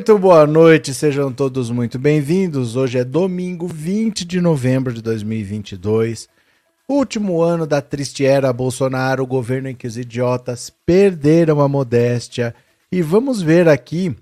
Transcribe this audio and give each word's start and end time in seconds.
Muito 0.00 0.18
boa 0.18 0.46
noite, 0.46 0.94
sejam 0.94 1.30
todos 1.30 1.70
muito 1.70 1.98
bem-vindos. 1.98 2.74
Hoje 2.74 2.96
é 2.96 3.04
domingo 3.04 3.68
20 3.68 4.24
de 4.24 4.40
novembro 4.40 4.94
de 4.94 5.02
2022. 5.02 6.26
Último 6.88 7.42
ano 7.42 7.66
da 7.66 7.82
triste 7.82 8.24
era 8.24 8.50
Bolsonaro, 8.50 9.22
o 9.22 9.26
governo 9.26 9.68
em 9.68 9.74
que 9.74 9.86
os 9.86 9.98
idiotas 9.98 10.72
perderam 10.86 11.60
a 11.60 11.68
modéstia. 11.68 12.54
E 12.90 13.02
vamos 13.02 13.42
ver 13.42 13.68
aqui 13.68 14.16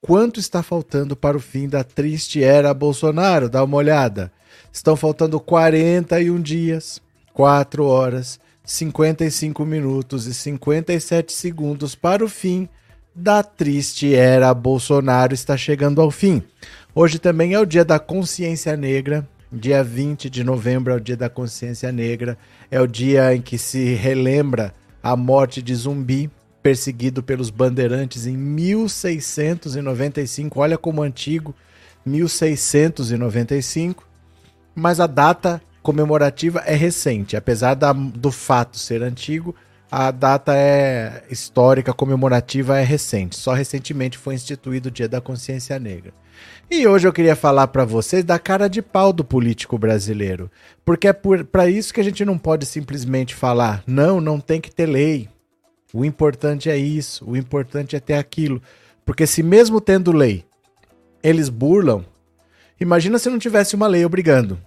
quanto 0.00 0.38
está 0.38 0.62
faltando 0.62 1.16
para 1.16 1.36
o 1.36 1.40
fim 1.40 1.68
da 1.68 1.82
triste 1.82 2.40
era 2.40 2.72
Bolsonaro. 2.72 3.48
Dá 3.48 3.64
uma 3.64 3.78
olhada. 3.78 4.30
Estão 4.72 4.94
faltando 4.94 5.40
41 5.40 6.40
dias, 6.40 7.02
4 7.32 7.84
horas, 7.84 8.38
55 8.62 9.64
minutos 9.64 10.28
e 10.28 10.32
57 10.32 11.32
segundos 11.32 11.96
para 11.96 12.24
o 12.24 12.28
fim 12.28 12.68
da 13.14 13.42
triste 13.42 14.14
era 14.14 14.52
Bolsonaro 14.52 15.32
está 15.32 15.56
chegando 15.56 16.00
ao 16.00 16.10
fim. 16.10 16.42
Hoje 16.94 17.18
também 17.18 17.54
é 17.54 17.60
o 17.60 17.66
dia 17.66 17.84
da 17.84 17.98
consciência 17.98 18.76
negra. 18.76 19.26
Dia 19.52 19.84
20 19.84 20.28
de 20.28 20.42
novembro 20.42 20.92
é 20.92 20.96
o 20.96 21.00
dia 21.00 21.16
da 21.16 21.30
consciência 21.30 21.92
negra. 21.92 22.36
É 22.70 22.80
o 22.80 22.88
dia 22.88 23.34
em 23.34 23.40
que 23.40 23.56
se 23.56 23.94
relembra 23.94 24.74
a 25.02 25.16
morte 25.16 25.62
de 25.62 25.74
Zumbi, 25.74 26.30
perseguido 26.62 27.22
pelos 27.22 27.48
bandeirantes 27.50 28.26
em 28.26 28.36
1695. 28.36 30.58
Olha 30.58 30.76
como 30.76 31.02
antigo, 31.02 31.54
1695. 32.04 34.04
Mas 34.74 34.98
a 34.98 35.06
data 35.06 35.62
comemorativa 35.82 36.60
é 36.66 36.74
recente, 36.74 37.36
apesar 37.36 37.74
da, 37.74 37.92
do 37.92 38.32
fato 38.32 38.78
ser 38.78 39.02
antigo, 39.02 39.54
a 39.96 40.10
data 40.10 40.52
é 40.56 41.22
histórica, 41.30 41.92
comemorativa 41.92 42.80
é 42.80 42.82
recente. 42.82 43.36
Só 43.36 43.52
recentemente 43.52 44.18
foi 44.18 44.34
instituído 44.34 44.88
o 44.88 44.90
Dia 44.90 45.08
da 45.08 45.20
Consciência 45.20 45.78
Negra. 45.78 46.12
E 46.68 46.84
hoje 46.84 47.06
eu 47.06 47.12
queria 47.12 47.36
falar 47.36 47.68
para 47.68 47.84
vocês 47.84 48.24
da 48.24 48.36
cara 48.36 48.66
de 48.66 48.82
pau 48.82 49.12
do 49.12 49.22
político 49.22 49.78
brasileiro. 49.78 50.50
Porque 50.84 51.06
é 51.06 51.12
para 51.12 51.70
isso 51.70 51.94
que 51.94 52.00
a 52.00 52.02
gente 52.02 52.24
não 52.24 52.36
pode 52.36 52.66
simplesmente 52.66 53.36
falar, 53.36 53.84
não, 53.86 54.20
não 54.20 54.40
tem 54.40 54.60
que 54.60 54.68
ter 54.68 54.86
lei. 54.86 55.28
O 55.92 56.04
importante 56.04 56.68
é 56.68 56.76
isso, 56.76 57.24
o 57.24 57.36
importante 57.36 57.94
é 57.94 58.00
ter 58.00 58.14
aquilo. 58.14 58.60
Porque 59.06 59.28
se 59.28 59.44
mesmo 59.44 59.80
tendo 59.80 60.10
lei, 60.10 60.44
eles 61.22 61.48
burlam, 61.48 62.04
imagina 62.80 63.16
se 63.16 63.30
não 63.30 63.38
tivesse 63.38 63.76
uma 63.76 63.86
lei 63.86 64.04
obrigando. 64.04 64.58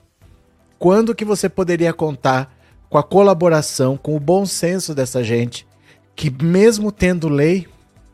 Quando 0.79 1.13
que 1.13 1.25
você 1.25 1.49
poderia 1.49 1.91
contar 1.91 2.56
com 2.89 2.97
a 2.97 3.03
colaboração, 3.03 3.97
com 3.97 4.15
o 4.15 4.19
bom 4.19 4.45
senso 4.45 4.93
dessa 4.95 5.23
gente, 5.23 5.67
que 6.15 6.29
mesmo 6.29 6.91
tendo 6.91 7.29
lei, 7.29 7.67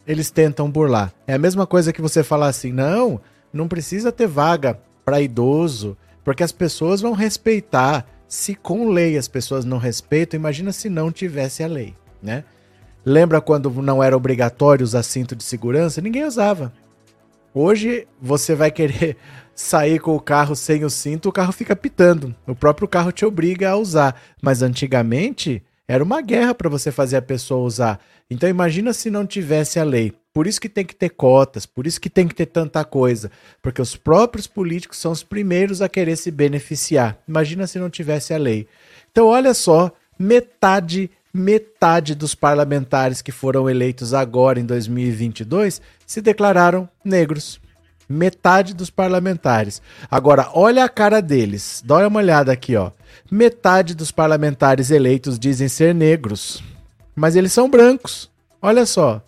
eles 0.06 0.31
tentam 0.31 0.69
burlar. 0.69 1.13
É 1.25 1.34
a 1.34 1.39
mesma 1.39 1.66
coisa 1.66 1.94
que 1.94 2.01
você 2.01 2.23
falar 2.23 2.47
assim: 2.47 2.72
não, 2.72 3.19
não 3.51 3.67
precisa 3.67 4.12
ter 4.12 4.28
vaga 4.28 4.79
para 5.06 5.22
idoso, 5.22 5.97
porque 6.23 6.44
as 6.44 6.51
pessoas 6.51 7.01
vão 7.01 7.13
respeitar. 7.13 8.06
Se 8.28 8.56
com 8.56 8.89
lei 8.89 9.16
as 9.16 9.28
pessoas 9.28 9.63
não 9.63 9.78
respeitam, 9.78 10.39
imagina 10.39 10.72
se 10.72 10.89
não 10.89 11.12
tivesse 11.12 11.63
a 11.63 11.67
lei, 11.67 11.94
né? 12.22 12.44
Lembra 13.06 13.39
quando 13.39 13.69
não 13.81 14.01
era 14.01 14.17
obrigatório 14.17 14.83
usar 14.83 15.03
cinto 15.03 15.35
de 15.35 15.44
segurança? 15.44 16.01
Ninguém 16.01 16.25
usava. 16.25 16.73
Hoje 17.53 18.07
você 18.19 18.56
vai 18.56 18.72
querer 18.72 19.17
sair 19.56 20.00
com 20.00 20.16
o 20.16 20.19
carro 20.19 20.56
sem 20.56 20.84
o 20.84 20.90
cinto, 20.90 21.30
o 21.30 21.31
carro 21.31 21.52
fica 21.52 21.75
pitando. 21.75 22.36
O 22.47 22.56
próprio 22.56 22.88
carro 22.88 23.12
te 23.12 23.25
obriga 23.25 23.69
a 23.69 23.78
usar. 23.78 24.19
Mas 24.41 24.62
antigamente 24.62 25.64
era 25.88 26.03
uma 26.03 26.22
guerra 26.22 26.56
para 26.56 26.69
você 26.69 26.91
fazer 26.91 27.18
a 27.18 27.22
pessoa 27.22 27.66
usar. 27.66 28.00
Então 28.30 28.50
imagina 28.50 28.94
se 28.94 29.09
não 29.09 29.25
tivesse 29.25 29.80
a 29.80 29.84
lei. 29.84 30.13
Por 30.34 30.47
isso 30.47 30.59
que 30.59 30.69
tem 30.69 30.84
que 30.84 30.96
ter 30.96 31.09
cotas, 31.09 31.66
por 31.66 31.86
isso 31.86 32.02
que 32.02 32.09
tem 32.09 32.28
que 32.28 32.34
ter 32.34 32.47
tanta 32.47 32.84
coisa, 32.84 33.30
porque 33.62 33.80
os 33.80 33.96
próprios 33.96 34.47
políticos 34.47 34.97
são 34.97 35.12
os 35.12 35.22
primeiros 35.22 35.80
a 35.80 35.88
querer 35.88 36.16
se 36.16 36.31
beneficiar. 36.31 37.19
Imagina 37.28 37.68
se 37.68 37.78
não 37.78 37.88
tivesse 37.88 38.34
a 38.34 38.38
lei. 38.38 38.68
Então 39.12 39.28
olha 39.28 39.53
só, 39.53 39.92
metade 40.18 41.12
metade 41.31 42.13
dos 42.13 42.36
parlamentares 42.36 43.22
que 43.22 43.31
foram 43.31 43.68
eleitos 43.68 44.13
agora 44.13 44.59
em 44.59 44.66
2022 44.66 45.81
se 46.06 46.22
declararam 46.22 46.88
negros 47.03 47.59
metade 48.13 48.74
dos 48.74 48.90
parlamentares. 48.90 49.81
Agora, 50.09 50.50
olha 50.53 50.85
a 50.85 50.90
cara 50.90 51.22
deles. 51.22 51.84
Dá 51.85 52.07
uma 52.07 52.19
olhada 52.19 52.51
aqui, 52.51 52.75
ó. 52.75 52.91
Metade 53.29 53.96
dos 53.96 54.12
parlamentares 54.12 54.91
eleitos 54.91 55.40
dizem 55.40 55.68
ser 55.68 55.94
negros, 55.94 56.63
mas 57.16 57.35
eles 57.35 57.51
são 57.51 57.69
brancos. 57.69 58.31
Olha 58.62 58.85
só. 58.85 59.22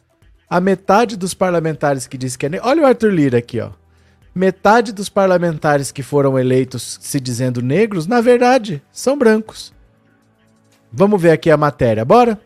A 0.50 0.62
metade 0.62 1.18
dos 1.18 1.34
parlamentares 1.34 2.07
que 2.07 2.18
diz 2.18 2.35
que 2.35 2.46
é 2.46 2.50
negro. 2.50 2.68
Olha 2.68 2.84
o 2.84 2.85
Arthur 2.85 3.12
Lira 3.12 3.40
aqui, 3.40 3.59
ó. 3.59 3.72
Metade 4.34 4.91
dos 4.91 5.09
parlamentares 5.09 5.91
que 5.91 6.03
foram 6.03 6.38
eleitos 6.38 7.00
se 7.02 7.19
dizendo 7.19 7.62
negros, 7.62 8.06
na 8.06 8.22
verdade, 8.22 8.81
são 8.91 9.17
brancos. 9.17 9.73
Vamos 10.91 11.22
ver 11.22 11.31
aqui 11.31 11.50
a 11.50 11.57
matéria, 11.57 12.06
bora? 12.06 12.40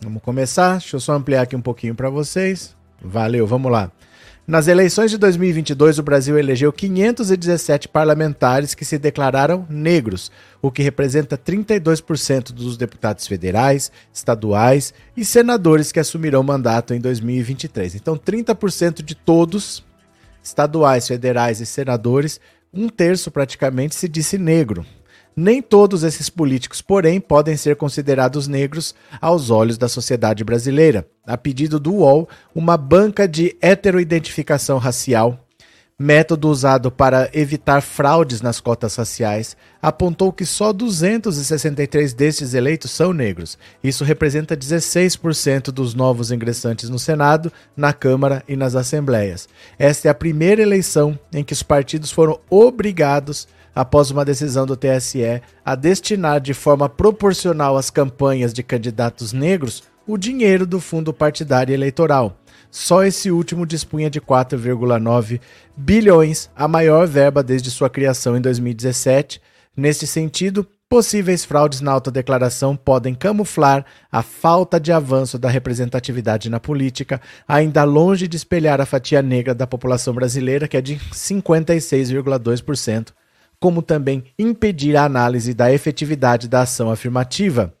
Vamos 0.00 0.22
começar. 0.22 0.78
Deixa 0.78 0.96
eu 0.96 1.00
só 1.00 1.12
ampliar 1.12 1.42
aqui 1.42 1.54
um 1.54 1.60
pouquinho 1.60 1.94
para 1.94 2.10
vocês. 2.10 2.74
Valeu, 3.00 3.46
vamos 3.46 3.70
lá. 3.70 3.90
Nas 4.44 4.66
eleições 4.66 5.12
de 5.12 5.18
2022, 5.18 6.00
o 6.00 6.02
Brasil 6.02 6.36
elegeu 6.36 6.72
517 6.72 7.86
parlamentares 7.86 8.74
que 8.74 8.84
se 8.84 8.98
declararam 8.98 9.64
negros, 9.70 10.32
o 10.60 10.68
que 10.68 10.82
representa 10.82 11.38
32% 11.38 12.50
dos 12.50 12.76
deputados 12.76 13.24
federais, 13.28 13.92
estaduais 14.12 14.92
e 15.16 15.24
senadores 15.24 15.92
que 15.92 16.00
assumirão 16.00 16.42
mandato 16.42 16.92
em 16.92 16.98
2023. 16.98 17.94
Então, 17.94 18.16
30% 18.16 19.00
de 19.00 19.14
todos, 19.14 19.84
estaduais, 20.42 21.06
federais 21.06 21.60
e 21.60 21.66
senadores, 21.66 22.40
um 22.74 22.88
terço 22.88 23.30
praticamente 23.30 23.94
se 23.94 24.08
disse 24.08 24.38
negro. 24.38 24.84
Nem 25.34 25.62
todos 25.62 26.02
esses 26.04 26.28
políticos, 26.28 26.82
porém, 26.82 27.20
podem 27.20 27.56
ser 27.56 27.76
considerados 27.76 28.46
negros 28.46 28.94
aos 29.20 29.50
olhos 29.50 29.78
da 29.78 29.88
sociedade 29.88 30.44
brasileira. 30.44 31.06
A 31.26 31.36
pedido 31.36 31.80
do 31.80 31.94
UOL, 31.94 32.28
uma 32.54 32.76
banca 32.76 33.26
de 33.26 33.56
heteroidentificação 33.60 34.78
racial, 34.78 35.42
método 35.98 36.50
usado 36.50 36.90
para 36.90 37.30
evitar 37.32 37.80
fraudes 37.80 38.42
nas 38.42 38.60
cotas 38.60 38.96
raciais, 38.96 39.56
apontou 39.80 40.32
que 40.32 40.44
só 40.44 40.72
263 40.72 42.12
destes 42.12 42.54
eleitos 42.54 42.90
são 42.90 43.12
negros. 43.12 43.56
Isso 43.82 44.04
representa 44.04 44.56
16% 44.56 45.70
dos 45.70 45.94
novos 45.94 46.30
ingressantes 46.32 46.90
no 46.90 46.98
Senado, 46.98 47.52
na 47.76 47.92
Câmara 47.92 48.42
e 48.48 48.56
nas 48.56 48.74
assembleias. 48.74 49.48
Esta 49.78 50.08
é 50.08 50.10
a 50.10 50.14
primeira 50.14 50.60
eleição 50.60 51.18
em 51.32 51.44
que 51.44 51.52
os 51.52 51.62
partidos 51.62 52.10
foram 52.10 52.38
obrigados 52.50 53.46
a 53.46 53.61
após 53.74 54.10
uma 54.10 54.24
decisão 54.24 54.66
do 54.66 54.76
TSE, 54.76 55.42
a 55.64 55.74
destinar 55.74 56.40
de 56.40 56.54
forma 56.54 56.88
proporcional 56.88 57.76
às 57.76 57.90
campanhas 57.90 58.52
de 58.52 58.62
candidatos 58.62 59.32
negros 59.32 59.82
o 60.06 60.16
dinheiro 60.16 60.66
do 60.66 60.80
fundo 60.80 61.12
partidário 61.12 61.72
eleitoral. 61.72 62.36
Só 62.70 63.04
esse 63.04 63.30
último 63.30 63.66
dispunha 63.66 64.08
de 64.08 64.20
4,9 64.20 65.40
bilhões, 65.76 66.48
a 66.56 66.66
maior 66.66 67.06
verba 67.06 67.42
desde 67.42 67.70
sua 67.70 67.90
criação 67.90 68.36
em 68.36 68.40
2017. 68.40 69.40
Neste 69.76 70.06
sentido, 70.06 70.66
possíveis 70.88 71.44
fraudes 71.44 71.80
na 71.80 71.92
autodeclaração 71.92 72.76
podem 72.76 73.14
camuflar 73.14 73.84
a 74.10 74.22
falta 74.22 74.80
de 74.80 74.92
avanço 74.92 75.38
da 75.38 75.48
representatividade 75.48 76.50
na 76.50 76.60
política, 76.60 77.20
ainda 77.46 77.84
longe 77.84 78.28
de 78.28 78.36
espelhar 78.36 78.80
a 78.80 78.86
fatia 78.86 79.22
negra 79.22 79.54
da 79.54 79.66
população 79.66 80.14
brasileira, 80.14 80.68
que 80.68 80.76
é 80.76 80.80
de 80.80 80.96
56,2%, 80.96 83.08
como 83.62 83.80
também 83.80 84.24
impedir 84.36 84.96
a 84.96 85.04
análise 85.04 85.54
da 85.54 85.72
efetividade 85.72 86.48
da 86.48 86.62
ação 86.62 86.90
afirmativa. 86.90 87.72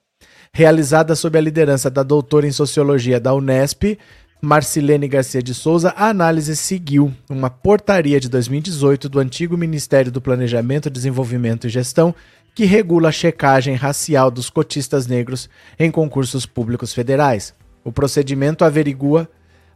Realizada 0.54 1.16
sob 1.16 1.36
a 1.36 1.40
liderança 1.40 1.90
da 1.90 2.04
doutora 2.04 2.46
em 2.46 2.52
Sociologia 2.52 3.18
da 3.18 3.34
Unesp, 3.34 3.98
Marcilene 4.40 5.08
Garcia 5.08 5.42
de 5.42 5.52
Souza, 5.52 5.92
a 5.96 6.08
análise 6.08 6.54
seguiu 6.54 7.12
uma 7.28 7.50
portaria 7.50 8.20
de 8.20 8.28
2018 8.28 9.08
do 9.08 9.18
antigo 9.18 9.56
Ministério 9.56 10.12
do 10.12 10.20
Planejamento, 10.20 10.88
Desenvolvimento 10.88 11.66
e 11.66 11.70
Gestão, 11.70 12.14
que 12.54 12.64
regula 12.64 13.08
a 13.08 13.12
checagem 13.12 13.74
racial 13.74 14.30
dos 14.30 14.48
cotistas 14.48 15.08
negros 15.08 15.50
em 15.76 15.90
concursos 15.90 16.46
públicos 16.46 16.94
federais. 16.94 17.54
O 17.82 17.90
procedimento 17.90 18.64
averigua 18.64 19.28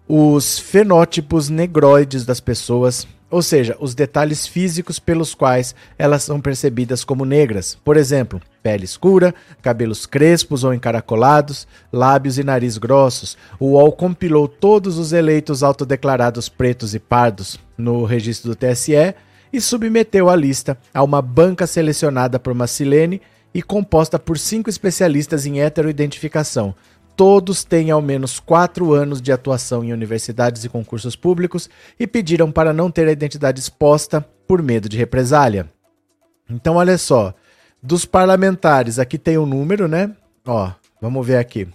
os 0.07 0.57
fenótipos 0.57 1.49
negroides 1.49 2.25
das 2.25 2.39
pessoas, 2.39 3.09
ou 3.31 3.43
seja, 3.43 3.77
os 3.81 3.95
detalhes 3.95 4.47
físicos 4.47 4.99
pelos 4.99 5.35
quais 5.35 5.75
elas 5.99 6.23
são 6.23 6.41
percebidas 6.41 7.05
como 7.05 7.25
negras. 7.25 7.77
Por 7.85 7.97
exemplo, 7.97 8.41
pele 8.63 8.85
escura, 8.85 9.35
cabelos 9.61 10.07
crespos 10.07 10.63
ou 10.63 10.73
encaracolados, 10.73 11.67
lábios 11.93 12.39
e 12.39 12.45
nariz 12.45 12.79
grossos. 12.79 13.37
O 13.59 13.73
UOL 13.73 13.93
compilou 13.93 14.47
todos 14.47 14.97
os 14.97 15.13
eleitos 15.13 15.63
autodeclarados 15.63 16.49
pretos 16.49 16.95
e 16.95 17.01
pardos 17.01 17.59
no 17.77 18.05
registro 18.05 18.51
do 18.51 18.57
TSE 18.57 19.15
e 19.53 19.61
submeteu 19.61 20.29
a 20.29 20.37
lista 20.37 20.79
a 20.95 21.03
uma 21.03 21.21
banca 21.21 21.67
selecionada 21.67 22.39
por 22.39 22.55
Macilene 22.55 23.21
e 23.53 23.63
composta 23.63 24.19
por 24.19 24.39
cinco 24.39 24.69
especialistas 24.69 25.47
em 25.47 25.61
heteroidentificação, 25.61 26.75
todos 27.17 27.65
têm 27.65 27.91
ao 27.91 28.03
menos 28.03 28.39
quatro 28.39 28.93
anos 28.93 29.23
de 29.23 29.33
atuação 29.33 29.83
em 29.83 29.93
universidades 29.93 30.65
e 30.65 30.69
concursos 30.69 31.17
públicos 31.17 31.69
e 31.99 32.07
pediram 32.07 32.53
para 32.53 32.73
não 32.73 32.91
ter 32.91 33.09
a 33.09 33.13
identidade 33.13 33.59
exposta 33.59 34.21
por 34.47 34.63
medo 34.63 34.89
de 34.89 34.99
represália. 34.99 35.67
Então, 36.49 36.77
olha 36.77 36.99
só, 36.99 37.35
dos 37.83 38.05
parlamentares, 38.05 38.99
aqui 38.99 39.19
tem 39.19 39.39
o 39.39 39.43
um 39.43 39.47
número, 39.47 39.89
né? 39.89 40.15
Ó, 40.47 40.71
vamos 41.01 41.27
ver 41.27 41.39
aqui. 41.39 41.67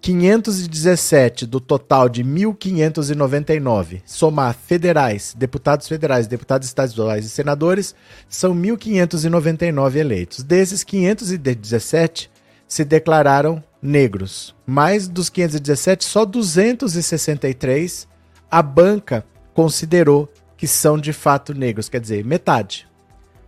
517 0.00 1.44
do 1.44 1.58
total 1.58 2.08
de 2.08 2.22
1.599, 2.22 4.00
somar 4.06 4.54
federais, 4.54 5.34
deputados 5.36 5.88
federais, 5.88 6.28
deputados 6.28 6.68
estaduais 6.68 7.24
e 7.24 7.28
senadores, 7.28 7.96
são 8.28 8.54
1.599 8.54 9.96
eleitos. 9.96 10.44
Desses 10.44 10.84
517 10.84 12.30
se 12.68 12.84
declararam 12.84 13.64
negros. 13.80 14.54
Mais 14.66 15.08
dos 15.08 15.30
517, 15.30 16.04
só 16.04 16.24
263 16.24 18.06
a 18.50 18.62
banca 18.62 19.24
considerou 19.54 20.30
que 20.56 20.66
são 20.66 20.98
de 20.98 21.12
fato 21.12 21.54
negros, 21.54 21.88
quer 21.88 22.00
dizer, 22.00 22.24
metade. 22.24 22.86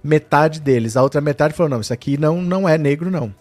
Metade 0.03 0.61
deles. 0.61 0.97
A 0.97 1.03
outra 1.03 1.21
metade 1.21 1.55
falou: 1.55 1.71
não, 1.71 1.81
isso 1.81 1.93
aqui 1.93 2.17
não, 2.17 2.41
não 2.41 2.69
é 2.69 2.79
negro, 2.79 3.11
não. 3.11 3.35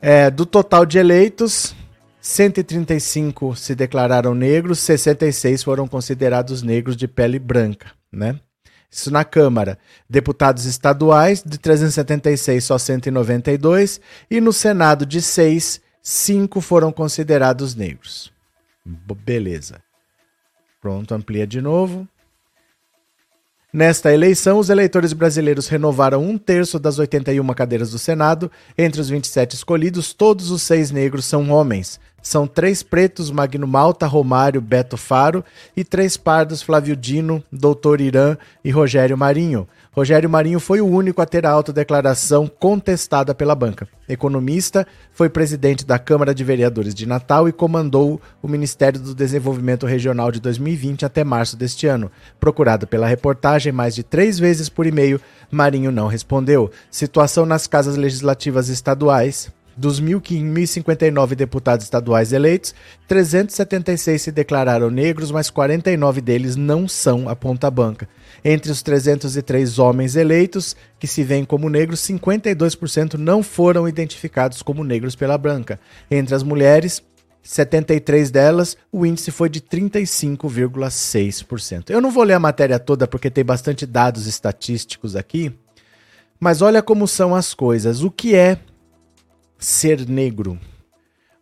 É, 0.00 0.30
do 0.30 0.46
total 0.46 0.84
de 0.84 0.98
eleitos, 0.98 1.74
135 2.20 3.54
se 3.54 3.74
declararam 3.74 4.34
negros, 4.34 4.78
66 4.80 5.62
foram 5.62 5.86
considerados 5.86 6.62
negros 6.62 6.96
de 6.96 7.06
pele 7.06 7.38
branca, 7.38 7.92
né? 8.12 8.40
Isso 8.90 9.10
na 9.10 9.24
Câmara. 9.24 9.78
Deputados 10.08 10.64
estaduais, 10.64 11.42
de 11.44 11.58
376, 11.58 12.64
só 12.64 12.78
192. 12.78 14.00
E 14.30 14.40
no 14.40 14.52
Senado, 14.52 15.04
de 15.04 15.20
6, 15.20 15.80
5 16.02 16.60
foram 16.60 16.90
considerados 16.90 17.74
negros. 17.74 18.32
Beleza. 18.84 19.82
Pronto, 20.80 21.14
amplia 21.14 21.46
de 21.46 21.60
novo. 21.60 22.08
Nesta 23.70 24.12
eleição, 24.14 24.58
os 24.58 24.70
eleitores 24.70 25.12
brasileiros 25.12 25.68
renovaram 25.68 26.24
um 26.24 26.38
terço 26.38 26.78
das 26.78 26.98
81 26.98 27.46
cadeiras 27.52 27.90
do 27.90 27.98
Senado. 27.98 28.50
Entre 28.78 28.98
os 28.98 29.10
27 29.10 29.56
escolhidos, 29.56 30.14
todos 30.14 30.50
os 30.50 30.62
seis 30.62 30.90
negros 30.90 31.26
são 31.26 31.50
homens. 31.50 32.00
São 32.22 32.46
três 32.46 32.82
pretos, 32.82 33.30
Magno 33.30 33.66
Malta, 33.66 34.06
Romário, 34.06 34.60
Beto 34.60 34.96
Faro, 34.96 35.44
e 35.76 35.84
três 35.84 36.16
pardos, 36.16 36.60
Flávio 36.60 36.96
Dino, 36.96 37.42
Doutor 37.50 38.00
Irã 38.00 38.36
e 38.64 38.70
Rogério 38.70 39.16
Marinho. 39.16 39.68
Rogério 39.92 40.28
Marinho 40.28 40.60
foi 40.60 40.80
o 40.80 40.86
único 40.86 41.20
a 41.20 41.26
ter 41.26 41.44
a 41.46 41.50
autodeclaração 41.50 42.46
contestada 42.46 43.34
pela 43.34 43.54
banca. 43.54 43.88
Economista, 44.08 44.86
foi 45.12 45.28
presidente 45.28 45.84
da 45.84 45.98
Câmara 45.98 46.34
de 46.34 46.44
Vereadores 46.44 46.94
de 46.94 47.06
Natal 47.06 47.48
e 47.48 47.52
comandou 47.52 48.20
o 48.40 48.46
Ministério 48.46 49.00
do 49.00 49.14
Desenvolvimento 49.14 49.86
Regional 49.86 50.30
de 50.30 50.40
2020 50.40 51.04
até 51.04 51.24
março 51.24 51.56
deste 51.56 51.86
ano. 51.86 52.10
Procurado 52.38 52.86
pela 52.86 53.08
reportagem 53.08 53.72
mais 53.72 53.94
de 53.94 54.02
três 54.02 54.38
vezes 54.38 54.68
por 54.68 54.86
e-mail, 54.86 55.20
Marinho 55.50 55.90
não 55.90 56.06
respondeu. 56.06 56.70
Situação 56.90 57.44
nas 57.44 57.66
casas 57.66 57.96
legislativas 57.96 58.68
estaduais. 58.68 59.50
Dos 59.78 60.00
1.059 60.00 61.34
deputados 61.36 61.84
estaduais 61.84 62.32
eleitos, 62.32 62.74
376 63.06 64.20
se 64.20 64.32
declararam 64.32 64.90
negros, 64.90 65.30
mas 65.30 65.50
49 65.50 66.20
deles 66.20 66.56
não 66.56 66.88
são 66.88 67.28
a 67.28 67.36
ponta 67.36 67.70
banca. 67.70 68.08
Entre 68.44 68.72
os 68.72 68.82
303 68.82 69.78
homens 69.78 70.16
eleitos, 70.16 70.74
que 70.98 71.06
se 71.06 71.22
veem 71.22 71.44
como 71.44 71.70
negros, 71.70 72.00
52% 72.00 73.14
não 73.14 73.40
foram 73.40 73.88
identificados 73.88 74.62
como 74.62 74.82
negros 74.82 75.14
pela 75.14 75.38
branca. 75.38 75.78
Entre 76.10 76.34
as 76.34 76.42
mulheres, 76.42 77.00
73 77.40 78.32
delas, 78.32 78.76
o 78.90 79.06
índice 79.06 79.30
foi 79.30 79.48
de 79.48 79.60
35,6%. 79.60 81.90
Eu 81.90 82.00
não 82.00 82.10
vou 82.10 82.24
ler 82.24 82.34
a 82.34 82.40
matéria 82.40 82.80
toda 82.80 83.06
porque 83.06 83.30
tem 83.30 83.44
bastante 83.44 83.86
dados 83.86 84.26
estatísticos 84.26 85.14
aqui, 85.14 85.56
mas 86.40 86.62
olha 86.62 86.82
como 86.82 87.06
são 87.06 87.32
as 87.32 87.54
coisas. 87.54 88.02
O 88.02 88.10
que 88.10 88.34
é 88.34 88.58
ser 89.58 90.08
negro. 90.08 90.58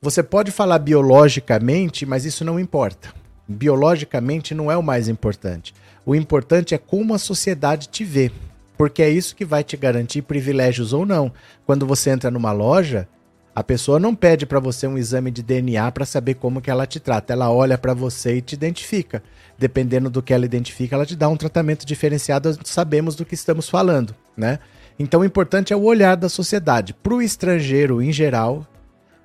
Você 0.01 0.23
pode 0.23 0.51
falar 0.51 0.79
biologicamente, 0.79 2.07
mas 2.07 2.25
isso 2.25 2.45
não 2.45 2.59
importa. 2.59 3.13
Biologicamente 3.47 4.55
não 4.55 4.71
é 4.71 4.77
o 4.77 4.83
mais 4.83 5.09
importante. 5.09 5.75
O 6.05 6.15
importante 6.15 6.75
é 6.75 6.79
como 6.79 7.15
a 7.15 7.19
sociedade 7.19 7.89
te 7.89 8.05
vê, 8.05 8.31
porque 8.77 9.03
é 9.03 9.11
isso 9.11 9.37
que 9.37 9.45
vai 9.45 9.63
te 9.63 9.77
garantir 9.77 10.23
privilégios 10.23 10.93
ou 10.93 11.05
não. 11.05 11.33
Quando 11.65 11.87
você 11.87 12.11
entra 12.11 12.31
numa 12.31 12.53
loja, 12.53 13.09
a 13.55 13.65
pessoa 13.65 13.99
não 13.99 14.15
pede 14.15 14.45
para 14.45 14.61
você 14.61 14.87
um 14.87 14.99
exame 14.99 15.31
de 15.31 15.43
DNA 15.43 15.91
para 15.91 16.05
saber 16.05 16.35
como 16.35 16.61
que 16.61 16.71
ela 16.71 16.87
te 16.87 17.01
trata. 17.01 17.33
Ela 17.33 17.51
olha 17.51 17.79
para 17.79 17.95
você 17.95 18.37
e 18.37 18.43
te 18.43 18.53
identifica. 18.53 19.23
Dependendo 19.59 20.11
do 20.11 20.23
que 20.23 20.35
ela 20.35 20.45
identifica, 20.45 20.95
ela 20.95 21.07
te 21.07 21.17
dá 21.17 21.29
um 21.29 21.37
tratamento 21.37 21.87
diferenciado. 21.87 22.59
Sabemos 22.65 23.17
do 23.17 23.25
que 23.25 23.35
estamos 23.35 23.69
falando, 23.69 24.15
né? 24.37 24.59
Então 24.99 25.21
o 25.21 25.25
importante 25.25 25.73
é 25.73 25.77
o 25.77 25.83
olhar 25.83 26.17
da 26.17 26.29
sociedade. 26.29 26.95
Para 26.95 27.15
o 27.15 27.23
estrangeiro 27.23 28.01
em 28.01 28.13
geral, 28.13 28.67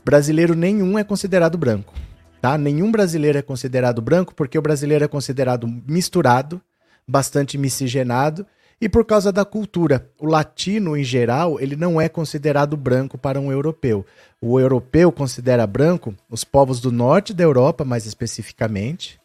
brasileiro 0.04 0.54
nenhum 0.54 1.00
é 1.00 1.04
considerado 1.04 1.58
branco. 1.58 1.94
Tá? 2.42 2.58
Nenhum 2.58 2.92
brasileiro 2.92 3.38
é 3.38 3.42
considerado 3.42 4.02
branco 4.02 4.34
porque 4.36 4.58
o 4.58 4.62
brasileiro 4.62 5.06
é 5.06 5.08
considerado 5.08 5.68
misturado, 5.88 6.60
bastante 7.08 7.58
miscigenado 7.58 8.46
e 8.82 8.90
por 8.90 9.06
causa 9.06 9.32
da 9.32 9.46
cultura. 9.46 10.10
O 10.20 10.26
latino 10.26 10.98
em 10.98 11.04
geral, 11.04 11.60
ele 11.60 11.76
não 11.76 12.02
é 12.02 12.10
considerado 12.10 12.76
branco 12.76 13.18
para 13.18 13.40
um 13.40 13.52
europeu. 13.52 14.04
O 14.42 14.60
europeu 14.60 15.12
considera 15.12 15.68
branco 15.68 16.16
os 16.30 16.44
povos 16.44 16.82
do 16.82 16.92
norte 16.92 17.32
da 17.32 17.44
Europa, 17.44 17.86
mais 17.86 18.08
especificamente. 18.08 19.20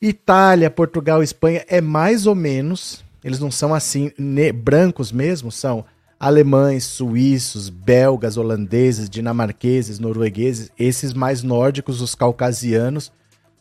Itália, 0.00 0.70
Portugal, 0.70 1.22
Espanha 1.22 1.64
é 1.68 1.80
mais 1.80 2.26
ou 2.26 2.34
menos 2.34 3.04
eles 3.22 3.38
não 3.38 3.50
são 3.50 3.74
assim 3.74 4.10
ne, 4.18 4.52
brancos 4.52 5.12
mesmo, 5.12 5.52
são 5.52 5.84
alemães, 6.18 6.84
suíços, 6.84 7.70
belgas, 7.70 8.36
holandeses, 8.36 9.08
dinamarqueses, 9.08 9.98
noruegueses, 9.98 10.70
esses 10.78 11.14
mais 11.14 11.42
nórdicos, 11.42 12.02
os 12.02 12.14
caucasianos. 12.14 13.10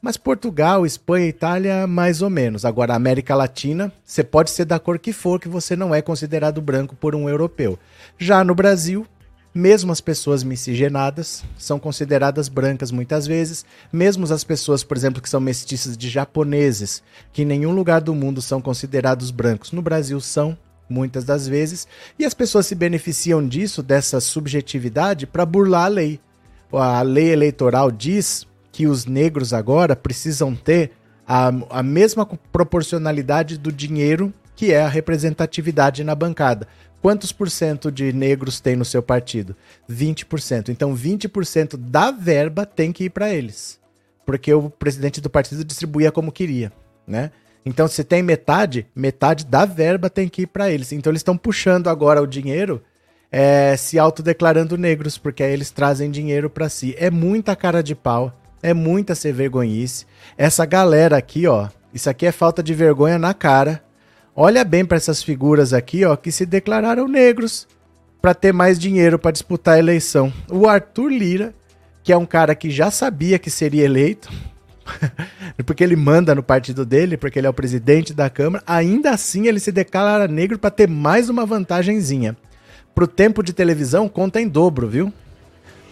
Mas 0.02 0.18
Portugal, 0.18 0.86
Espanha, 0.86 1.28
Itália, 1.28 1.88
mais 1.88 2.22
ou 2.22 2.30
menos. 2.30 2.66
Agora, 2.66 2.96
América 2.96 3.36
Latina, 3.36 3.92
você 4.04 4.24
pode 4.24 4.50
ser 4.50 4.66
da 4.66 4.80
cor 4.80 4.98
que 4.98 5.12
for, 5.12 5.40
que 5.40 5.50
você 5.50 5.76
não 5.76 5.94
é 5.94 6.02
considerado 6.02 6.62
branco 6.62 6.96
por 6.96 7.16
um 7.16 7.30
europeu. 7.30 7.78
Já 8.18 8.44
no 8.44 8.56
Brasil, 8.56 9.06
mesmo 9.54 9.92
as 9.92 10.02
pessoas 10.02 10.44
miscigenadas 10.44 11.44
são 11.58 11.80
consideradas 11.80 12.48
brancas 12.48 12.92
muitas 12.92 13.26
vezes, 13.26 13.66
mesmo 13.92 14.32
as 14.32 14.44
pessoas, 14.44 14.84
por 14.84 14.96
exemplo, 14.96 15.22
que 15.22 15.30
são 15.30 15.40
mestiças 15.40 15.98
de 15.98 16.10
japoneses, 16.10 17.02
que 17.34 17.42
em 17.42 17.46
nenhum 17.46 17.72
lugar 17.72 18.02
do 18.02 18.14
mundo 18.14 18.42
são 18.42 18.62
considerados 18.62 19.32
brancos, 19.32 19.72
no 19.72 19.82
Brasil 19.82 20.20
são 20.22 20.58
muitas 20.90 21.24
das 21.24 21.48
vezes, 21.48 21.88
e 22.18 22.26
as 22.26 22.34
pessoas 22.34 22.66
se 22.66 22.76
beneficiam 22.76 23.48
disso, 23.48 23.84
dessa 23.84 24.20
subjetividade, 24.20 25.28
para 25.28 25.46
burlar 25.46 25.86
a 25.86 25.90
lei. 25.90 26.20
A 26.72 27.02
lei 27.02 27.32
eleitoral 27.32 27.92
diz 27.92 28.48
que 28.72 28.88
os 28.88 29.06
negros 29.06 29.54
agora 29.54 29.96
precisam 29.96 30.56
ter 30.56 30.92
a, 31.28 31.52
a 31.70 31.84
mesma 31.84 32.26
proporcionalidade 32.52 33.58
do 33.58 33.72
dinheiro 33.72 34.34
que 34.60 34.74
é 34.74 34.82
a 34.82 34.90
representatividade 34.90 36.04
na 36.04 36.14
bancada. 36.14 36.68
Quantos 37.02 37.32
por 37.32 37.50
cento 37.50 37.92
de 37.92 38.12
negros 38.12 38.60
tem 38.60 38.76
no 38.76 38.84
seu 38.84 39.02
partido? 39.02 39.56
20%. 39.90 40.70
Então 40.70 40.96
20% 40.96 41.78
da 41.78 42.12
verba 42.12 42.66
tem 42.66 42.92
que 42.92 43.06
ir 43.06 43.10
para 43.10 43.34
eles. 43.34 43.80
Porque 44.26 44.54
o 44.54 44.70
presidente 44.70 45.22
do 45.22 45.30
partido 45.30 45.64
distribuía 45.64 46.12
como 46.12 46.32
queria, 46.32 46.72
né? 47.08 47.32
Então 47.66 47.88
se 47.88 48.04
tem 48.04 48.22
metade, 48.22 48.88
metade 48.96 49.46
da 49.46 49.66
verba 49.66 50.10
tem 50.10 50.28
que 50.28 50.44
ir 50.44 50.48
para 50.48 50.70
eles. 50.70 50.92
Então 50.92 51.12
eles 51.12 51.22
estão 51.22 51.38
puxando 51.38 51.88
agora 51.88 52.22
o 52.22 52.28
dinheiro 52.28 52.82
é, 53.32 53.76
se 53.78 54.00
autodeclarando 54.00 54.78
negros, 54.78 55.18
porque 55.18 55.44
aí 55.44 55.52
eles 55.52 55.72
trazem 55.72 56.12
dinheiro 56.12 56.50
para 56.50 56.70
si. 56.70 56.96
É 56.98 57.10
muita 57.10 57.56
cara 57.56 57.82
de 57.82 57.96
pau, 57.96 58.34
é 58.62 58.74
muita 58.74 59.16
ser 59.16 59.34
vergonhice. 59.34 60.06
Essa 60.38 60.66
galera 60.66 61.18
aqui, 61.18 61.48
ó, 61.48 61.70
isso 61.94 62.10
aqui 62.10 62.26
é 62.26 62.32
falta 62.32 62.62
de 62.62 62.74
vergonha 62.74 63.18
na 63.18 63.34
cara 63.34 63.82
Olha 64.42 64.64
bem 64.64 64.86
para 64.86 64.96
essas 64.96 65.22
figuras 65.22 65.74
aqui, 65.74 66.06
ó, 66.06 66.16
que 66.16 66.32
se 66.32 66.46
declararam 66.46 67.10
negros 67.10 67.68
para 68.22 68.34
ter 68.34 68.54
mais 68.54 68.80
dinheiro 68.80 69.20
para 69.20 69.32
disputar 69.32 69.76
a 69.76 69.80
eleição. 69.80 70.32
O 70.50 70.66
Arthur 70.66 71.10
Lira, 71.10 71.54
que 72.02 72.14
é 72.14 72.16
um 72.16 72.26
cara 72.26 72.56
que 72.56 72.72
já 72.72 72.90
sabia 72.90 73.38
que 73.38 73.50
seria 73.50 73.84
eleito, 73.84 74.32
porque 75.66 75.84
ele 75.84 75.98
manda 75.98 76.34
no 76.34 76.42
partido 76.42 76.86
dele, 76.86 77.18
porque 77.18 77.38
ele 77.38 77.48
é 77.48 77.50
o 77.50 77.54
presidente 77.54 78.14
da 78.14 78.30
Câmara, 78.30 78.64
ainda 78.66 79.12
assim 79.12 79.46
ele 79.46 79.60
se 79.60 79.74
declara 79.74 80.26
negro 80.26 80.58
para 80.58 80.72
ter 80.72 80.88
mais 80.88 81.28
uma 81.28 81.46
vantagenzinha. 81.46 82.38
Pro 82.96 83.08
tempo 83.08 83.44
de 83.44 83.52
televisão 83.52 84.08
conta 84.08 84.40
em 84.40 84.48
dobro, 84.48 84.88
viu? 84.88 85.12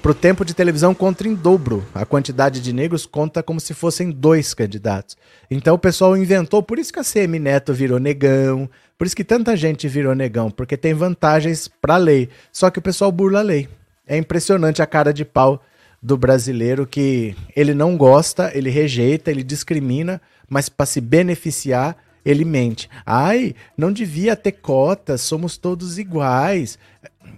Pro 0.01 0.13
tempo 0.13 0.45
de 0.45 0.53
televisão 0.53 0.93
conta 0.93 1.27
em 1.27 1.33
dobro. 1.33 1.85
A 1.93 2.05
quantidade 2.05 2.61
de 2.61 2.71
negros 2.71 3.05
conta 3.05 3.43
como 3.43 3.59
se 3.59 3.73
fossem 3.73 4.11
dois 4.11 4.53
candidatos. 4.53 5.17
Então 5.49 5.75
o 5.75 5.79
pessoal 5.79 6.15
inventou, 6.15 6.63
por 6.63 6.79
isso 6.79 6.93
que 6.93 6.99
a 6.99 7.03
CM 7.03 7.39
Neto 7.39 7.73
virou 7.73 7.99
negão, 7.99 8.69
por 8.97 9.05
isso 9.05 9.15
que 9.15 9.23
tanta 9.23 9.57
gente 9.57 9.87
virou 9.87 10.15
negão, 10.15 10.49
porque 10.49 10.77
tem 10.77 10.93
vantagens 10.93 11.67
para 11.67 11.95
a 11.95 11.97
lei. 11.97 12.29
Só 12.51 12.69
que 12.69 12.79
o 12.79 12.81
pessoal 12.81 13.11
burla 13.11 13.39
a 13.39 13.43
lei. 13.43 13.67
É 14.05 14.17
impressionante 14.17 14.81
a 14.81 14.85
cara 14.85 15.13
de 15.13 15.25
pau 15.25 15.61
do 16.01 16.15
brasileiro 16.15 16.87
que 16.87 17.35
ele 17.55 17.73
não 17.73 17.97
gosta, 17.97 18.51
ele 18.53 18.69
rejeita, 18.69 19.29
ele 19.29 19.43
discrimina, 19.43 20.21
mas 20.47 20.69
para 20.69 20.85
se 20.85 21.01
beneficiar, 21.01 21.97
ele 22.23 22.45
mente. 22.45 22.89
Ai, 23.05 23.55
não 23.77 23.91
devia 23.91 24.35
ter 24.35 24.53
cotas, 24.53 25.21
somos 25.21 25.57
todos 25.57 25.97
iguais. 25.97 26.77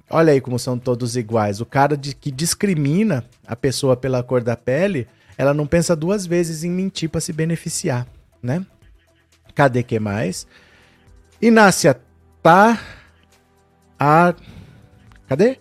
Olha 0.10 0.34
aí 0.34 0.42
como 0.42 0.58
são 0.58 0.78
todos 0.78 1.16
iguais. 1.16 1.62
O 1.62 1.66
cara 1.66 1.96
de, 1.96 2.16
que 2.16 2.32
discrimina 2.32 3.24
a 3.46 3.56
pessoa 3.56 3.96
pela 3.96 4.24
cor 4.24 4.42
da 4.42 4.56
pele, 4.56 5.08
ela 5.38 5.54
não 5.54 5.68
pensa 5.68 5.96
duas 5.96 6.26
vezes 6.26 6.64
em 6.64 6.72
mentir 6.72 7.10
para 7.10 7.22
se 7.22 7.32
beneficiar, 7.32 8.08
né? 8.42 8.66
Cadê 9.54 9.84
que 9.84 10.00
mais? 10.00 10.48
Inácia, 11.42 12.00
tá 12.42 12.80
a 14.00 14.34
Cadê? 15.30 15.60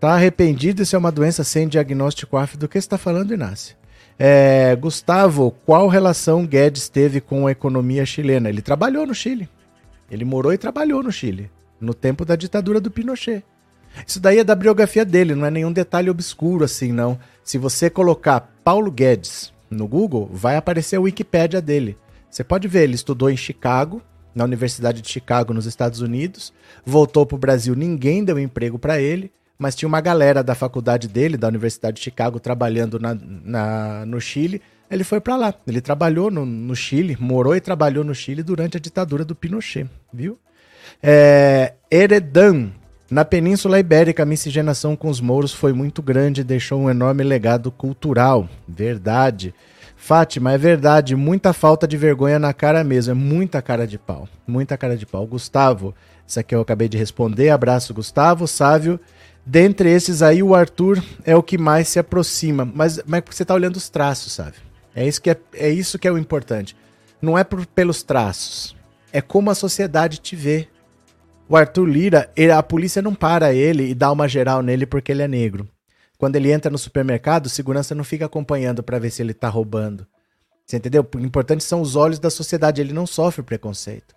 Tá 0.00 0.14
arrependido? 0.14 0.82
Isso 0.82 0.96
é 0.96 0.98
uma 0.98 1.12
doença 1.12 1.44
sem 1.44 1.68
diagnóstico 1.68 2.36
áfido. 2.36 2.66
Do 2.66 2.68
que 2.68 2.76
está 2.76 2.98
falando, 2.98 3.32
Inácio? 3.32 3.76
É, 4.18 4.74
Gustavo, 4.74 5.52
qual 5.64 5.86
relação 5.86 6.44
Guedes 6.44 6.88
teve 6.88 7.20
com 7.20 7.46
a 7.46 7.52
economia 7.52 8.04
chilena? 8.04 8.48
Ele 8.48 8.60
trabalhou 8.60 9.06
no 9.06 9.14
Chile. 9.14 9.48
Ele 10.10 10.24
morou 10.24 10.52
e 10.52 10.58
trabalhou 10.58 11.04
no 11.04 11.12
Chile, 11.12 11.48
no 11.80 11.94
tempo 11.94 12.24
da 12.24 12.34
ditadura 12.34 12.80
do 12.80 12.90
Pinochet. 12.90 13.44
Isso 14.06 14.18
daí 14.20 14.38
é 14.38 14.44
da 14.44 14.54
biografia 14.54 15.04
dele, 15.04 15.34
não 15.34 15.46
é 15.46 15.50
nenhum 15.50 15.72
detalhe 15.72 16.10
obscuro 16.10 16.64
assim, 16.64 16.92
não. 16.92 17.18
Se 17.42 17.58
você 17.58 17.88
colocar 17.88 18.40
Paulo 18.64 18.90
Guedes 18.90 19.52
no 19.70 19.86
Google, 19.86 20.28
vai 20.32 20.56
aparecer 20.56 20.96
a 20.96 21.00
Wikipédia 21.00 21.60
dele. 21.62 21.96
Você 22.30 22.42
pode 22.42 22.68
ver, 22.68 22.82
ele 22.82 22.94
estudou 22.94 23.30
em 23.30 23.36
Chicago, 23.36 24.02
na 24.34 24.44
Universidade 24.44 25.00
de 25.00 25.08
Chicago, 25.08 25.54
nos 25.54 25.64
Estados 25.64 26.00
Unidos. 26.00 26.52
Voltou 26.84 27.24
para 27.24 27.36
o 27.36 27.38
Brasil, 27.38 27.74
ninguém 27.74 28.22
deu 28.22 28.38
emprego 28.38 28.78
para 28.78 29.00
ele, 29.00 29.32
mas 29.58 29.74
tinha 29.74 29.88
uma 29.88 30.00
galera 30.00 30.42
da 30.42 30.54
faculdade 30.54 31.08
dele, 31.08 31.38
da 31.38 31.48
Universidade 31.48 31.96
de 31.96 32.02
Chicago, 32.02 32.38
trabalhando 32.38 32.98
na, 33.00 33.16
na 33.18 34.04
no 34.04 34.20
Chile. 34.20 34.60
Ele 34.90 35.02
foi 35.02 35.20
para 35.20 35.36
lá. 35.36 35.54
Ele 35.66 35.80
trabalhou 35.80 36.30
no, 36.30 36.44
no, 36.44 36.76
Chile, 36.76 37.16
morou 37.18 37.56
e 37.56 37.60
trabalhou 37.60 38.04
no 38.04 38.14
Chile 38.14 38.42
durante 38.42 38.76
a 38.76 38.80
ditadura 38.80 39.24
do 39.24 39.34
Pinochet, 39.34 39.88
viu? 40.12 40.38
É, 41.02 41.72
Eredan. 41.90 42.70
Na 43.08 43.24
Península 43.24 43.78
Ibérica, 43.78 44.24
a 44.24 44.26
miscigenação 44.26 44.96
com 44.96 45.08
os 45.08 45.20
mouros 45.20 45.52
foi 45.52 45.72
muito 45.72 46.02
grande 46.02 46.40
e 46.40 46.44
deixou 46.44 46.80
um 46.80 46.90
enorme 46.90 47.22
legado 47.22 47.70
cultural. 47.70 48.48
Verdade. 48.66 49.54
Fátima, 49.96 50.52
é 50.52 50.58
verdade, 50.58 51.16
muita 51.16 51.52
falta 51.52 51.88
de 51.88 51.96
vergonha 51.96 52.38
na 52.38 52.52
cara 52.52 52.84
mesmo, 52.84 53.12
é 53.12 53.14
muita 53.14 53.62
cara 53.62 53.86
de 53.86 53.98
pau, 53.98 54.28
muita 54.46 54.76
cara 54.76 54.96
de 54.96 55.06
pau. 55.06 55.26
Gustavo, 55.26 55.94
isso 56.26 56.38
aqui 56.38 56.54
eu 56.54 56.60
acabei 56.60 56.88
de 56.88 56.98
responder, 56.98 57.48
abraço 57.48 57.94
Gustavo, 57.94 58.46
Sávio. 58.46 59.00
Dentre 59.44 59.90
esses 59.90 60.22
aí, 60.22 60.42
o 60.42 60.54
Arthur 60.54 61.02
é 61.24 61.34
o 61.34 61.42
que 61.42 61.56
mais 61.56 61.88
se 61.88 61.98
aproxima, 61.98 62.64
mas, 62.64 63.00
mas 63.06 63.22
você 63.28 63.42
está 63.42 63.54
olhando 63.54 63.76
os 63.76 63.88
traços, 63.88 64.32
sabe? 64.32 64.54
É 64.94 65.06
isso 65.06 65.20
que 65.20 65.30
é, 65.30 65.36
é, 65.54 65.70
isso 65.70 65.98
que 65.98 66.06
é 66.06 66.12
o 66.12 66.18
importante. 66.18 66.76
Não 67.22 67.38
é 67.38 67.42
por, 67.42 67.64
pelos 67.66 68.02
traços, 68.02 68.76
é 69.12 69.20
como 69.20 69.50
a 69.50 69.54
sociedade 69.54 70.18
te 70.18 70.36
vê. 70.36 70.68
O 71.48 71.56
Arthur 71.56 71.84
Lira, 71.86 72.30
ele, 72.36 72.50
a 72.50 72.62
polícia 72.62 73.00
não 73.00 73.14
para 73.14 73.54
ele 73.54 73.90
e 73.90 73.94
dá 73.94 74.10
uma 74.10 74.26
geral 74.26 74.62
nele 74.62 74.84
porque 74.84 75.12
ele 75.12 75.22
é 75.22 75.28
negro. 75.28 75.68
Quando 76.18 76.34
ele 76.34 76.50
entra 76.50 76.70
no 76.70 76.78
supermercado, 76.78 77.48
segurança 77.48 77.94
não 77.94 78.02
fica 78.02 78.26
acompanhando 78.26 78.82
para 78.82 78.98
ver 78.98 79.10
se 79.10 79.22
ele 79.22 79.30
está 79.30 79.48
roubando. 79.48 80.06
Você 80.64 80.76
entendeu? 80.76 81.06
O 81.14 81.20
importante 81.20 81.62
são 81.62 81.80
os 81.80 81.94
olhos 81.94 82.18
da 82.18 82.30
sociedade, 82.30 82.80
ele 82.80 82.92
não 82.92 83.06
sofre 83.06 83.44
preconceito. 83.44 84.14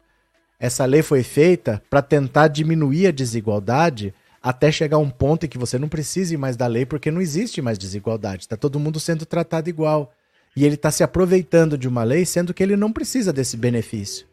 Essa 0.60 0.86
lei 0.86 1.04
foi 1.04 1.22
feita 1.22 1.82
para 1.88 2.02
tentar 2.02 2.48
diminuir 2.48 3.08
a 3.08 3.12
desigualdade 3.12 4.14
até 4.42 4.72
chegar 4.72 4.98
a 4.98 5.00
um 5.00 5.10
ponto 5.10 5.46
em 5.46 5.50
que 5.50 5.58
você 5.58 5.78
não 5.78 5.88
precise 5.88 6.36
mais 6.36 6.58
da 6.58 6.66
lei 6.66 6.86
porque 6.86 7.12
não 7.12 7.22
existe 7.22 7.62
mais 7.62 7.78
desigualdade. 7.78 8.44
Está 8.44 8.58
todo 8.58 8.80
mundo 8.80 9.00
sendo 9.00 9.26
tratado 9.26 9.70
igual. 9.70 10.12
E 10.56 10.66
ele 10.66 10.76
está 10.76 10.90
se 10.90 11.04
aproveitando 11.04 11.78
de 11.78 11.88
uma 11.88 12.04
lei, 12.04 12.26
sendo 12.26 12.54
que 12.56 12.64
ele 12.64 12.76
não 12.76 12.92
precisa 12.92 13.32
desse 13.32 13.56
benefício. 13.56 14.26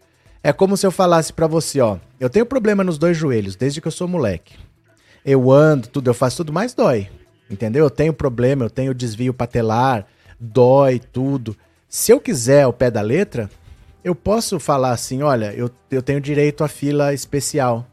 É 0.46 0.52
como 0.52 0.76
se 0.76 0.86
eu 0.86 0.92
falasse 0.92 1.32
para 1.32 1.48
você, 1.48 1.80
ó, 1.80 1.98
eu 2.20 2.30
tenho 2.30 2.46
problema 2.46 2.84
nos 2.84 2.98
dois 2.98 3.16
joelhos 3.16 3.56
desde 3.56 3.80
que 3.80 3.88
eu 3.88 3.90
sou 3.90 4.06
moleque. 4.06 4.54
Eu 5.24 5.50
ando, 5.50 5.88
tudo, 5.88 6.08
eu 6.08 6.14
faço 6.14 6.36
tudo, 6.36 6.52
mas 6.52 6.72
dói. 6.72 7.10
Entendeu? 7.50 7.82
Eu 7.82 7.90
tenho 7.90 8.12
problema, 8.12 8.64
eu 8.64 8.70
tenho 8.70 8.94
desvio 8.94 9.34
patelar, 9.34 10.06
dói 10.38 11.00
tudo. 11.00 11.56
Se 11.88 12.12
eu 12.12 12.20
quiser 12.20 12.62
ao 12.62 12.72
pé 12.72 12.92
da 12.92 13.00
letra, 13.00 13.50
eu 14.04 14.14
posso 14.14 14.60
falar 14.60 14.92
assim: 14.92 15.20
olha, 15.20 15.52
eu, 15.52 15.68
eu 15.90 16.00
tenho 16.00 16.20
direito 16.20 16.62
à 16.62 16.68
fila 16.68 17.12
especial. 17.12 17.84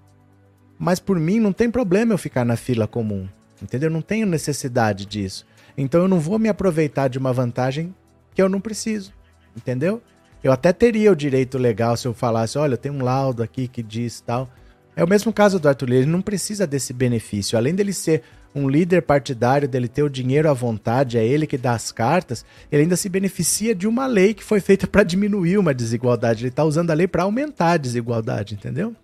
Mas 0.77 0.99
por 0.99 1.19
mim 1.19 1.39
não 1.39 1.51
tem 1.51 1.71
problema 1.71 2.13
eu 2.13 2.19
ficar 2.19 2.45
na 2.45 2.55
fila 2.55 2.85
comum. 2.85 3.27
Entendeu? 3.63 3.89
Não 3.89 3.99
tenho 3.99 4.27
necessidade 4.27 5.07
disso. 5.07 5.43
Então 5.75 6.01
eu 6.03 6.07
não 6.07 6.19
vou 6.19 6.37
me 6.37 6.49
aproveitar 6.49 7.07
de 7.07 7.17
uma 7.17 7.33
vantagem 7.33 7.95
que 8.35 8.43
eu 8.43 8.47
não 8.47 8.61
preciso. 8.61 9.11
Entendeu? 9.57 10.03
Eu 10.43 10.51
até 10.51 10.73
teria 10.73 11.11
o 11.11 11.15
direito 11.15 11.57
legal 11.57 11.95
se 11.95 12.07
eu 12.07 12.13
falasse: 12.13 12.57
olha, 12.57 12.75
tem 12.75 12.91
um 12.91 13.01
laudo 13.01 13.41
aqui 13.41 13.67
que 13.67 13.81
diz 13.81 14.19
tal. 14.21 14.49
É 14.95 15.03
o 15.03 15.07
mesmo 15.07 15.33
caso 15.33 15.59
do 15.59 15.67
Arthur 15.67 15.89
Lira, 15.89 16.01
ele 16.01 16.11
não 16.11 16.21
precisa 16.21 16.67
desse 16.67 16.93
benefício. 16.93 17.57
Além 17.57 17.73
dele 17.73 17.93
ser 17.93 18.21
um 18.53 18.69
líder 18.69 19.01
partidário, 19.01 19.67
dele 19.67 19.87
ter 19.87 20.03
o 20.03 20.09
dinheiro 20.09 20.47
à 20.47 20.53
vontade, 20.53 21.17
é 21.17 21.25
ele 21.25 21.47
que 21.47 21.57
dá 21.57 21.73
as 21.73 21.91
cartas, 21.91 22.45
ele 22.71 22.83
ainda 22.83 22.95
se 22.95 23.09
beneficia 23.09 23.73
de 23.73 23.87
uma 23.87 24.05
lei 24.05 24.35
que 24.35 24.43
foi 24.43 24.59
feita 24.59 24.85
para 24.85 25.01
diminuir 25.01 25.57
uma 25.57 25.73
desigualdade. 25.73 26.43
Ele 26.43 26.49
está 26.49 26.63
usando 26.63 26.91
a 26.91 26.93
lei 26.93 27.07
para 27.07 27.23
aumentar 27.23 27.71
a 27.71 27.77
desigualdade, 27.77 28.53
entendeu? 28.53 28.95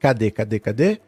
Cadê, 0.00 0.30
cadê, 0.32 0.58
cadê? 0.58 1.00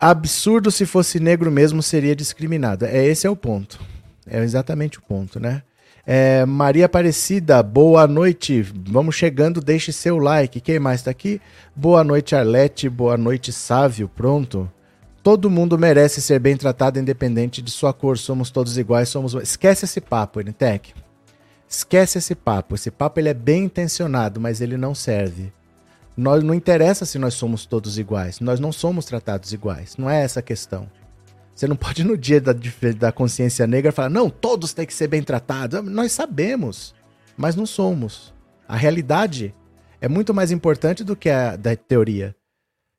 Absurdo 0.00 0.70
se 0.70 0.86
fosse 0.86 1.20
negro 1.20 1.50
mesmo 1.50 1.82
seria 1.82 2.16
discriminado. 2.16 2.86
É 2.86 3.04
esse 3.04 3.26
é 3.26 3.30
o 3.30 3.36
ponto. 3.36 3.78
É 4.26 4.42
exatamente 4.42 4.98
o 4.98 5.02
ponto, 5.02 5.38
né? 5.38 5.62
É, 6.06 6.44
Maria 6.44 6.84
Aparecida, 6.84 7.62
boa 7.62 8.06
noite. 8.06 8.60
Vamos 8.62 9.14
chegando, 9.14 9.60
deixe 9.60 9.90
seu 9.90 10.18
like. 10.18 10.60
Quem 10.60 10.78
mais 10.78 11.00
está 11.00 11.10
aqui? 11.10 11.40
Boa 11.74 12.04
noite, 12.04 12.36
Arlete. 12.36 12.90
Boa 12.90 13.16
noite, 13.16 13.50
Sávio. 13.52 14.06
Pronto. 14.08 14.70
Todo 15.22 15.48
mundo 15.50 15.78
merece 15.78 16.20
ser 16.20 16.38
bem 16.38 16.56
tratado 16.58 16.98
independente 16.98 17.62
de 17.62 17.70
sua 17.70 17.94
cor. 17.94 18.18
Somos 18.18 18.50
todos 18.50 18.76
iguais, 18.76 19.08
somos. 19.08 19.32
Esquece 19.34 19.86
esse 19.86 19.98
papo, 19.98 20.40
Nitec. 20.42 20.92
Esquece 21.66 22.18
esse 22.18 22.34
papo. 22.34 22.74
Esse 22.74 22.90
papo 22.90 23.18
ele 23.18 23.30
é 23.30 23.34
bem 23.34 23.64
intencionado, 23.64 24.38
mas 24.38 24.60
ele 24.60 24.76
não 24.76 24.94
serve. 24.94 25.50
Nós 26.14 26.44
não 26.44 26.52
interessa 26.52 27.06
se 27.06 27.18
nós 27.18 27.32
somos 27.32 27.64
todos 27.64 27.98
iguais. 27.98 28.40
Nós 28.40 28.60
não 28.60 28.70
somos 28.70 29.06
tratados 29.06 29.54
iguais. 29.54 29.96
Não 29.96 30.10
é 30.10 30.22
essa 30.22 30.40
a 30.40 30.42
questão. 30.42 30.86
Você 31.54 31.68
não 31.68 31.76
pode 31.76 32.02
no 32.02 32.18
dia 32.18 32.40
da, 32.40 32.52
da 32.98 33.12
consciência 33.12 33.66
negra 33.66 33.92
falar, 33.92 34.10
não, 34.10 34.28
todos 34.28 34.72
têm 34.72 34.86
que 34.86 34.94
ser 34.94 35.06
bem 35.06 35.22
tratados. 35.22 35.82
Nós 35.84 36.10
sabemos, 36.12 36.94
mas 37.36 37.54
não 37.54 37.64
somos. 37.64 38.34
A 38.66 38.76
realidade 38.76 39.54
é 40.00 40.08
muito 40.08 40.34
mais 40.34 40.50
importante 40.50 41.04
do 41.04 41.14
que 41.14 41.30
a 41.30 41.56
da 41.56 41.76
teoria. 41.76 42.34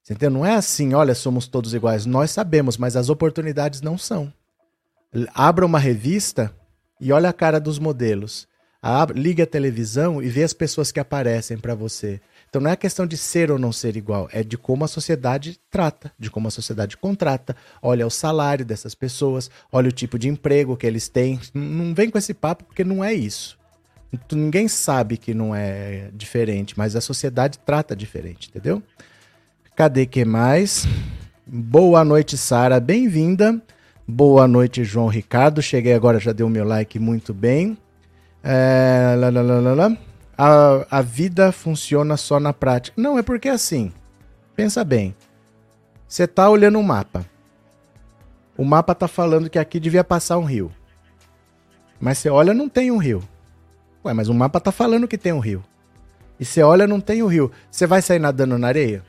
Você 0.01 0.13
entendeu? 0.13 0.39
Não 0.39 0.45
é 0.45 0.53
assim, 0.55 0.93
olha, 0.93 1.15
somos 1.15 1.47
todos 1.47 1.73
iguais. 1.73 2.05
Nós 2.05 2.31
sabemos, 2.31 2.77
mas 2.77 2.95
as 2.95 3.09
oportunidades 3.09 3.81
não 3.81 3.97
são. 3.97 4.31
Abra 5.33 5.65
uma 5.65 5.79
revista 5.79 6.53
e 7.01 7.11
olha 7.11 7.29
a 7.29 7.33
cara 7.33 7.59
dos 7.59 7.79
modelos. 7.79 8.47
Liga 9.15 9.43
a 9.43 9.47
televisão 9.47 10.21
e 10.21 10.29
vê 10.29 10.43
as 10.43 10.53
pessoas 10.53 10.91
que 10.91 10.99
aparecem 10.99 11.57
para 11.57 11.73
você. 11.73 12.21
Então 12.49 12.61
não 12.61 12.71
é 12.71 12.75
questão 12.75 13.05
de 13.05 13.17
ser 13.17 13.51
ou 13.51 13.59
não 13.59 13.71
ser 13.71 13.97
igual, 13.97 14.29
é 14.31 14.43
de 14.43 14.57
como 14.57 14.85
a 14.85 14.87
sociedade 14.87 15.59
trata, 15.69 16.11
de 16.17 16.31
como 16.31 16.47
a 16.47 16.51
sociedade 16.51 16.95
contrata. 16.95 17.55
Olha 17.81 18.07
o 18.07 18.09
salário 18.09 18.65
dessas 18.65 18.95
pessoas, 18.95 19.51
olha 19.71 19.89
o 19.89 19.91
tipo 19.91 20.17
de 20.17 20.29
emprego 20.29 20.77
que 20.77 20.87
eles 20.87 21.09
têm. 21.09 21.39
Não 21.53 21.93
vem 21.93 22.09
com 22.09 22.17
esse 22.17 22.33
papo 22.33 22.63
porque 22.63 22.83
não 22.83 23.03
é 23.03 23.13
isso. 23.13 23.57
Ninguém 24.31 24.67
sabe 24.67 25.17
que 25.17 25.33
não 25.33 25.53
é 25.53 26.09
diferente, 26.13 26.77
mas 26.77 26.95
a 26.95 27.01
sociedade 27.01 27.59
trata 27.59 27.95
diferente, 27.95 28.49
entendeu? 28.49 28.81
Cadê 29.75 30.05
que 30.05 30.23
mais? 30.23 30.87
Boa 31.45 32.05
noite, 32.05 32.37
Sara, 32.37 32.79
bem-vinda. 32.79 33.61
Boa 34.07 34.47
noite, 34.47 34.83
João 34.83 35.07
Ricardo. 35.07 35.61
Cheguei 35.61 35.93
agora, 35.93 36.19
já 36.19 36.31
deu 36.31 36.47
meu 36.47 36.63
like 36.63 36.97
muito 36.97 37.33
bem. 37.33 37.77
É, 38.43 39.15
lá, 39.17 39.29
lá, 39.29 39.41
lá, 39.41 39.73
lá, 39.73 39.97
A, 40.37 40.85
a 40.89 41.01
vida 41.01 41.51
funciona 41.51 42.17
só 42.17 42.39
na 42.39 42.53
prática. 42.53 42.99
Não, 42.99 43.17
é 43.17 43.23
porque 43.23 43.49
é 43.49 43.51
assim. 43.51 43.91
Pensa 44.55 44.83
bem. 44.83 45.15
Você 46.07 46.27
tá 46.27 46.49
olhando 46.49 46.77
um 46.77 46.83
mapa. 46.83 47.25
O 48.57 48.63
mapa 48.63 48.95
tá 48.95 49.07
falando 49.07 49.49
que 49.49 49.59
aqui 49.59 49.79
devia 49.79 50.03
passar 50.03 50.37
um 50.37 50.45
rio. 50.45 50.71
Mas 51.99 52.17
você 52.17 52.29
olha, 52.29 52.53
não 52.53 52.69
tem 52.69 52.91
um 52.91 52.97
rio. 52.97 53.23
Ué, 54.03 54.13
mas 54.13 54.29
o 54.29 54.33
mapa 54.33 54.59
tá 54.59 54.71
falando 54.71 55.07
que 55.07 55.17
tem 55.17 55.33
um 55.33 55.39
rio. 55.39 55.63
E 56.39 56.45
você 56.45 56.61
olha, 56.61 56.85
não 56.85 56.99
tem 56.99 57.21
o 57.21 57.25
um 57.25 57.29
rio. 57.29 57.51
Você 57.71 57.87
vai 57.87 58.01
sair 58.01 58.19
nadando 58.19 58.57
na 58.57 58.67
areia? 58.67 59.03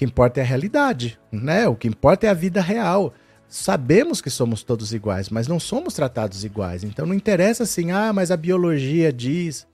que 0.00 0.04
importa 0.06 0.40
é 0.40 0.42
a 0.42 0.46
realidade, 0.46 1.18
né? 1.30 1.68
O 1.68 1.76
que 1.76 1.86
importa 1.86 2.26
é 2.26 2.30
a 2.30 2.34
vida 2.34 2.62
real. 2.62 3.12
Sabemos 3.46 4.22
que 4.22 4.30
somos 4.30 4.62
todos 4.62 4.94
iguais, 4.94 5.28
mas 5.28 5.46
não 5.46 5.60
somos 5.60 5.92
tratados 5.92 6.42
iguais. 6.42 6.82
Então 6.82 7.04
não 7.04 7.12
interessa 7.12 7.64
assim, 7.64 7.90
ah, 7.90 8.10
mas 8.10 8.30
a 8.30 8.36
biologia 8.38 9.12
diz. 9.12 9.66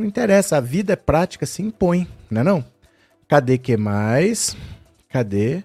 Não 0.00 0.06
interessa, 0.06 0.56
a 0.56 0.60
vida 0.60 0.94
é 0.94 0.96
prática, 0.96 1.44
se 1.44 1.60
impõe, 1.60 2.08
não 2.30 2.40
é 2.40 2.44
não? 2.44 2.64
Cadê 3.28 3.58
que 3.58 3.76
mais? 3.76 4.56
Cadê? 5.10 5.62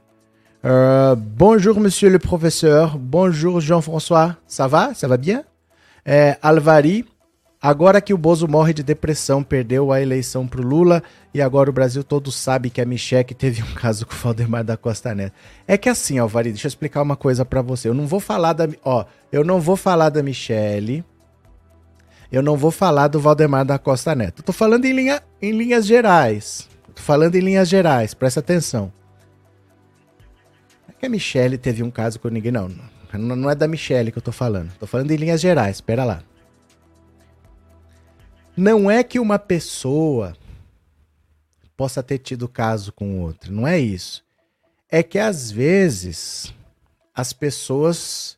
Uh, 0.61 1.15
bonjour, 1.15 1.79
monsieur 1.79 2.11
le 2.11 2.19
professeur. 2.19 2.97
Bonjour, 2.97 3.61
Jean-François. 3.61 4.35
Ça 4.45 4.67
va? 4.67 4.93
Ça 4.93 5.07
va 5.07 5.15
bien? 5.15 5.45
É, 6.03 6.37
Alvari, 6.41 7.05
agora 7.61 8.01
que 8.01 8.13
o 8.13 8.17
Bozo 8.17 8.45
morre 8.45 8.73
de 8.73 8.83
depressão, 8.83 9.41
perdeu 9.41 9.93
a 9.93 10.01
eleição 10.01 10.45
pro 10.45 10.61
Lula 10.61 11.01
e 11.33 11.41
agora 11.41 11.69
o 11.69 11.73
Brasil 11.73 12.03
todo 12.03 12.29
sabe 12.29 12.69
que 12.69 12.81
a 12.81 12.85
Michelle 12.85 13.23
teve 13.23 13.63
um 13.63 13.73
caso 13.73 14.05
com 14.05 14.13
o 14.13 14.17
Valdemar 14.17 14.65
da 14.65 14.75
Costa 14.75 15.15
Neto. 15.15 15.33
É 15.65 15.77
que 15.77 15.87
assim, 15.87 16.19
Alvari, 16.19 16.49
deixa 16.49 16.67
eu 16.67 16.69
explicar 16.69 17.01
uma 17.01 17.15
coisa 17.15 17.45
para 17.45 17.61
você. 17.61 17.87
Eu 17.87 17.93
não 17.93 18.05
vou 18.05 18.19
falar 18.19 18.51
da, 18.51 18.67
ó, 18.83 19.05
eu 19.31 19.45
não 19.45 19.61
vou 19.61 19.77
falar 19.77 20.09
da 20.09 20.21
Michelle. 20.21 21.05
Eu 22.35 22.43
não 22.43 22.57
vou 22.57 22.69
falar 22.69 23.07
do 23.07 23.17
Valdemar 23.17 23.63
da 23.63 23.79
Costa 23.79 24.13
Neto. 24.13 24.43
Tô 24.43 24.51
falando 24.51 24.83
em, 24.83 24.91
linha, 24.91 25.23
em 25.41 25.53
linhas 25.53 25.85
gerais. 25.85 26.67
Tô 26.93 27.01
falando 27.01 27.35
em 27.35 27.39
linhas 27.39 27.69
gerais, 27.69 28.13
presta 28.13 28.41
atenção. 28.41 28.91
É 30.89 30.91
que 30.91 31.05
a 31.05 31.09
Michelle 31.09 31.57
teve 31.57 31.81
um 31.81 31.89
caso 31.89 32.19
com 32.19 32.27
ninguém, 32.27 32.51
não. 32.51 32.69
Não 33.13 33.49
é 33.49 33.55
da 33.55 33.69
Michelle 33.69 34.11
que 34.11 34.17
eu 34.17 34.21
tô 34.21 34.33
falando. 34.33 34.69
Tô 34.77 34.85
falando 34.85 35.11
em 35.11 35.15
linhas 35.15 35.39
gerais, 35.39 35.77
espera 35.77 36.03
lá. 36.03 36.23
Não 38.57 38.91
é 38.91 39.01
que 39.01 39.17
uma 39.17 39.39
pessoa 39.39 40.35
possa 41.77 42.03
ter 42.03 42.17
tido 42.17 42.49
caso 42.49 42.91
com 42.91 43.21
outra, 43.21 43.49
não 43.49 43.65
é 43.65 43.79
isso. 43.79 44.25
É 44.91 45.01
que 45.01 45.17
às 45.17 45.49
vezes 45.49 46.53
as 47.15 47.31
pessoas 47.31 48.37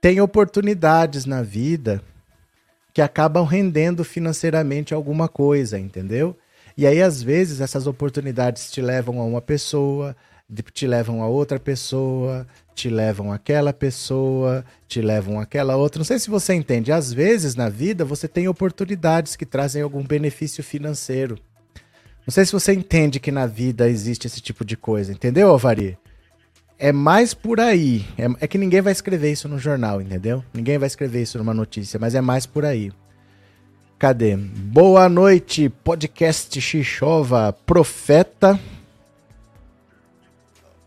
têm 0.00 0.18
oportunidades 0.18 1.26
na 1.26 1.42
vida 1.42 2.02
que 2.92 3.02
acabam 3.02 3.44
rendendo 3.44 4.04
financeiramente 4.04 4.94
alguma 4.94 5.28
coisa, 5.28 5.78
entendeu? 5.78 6.36
E 6.76 6.86
aí, 6.86 7.02
às 7.02 7.22
vezes, 7.22 7.60
essas 7.60 7.86
oportunidades 7.86 8.70
te 8.70 8.80
levam 8.80 9.20
a 9.20 9.24
uma 9.24 9.40
pessoa, 9.40 10.16
te 10.72 10.86
levam 10.86 11.22
a 11.22 11.28
outra 11.28 11.58
pessoa, 11.58 12.46
te 12.74 12.88
levam 12.88 13.32
aquela 13.32 13.72
pessoa, 13.72 14.64
te 14.86 15.02
levam 15.02 15.40
aquela 15.40 15.76
outra. 15.76 15.98
Não 15.98 16.04
sei 16.04 16.18
se 16.18 16.30
você 16.30 16.54
entende. 16.54 16.92
Às 16.92 17.12
vezes 17.12 17.54
na 17.54 17.68
vida 17.68 18.04
você 18.04 18.26
tem 18.28 18.48
oportunidades 18.48 19.36
que 19.36 19.44
trazem 19.44 19.82
algum 19.82 20.02
benefício 20.02 20.62
financeiro. 20.62 21.38
Não 22.26 22.32
sei 22.32 22.44
se 22.44 22.52
você 22.52 22.72
entende 22.72 23.18
que 23.18 23.32
na 23.32 23.46
vida 23.46 23.88
existe 23.88 24.26
esse 24.26 24.40
tipo 24.40 24.64
de 24.64 24.76
coisa, 24.76 25.12
entendeu, 25.12 25.48
Alvari? 25.48 25.98
É 26.78 26.92
mais 26.92 27.34
por 27.34 27.58
aí. 27.58 28.06
É, 28.16 28.44
é 28.44 28.46
que 28.46 28.56
ninguém 28.56 28.80
vai 28.80 28.92
escrever 28.92 29.32
isso 29.32 29.48
no 29.48 29.58
jornal, 29.58 30.00
entendeu? 30.00 30.44
Ninguém 30.54 30.78
vai 30.78 30.86
escrever 30.86 31.22
isso 31.22 31.36
numa 31.36 31.52
notícia, 31.52 31.98
mas 31.98 32.14
é 32.14 32.20
mais 32.20 32.46
por 32.46 32.64
aí. 32.64 32.92
Cadê? 33.98 34.36
Boa 34.36 35.08
noite, 35.08 35.68
podcast 35.68 36.60
Xixova, 36.60 37.52
profeta 37.66 38.58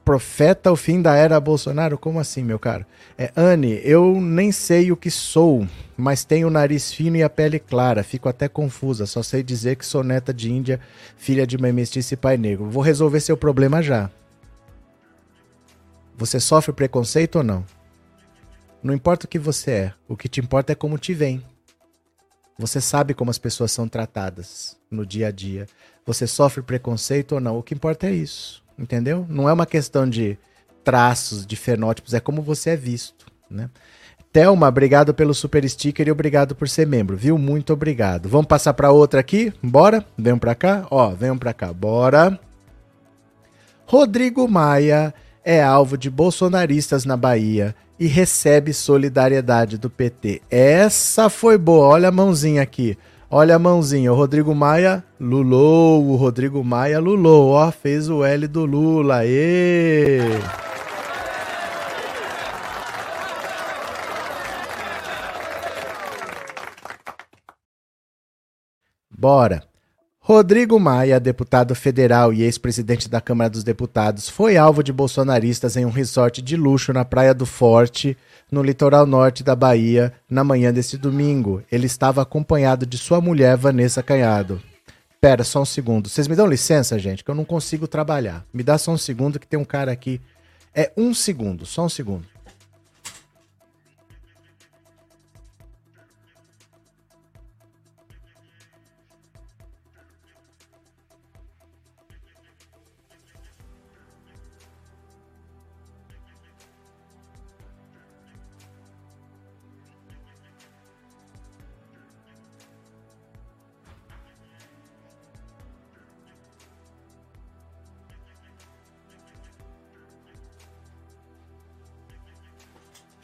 profeta 0.04 0.72
o 0.72 0.76
fim 0.76 1.02
da 1.02 1.16
era 1.16 1.40
Bolsonaro? 1.40 1.98
Como 1.98 2.20
assim, 2.20 2.44
meu 2.44 2.58
caro? 2.58 2.86
É, 3.18 3.32
Anne, 3.36 3.80
eu 3.84 4.20
nem 4.20 4.52
sei 4.52 4.92
o 4.92 4.98
que 4.98 5.12
sou, 5.12 5.68
mas 5.96 6.26
tenho 6.26 6.48
o 6.48 6.52
nariz 6.52 6.92
fino 6.92 7.18
e 7.18 7.24
a 7.24 7.30
pele 7.30 7.60
clara. 7.60 8.04
Fico 8.04 8.28
até 8.28 8.48
confusa. 8.48 9.06
Só 9.06 9.22
sei 9.22 9.44
dizer 9.44 9.76
que 9.76 9.86
sou 9.86 10.04
neta 10.04 10.34
de 10.34 10.52
Índia, 10.52 10.80
filha 11.16 11.46
de 11.46 11.58
mãe 11.58 11.72
mestiça 11.72 12.14
e 12.14 12.18
pai 12.18 12.38
negro. 12.38 12.70
Vou 12.70 12.82
resolver 12.82 13.20
seu 13.20 13.38
problema 13.38 13.82
já. 13.82 14.10
Você 16.22 16.40
sofre 16.40 16.72
preconceito 16.72 17.38
ou 17.38 17.44
não? 17.44 17.66
Não 18.82 18.94
importa 18.94 19.26
o 19.26 19.30
que 19.30 19.38
você 19.38 19.72
é, 19.72 19.94
o 20.08 20.16
que 20.16 20.30
te 20.30 20.40
importa 20.40 20.72
é 20.72 20.76
como 20.76 20.98
te 20.98 21.14
vem. 21.14 21.44
Você 22.58 22.80
sabe 22.80 23.14
como 23.14 23.30
as 23.30 23.38
pessoas 23.38 23.72
são 23.72 23.88
tratadas 23.88 24.78
no 24.90 25.06
dia 25.06 25.28
a 25.28 25.32
dia. 25.32 25.68
Você 26.06 26.26
sofre 26.26 26.64
preconceito 26.64 27.34
ou 27.34 27.42
não? 27.42 27.58
O 27.58 27.64
que 27.64 27.74
importa 27.74 28.08
é 28.08 28.12
isso 28.12 28.62
entendeu? 28.82 29.26
Não 29.30 29.48
é 29.48 29.54
uma 29.54 29.66
questão 29.66 30.10
de 30.10 30.38
traços, 30.84 31.46
de 31.46 31.56
fenótipos, 31.56 32.14
é 32.14 32.20
como 32.20 32.42
você 32.42 32.72
é 32.72 32.76
visto, 32.76 33.28
né? 33.50 33.70
Thelma, 34.34 34.70
obrigado 34.70 35.14
pelo 35.14 35.34
super 35.34 35.68
sticker 35.70 36.08
e 36.08 36.12
obrigado 36.12 36.56
por 36.56 36.68
ser 36.68 36.88
membro, 36.88 37.18
viu? 37.18 37.38
Muito 37.38 37.74
obrigado. 37.74 38.30
Vamos 38.30 38.48
passar 38.48 38.74
para 38.74 38.90
outra 38.90 39.20
aqui? 39.20 39.54
Bora? 39.62 40.06
Venham 40.18 40.40
para 40.40 40.56
cá? 40.56 40.88
Ó, 40.90 41.10
venham 41.10 41.38
para 41.38 41.54
cá. 41.54 41.74
Bora. 41.74 42.40
Rodrigo 43.86 44.48
Maia 44.48 45.14
é 45.44 45.62
alvo 45.62 45.98
de 45.98 46.10
bolsonaristas 46.10 47.06
na 47.06 47.18
Bahia 47.18 47.76
e 48.00 48.08
recebe 48.08 48.74
solidariedade 48.74 49.78
do 49.78 49.90
PT. 49.90 50.42
Essa 50.50 51.30
foi 51.30 51.58
boa. 51.58 51.88
Olha 51.88 52.10
a 52.10 52.12
mãozinha 52.12 52.62
aqui. 52.62 52.98
Olha 53.34 53.56
a 53.56 53.60
mãozinha, 53.60 54.12
o 54.12 54.16
Rodrigo 54.16 54.54
Maia 54.54 55.02
lulou, 55.18 56.06
o 56.06 56.18
Rodrigo 56.18 56.62
Maia 56.66 57.00
lulou, 57.00 57.52
ó, 57.52 57.72
fez 57.72 58.10
o 58.10 58.26
L 58.26 58.46
do 58.46 58.66
Lula, 58.66 59.20
aê! 59.20 60.20
Bora! 69.10 69.71
Rodrigo 70.24 70.80
Maia, 70.80 71.20
deputado 71.20 71.74
federal 71.74 72.32
e 72.32 72.44
ex-presidente 72.44 73.10
da 73.10 73.20
Câmara 73.20 73.50
dos 73.50 73.64
Deputados, 73.64 74.30
foi 74.30 74.56
alvo 74.56 74.84
de 74.84 74.94
bolsonaristas 74.94 75.76
em 75.76 75.84
um 75.84 75.90
resort 75.90 76.44
de 76.44 76.56
luxo 76.56 76.94
na 76.94 77.04
Praia 77.04 77.34
do 77.34 77.44
Forte, 77.44 78.16
no 78.52 78.62
litoral 78.62 79.08
norte 79.08 79.44
da 79.44 79.56
Bahia, 79.56 80.14
na 80.30 80.44
manhã 80.44 80.72
desse 80.72 80.96
domingo. 80.96 81.64
Ele 81.72 81.88
estava 81.88 82.22
acompanhado 82.22 82.86
de 82.86 83.00
sua 83.00 83.20
mulher, 83.20 83.58
Vanessa 83.58 84.04
Canhado. 84.04 84.62
Pera, 85.20 85.44
só 85.44 85.64
um 85.64 85.66
segundo. 85.66 86.08
Vocês 86.08 86.28
me 86.28 86.36
dão 86.36 86.46
licença, 86.46 87.00
gente, 87.00 87.24
que 87.24 87.32
eu 87.32 87.36
não 87.36 87.44
consigo 87.44 87.88
trabalhar. 87.88 88.46
Me 88.54 88.62
dá 88.62 88.78
só 88.78 88.92
um 88.92 89.00
segundo 89.00 89.40
que 89.40 89.48
tem 89.48 89.60
um 89.60 89.66
cara 89.66 89.92
aqui. 89.92 90.22
É 90.74 90.92
um 90.96 91.16
segundo, 91.16 91.66
só 91.66 91.86
um 91.86 91.90
segundo. 91.90 92.28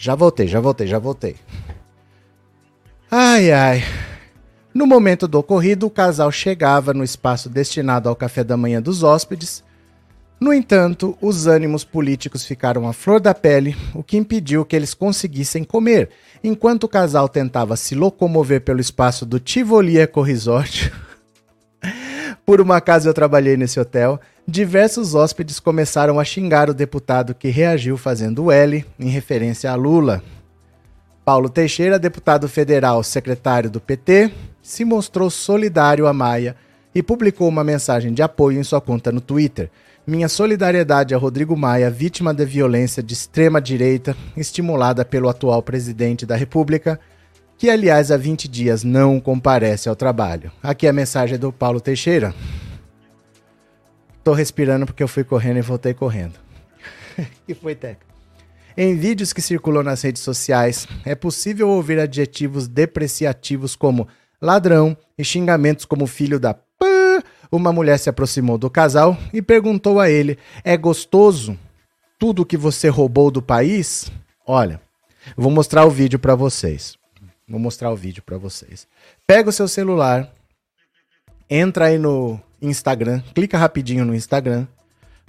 Já 0.08 0.16
voltei, 0.16 0.48
já 0.48 0.62
voltei, 0.62 0.88
já 0.88 1.00
voltei. 1.00 1.36
Ai, 3.12 3.52
ai. 3.52 3.84
No 4.74 4.88
momento 4.88 5.28
do 5.28 5.38
ocorrido, 5.38 5.86
o 5.86 5.90
casal 5.90 6.32
chegava 6.32 6.94
no 6.94 7.04
espaço 7.04 7.50
destinado 7.50 8.08
ao 8.08 8.16
café 8.16 8.42
da 8.42 8.56
manhã 8.56 8.82
dos 8.82 9.04
hóspedes. 9.04 9.66
No 10.40 10.54
entanto, 10.54 11.18
os 11.22 11.46
ânimos 11.46 11.84
políticos 11.84 12.46
ficaram 12.46 12.88
à 12.88 12.94
flor 12.94 13.20
da 13.20 13.34
pele, 13.34 13.76
o 13.94 14.02
que 14.02 14.16
impediu 14.16 14.64
que 14.64 14.78
eles 14.78 14.94
conseguissem 14.94 15.66
comer. 15.66 16.10
Enquanto 16.42 16.86
o 16.86 16.88
casal 16.88 17.28
tentava 17.28 17.76
se 17.76 17.94
locomover 17.94 18.62
pelo 18.62 18.80
espaço 18.80 19.26
do 19.26 19.42
Tivoli 19.42 20.00
Eco 20.00 20.22
Resort, 20.22 20.90
por 22.46 22.62
uma 22.62 22.78
acaso 22.78 23.10
eu 23.10 23.14
trabalhei 23.14 23.58
nesse 23.58 23.78
hotel, 23.78 24.22
diversos 24.48 25.14
hóspedes 25.14 25.60
começaram 25.60 26.20
a 26.20 26.24
xingar 26.24 26.70
o 26.70 26.74
deputado 26.74 27.36
que 27.36 27.50
reagiu 27.50 27.98
fazendo 27.98 28.50
L 28.50 28.86
em 28.98 29.10
referência 29.10 29.70
a 29.70 29.76
Lula. 29.76 30.24
Paulo 31.26 31.50
Teixeira, 31.50 32.00
deputado 32.00 32.48
federal, 32.48 33.04
secretário 33.04 33.70
do 33.70 33.82
PT, 33.82 34.32
se 34.62 34.86
mostrou 34.86 35.30
solidário 35.30 36.08
a 36.08 36.14
Maia 36.14 36.56
e 36.96 37.04
publicou 37.04 37.50
uma 37.50 37.66
mensagem 37.66 38.14
de 38.14 38.22
apoio 38.22 38.58
em 38.58 38.64
sua 38.64 38.80
conta 38.80 39.12
no 39.12 39.20
Twitter. 39.20 39.70
Minha 40.06 40.30
solidariedade 40.30 41.14
a 41.14 41.18
Rodrigo 41.18 41.58
Maia, 41.58 41.90
vítima 41.90 42.34
da 42.34 42.46
violência 42.46 43.04
de 43.04 43.14
extrema 43.14 43.60
direita 43.60 44.16
estimulada 44.38 45.04
pelo 45.04 45.28
atual 45.28 45.62
presidente 45.62 46.26
da 46.26 46.38
República, 46.38 46.98
que 47.58 47.70
aliás 47.70 48.10
há 48.10 48.16
20 48.16 48.48
dias 48.48 48.86
não 48.86 49.20
comparece 49.20 49.90
ao 49.90 49.96
trabalho. 49.98 50.50
Aqui 50.64 50.88
a 50.88 50.94
mensagem 50.94 51.38
do 51.38 51.52
Paulo 51.52 51.82
Teixeira. 51.82 52.34
Tô 54.28 54.34
respirando 54.34 54.86
porque 54.86 55.02
eu 55.02 55.08
fui 55.08 55.24
correndo 55.24 55.56
e 55.56 55.62
voltei 55.62 55.94
correndo. 55.94 56.34
que 57.46 57.54
foi, 57.56 57.74
Teca? 57.76 58.06
Em 58.76 58.94
vídeos 58.94 59.32
que 59.32 59.42
circulam 59.42 59.84
nas 59.84 60.02
redes 60.02 60.22
sociais, 60.22 60.86
é 61.06 61.16
possível 61.16 61.70
ouvir 61.70 61.98
adjetivos 61.98 62.68
depreciativos 62.68 63.74
como 63.74 64.06
ladrão 64.42 64.98
e 65.18 65.24
xingamentos 65.24 65.86
como 65.86 66.06
filho 66.06 66.42
da 66.42 66.54
p. 66.54 67.24
Uma 67.50 67.72
mulher 67.72 67.98
se 68.00 68.10
aproximou 68.10 68.58
do 68.58 68.70
casal 68.70 69.18
e 69.32 69.42
perguntou 69.42 69.98
a 69.98 70.10
ele: 70.10 70.38
É 70.62 70.76
gostoso 70.76 71.58
tudo 72.20 72.46
que 72.46 72.58
você 72.58 72.90
roubou 72.90 73.32
do 73.32 73.42
país? 73.42 74.12
Olha, 74.46 74.82
vou 75.38 75.52
mostrar 75.52 75.86
o 75.86 75.90
vídeo 75.90 76.20
para 76.20 76.36
vocês. 76.36 76.98
Vou 77.48 77.62
mostrar 77.62 77.92
o 77.92 77.96
vídeo 77.96 78.22
para 78.22 78.38
vocês. 78.38 78.90
Pega 79.26 79.48
o 79.48 79.54
seu 79.54 79.70
celular, 79.70 80.30
entra 81.50 81.86
aí 81.86 81.98
no 81.98 82.42
Instagram, 82.62 83.22
clica 83.34 83.58
rapidinho 83.58 84.06
no 84.06 84.16
Instagram, 84.16 84.68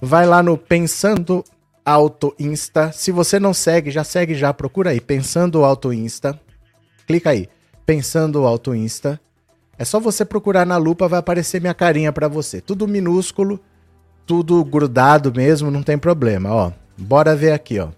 vai 0.01 0.27
lá 0.27 0.43
no 0.43 0.57
Pensando 0.57 1.45
Auto 1.85 2.35
Insta. 2.39 2.93
Se 2.93 3.11
você 3.11 3.41
não 3.41 3.55
segue, 3.55 3.91
já 3.91 4.05
segue 4.05 4.35
já, 4.35 4.53
procura 4.53 4.91
aí, 4.91 5.01
Pensando 5.01 5.65
Auto 5.65 5.93
Insta. 5.93 6.39
Clica 7.07 7.31
aí, 7.31 7.49
Pensando 7.87 8.47
Auto 8.47 8.75
Insta. 8.75 9.21
É 9.79 9.85
só 9.85 10.01
você 10.01 10.25
procurar 10.25 10.67
na 10.67 10.77
lupa, 10.77 11.09
vai 11.09 11.21
aparecer 11.21 11.61
minha 11.61 11.75
carinha 11.75 12.13
para 12.13 12.29
você. 12.29 12.61
Tudo 12.61 12.89
minúsculo, 12.89 13.61
tudo 14.27 14.63
grudado 14.65 15.33
mesmo, 15.33 15.71
não 15.71 15.83
tem 15.83 15.97
problema, 15.97 16.53
ó. 16.53 16.73
Bora 16.97 17.37
ver 17.37 17.53
aqui, 17.53 17.79
ó. 17.79 17.89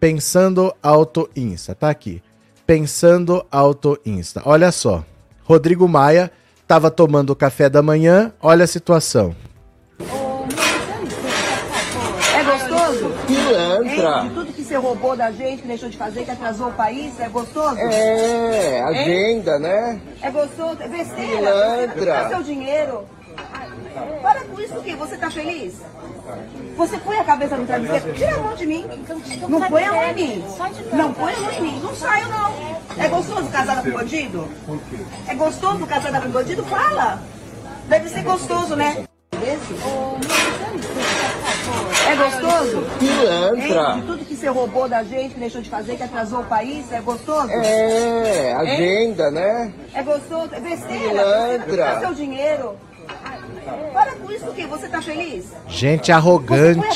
Pensando 0.00 0.74
Auto 0.82 1.28
Insta, 1.36 1.74
tá 1.74 1.90
aqui. 1.90 2.22
Pensando 2.66 3.44
Auto 3.50 3.98
Insta. 4.04 4.42
Olha 4.44 4.72
só. 4.72 5.04
Rodrigo 5.44 5.86
Maia 5.86 6.32
tava 6.66 6.90
tomando 6.90 7.36
café 7.36 7.68
da 7.68 7.82
manhã, 7.82 8.32
olha 8.40 8.64
a 8.64 8.66
situação. 8.66 9.34
É 12.34 12.44
gostoso? 12.44 13.14
Pilantra. 13.26 14.22
Hein? 14.22 14.28
De 14.28 14.34
tudo 14.34 14.52
que 14.52 14.62
você 14.62 14.76
roubou 14.76 15.16
da 15.16 15.30
gente, 15.30 15.62
que 15.62 15.68
deixou 15.68 15.88
de 15.88 15.96
fazer, 15.96 16.24
que 16.24 16.30
atrasou 16.30 16.68
o 16.68 16.72
país, 16.72 17.18
é 17.20 17.28
gostoso? 17.28 17.78
É, 17.78 18.82
agenda, 18.82 19.58
né? 19.58 20.00
É 20.20 20.30
gostoso? 20.30 20.76
É 20.80 20.88
besteira? 20.88 21.36
Pilantra. 21.94 22.12
É 22.12 22.28
seu 22.28 22.42
dinheiro? 22.42 23.04
Para 24.22 24.40
com 24.44 24.60
isso 24.60 24.80
que 24.82 24.94
você 24.94 25.16
tá 25.16 25.30
feliz? 25.30 25.74
Você 26.76 26.98
põe 26.98 27.18
a 27.18 27.24
cabeça 27.24 27.56
no 27.56 27.66
travesseiro, 27.66 28.14
tira 28.14 28.34
a 28.34 28.38
mão 28.38 28.54
de 28.54 28.66
mim. 28.66 28.84
Não 29.48 29.60
põe 29.62 29.84
a 29.84 29.92
mão 29.92 30.04
em 30.10 30.14
mim. 30.14 30.44
Não 30.92 31.12
põe 31.12 31.32
a 31.32 31.38
mão 31.38 31.52
em 31.52 31.60
mim. 31.60 31.80
Não 31.82 31.94
saio, 31.94 32.28
não. 32.28 32.76
É 32.98 33.08
gostoso 33.08 33.48
casada 33.48 33.82
com 33.82 33.96
bandido? 33.96 34.48
É 35.28 35.34
gostoso 35.34 35.86
casada 35.86 36.20
com 36.20 36.28
bandido? 36.30 36.64
Fala. 36.64 37.22
Deve 37.88 38.08
ser 38.08 38.22
gostoso, 38.22 38.74
né? 38.74 39.06
É 42.08 42.16
gostoso? 42.16 42.78
Hein? 42.78 42.86
Pilantra. 42.98 43.94
De 43.94 44.02
tudo 44.02 44.24
que 44.24 44.36
você 44.36 44.48
roubou 44.48 44.88
da 44.88 45.02
gente, 45.02 45.34
que 45.34 45.40
deixou 45.40 45.60
de 45.60 45.70
fazer, 45.70 45.96
que 45.96 46.02
atrasou 46.02 46.40
o 46.40 46.44
país, 46.44 46.90
é 46.90 47.00
gostoso? 47.00 47.50
É, 47.50 48.54
agenda, 48.54 49.30
né? 49.30 49.72
É 49.94 50.02
gostoso? 50.02 50.48
É 50.52 50.60
besteira? 50.60 51.08
Pilantra. 51.08 51.84
É 51.84 52.00
seu 52.00 52.14
dinheiro? 52.14 52.76
Para 53.92 54.12
com 54.12 54.30
isso 54.30 54.46
que 54.52 54.66
você 54.66 54.88
tá 54.88 55.02
feliz? 55.02 55.46
Gente 55.68 55.98
Você 55.98 56.04
põe 56.06 56.12
a 56.12 56.16
arrogante, 56.16 56.88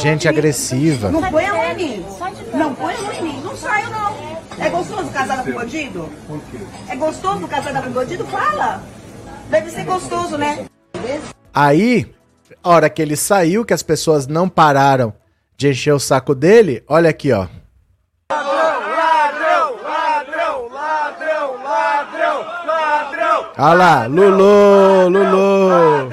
gente 0.00 0.28
agressiva. 0.28 1.10
Não 1.10 1.22
põe 1.30 1.46
a 1.46 1.54
mão 1.54 1.64
em 1.70 1.74
mim. 1.76 2.06
Não 2.52 2.74
põe 2.74 2.94
a 2.94 3.00
mão 3.00 3.12
em 3.12 3.22
mim. 3.22 3.40
Não 3.42 3.56
saio, 3.56 3.90
não. 3.90 4.36
É 4.58 4.68
gostoso 4.70 5.10
casada 5.10 5.42
com 5.42 5.58
bandido? 5.58 6.10
É 6.88 6.96
gostoso 6.96 7.48
casada 7.48 7.82
com 7.82 7.90
bandido? 7.90 8.24
Fala. 8.26 8.82
Deve 9.50 9.70
ser 9.70 9.84
gostoso, 9.84 10.36
né? 10.36 10.66
Aí, 11.54 12.12
a 12.62 12.70
hora 12.70 12.90
que 12.90 13.00
ele 13.00 13.16
saiu, 13.16 13.64
que 13.64 13.72
as 13.72 13.82
pessoas 13.82 14.26
não 14.26 14.48
pararam 14.48 15.12
de 15.56 15.68
encher 15.68 15.92
o 15.92 15.98
saco 15.98 16.34
dele, 16.34 16.82
olha 16.86 17.08
aqui, 17.08 17.32
ó. 17.32 17.46
Olha 23.58 23.74
lá, 23.74 24.06
Lulu, 24.06 25.08
Lulu. 25.08 26.12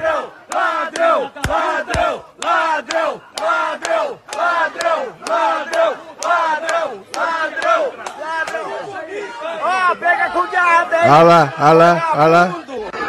Olha 11.06 11.22
lá, 11.22 11.52
olha 11.58 11.72
lá, 11.74 12.10
olha 12.14 12.26
lá. 12.26 13.03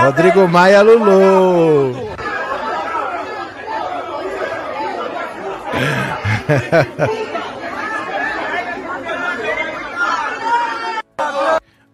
Rodrigo 0.00 0.48
Maia 0.48 0.82
Lulu. 0.82 2.12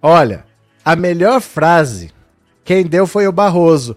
Olha, 0.00 0.44
a 0.84 0.96
melhor 0.96 1.40
frase, 1.40 2.12
quem 2.64 2.86
deu 2.86 3.06
foi 3.06 3.26
o 3.26 3.32
Barroso. 3.32 3.96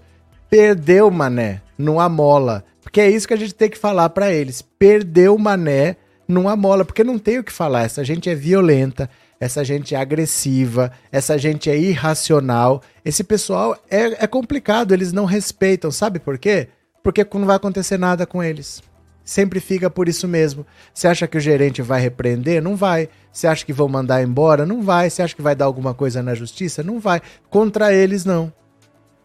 Perdeu, 0.49 1.09
mané, 1.09 1.61
não 1.77 1.99
amola. 1.99 2.65
Porque 2.81 2.99
é 2.99 3.09
isso 3.09 3.27
que 3.27 3.33
a 3.33 3.37
gente 3.37 3.53
tem 3.53 3.69
que 3.69 3.77
falar 3.77 4.09
pra 4.09 4.31
eles. 4.31 4.61
Perdeu, 4.61 5.37
mané, 5.37 5.95
não 6.27 6.49
amola. 6.49 6.83
Porque 6.83 7.03
não 7.03 7.19
tem 7.19 7.39
o 7.39 7.43
que 7.43 7.51
falar. 7.51 7.83
Essa 7.83 8.03
gente 8.03 8.29
é 8.29 8.35
violenta, 8.35 9.09
essa 9.39 9.63
gente 9.63 9.95
é 9.95 9.97
agressiva, 9.97 10.91
essa 11.11 11.37
gente 11.37 11.69
é 11.69 11.77
irracional. 11.77 12.81
Esse 13.05 13.23
pessoal 13.23 13.77
é, 13.89 14.23
é 14.23 14.27
complicado, 14.27 14.93
eles 14.93 15.11
não 15.13 15.25
respeitam. 15.25 15.91
Sabe 15.91 16.19
por 16.19 16.37
quê? 16.37 16.69
Porque 17.03 17.25
não 17.33 17.45
vai 17.45 17.55
acontecer 17.55 17.97
nada 17.97 18.25
com 18.25 18.43
eles. 18.43 18.81
Sempre 19.23 19.59
fica 19.59 19.89
por 19.89 20.09
isso 20.09 20.27
mesmo. 20.27 20.65
Você 20.93 21.07
acha 21.07 21.27
que 21.27 21.37
o 21.37 21.41
gerente 21.41 21.81
vai 21.81 22.01
repreender? 22.01 22.61
Não 22.61 22.75
vai. 22.75 23.07
Você 23.31 23.47
acha 23.47 23.65
que 23.65 23.71
vão 23.71 23.87
mandar 23.87 24.21
embora? 24.21 24.65
Não 24.65 24.81
vai. 24.81 25.09
Você 25.09 25.21
acha 25.21 25.35
que 25.35 25.41
vai 25.41 25.55
dar 25.55 25.65
alguma 25.65 25.93
coisa 25.93 26.23
na 26.23 26.33
justiça? 26.33 26.83
Não 26.83 26.99
vai. 26.99 27.21
Contra 27.49 27.93
eles, 27.93 28.25
não. 28.25 28.51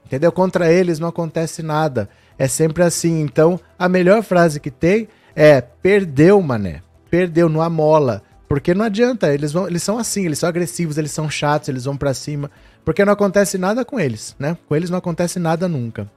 Entendeu? 0.05 0.31
Contra 0.31 0.71
eles 0.71 0.99
não 0.99 1.09
acontece 1.09 1.62
nada. 1.62 2.09
É 2.38 2.46
sempre 2.49 2.83
assim. 2.83 3.20
Então, 3.20 3.59
a 3.79 3.88
melhor 3.88 4.22
frase 4.22 4.61
que 4.61 4.70
tem 4.70 5.09
é: 5.35 5.61
perdeu, 5.61 6.40
mané. 6.40 6.83
Perdeu, 7.11 7.49
não 7.49 7.62
amola. 7.62 8.22
Porque 8.49 8.75
não 8.75 8.85
adianta, 8.85 9.33
eles, 9.33 9.53
vão, 9.53 9.66
eles 9.66 9.83
são 9.83 9.99
assim, 9.99 10.25
eles 10.25 10.38
são 10.38 10.49
agressivos, 10.49 10.99
eles 10.99 11.11
são 11.11 11.29
chatos, 11.29 11.68
eles 11.68 11.85
vão 11.85 11.96
pra 11.96 12.14
cima. 12.14 12.51
Porque 12.85 13.05
não 13.05 13.12
acontece 13.12 13.59
nada 13.59 13.85
com 13.85 13.99
eles, 13.99 14.37
né? 14.38 14.57
Com 14.68 14.77
eles 14.77 14.88
não 14.88 14.99
acontece 14.99 15.40
nada 15.40 15.66
nunca. 15.66 16.09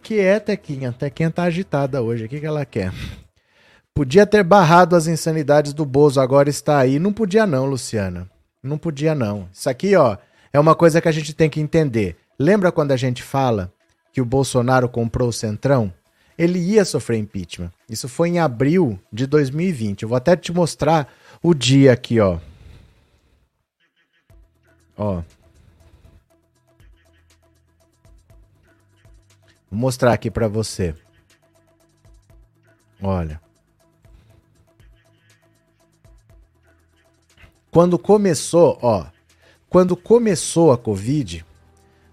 Que 0.00 0.20
é, 0.20 0.38
Tequinha? 0.38 0.92
Tequinha 0.92 1.30
tá 1.30 1.42
agitada 1.42 2.00
hoje. 2.00 2.24
O 2.24 2.28
que, 2.28 2.38
que 2.38 2.46
ela 2.46 2.64
quer? 2.64 2.92
Podia 3.92 4.24
ter 4.24 4.44
barrado 4.44 4.94
as 4.94 5.08
insanidades 5.08 5.72
do 5.72 5.84
Bozo, 5.84 6.20
agora 6.20 6.48
está 6.48 6.78
aí. 6.78 6.98
Não 7.00 7.12
podia 7.12 7.44
não, 7.44 7.66
Luciana. 7.66 8.30
Não 8.62 8.78
podia 8.78 9.14
não. 9.14 9.48
Isso 9.52 9.68
aqui, 9.68 9.96
ó, 9.96 10.16
é 10.52 10.60
uma 10.60 10.76
coisa 10.76 11.00
que 11.00 11.08
a 11.08 11.12
gente 11.12 11.34
tem 11.34 11.50
que 11.50 11.60
entender. 11.60 12.16
Lembra 12.38 12.70
quando 12.70 12.92
a 12.92 12.96
gente 12.96 13.22
fala 13.22 13.72
que 14.16 14.20
o 14.22 14.24
Bolsonaro 14.24 14.88
comprou 14.88 15.28
o 15.28 15.32
Centrão? 15.32 15.92
Ele 16.38 16.58
ia 16.58 16.86
sofrer 16.86 17.18
impeachment. 17.18 17.70
Isso 17.86 18.08
foi 18.08 18.30
em 18.30 18.38
abril 18.38 18.98
de 19.12 19.26
2020. 19.26 20.04
Eu 20.04 20.08
vou 20.08 20.16
até 20.16 20.34
te 20.34 20.54
mostrar 20.54 21.12
o 21.42 21.52
dia 21.52 21.92
aqui, 21.92 22.18
ó. 22.18 22.38
Ó. 24.96 25.22
Vou 29.70 29.78
mostrar 29.78 30.14
aqui 30.14 30.30
pra 30.30 30.48
você. 30.48 30.94
Olha. 33.02 33.38
Quando 37.70 37.98
começou, 37.98 38.78
ó, 38.80 39.04
quando 39.68 39.94
começou 39.94 40.72
a 40.72 40.78
Covid, 40.78 41.44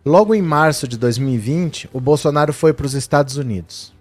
logo 0.06 0.34
em 0.36 0.42
março 0.42 0.88
de 0.88 0.98
2020, 0.98 1.90
o 1.94 2.00
Bolsonaro 2.00 2.54
foi 2.54 2.74
para 2.74 2.86
os 2.86 2.94
Estados 2.94 3.38
Unidos. 3.38 3.94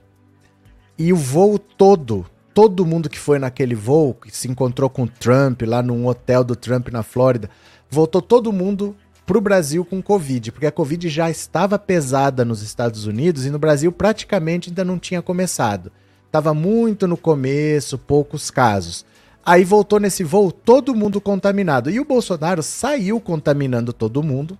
E 0.98 1.12
o 1.12 1.16
voo 1.16 1.58
todo, 1.58 2.26
todo 2.54 2.86
mundo 2.86 3.08
que 3.08 3.18
foi 3.18 3.38
naquele 3.38 3.74
voo, 3.74 4.14
que 4.14 4.36
se 4.36 4.48
encontrou 4.48 4.90
com 4.90 5.04
o 5.04 5.08
Trump 5.08 5.62
lá 5.62 5.82
num 5.82 6.06
hotel 6.06 6.44
do 6.44 6.54
Trump 6.54 6.88
na 6.88 7.02
Flórida, 7.02 7.48
voltou 7.90 8.20
todo 8.22 8.52
mundo 8.52 8.96
pro 9.26 9.40
Brasil 9.40 9.84
com 9.84 10.02
Covid, 10.02 10.52
porque 10.52 10.66
a 10.66 10.72
Covid 10.72 11.08
já 11.08 11.30
estava 11.30 11.78
pesada 11.78 12.44
nos 12.44 12.62
Estados 12.62 13.06
Unidos 13.06 13.46
e 13.46 13.50
no 13.50 13.58
Brasil 13.58 13.90
praticamente 13.92 14.70
ainda 14.70 14.84
não 14.84 14.98
tinha 14.98 15.22
começado. 15.22 15.90
Tava 16.30 16.54
muito 16.54 17.06
no 17.06 17.16
começo, 17.16 17.98
poucos 17.98 18.50
casos. 18.50 19.04
Aí 19.44 19.64
voltou 19.64 19.98
nesse 19.98 20.22
voo 20.22 20.52
todo 20.52 20.94
mundo 20.94 21.20
contaminado. 21.20 21.90
E 21.90 22.00
o 22.00 22.04
Bolsonaro 22.04 22.62
saiu 22.62 23.20
contaminando 23.20 23.92
todo 23.92 24.22
mundo. 24.22 24.58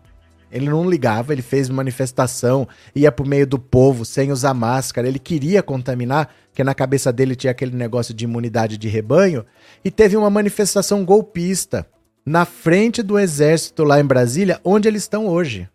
Ele 0.53 0.69
não 0.69 0.89
ligava, 0.89 1.33
ele 1.33 1.43
fez 1.43 1.69
manifestação, 1.69 2.69
ia 2.95 3.11
pro 3.11 3.27
meio 3.27 3.47
do 3.47 3.59
povo 3.59 4.05
sem 4.05 4.31
usar 4.31 4.55
máscara. 4.55 5.09
Ele 5.09 5.19
queria 5.19 5.63
contaminar, 5.63 6.29
porque 6.49 6.63
na 6.63 6.75
cabeça 6.75 7.13
dele 7.13 7.35
tinha 7.35 7.51
aquele 7.51 7.75
negócio 7.75 8.13
de 8.13 8.25
imunidade 8.25 8.77
de 8.77 8.89
rebanho. 8.89 9.45
E 9.85 9.91
teve 9.91 10.17
uma 10.17 10.31
manifestação 10.31 11.05
golpista 11.05 11.87
na 12.25 12.45
frente 12.45 13.03
do 13.03 13.19
exército 13.19 13.83
lá 13.83 13.99
em 13.99 14.05
Brasília, 14.05 14.61
onde 14.65 14.87
eles 14.87 15.03
estão 15.03 15.27
hoje. 15.27 15.69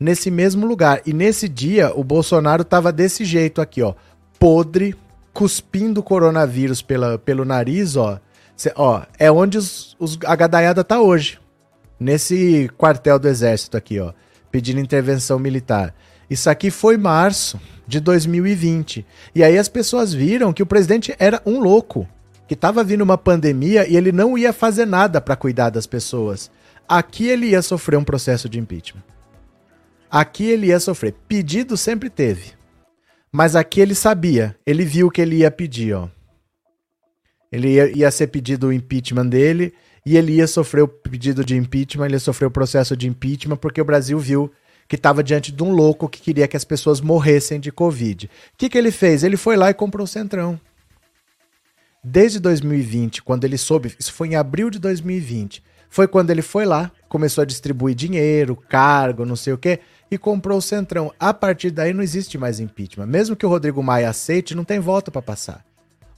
Nesse 0.00 0.30
mesmo 0.30 0.66
lugar. 0.66 1.02
E 1.06 1.12
nesse 1.12 1.48
dia, 1.48 1.92
o 1.94 2.02
Bolsonaro 2.02 2.64
tava 2.64 2.90
desse 2.90 3.24
jeito 3.24 3.60
aqui, 3.60 3.82
ó. 3.82 3.94
Podre, 4.38 4.96
cuspindo 5.32 6.02
coronavírus 6.02 6.82
pela, 6.82 7.18
pelo 7.18 7.44
nariz, 7.44 7.94
ó 7.96 8.18
Cê, 8.62 8.72
ó, 8.76 9.02
é 9.18 9.30
onde 9.30 9.58
os, 9.58 9.96
os, 9.98 10.18
a 10.24 10.36
gadaiada 10.36 10.84
tá 10.84 11.00
hoje. 11.00 11.40
Nesse 12.02 12.68
quartel 12.76 13.16
do 13.16 13.28
exército 13.28 13.76
aqui, 13.76 14.00
ó. 14.00 14.12
Pedindo 14.50 14.80
intervenção 14.80 15.38
militar. 15.38 15.94
Isso 16.28 16.50
aqui 16.50 16.68
foi 16.70 16.96
março 16.96 17.60
de 17.86 18.00
2020. 18.00 19.06
E 19.34 19.44
aí 19.44 19.56
as 19.56 19.68
pessoas 19.68 20.12
viram 20.12 20.52
que 20.52 20.62
o 20.62 20.66
presidente 20.66 21.14
era 21.18 21.40
um 21.46 21.60
louco. 21.60 22.06
Que 22.48 22.56
tava 22.56 22.82
vindo 22.82 23.02
uma 23.02 23.16
pandemia 23.16 23.88
e 23.88 23.96
ele 23.96 24.10
não 24.10 24.36
ia 24.36 24.52
fazer 24.52 24.84
nada 24.84 25.20
para 25.20 25.36
cuidar 25.36 25.70
das 25.70 25.86
pessoas. 25.86 26.50
Aqui 26.88 27.28
ele 27.28 27.50
ia 27.50 27.62
sofrer 27.62 27.96
um 27.96 28.04
processo 28.04 28.48
de 28.48 28.58
impeachment. 28.58 29.04
Aqui 30.10 30.44
ele 30.44 30.66
ia 30.66 30.80
sofrer. 30.80 31.14
Pedido 31.28 31.76
sempre 31.76 32.10
teve. 32.10 32.52
Mas 33.30 33.54
aqui 33.54 33.80
ele 33.80 33.94
sabia. 33.94 34.56
Ele 34.66 34.84
viu 34.84 35.08
que 35.08 35.20
ele 35.20 35.36
ia 35.36 35.50
pedir, 35.50 35.94
ó. 35.94 36.08
Ele 37.50 37.74
ia, 37.74 37.96
ia 37.96 38.10
ser 38.10 38.26
pedido 38.26 38.66
o 38.66 38.72
impeachment 38.72 39.26
dele 39.26 39.72
e 40.04 40.16
ele 40.16 40.32
ia 40.32 40.46
sofrer 40.46 40.82
o 40.82 40.88
pedido 40.88 41.44
de 41.44 41.56
impeachment, 41.56 42.06
ele 42.06 42.14
ia 42.14 42.20
sofrer 42.20 42.46
o 42.46 42.50
processo 42.50 42.96
de 42.96 43.08
impeachment, 43.08 43.56
porque 43.56 43.80
o 43.80 43.84
Brasil 43.84 44.18
viu 44.18 44.50
que 44.88 44.96
estava 44.96 45.22
diante 45.22 45.52
de 45.52 45.62
um 45.62 45.70
louco 45.70 46.08
que 46.08 46.20
queria 46.20 46.48
que 46.48 46.56
as 46.56 46.64
pessoas 46.64 47.00
morressem 47.00 47.60
de 47.60 47.70
Covid. 47.70 48.26
O 48.26 48.30
que, 48.58 48.68
que 48.68 48.76
ele 48.76 48.90
fez? 48.90 49.22
Ele 49.22 49.36
foi 49.36 49.56
lá 49.56 49.70
e 49.70 49.74
comprou 49.74 50.04
o 50.04 50.08
Centrão. 50.08 50.60
Desde 52.04 52.40
2020, 52.40 53.22
quando 53.22 53.44
ele 53.44 53.56
soube, 53.56 53.94
isso 53.98 54.12
foi 54.12 54.28
em 54.28 54.34
abril 54.34 54.68
de 54.68 54.80
2020, 54.80 55.62
foi 55.88 56.08
quando 56.08 56.30
ele 56.30 56.42
foi 56.42 56.64
lá, 56.64 56.90
começou 57.08 57.42
a 57.42 57.44
distribuir 57.46 57.94
dinheiro, 57.94 58.56
cargo, 58.56 59.24
não 59.24 59.36
sei 59.36 59.52
o 59.52 59.58
quê, 59.58 59.78
e 60.10 60.18
comprou 60.18 60.58
o 60.58 60.62
Centrão. 60.62 61.12
A 61.18 61.32
partir 61.32 61.70
daí 61.70 61.92
não 61.92 62.02
existe 62.02 62.36
mais 62.36 62.58
impeachment. 62.58 63.06
Mesmo 63.06 63.36
que 63.36 63.46
o 63.46 63.48
Rodrigo 63.48 63.82
Maia 63.82 64.10
aceite, 64.10 64.54
não 64.54 64.64
tem 64.64 64.80
voto 64.80 65.12
para 65.12 65.22
passar 65.22 65.64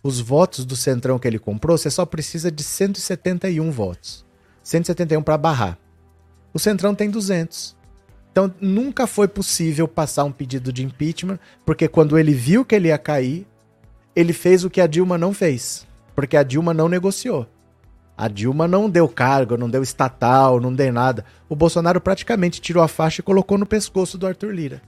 os 0.05 0.21
votos 0.21 0.67
do 0.67 0.77
Centrão 0.77 1.19
que 1.19 1.27
ele 1.27 1.39
comprou, 1.39 1.79
você 1.79 1.91
só 1.91 2.05
precisa 2.05 2.53
de 2.53 2.63
171 2.63 3.71
votos. 3.71 4.23
171 4.63 5.23
para 5.23 5.39
barrar. 5.39 5.79
O 6.53 6.59
Centrão 6.59 6.95
tem 6.95 7.09
200. 7.09 7.75
Então 8.31 8.53
nunca 8.61 9.07
foi 9.07 9.27
possível 9.27 9.89
passar 9.89 10.25
um 10.25 10.31
pedido 10.31 10.71
de 10.71 10.85
impeachment, 10.85 11.39
porque 11.65 11.89
quando 11.89 12.19
ele 12.19 12.35
viu 12.35 12.67
que 12.67 12.75
ele 12.75 12.89
ia 12.89 12.99
cair, 12.99 13.47
ele 14.15 14.35
fez 14.35 14.63
o 14.63 14.69
que 14.69 14.83
a 14.83 14.87
Dilma 14.87 15.17
não 15.17 15.33
fez, 15.33 15.87
porque 16.15 16.37
a 16.37 16.43
Dilma 16.43 16.75
não 16.75 16.87
negociou. 16.89 17.49
A 18.17 18.29
Dilma 18.29 18.69
não 18.69 18.91
deu 18.91 19.09
cargo, 19.09 19.57
não 19.57 19.71
deu 19.71 19.83
estatal, 19.83 20.61
não 20.61 20.73
deu 20.73 20.93
nada. 20.93 21.25
O 21.49 21.57
Bolsonaro 21.57 22.01
praticamente 22.01 22.61
tirou 22.61 22.83
a 22.83 22.89
faixa 22.89 23.23
e 23.23 23.25
colocou 23.25 23.57
no 23.57 23.65
pescoço 23.65 24.19
do 24.19 24.27
Arthur 24.27 24.55
Lira. 24.55 24.83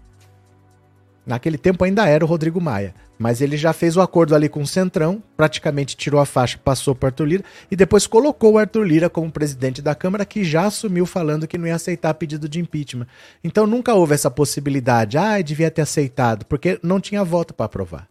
Naquele 1.26 1.58
tempo 1.58 1.82
ainda 1.82 2.08
era 2.08 2.24
o 2.24 2.28
Rodrigo 2.28 2.60
Maia. 2.60 2.94
Mas 3.18 3.40
ele 3.40 3.56
já 3.56 3.72
fez 3.72 3.96
o 3.96 4.00
acordo 4.00 4.34
ali 4.34 4.48
com 4.48 4.60
o 4.60 4.66
Centrão, 4.66 5.22
praticamente 5.36 5.96
tirou 5.96 6.20
a 6.20 6.26
faixa, 6.26 6.58
passou 6.62 6.94
para 6.94 7.08
Arthur 7.08 7.24
Lira 7.24 7.44
e 7.70 7.74
depois 7.74 8.06
colocou 8.06 8.52
o 8.52 8.58
Arthur 8.58 8.84
Lira 8.84 9.10
como 9.10 9.32
presidente 9.32 9.82
da 9.82 9.94
Câmara, 9.94 10.24
que 10.24 10.44
já 10.44 10.66
assumiu 10.66 11.06
falando 11.06 11.48
que 11.48 11.58
não 11.58 11.66
ia 11.66 11.74
aceitar 11.74 12.14
pedido 12.14 12.48
de 12.48 12.60
impeachment. 12.60 13.06
Então 13.42 13.66
nunca 13.66 13.94
houve 13.94 14.14
essa 14.14 14.30
possibilidade, 14.30 15.18
ah, 15.18 15.40
devia 15.40 15.70
ter 15.70 15.82
aceitado, 15.82 16.44
porque 16.44 16.78
não 16.82 17.00
tinha 17.00 17.24
voto 17.24 17.54
para 17.54 17.66
aprovar. 17.66 18.06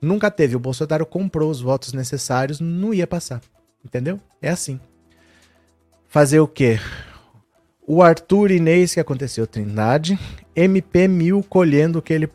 Nunca 0.00 0.30
teve. 0.30 0.56
O 0.56 0.60
Bolsonaro 0.60 1.04
comprou 1.04 1.50
os 1.50 1.60
votos 1.60 1.92
necessários, 1.92 2.60
não 2.60 2.94
ia 2.94 3.06
passar. 3.06 3.40
Entendeu? 3.84 4.20
É 4.40 4.50
assim. 4.50 4.80
Fazer 6.06 6.40
o 6.40 6.46
quê? 6.46 6.78
O 7.90 8.02
Arthur 8.02 8.50
Inês, 8.50 8.92
que 8.92 9.00
aconteceu, 9.00 9.46
Trindade. 9.46 10.18
MP1000 10.54 11.42
colhendo 11.48 12.00
o 12.00 12.02
que 12.02 12.12
ele 12.12 12.28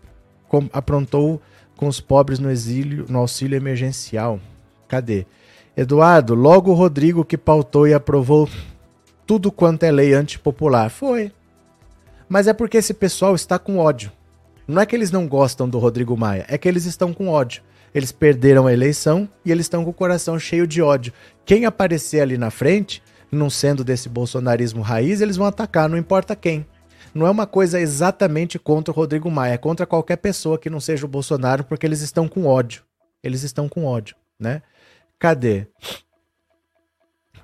aprontou 0.71 1.39
com 1.77 1.87
os 1.87 2.01
pobres 2.01 2.39
no 2.39 2.49
exílio, 2.49 3.05
no 3.07 3.19
auxílio 3.19 3.55
emergencial. 3.55 4.39
Cadê? 4.87 5.27
Eduardo, 5.77 6.33
logo 6.33 6.71
o 6.71 6.73
Rodrigo 6.73 7.23
que 7.23 7.37
pautou 7.37 7.87
e 7.87 7.93
aprovou 7.93 8.49
tudo 9.27 9.51
quanto 9.51 9.83
é 9.83 9.91
lei 9.91 10.15
antipopular. 10.15 10.89
Foi. 10.89 11.31
Mas 12.27 12.47
é 12.47 12.53
porque 12.53 12.77
esse 12.77 12.95
pessoal 12.95 13.35
está 13.35 13.59
com 13.59 13.77
ódio. 13.77 14.11
Não 14.67 14.81
é 14.81 14.87
que 14.87 14.95
eles 14.95 15.11
não 15.11 15.27
gostam 15.27 15.69
do 15.69 15.77
Rodrigo 15.77 16.17
Maia, 16.17 16.47
é 16.49 16.57
que 16.57 16.67
eles 16.67 16.85
estão 16.85 17.13
com 17.13 17.27
ódio. 17.27 17.61
Eles 17.93 18.11
perderam 18.11 18.65
a 18.65 18.73
eleição 18.73 19.29
e 19.45 19.51
eles 19.51 19.65
estão 19.65 19.83
com 19.83 19.91
o 19.91 19.93
coração 19.93 20.39
cheio 20.39 20.65
de 20.65 20.81
ódio. 20.81 21.13
Quem 21.45 21.65
aparecer 21.65 22.21
ali 22.21 22.39
na 22.39 22.49
frente 22.49 23.02
não 23.33 23.49
sendo 23.49 23.83
desse 23.83 24.07
bolsonarismo 24.07 24.81
raiz, 24.81 25.21
eles 25.21 25.37
vão 25.37 25.47
atacar, 25.47 25.89
não 25.89 25.97
importa 25.97 26.35
quem. 26.35 26.65
Não 27.13 27.27
é 27.27 27.29
uma 27.29 27.45
coisa 27.45 27.79
exatamente 27.79 28.57
contra 28.57 28.91
o 28.91 28.95
Rodrigo 28.95 29.29
Maia, 29.29 29.53
é 29.53 29.57
contra 29.57 29.85
qualquer 29.85 30.17
pessoa 30.17 30.57
que 30.57 30.69
não 30.69 30.79
seja 30.79 31.05
o 31.05 31.09
Bolsonaro, 31.09 31.63
porque 31.63 31.85
eles 31.85 32.01
estão 32.01 32.27
com 32.27 32.45
ódio. 32.45 32.83
Eles 33.23 33.43
estão 33.43 33.69
com 33.69 33.85
ódio, 33.85 34.15
né? 34.39 34.61
Cadê? 35.19 35.67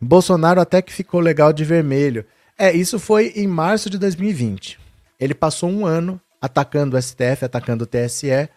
Bolsonaro 0.01 0.59
até 0.59 0.81
que 0.81 0.91
ficou 0.91 1.19
legal 1.19 1.53
de 1.53 1.63
vermelho. 1.63 2.25
É, 2.57 2.71
isso 2.73 2.99
foi 2.99 3.31
em 3.35 3.47
março 3.47 3.89
de 3.89 3.97
2020. 3.97 4.79
Ele 5.19 5.33
passou 5.33 5.69
um 5.69 5.85
ano 5.85 6.19
atacando 6.41 6.97
o 6.97 7.01
STF, 7.01 7.45
atacando 7.45 7.83
o 7.83 7.87
TSE. 7.87 8.49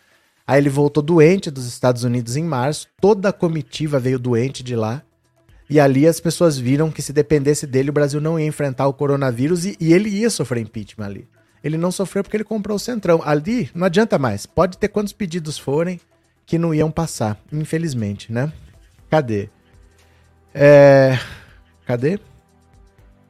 Aí 0.46 0.58
ele 0.58 0.70
voltou 0.70 1.02
doente 1.02 1.50
dos 1.50 1.66
Estados 1.66 2.04
Unidos 2.04 2.36
em 2.36 2.44
março. 2.44 2.88
Toda 3.00 3.28
a 3.28 3.32
comitiva 3.32 3.98
veio 3.98 4.18
doente 4.18 4.62
de 4.62 4.74
lá. 4.74 5.02
E 5.72 5.80
ali 5.80 6.06
as 6.06 6.20
pessoas 6.20 6.58
viram 6.58 6.90
que 6.90 7.00
se 7.00 7.14
dependesse 7.14 7.66
dele, 7.66 7.88
o 7.88 7.94
Brasil 7.94 8.20
não 8.20 8.38
ia 8.38 8.44
enfrentar 8.44 8.86
o 8.86 8.92
coronavírus 8.92 9.64
e, 9.64 9.74
e 9.80 9.94
ele 9.94 10.10
ia 10.10 10.28
sofrer 10.28 10.60
impeachment 10.60 11.06
ali. 11.06 11.26
Ele 11.64 11.78
não 11.78 11.90
sofreu 11.90 12.22
porque 12.22 12.36
ele 12.36 12.44
comprou 12.44 12.76
o 12.76 12.78
Centrão. 12.78 13.22
Ali 13.24 13.70
não 13.74 13.86
adianta 13.86 14.18
mais. 14.18 14.44
Pode 14.44 14.76
ter 14.76 14.88
quantos 14.88 15.14
pedidos 15.14 15.56
forem 15.56 15.98
que 16.44 16.58
não 16.58 16.74
iam 16.74 16.90
passar, 16.90 17.40
infelizmente, 17.50 18.30
né? 18.30 18.52
Cadê? 19.08 19.48
É... 20.52 21.18
Cadê? 21.86 22.20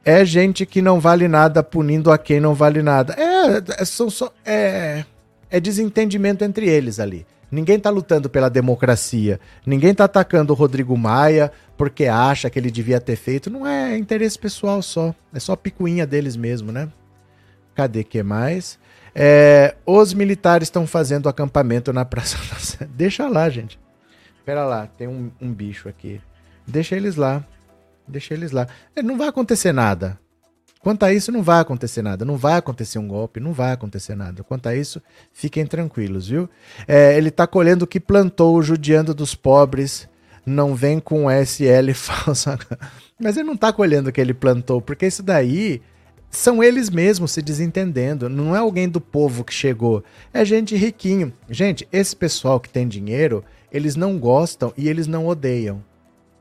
É 0.04 0.24
gente 0.24 0.66
que 0.66 0.82
não 0.82 0.98
vale 0.98 1.28
nada 1.28 1.62
punindo 1.62 2.10
a 2.10 2.18
quem 2.18 2.40
não 2.40 2.54
vale 2.56 2.82
nada. 2.82 3.14
É, 3.16 3.82
é 3.82 3.84
são 3.84 4.10
só, 4.10 4.32
é, 4.44 5.04
é 5.48 5.60
desentendimento 5.60 6.42
entre 6.42 6.68
eles 6.68 6.98
ali. 6.98 7.24
Ninguém 7.52 7.78
tá 7.78 7.90
lutando 7.90 8.30
pela 8.30 8.48
democracia. 8.48 9.38
Ninguém 9.64 9.94
tá 9.94 10.04
atacando 10.04 10.54
o 10.54 10.56
Rodrigo 10.56 10.96
Maia 10.96 11.52
porque 11.82 12.06
acha 12.06 12.48
que 12.48 12.56
ele 12.56 12.70
devia 12.70 13.00
ter 13.00 13.16
feito. 13.16 13.50
Não 13.50 13.66
é 13.66 13.98
interesse 13.98 14.38
pessoal 14.38 14.80
só. 14.80 15.12
É 15.34 15.40
só 15.40 15.56
picuinha 15.56 16.06
deles 16.06 16.36
mesmo, 16.36 16.70
né? 16.70 16.88
Cadê 17.74 18.04
que 18.04 18.22
mais? 18.22 18.78
É, 19.12 19.74
os 19.84 20.14
militares 20.14 20.66
estão 20.66 20.86
fazendo 20.86 21.28
acampamento 21.28 21.92
na 21.92 22.04
Praça 22.04 22.36
da 22.38 22.86
Deixa 22.94 23.26
lá, 23.28 23.50
gente. 23.50 23.80
Pera 24.44 24.64
lá, 24.64 24.86
tem 24.96 25.08
um, 25.08 25.32
um 25.40 25.52
bicho 25.52 25.88
aqui. 25.88 26.20
Deixa 26.64 26.94
eles 26.94 27.16
lá. 27.16 27.44
Deixa 28.06 28.32
eles 28.32 28.52
lá. 28.52 28.68
É, 28.94 29.02
não 29.02 29.18
vai 29.18 29.26
acontecer 29.26 29.72
nada. 29.72 30.16
Quanto 30.78 31.02
a 31.02 31.12
isso, 31.12 31.32
não 31.32 31.42
vai 31.42 31.58
acontecer 31.58 32.00
nada. 32.00 32.24
Não 32.24 32.36
vai 32.36 32.58
acontecer 32.58 33.00
um 33.00 33.08
golpe, 33.08 33.40
não 33.40 33.52
vai 33.52 33.72
acontecer 33.72 34.14
nada. 34.14 34.44
Quanto 34.44 34.68
a 34.68 34.76
isso, 34.76 35.02
fiquem 35.32 35.66
tranquilos, 35.66 36.28
viu? 36.28 36.48
É, 36.86 37.16
ele 37.16 37.30
está 37.30 37.44
colhendo 37.44 37.86
o 37.86 37.88
que 37.88 37.98
plantou, 37.98 38.62
judiando 38.62 39.12
dos 39.12 39.34
pobres. 39.34 40.08
Não 40.44 40.74
vem 40.74 40.98
com 40.98 41.30
SL 41.30 41.92
falsa. 41.94 42.58
Mas 43.18 43.36
ele 43.36 43.46
não 43.46 43.54
está 43.54 43.72
colhendo 43.72 44.10
o 44.10 44.12
que 44.12 44.20
ele 44.20 44.34
plantou, 44.34 44.80
porque 44.80 45.06
isso 45.06 45.22
daí 45.22 45.80
são 46.30 46.62
eles 46.62 46.88
mesmos 46.90 47.30
se 47.30 47.42
desentendendo. 47.42 48.28
Não 48.28 48.56
é 48.56 48.58
alguém 48.58 48.88
do 48.88 49.00
povo 49.00 49.44
que 49.44 49.52
chegou. 49.52 50.02
É 50.32 50.44
gente 50.44 50.74
riquinho. 50.74 51.32
Gente, 51.48 51.86
esse 51.92 52.16
pessoal 52.16 52.58
que 52.58 52.70
tem 52.70 52.88
dinheiro, 52.88 53.44
eles 53.70 53.94
não 53.94 54.18
gostam 54.18 54.72
e 54.76 54.88
eles 54.88 55.06
não 55.06 55.26
odeiam. 55.26 55.84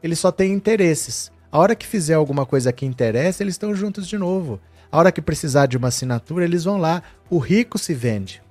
Eles 0.01 0.17
só 0.17 0.31
têm 0.31 0.53
interesses. 0.53 1.31
A 1.51 1.59
hora 1.59 1.75
que 1.75 1.85
fizer 1.85 2.13
alguma 2.13 2.45
coisa 2.45 2.71
que 2.71 2.85
interessa, 2.85 3.43
eles 3.43 3.55
estão 3.55 3.75
juntos 3.75 4.07
de 4.07 4.17
novo. 4.17 4.59
A 4.89 4.97
hora 4.97 5.11
que 5.11 5.21
precisar 5.21 5.65
de 5.67 5.77
uma 5.77 5.89
assinatura, 5.89 6.45
eles 6.45 6.63
vão 6.63 6.77
lá. 6.77 7.03
O 7.29 7.37
rico 7.37 7.77
se 7.77 7.93
vende. 7.93 8.41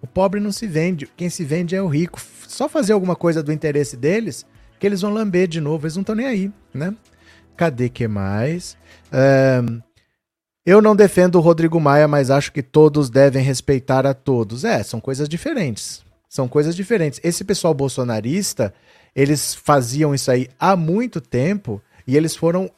O 0.00 0.06
pobre 0.06 0.40
não 0.40 0.52
se 0.52 0.66
vende. 0.66 1.08
Quem 1.16 1.28
se 1.28 1.44
vende 1.44 1.76
é 1.76 1.82
o 1.82 1.88
rico. 1.88 2.20
Só 2.48 2.68
fazer 2.68 2.92
alguma 2.92 3.14
coisa 3.14 3.42
do 3.42 3.52
interesse 3.52 3.96
deles, 3.96 4.46
que 4.80 4.86
eles 4.86 5.02
vão 5.02 5.12
lamber 5.12 5.46
de 5.46 5.60
novo. 5.60 5.84
Eles 5.84 5.94
não 5.94 6.00
estão 6.00 6.16
nem 6.16 6.26
aí, 6.26 6.50
né? 6.74 6.94
Cadê 7.56 7.90
que 7.90 8.08
mais? 8.08 8.76
Eu 10.64 10.80
não 10.80 10.96
defendo 10.96 11.36
o 11.36 11.40
Rodrigo 11.40 11.78
Maia, 11.78 12.08
mas 12.08 12.30
acho 12.30 12.50
que 12.50 12.62
todos 12.62 13.10
devem 13.10 13.42
respeitar 13.42 14.06
a 14.06 14.14
todos. 14.14 14.64
É, 14.64 14.82
são 14.82 14.98
coisas 14.98 15.28
diferentes. 15.28 16.02
São 16.28 16.48
coisas 16.48 16.74
diferentes. 16.74 17.20
Esse 17.22 17.44
pessoal 17.44 17.74
bolsonarista, 17.74 18.72
eles 19.14 19.54
faziam 19.54 20.14
isso 20.14 20.30
aí 20.30 20.48
há 20.58 20.74
muito 20.74 21.20
tempo 21.20 21.82
e 22.06 22.16
eles 22.16 22.34
foram 22.34 22.70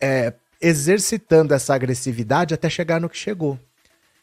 é, 0.00 0.32
exercitando 0.60 1.52
essa 1.52 1.74
agressividade 1.74 2.54
até 2.54 2.70
chegar 2.70 3.00
no 3.00 3.08
que 3.08 3.16
chegou. 3.16 3.58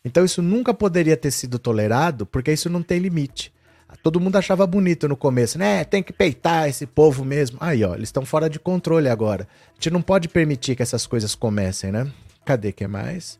Então 0.06 0.24
isso 0.24 0.42
nunca 0.42 0.74
poderia 0.74 1.18
ter 1.18 1.32
sido 1.32 1.60
tolerado, 1.60 2.26
porque 2.26 2.52
isso 2.52 2.70
não 2.70 2.82
tem 2.82 3.00
limite. 3.00 3.54
Todo 4.02 4.20
mundo 4.20 4.36
achava 4.36 4.66
bonito 4.66 5.08
no 5.08 5.16
começo, 5.16 5.60
né? 5.60 5.84
Tem 5.84 6.02
que 6.02 6.14
peitar 6.14 6.68
esse 6.68 6.86
povo 6.86 7.24
mesmo. 7.24 7.58
Aí, 7.62 7.84
ó, 7.84 7.94
eles 7.94 8.10
estão 8.10 8.26
fora 8.26 8.50
de 8.50 8.60
controle 8.60 9.10
agora. 9.10 9.48
A 9.72 9.74
gente 9.76 9.92
não 9.92 10.02
pode 10.02 10.28
permitir 10.28 10.76
que 10.76 10.82
essas 10.82 11.06
coisas 11.06 11.36
comecem, 11.36 11.92
né? 11.92 12.08
Cadê 12.46 12.72
que 12.72 12.88
mais? 12.88 13.40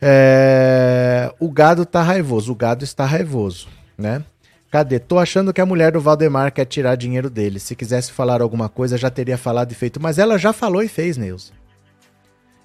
É... 0.00 1.32
O 1.40 1.50
gado 1.50 1.84
tá 1.84 2.02
raivoso. 2.02 2.52
O 2.52 2.54
gado 2.54 2.84
está 2.84 3.04
raivoso, 3.04 3.68
né? 3.98 4.22
Cadê? 4.70 4.98
Tô 4.98 5.18
achando 5.18 5.52
que 5.52 5.60
a 5.60 5.66
mulher 5.66 5.92
do 5.92 6.00
Valdemar 6.00 6.52
quer 6.52 6.64
tirar 6.64 6.96
dinheiro 6.96 7.30
dele. 7.30 7.58
Se 7.58 7.74
quisesse 7.74 8.12
falar 8.12 8.42
alguma 8.42 8.68
coisa, 8.68 8.98
já 8.98 9.08
teria 9.08 9.38
falado 9.38 9.72
e 9.72 9.74
feito. 9.74 10.00
Mas 10.00 10.18
ela 10.18 10.36
já 10.36 10.52
falou 10.52 10.82
e 10.82 10.88
fez, 10.88 11.16
Neus. 11.16 11.52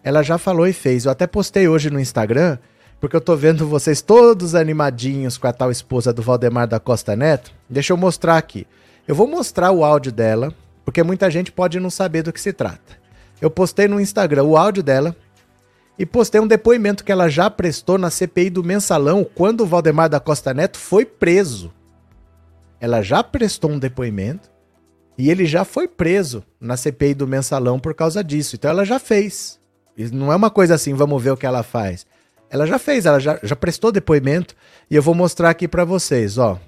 Ela 0.04 0.24
já 0.24 0.38
falou 0.38 0.68
e 0.68 0.74
fez. 0.74 1.06
Eu 1.06 1.12
até 1.12 1.28
postei 1.28 1.68
hoje 1.68 1.90
no 1.90 2.00
Instagram, 2.00 2.58
porque 3.00 3.16
eu 3.16 3.22
tô 3.22 3.36
vendo 3.36 3.68
vocês 3.68 4.02
todos 4.02 4.56
animadinhos 4.56 5.38
com 5.38 5.48
a 5.48 5.54
tal 5.54 5.72
esposa 5.72 6.12
do 6.12 6.22
Valdemar 6.22 6.68
da 6.68 6.80
Costa 6.80 7.16
Neto. 7.16 7.52
Deixa 7.70 7.94
eu 7.94 7.98
mostrar 7.98 8.38
aqui. 8.38 8.68
Eu 9.08 9.16
vou 9.16 9.28
mostrar 9.28 9.72
o 9.72 9.84
áudio 9.84 10.12
dela, 10.12 10.54
porque 10.84 11.02
muita 11.04 11.30
gente 11.32 11.52
pode 11.52 11.80
não 11.80 11.90
saber 11.90 12.24
do 12.24 12.34
que 12.34 12.42
se 12.42 12.54
trata. 12.54 13.00
Eu 13.42 13.50
postei 13.50 13.88
no 13.88 14.00
Instagram 14.00 14.44
o 14.44 14.58
áudio 14.58 14.84
dela 14.84 15.16
e 15.98 16.06
postei 16.06 16.42
um 16.42 16.48
depoimento 16.48 17.04
que 17.04 17.12
ela 17.12 17.30
já 17.30 17.50
prestou 17.50 17.98
na 17.98 18.10
CPI 18.10 18.50
do 18.50 18.64
Mensalão 18.64 19.24
quando 19.24 19.62
o 19.62 19.66
Valdemar 19.66 20.10
da 20.10 20.20
Costa 20.20 20.54
Neto 20.54 20.78
foi 20.78 21.06
preso 21.06 21.72
ela 22.80 23.02
já 23.02 23.24
prestou 23.24 23.72
um 23.72 23.80
depoimento 23.80 24.50
e 25.18 25.30
ele 25.30 25.46
já 25.46 25.66
foi 25.66 25.88
preso 25.88 26.44
na 26.60 26.78
CPI 26.78 27.14
do 27.14 27.28
mensalão 27.28 27.80
por 27.80 27.94
causa 27.94 28.24
disso. 28.24 28.56
Então 28.56 28.72
ela 28.72 28.86
já 28.86 28.98
fez. 29.00 29.60
Não 30.14 30.32
é 30.32 30.36
uma 30.36 30.50
coisa 30.50 30.76
assim, 30.76 30.94
vamos 30.94 31.22
ver 31.22 31.32
o 31.32 31.38
que 31.38 31.46
ela 31.46 31.62
faz. 31.62 32.06
Ela 32.50 32.66
já 32.66 32.80
fez, 32.80 33.06
ela 33.06 33.20
já, 33.20 33.40
já 33.44 33.56
prestou 33.56 33.92
depoimento 33.92 34.56
e 34.90 34.96
eu 34.96 35.04
vou 35.04 35.14
mostrar 35.14 35.50
aqui 35.50 35.68
para 35.68 35.86
vocês, 35.86 36.38
ó. 36.38 36.60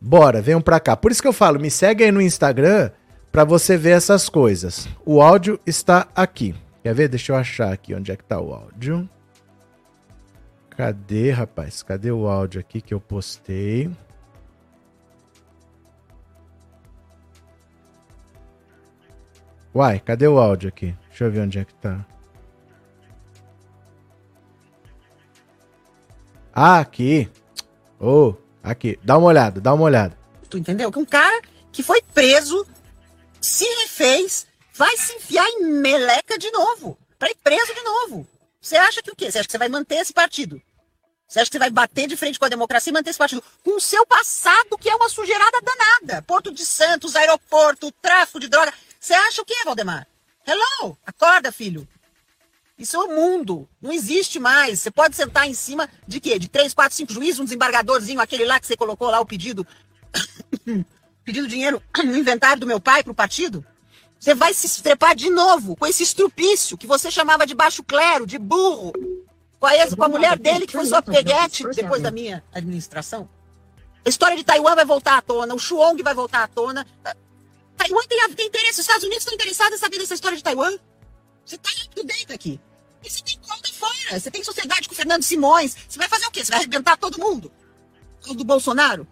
Bora, 0.00 0.40
venham 0.40 0.60
pra 0.60 0.80
cá. 0.80 0.96
Por 0.96 1.10
isso 1.10 1.20
que 1.20 1.28
eu 1.28 1.32
falo, 1.32 1.60
me 1.60 1.70
segue 1.70 2.04
aí 2.04 2.12
no 2.12 2.22
Instagram 2.22 2.90
para 3.30 3.44
você 3.44 3.76
ver 3.76 3.90
essas 3.90 4.28
coisas. 4.28 4.88
O 5.04 5.20
áudio 5.20 5.60
está 5.66 6.08
aqui. 6.14 6.54
Quer 6.82 6.94
ver? 6.94 7.08
Deixa 7.08 7.32
eu 7.32 7.36
achar 7.36 7.72
aqui 7.72 7.94
onde 7.94 8.10
é 8.10 8.16
que 8.16 8.24
tá 8.24 8.40
o 8.40 8.54
áudio. 8.54 9.08
Cadê, 10.70 11.30
rapaz? 11.30 11.82
Cadê 11.82 12.10
o 12.10 12.26
áudio 12.26 12.60
aqui 12.60 12.80
que 12.80 12.94
eu 12.94 13.00
postei? 13.00 13.90
Uai, 19.74 20.00
cadê 20.00 20.26
o 20.26 20.38
áudio 20.38 20.68
aqui? 20.68 20.94
Deixa 21.08 21.24
eu 21.24 21.30
ver 21.30 21.40
onde 21.40 21.58
é 21.58 21.64
que 21.64 21.74
tá. 21.74 22.06
Ah, 26.60 26.80
aqui. 26.80 27.30
Oh, 28.00 28.34
aqui. 28.64 28.98
Dá 29.04 29.16
uma 29.16 29.28
olhada, 29.28 29.60
dá 29.60 29.72
uma 29.72 29.84
olhada. 29.84 30.18
Tu 30.50 30.58
entendeu? 30.58 30.90
Que 30.90 30.98
um 30.98 31.04
cara 31.04 31.40
que 31.70 31.84
foi 31.84 32.02
preso, 32.02 32.66
se 33.40 33.64
refez, 33.82 34.44
vai 34.74 34.96
se 34.96 35.14
enfiar 35.14 35.48
em 35.50 35.62
meleca 35.62 36.36
de 36.36 36.50
novo. 36.50 36.98
Pra 37.16 37.30
ir 37.30 37.36
preso 37.44 37.72
de 37.72 37.82
novo. 37.84 38.26
Você 38.60 38.76
acha 38.76 39.00
que 39.00 39.08
o 39.08 39.14
quê? 39.14 39.30
Você 39.30 39.38
acha 39.38 39.46
que 39.46 39.52
você 39.52 39.58
vai 39.58 39.68
manter 39.68 39.98
esse 39.98 40.12
partido? 40.12 40.60
Você 41.28 41.38
acha 41.38 41.48
que 41.48 41.54
você 41.54 41.60
vai 41.60 41.70
bater 41.70 42.08
de 42.08 42.16
frente 42.16 42.40
com 42.40 42.46
a 42.46 42.48
democracia 42.48 42.90
e 42.90 42.94
manter 42.94 43.10
esse 43.10 43.18
partido? 43.20 43.44
Com 43.62 43.76
o 43.76 43.80
seu 43.80 44.04
passado, 44.04 44.76
que 44.80 44.88
é 44.88 44.96
uma 44.96 45.08
sujeirada 45.08 45.60
danada. 45.62 46.22
Porto 46.22 46.52
de 46.52 46.66
Santos, 46.66 47.14
aeroporto, 47.14 47.92
tráfico 48.02 48.40
de 48.40 48.48
droga. 48.48 48.74
Você 48.98 49.14
acha 49.14 49.42
o 49.42 49.44
quê, 49.44 49.54
Valdemar? 49.64 50.08
Hello! 50.44 50.98
Acorda, 51.06 51.52
filho. 51.52 51.86
Isso 52.78 52.96
é 52.96 53.00
o 53.00 53.08
mundo. 53.08 53.68
Não 53.82 53.92
existe 53.92 54.38
mais. 54.38 54.80
Você 54.80 54.90
pode 54.90 55.16
sentar 55.16 55.48
em 55.48 55.54
cima 55.54 55.88
de 56.06 56.20
quê? 56.20 56.38
De 56.38 56.48
três, 56.48 56.72
quatro, 56.72 56.96
cinco 56.96 57.12
juízes, 57.12 57.40
um 57.40 57.44
desembargadorzinho, 57.44 58.20
aquele 58.20 58.44
lá 58.44 58.60
que 58.60 58.66
você 58.66 58.76
colocou 58.76 59.10
lá 59.10 59.20
o 59.20 59.26
pedido. 59.26 59.66
pedindo 61.24 61.48
dinheiro 61.48 61.82
no 62.04 62.16
inventário 62.16 62.60
do 62.60 62.66
meu 62.66 62.80
pai 62.80 63.02
pro 63.02 63.14
partido? 63.14 63.66
Você 64.18 64.34
vai 64.34 64.54
se 64.54 64.66
estrepar 64.66 65.14
de 65.14 65.28
novo 65.28 65.76
com 65.76 65.86
esse 65.86 66.02
estrupício 66.02 66.78
que 66.78 66.86
você 66.86 67.10
chamava 67.10 67.46
de 67.46 67.54
baixo 67.54 67.82
clero, 67.82 68.26
de 68.26 68.38
burro. 68.38 68.92
Com 69.58 69.66
a, 69.66 69.96
com 69.96 70.04
a 70.04 70.08
mulher 70.08 70.38
dele, 70.38 70.66
que 70.66 70.72
foi 70.72 70.86
sua 70.86 71.02
peguete 71.02 71.64
depois 71.74 72.00
da 72.00 72.12
minha 72.12 72.44
administração. 72.52 73.28
A 74.04 74.08
história 74.08 74.36
de 74.36 74.44
Taiwan 74.44 74.76
vai 74.76 74.84
voltar 74.84 75.18
à 75.18 75.22
tona, 75.22 75.52
o 75.52 75.58
Xuong 75.58 76.00
vai 76.00 76.14
voltar 76.14 76.44
à 76.44 76.48
tona. 76.48 76.86
Taiwan 77.76 78.02
tem, 78.08 78.34
tem 78.34 78.46
interesse, 78.46 78.74
os 78.74 78.78
Estados 78.78 79.02
Unidos 79.02 79.22
estão 79.22 79.34
interessados 79.34 79.74
em 79.74 79.78
saber 79.78 79.98
dessa 79.98 80.14
história 80.14 80.36
de 80.36 80.44
Taiwan. 80.44 80.78
Você 81.44 81.56
está 81.56 81.70
tudo 81.92 82.06
dentro 82.06 82.34
aqui. 82.34 82.60
Você 83.02 83.22
tem 83.22 83.38
conta 83.38 83.68
fora. 83.72 84.20
Você 84.20 84.30
tem 84.30 84.44
sociedade 84.44 84.88
com 84.88 84.94
o 84.94 84.96
Fernando 84.96 85.22
Simões. 85.22 85.76
Você 85.88 85.98
vai 85.98 86.08
fazer 86.08 86.26
o 86.26 86.30
quê? 86.30 86.44
Você 86.44 86.50
vai 86.50 86.60
arrebentar 86.60 86.96
todo 86.96 87.18
mundo? 87.18 87.50
Do 88.26 88.44
Bolsonaro? 88.44 89.06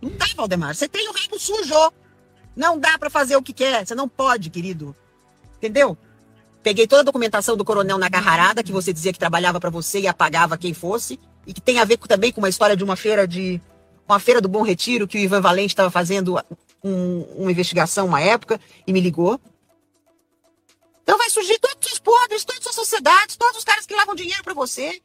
Não 0.00 0.10
dá, 0.10 0.26
Valdemar. 0.36 0.74
Você 0.74 0.88
tem 0.88 1.08
o 1.08 1.12
rabo 1.12 1.38
sujo. 1.38 1.92
Não 2.54 2.78
dá 2.78 2.98
para 2.98 3.10
fazer 3.10 3.36
o 3.36 3.42
que 3.42 3.52
quer. 3.52 3.86
Você 3.86 3.94
não 3.94 4.08
pode, 4.08 4.50
querido. 4.50 4.94
Entendeu? 5.56 5.96
Peguei 6.62 6.86
toda 6.86 7.00
a 7.00 7.04
documentação 7.04 7.56
do 7.56 7.64
coronel 7.64 7.98
Nagarrarada, 7.98 8.62
que 8.62 8.72
você 8.72 8.92
dizia 8.92 9.12
que 9.12 9.18
trabalhava 9.18 9.58
para 9.58 9.70
você 9.70 10.00
e 10.00 10.06
apagava 10.06 10.58
quem 10.58 10.74
fosse, 10.74 11.18
e 11.46 11.54
que 11.54 11.60
tem 11.60 11.78
a 11.78 11.84
ver 11.84 11.96
também 11.96 12.32
com 12.32 12.40
uma 12.40 12.48
história 12.48 12.76
de 12.76 12.84
uma 12.84 12.96
feira 12.96 13.26
de 13.26 13.60
uma 14.06 14.18
feira 14.18 14.40
do 14.40 14.48
Bom 14.48 14.62
Retiro 14.62 15.06
que 15.06 15.16
o 15.16 15.20
Ivan 15.20 15.40
Valente 15.40 15.68
estava 15.68 15.90
fazendo 15.90 16.36
um, 16.82 17.20
uma 17.36 17.50
investigação 17.50 18.06
uma 18.06 18.20
época 18.20 18.60
e 18.86 18.92
me 18.92 19.00
ligou. 19.00 19.40
Então 21.10 21.18
vai 21.18 21.28
surgir 21.28 21.58
todos 21.58 21.92
os 21.92 21.98
podres, 21.98 22.44
todas 22.44 22.64
as 22.68 22.72
sociedades, 22.72 23.34
todos 23.34 23.58
os 23.58 23.64
caras 23.64 23.84
que 23.84 23.96
lavam 23.96 24.14
dinheiro 24.14 24.44
para 24.44 24.54
você. 24.54 25.02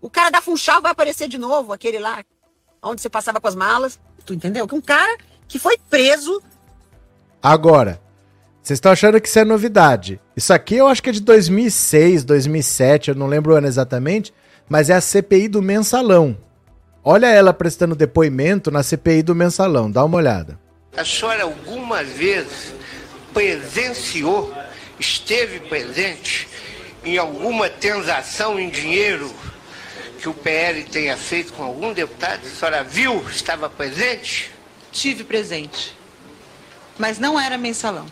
O 0.00 0.10
cara 0.10 0.28
da 0.28 0.42
Funchal 0.42 0.82
vai 0.82 0.90
aparecer 0.90 1.28
de 1.28 1.38
novo, 1.38 1.72
aquele 1.72 2.00
lá, 2.00 2.24
onde 2.82 3.00
você 3.00 3.08
passava 3.08 3.40
com 3.40 3.46
as 3.46 3.54
malas. 3.54 3.96
Tu 4.26 4.34
entendeu? 4.34 4.66
Que 4.66 4.74
um 4.74 4.80
cara 4.80 5.16
que 5.46 5.56
foi 5.56 5.78
preso. 5.88 6.42
Agora, 7.40 8.02
vocês 8.60 8.78
estão 8.78 8.90
achando 8.90 9.20
que 9.20 9.28
isso 9.28 9.38
é 9.38 9.44
novidade. 9.44 10.20
Isso 10.36 10.52
aqui 10.52 10.74
eu 10.74 10.88
acho 10.88 11.00
que 11.00 11.10
é 11.10 11.12
de 11.12 11.20
2006, 11.20 12.24
2007, 12.24 13.10
eu 13.10 13.14
não 13.14 13.28
lembro 13.28 13.52
o 13.52 13.56
ano 13.56 13.68
exatamente, 13.68 14.34
mas 14.68 14.90
é 14.90 14.94
a 14.94 15.00
CPI 15.00 15.46
do 15.46 15.62
mensalão. 15.62 16.36
Olha 17.04 17.28
ela 17.28 17.54
prestando 17.54 17.94
depoimento 17.94 18.68
na 18.68 18.82
CPI 18.82 19.22
do 19.22 19.32
mensalão, 19.32 19.88
dá 19.88 20.04
uma 20.04 20.16
olhada. 20.16 20.58
A 20.96 21.04
senhora 21.04 21.44
alguma 21.44 22.02
vez 22.02 22.74
presenciou, 23.34 24.54
esteve 24.98 25.60
presente 25.60 26.48
em 27.04 27.18
alguma 27.18 27.68
transação 27.68 28.58
em 28.58 28.70
dinheiro 28.70 29.34
que 30.20 30.28
o 30.28 30.32
PL 30.32 30.84
tenha 30.84 31.16
feito 31.16 31.52
com 31.52 31.62
algum 31.62 31.92
deputado? 31.92 32.46
A 32.46 32.50
senhora 32.50 32.84
viu, 32.84 33.22
estava 33.28 33.68
presente? 33.68 34.50
Tive 34.90 35.24
presente. 35.24 35.94
Mas 36.96 37.18
não 37.18 37.38
era 37.38 37.58
mensalão. 37.58 38.06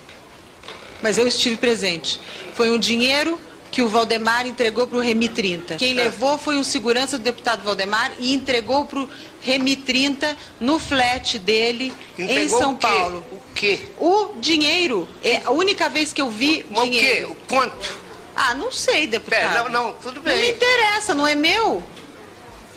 Mas 1.01 1.17
eu 1.17 1.27
estive 1.27 1.57
presente. 1.57 2.21
Foi 2.55 2.71
um 2.71 2.79
dinheiro 2.79 3.41
que 3.71 3.81
o 3.81 3.89
Valdemar 3.89 4.47
entregou 4.47 4.87
para 4.87 4.99
o 4.99 5.01
Remi 5.01 5.29
30. 5.29 5.77
Quem 5.77 5.95
levou 5.95 6.37
foi 6.37 6.57
um 6.57 6.63
segurança 6.63 7.17
do 7.17 7.25
deputado 7.25 7.63
Valdemar 7.63 8.13
e 8.19 8.35
entregou 8.35 8.85
para 8.85 9.01
o 9.01 9.09
Remi 9.43 9.77
30 9.77 10.37
no 10.61 10.79
flat 10.79 11.39
dele 11.39 11.93
entregou 12.19 12.45
em 12.45 12.49
São 12.49 12.73
o 12.73 12.77
Paulo. 12.77 13.25
O 13.33 13.41
quê? 13.55 13.89
O 13.99 14.35
dinheiro. 14.41 15.09
É 15.23 15.43
a 15.45 15.51
única 15.51 15.89
vez 15.89 16.13
que 16.13 16.23
eu 16.23 16.31
vi 16.31 16.65
o, 16.71 16.83
dinheiro. 16.83 17.33
O 17.33 17.35
quê? 17.35 17.43
Quanto? 17.49 17.99
Ah, 18.35 18.55
não 18.55 18.71
sei, 18.71 19.07
deputado. 19.07 19.41
Pera, 19.41 19.69
não, 19.69 19.69
não, 19.69 19.93
tudo 19.95 20.21
bem. 20.21 20.35
Não 20.35 20.43
me 20.43 20.51
interessa, 20.53 21.15
não 21.15 21.27
é 21.27 21.35
meu? 21.35 21.83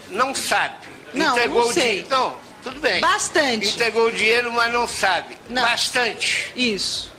Não 0.09 0.35
sabe. 0.35 0.75
Não, 1.13 1.31
entregou 1.31 1.65
não 1.65 1.73
sei. 1.73 2.03
O 2.03 2.09
não, 2.09 2.37
tudo 2.63 2.79
bem. 2.79 2.99
Bastante. 2.99 3.67
Entregou 3.67 4.07
o 4.07 4.11
dinheiro, 4.11 4.51
mas 4.51 4.73
não 4.73 4.87
sabe. 4.87 5.37
Não. 5.49 5.61
Bastante. 5.61 6.51
Isso. 6.55 7.13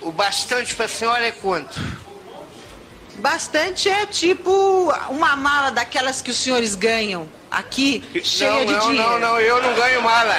O 0.00 0.12
bastante 0.12 0.74
para 0.74 0.86
a 0.86 0.88
senhora 0.88 1.26
é 1.26 1.32
quanto? 1.32 1.80
Bastante 3.20 3.88
é 3.88 4.06
tipo 4.06 4.50
uma 5.10 5.36
mala 5.36 5.70
daquelas 5.70 6.22
que 6.22 6.30
os 6.30 6.38
senhores 6.38 6.74
ganham 6.74 7.28
aqui, 7.50 8.02
cheia 8.24 8.50
não, 8.50 8.64
de 8.64 8.72
não, 8.72 8.80
dinheiro. 8.80 9.10
Não, 9.10 9.18
não, 9.20 9.40
eu 9.40 9.62
não 9.62 9.74
ganho 9.74 10.00
mala. 10.00 10.36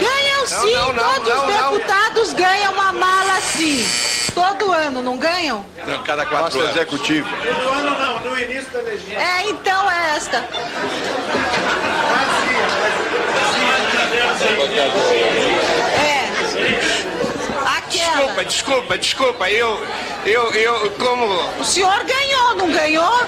Ganham 0.00 0.44
sim, 0.44 0.74
não, 0.74 0.92
não, 0.92 1.14
todos 1.14 1.28
não, 1.28 1.46
os 1.46 1.54
não. 1.54 1.72
deputados 1.72 2.32
ganham 2.32 2.72
uma 2.72 2.92
mala 2.92 3.40
sim. 3.40 3.86
Todo 4.34 4.72
ano, 4.72 5.02
não 5.02 5.16
ganham? 5.16 5.64
Não, 5.86 6.02
cada 6.02 6.26
quatro 6.26 6.58
anos. 6.58 6.74
executivo. 6.74 7.28
No 7.28 7.68
ano 7.68 7.96
não, 7.96 8.20
no 8.30 8.40
início 8.40 8.68
da 8.72 8.80
legislatura. 8.80 9.22
É, 9.22 9.48
então 9.48 9.90
é 9.90 10.16
esta. 10.16 10.38
É. 16.00 17.03
Desculpa, 18.14 18.44
desculpa, 18.44 18.98
desculpa. 18.98 19.50
Eu, 19.50 19.86
eu, 20.24 20.52
eu, 20.54 20.90
como. 20.92 21.26
O 21.60 21.64
senhor 21.64 22.04
ganhou, 22.04 22.54
não 22.54 22.70
ganhou? 22.70 23.20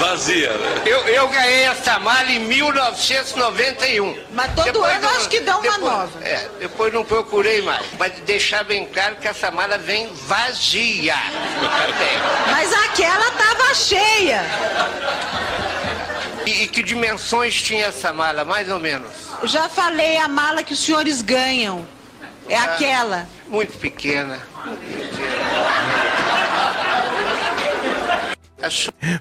Vazia, 0.00 0.52
né? 0.52 0.82
Eu, 0.84 0.98
eu 1.06 1.28
ganhei 1.28 1.64
essa 1.64 2.00
mala 2.00 2.30
em 2.30 2.40
1991. 2.40 4.18
Mas 4.32 4.52
todo 4.54 4.84
ano 4.84 5.08
acho 5.10 5.28
que 5.28 5.40
dá 5.40 5.56
uma 5.56 5.62
depois, 5.62 5.80
nova. 5.80 6.24
É, 6.24 6.48
depois 6.58 6.92
não 6.92 7.04
procurei 7.04 7.62
mais. 7.62 7.86
Mas 7.96 8.12
deixar 8.20 8.64
bem 8.64 8.86
claro 8.86 9.14
que 9.16 9.28
essa 9.28 9.52
mala 9.52 9.78
vem 9.78 10.12
vazia. 10.26 11.14
Até. 11.14 12.50
Mas 12.50 12.72
aquela 12.72 13.30
tava 13.30 13.72
cheia. 13.72 14.44
E, 16.46 16.64
e 16.64 16.68
que 16.68 16.82
dimensões 16.82 17.60
tinha 17.60 17.86
essa 17.86 18.12
mala, 18.12 18.44
mais 18.44 18.70
ou 18.70 18.78
menos? 18.78 19.10
Eu 19.40 19.48
já 19.48 19.68
falei 19.68 20.16
a 20.16 20.28
mala 20.28 20.62
que 20.62 20.72
os 20.72 20.78
senhores 20.78 21.22
ganham. 21.22 21.86
É 22.48 22.56
aquela. 22.56 23.26
Muito 23.48 23.78
pequena. 23.78 24.38
Muito 24.64 24.80
pequena. 24.80 25.24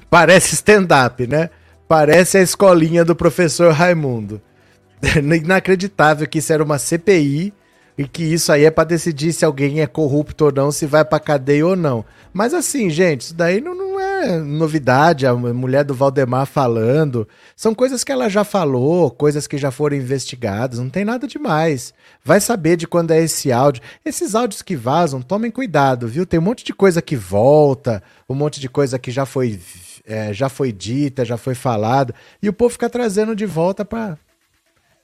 Parece 0.10 0.56
stand-up, 0.56 1.28
né? 1.28 1.50
Parece 1.88 2.38
a 2.38 2.42
escolinha 2.42 3.04
do 3.06 3.16
professor 3.16 3.72
Raimundo. 3.72 4.42
Inacreditável 5.22 6.28
que 6.28 6.40
isso 6.40 6.54
era 6.54 6.64
uma 6.64 6.78
CPI 6.78 7.54
e 7.98 8.08
que 8.08 8.24
isso 8.24 8.52
aí 8.52 8.66
é 8.66 8.72
para 8.72 8.86
decidir 8.86 9.34
se 9.34 9.46
alguém 9.46 9.82
é 9.82 9.88
corrupto 9.88 10.46
ou 10.46 10.52
não, 10.52 10.72
se 10.72 10.86
vai 10.86 11.06
pra 11.06 11.20
cadeia 11.20 11.68
ou 11.68 11.76
não. 11.76 12.06
Mas 12.32 12.54
assim, 12.54 12.90
gente, 12.90 13.22
isso 13.22 13.36
daí 13.36 13.62
não, 13.62 13.76
não 13.76 13.93
é 14.24 14.38
novidade, 14.40 15.28
a 15.28 15.36
mulher 15.36 15.84
do 15.84 15.94
Valdemar 15.94 16.46
falando. 16.46 17.28
São 17.56 17.76
coisas 17.76 18.04
que 18.04 18.12
ela 18.12 18.30
já 18.30 18.44
falou, 18.44 19.12
coisas 19.12 19.46
que 19.48 19.58
já 19.58 19.70
foram 19.72 19.98
investigadas, 19.98 20.80
não 20.80 20.90
tem 20.90 21.06
nada 21.06 21.28
demais. 21.28 21.94
Vai 22.24 22.40
saber 22.40 22.78
de 22.78 22.88
quando 22.88 23.12
é 23.12 23.22
esse 23.22 23.52
áudio. 23.52 23.84
Esses 24.06 24.34
áudios 24.36 24.62
que 24.62 24.76
vazam, 24.76 25.22
tomem 25.22 25.52
cuidado, 25.52 26.08
viu? 26.08 26.26
Tem 26.26 26.40
um 26.40 26.44
monte 26.44 26.64
de 26.64 26.74
coisa 26.74 27.02
que 27.02 27.16
volta, 27.16 28.02
um 28.28 28.36
monte 28.36 28.60
de 28.60 28.70
coisa 28.70 28.98
que 28.98 29.12
já 29.12 29.26
foi, 29.26 29.60
é, 30.06 30.34
já 30.34 30.50
foi 30.50 30.72
dita, 30.72 31.26
já 31.26 31.38
foi 31.38 31.56
falada, 31.56 32.16
e 32.42 32.50
o 32.50 32.54
povo 32.54 32.72
fica 32.72 32.90
trazendo 32.90 33.36
de 33.36 33.46
volta 33.46 33.84
para 33.84 34.18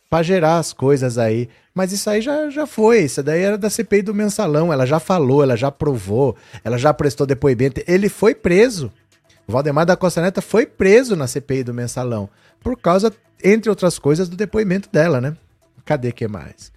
para 0.10 0.24
gerar 0.24 0.58
as 0.58 0.74
coisas 0.74 1.18
aí. 1.18 1.48
Mas 1.74 1.92
isso 1.92 2.10
aí 2.10 2.20
já, 2.20 2.50
já 2.50 2.66
foi. 2.66 3.02
Isso 3.02 3.22
daí 3.22 3.44
era 3.44 3.58
da 3.58 3.70
CPI 3.70 4.02
do 4.02 4.14
mensalão. 4.14 4.74
Ela 4.74 4.86
já 4.86 5.00
falou, 5.00 5.44
ela 5.44 5.56
já 5.56 5.72
provou, 5.72 6.36
ela 6.64 6.78
já 6.78 6.94
prestou 6.94 7.28
depoimento. 7.28 7.82
Ele 7.88 8.10
foi 8.10 8.34
preso. 8.34 8.92
Valdemar 9.50 9.86
da 9.86 9.98
Costa 9.98 10.22
Neta 10.22 10.42
foi 10.42 10.66
preso 10.66 11.16
na 11.16 11.28
CPI 11.28 11.64
do 11.64 11.74
mensalão. 11.74 12.30
Por 12.62 12.78
causa, 12.78 13.12
entre 13.44 13.70
outras 13.70 13.98
coisas, 13.98 14.30
do 14.30 14.36
depoimento 14.36 14.90
dela, 14.92 15.20
né? 15.20 15.36
Cadê 15.84 16.12
que 16.12 16.28
mais? 16.28 16.72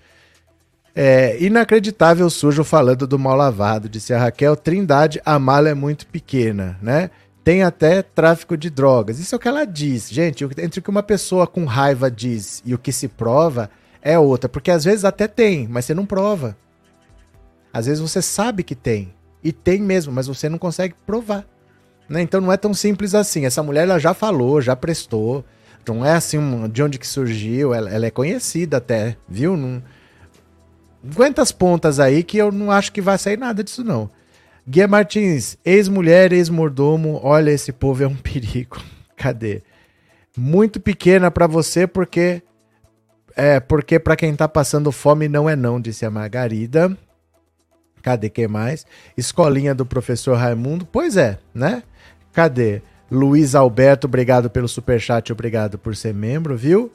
É 0.94 1.42
inacreditável 1.42 2.28
sujo 2.28 2.64
falando 2.64 3.06
do 3.06 3.18
mal 3.18 3.36
lavado, 3.36 3.88
disse 3.88 4.12
a 4.12 4.18
Raquel. 4.18 4.56
Trindade, 4.56 5.20
a 5.24 5.38
mala 5.38 5.68
é 5.68 5.74
muito 5.74 6.06
pequena, 6.06 6.78
né? 6.80 7.10
Tem 7.44 7.62
até 7.62 8.02
tráfico 8.02 8.56
de 8.56 8.70
drogas. 8.70 9.18
Isso 9.18 9.34
é 9.34 9.36
o 9.36 9.38
que 9.38 9.48
ela 9.48 9.64
diz. 9.64 10.08
Gente, 10.08 10.44
entre 10.58 10.80
o 10.80 10.82
que 10.82 10.90
uma 10.90 11.02
pessoa 11.02 11.46
com 11.46 11.64
raiva 11.64 12.10
diz 12.10 12.62
e 12.64 12.74
o 12.74 12.78
que 12.78 12.92
se 12.92 13.08
prova 13.08 13.68
é 14.00 14.18
outra. 14.18 14.48
Porque 14.48 14.70
às 14.70 14.84
vezes 14.84 15.04
até 15.04 15.26
tem, 15.26 15.66
mas 15.66 15.84
você 15.84 15.94
não 15.94 16.06
prova. 16.06 16.56
Às 17.72 17.86
vezes 17.86 18.00
você 18.00 18.22
sabe 18.22 18.62
que 18.62 18.74
tem. 18.74 19.12
E 19.42 19.50
tem 19.50 19.80
mesmo, 19.80 20.12
mas 20.12 20.28
você 20.28 20.48
não 20.48 20.58
consegue 20.58 20.94
provar. 21.04 21.44
Né? 22.08 22.22
Então 22.22 22.40
não 22.40 22.52
é 22.52 22.56
tão 22.56 22.74
simples 22.74 23.14
assim. 23.14 23.44
Essa 23.44 23.62
mulher 23.62 23.82
ela 23.82 23.98
já 23.98 24.14
falou, 24.14 24.60
já 24.60 24.76
prestou. 24.76 25.44
Não 25.86 26.04
é 26.04 26.12
assim 26.12 26.38
de 26.68 26.82
onde 26.82 26.98
que 26.98 27.06
surgiu. 27.06 27.74
Ela, 27.74 27.90
ela 27.90 28.06
é 28.06 28.10
conhecida 28.10 28.76
até, 28.76 29.16
viu? 29.28 29.56
Não... 29.56 29.82
Quantas 31.16 31.50
pontas 31.50 31.98
aí 31.98 32.22
que 32.22 32.38
eu 32.38 32.52
não 32.52 32.70
acho 32.70 32.92
que 32.92 33.00
vai 33.00 33.18
sair 33.18 33.36
nada 33.36 33.64
disso, 33.64 33.82
não. 33.82 34.08
Guia 34.66 34.86
Martins, 34.86 35.58
ex-mulher, 35.64 36.32
ex-mordomo, 36.32 37.18
olha, 37.24 37.50
esse 37.50 37.72
povo 37.72 38.04
é 38.04 38.06
um 38.06 38.14
perigo. 38.14 38.80
Cadê? 39.16 39.62
Muito 40.36 40.80
pequena 40.80 41.30
para 41.30 41.46
você, 41.46 41.86
porque. 41.86 42.42
É, 43.34 43.58
porque 43.58 43.98
para 43.98 44.14
quem 44.14 44.36
tá 44.36 44.46
passando 44.46 44.92
fome 44.92 45.26
não 45.26 45.48
é 45.48 45.56
não, 45.56 45.80
disse 45.80 46.04
a 46.04 46.10
Margarida. 46.10 46.96
Cadê 48.02 48.28
quem 48.28 48.46
mais? 48.46 48.84
Escolinha 49.16 49.74
do 49.74 49.86
professor 49.86 50.36
Raimundo. 50.36 50.84
Pois 50.84 51.16
é, 51.16 51.38
né? 51.54 51.82
Cadê? 52.32 52.82
Luiz 53.10 53.54
Alberto, 53.54 54.06
obrigado 54.06 54.48
pelo 54.48 54.66
superchat, 54.66 55.30
obrigado 55.32 55.78
por 55.78 55.94
ser 55.94 56.14
membro, 56.14 56.56
viu? 56.56 56.90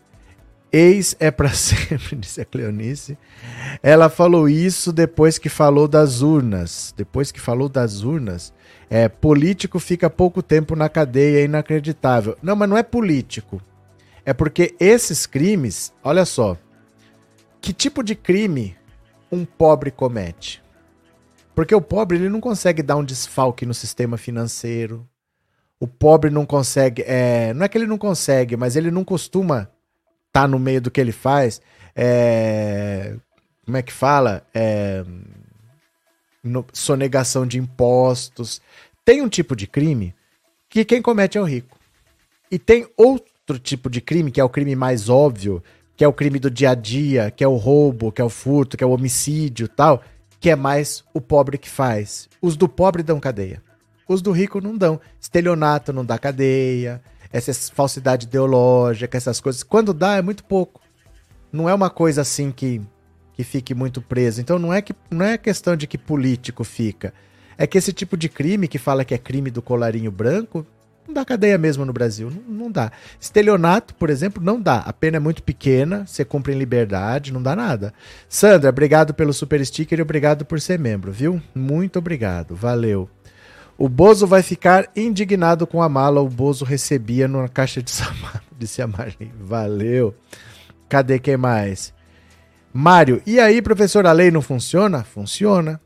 Ex 0.72 1.16
é 1.20 1.32
para 1.32 1.50
sempre, 1.54 2.16
disse 2.16 2.42
a 2.42 2.46
Cleonice. 2.46 3.18
Ela 3.82 4.10
falou 4.10 4.50
isso 4.50 4.92
depois 4.92 5.38
que 5.38 5.50
falou 5.50 5.88
das 5.88 6.22
urnas. 6.22 6.94
Depois 6.98 7.32
que 7.32 7.40
falou 7.40 7.70
das 7.70 8.02
urnas. 8.02 8.54
É, 8.90 9.08
político 9.08 9.80
fica 9.80 10.10
pouco 10.10 10.42
tempo 10.42 10.76
na 10.76 10.90
cadeia, 10.90 11.42
é 11.42 11.46
inacreditável. 11.46 12.38
Não, 12.42 12.56
mas 12.56 12.70
não 12.70 12.78
é 12.78 12.84
político. 12.84 13.62
É 14.26 14.34
porque 14.34 14.76
esses 14.80 15.26
crimes, 15.26 15.94
olha 16.04 16.26
só. 16.26 16.58
Que 17.62 17.74
tipo 17.74 18.04
de 18.04 18.16
crime 18.16 18.76
um 19.32 19.46
pobre 19.46 19.92
comete? 19.92 20.62
Porque 21.56 21.74
o 21.74 21.82
pobre 21.82 22.18
ele 22.18 22.30
não 22.30 22.40
consegue 22.40 22.84
dar 22.84 22.98
um 22.98 23.04
desfalque 23.04 23.66
no 23.66 23.74
sistema 23.74 24.18
financeiro. 24.18 25.08
O 25.80 25.88
pobre 25.88 26.30
não 26.30 26.46
consegue. 26.46 27.04
É, 27.06 27.54
não 27.54 27.66
é 27.66 27.70
que 27.70 27.78
ele 27.78 27.88
não 27.88 27.98
consegue, 27.98 28.58
mas 28.58 28.76
ele 28.76 28.92
não 28.92 29.04
costuma 29.04 29.70
tá 30.38 30.48
no 30.48 30.60
meio 30.60 30.80
do 30.80 30.92
que 30.92 31.02
ele 31.02 31.12
faz, 31.12 31.60
é, 31.96 33.16
como 33.66 33.76
é 33.76 33.82
que 33.82 33.92
fala? 33.92 34.46
É, 34.54 35.04
no, 36.44 36.64
sonegação 36.72 37.46
de 37.46 37.58
impostos. 37.58 38.62
Tem 39.04 39.20
um 39.22 39.28
tipo 39.28 39.56
de 39.56 39.66
crime 39.66 40.14
que 40.70 40.86
quem 40.86 41.02
comete 41.02 41.40
é 41.40 41.42
o 41.42 41.44
rico. 41.44 41.80
E 42.52 42.60
tem 42.60 42.88
outro 42.96 43.58
tipo 43.58 43.90
de 43.90 44.00
crime, 44.00 44.30
que 44.30 44.40
é 44.40 44.44
o 44.44 44.50
crime 44.50 44.76
mais 44.76 45.10
óbvio, 45.10 45.64
que 45.96 46.04
é 46.04 46.08
o 46.08 46.14
crime 46.14 46.38
do 46.38 46.52
dia 46.52 46.70
a 46.70 46.76
dia, 46.76 47.32
que 47.32 47.44
é 47.44 47.48
o 47.48 47.56
roubo, 47.56 48.12
que 48.12 48.22
é 48.22 48.24
o 48.24 48.30
furto, 48.30 48.78
que 48.78 48.84
é 48.84 48.88
o 48.88 48.92
homicídio 48.92 49.68
tal, 49.68 50.04
que 50.40 50.52
é 50.52 50.56
mais 50.56 51.04
o 51.16 51.20
pobre 51.20 51.58
que 51.58 51.68
faz. 51.68 52.30
Os 52.40 52.56
do 52.56 52.70
pobre 52.70 53.02
dão 53.02 53.20
cadeia. 53.20 53.64
Os 54.08 54.22
do 54.22 54.32
rico 54.32 54.62
não 54.62 54.78
dão. 54.78 55.00
Estelionato 55.20 55.92
não 55.92 56.06
dá 56.06 56.18
cadeia 56.18 57.02
essa 57.32 57.54
falsidade 57.74 58.26
ideológica, 58.26 59.18
essas 59.18 59.40
coisas. 59.40 59.64
Quando 59.64 59.94
dá, 59.94 60.16
é 60.16 60.22
muito 60.22 60.44
pouco. 60.44 60.82
Não 61.52 61.68
é 61.68 61.74
uma 61.74 61.90
coisa 61.90 62.22
assim 62.22 62.52
que, 62.52 62.82
que 63.34 63.44
fique 63.44 63.74
muito 63.74 64.02
preso. 64.02 64.42
Então 64.42 64.58
não 64.60 64.74
é, 64.74 64.82
que, 64.82 64.94
não 65.10 65.26
é 65.26 65.38
questão 65.38 65.76
de 65.76 65.88
que 65.88 65.98
político 65.98 66.64
fica. 66.64 67.14
É 67.58 67.66
que 67.66 67.78
esse 67.78 67.92
tipo 67.92 68.16
de 68.16 68.30
crime 68.30 68.68
que 68.68 68.78
fala 68.78 69.04
que 69.04 69.14
é 69.14 69.18
crime 69.18 69.50
do 69.50 69.62
colarinho 69.62 70.12
branco, 70.12 70.66
não 71.08 71.14
dá 71.14 71.24
cadeia 71.24 71.58
mesmo 71.58 71.86
no 71.86 71.94
Brasil. 71.94 72.30
Não, 72.30 72.66
não 72.66 72.72
dá. 72.72 72.92
Estelionato, 73.20 73.96
por 73.96 74.10
exemplo, 74.10 74.44
não 74.44 74.62
dá. 74.62 74.80
A 74.80 74.94
pena 74.94 75.18
é 75.18 75.20
muito 75.20 75.42
pequena, 75.42 76.06
você 76.06 76.24
cumpre 76.26 76.54
em 76.54 76.58
liberdade, 76.58 77.34
não 77.34 77.42
dá 77.42 77.56
nada. 77.56 77.94
Sandra, 78.28 78.70
obrigado 78.70 79.14
pelo 79.14 79.34
super 79.34 79.66
sticker 79.66 80.00
e 80.00 80.02
obrigado 80.02 80.46
por 80.46 80.60
ser 80.60 80.78
membro, 80.78 81.12
viu? 81.12 81.42
Muito 81.56 81.98
obrigado. 81.98 82.56
Valeu. 82.56 83.10
O 83.78 83.88
Bozo 83.88 84.26
vai 84.26 84.42
ficar 84.42 84.90
indignado 84.96 85.68
com 85.68 85.84
a 85.84 85.90
mala. 85.90 86.20
O 86.22 86.28
Bozo 86.28 86.66
recebia 86.66 87.28
na 87.28 87.48
caixa 87.48 87.82
de 87.82 87.92
sapato, 87.92 88.46
disse 88.58 88.82
a 88.82 88.88
Marlene. 88.88 89.32
Valeu. 89.40 90.16
Cadê 90.90 91.20
quem 91.20 91.38
mais? 91.38 91.94
Mário, 92.74 93.22
e 93.26 93.40
aí, 93.40 93.62
professor, 93.62 94.06
a 94.06 94.12
lei 94.12 94.32
não 94.32 94.42
funciona? 94.42 95.04
Funciona. 95.04 95.80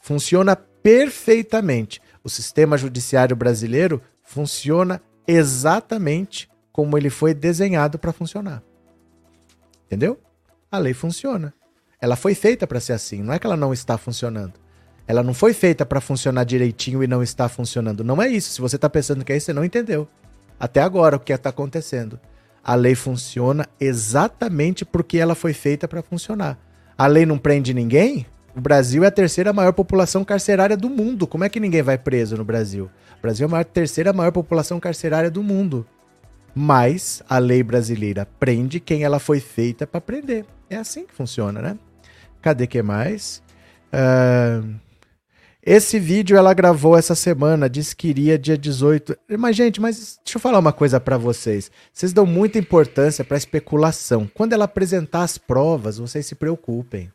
Funciona 0.00 0.56
perfeitamente. 0.56 2.00
O 2.22 2.28
sistema 2.28 2.78
judiciário 2.78 3.36
brasileiro 3.36 4.00
funciona 4.22 5.00
exatamente 5.26 6.48
como 6.72 6.96
ele 6.96 7.10
foi 7.10 7.34
desenhado 7.34 7.98
para 7.98 8.12
funcionar. 8.12 8.62
Entendeu? 9.86 10.20
A 10.70 10.78
lei 10.78 10.94
funciona. 10.94 11.54
Ela 12.00 12.16
foi 12.16 12.34
feita 12.34 12.66
para 12.66 12.80
ser 12.80 12.92
assim, 12.92 13.22
não 13.22 13.32
é 13.32 13.38
que 13.38 13.46
ela 13.46 13.56
não 13.56 13.72
está 13.72 13.96
funcionando. 13.96 14.54
Ela 15.06 15.22
não 15.22 15.32
foi 15.32 15.52
feita 15.52 15.86
para 15.86 16.00
funcionar 16.00 16.44
direitinho 16.44 17.02
e 17.02 17.06
não 17.06 17.22
está 17.22 17.48
funcionando. 17.48 18.02
Não 18.02 18.20
é 18.20 18.28
isso. 18.28 18.50
Se 18.50 18.60
você 18.60 18.76
está 18.76 18.90
pensando 18.90 19.24
que 19.24 19.32
é 19.32 19.36
isso, 19.36 19.46
você 19.46 19.52
não 19.52 19.64
entendeu. 19.64 20.08
Até 20.58 20.80
agora 20.80 21.16
o 21.16 21.20
que 21.20 21.32
está 21.32 21.50
acontecendo. 21.50 22.18
A 22.64 22.74
lei 22.74 22.96
funciona 22.96 23.66
exatamente 23.78 24.84
porque 24.84 25.18
ela 25.18 25.36
foi 25.36 25.52
feita 25.52 25.86
para 25.86 26.02
funcionar. 26.02 26.58
A 26.98 27.06
lei 27.06 27.24
não 27.24 27.38
prende 27.38 27.72
ninguém? 27.72 28.26
O 28.56 28.60
Brasil 28.60 29.04
é 29.04 29.06
a 29.06 29.10
terceira 29.10 29.52
maior 29.52 29.72
população 29.72 30.24
carcerária 30.24 30.76
do 30.76 30.88
mundo. 30.88 31.26
Como 31.26 31.44
é 31.44 31.48
que 31.48 31.60
ninguém 31.60 31.82
vai 31.82 31.98
preso 31.98 32.36
no 32.36 32.44
Brasil? 32.44 32.90
O 33.18 33.22
Brasil 33.22 33.48
é 33.48 33.60
a 33.60 33.64
terceira 33.64 34.12
maior 34.12 34.32
população 34.32 34.80
carcerária 34.80 35.30
do 35.30 35.42
mundo. 35.42 35.86
Mas 36.54 37.22
a 37.28 37.38
lei 37.38 37.62
brasileira 37.62 38.26
prende 38.40 38.80
quem 38.80 39.04
ela 39.04 39.18
foi 39.18 39.40
feita 39.40 39.86
para 39.86 40.00
prender. 40.00 40.46
É 40.70 40.76
assim 40.76 41.06
que 41.06 41.14
funciona, 41.14 41.60
né? 41.60 41.78
Cadê 42.40 42.66
que 42.66 42.82
mais? 42.82 43.42
Uh... 43.92 44.85
Esse 45.66 45.98
vídeo 45.98 46.36
ela 46.36 46.54
gravou 46.54 46.96
essa 46.96 47.16
semana, 47.16 47.68
disse 47.68 47.96
que 47.96 48.06
iria 48.06 48.38
dia 48.38 48.56
18. 48.56 49.18
Mas, 49.36 49.56
gente, 49.56 49.80
mas 49.80 50.20
deixa 50.24 50.36
eu 50.36 50.40
falar 50.40 50.60
uma 50.60 50.72
coisa 50.72 51.00
para 51.00 51.18
vocês. 51.18 51.72
Vocês 51.92 52.12
dão 52.12 52.24
muita 52.24 52.56
importância 52.56 53.24
para 53.24 53.36
especulação. 53.36 54.30
Quando 54.32 54.52
ela 54.52 54.66
apresentar 54.66 55.24
as 55.24 55.36
provas, 55.36 55.98
vocês 55.98 56.24
se 56.24 56.36
preocupem. 56.36 57.10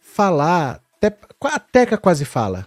Falar. 0.00 0.80
Até, 0.96 1.16
a 1.46 1.58
Teca 1.58 1.98
quase 1.98 2.24
fala. 2.24 2.64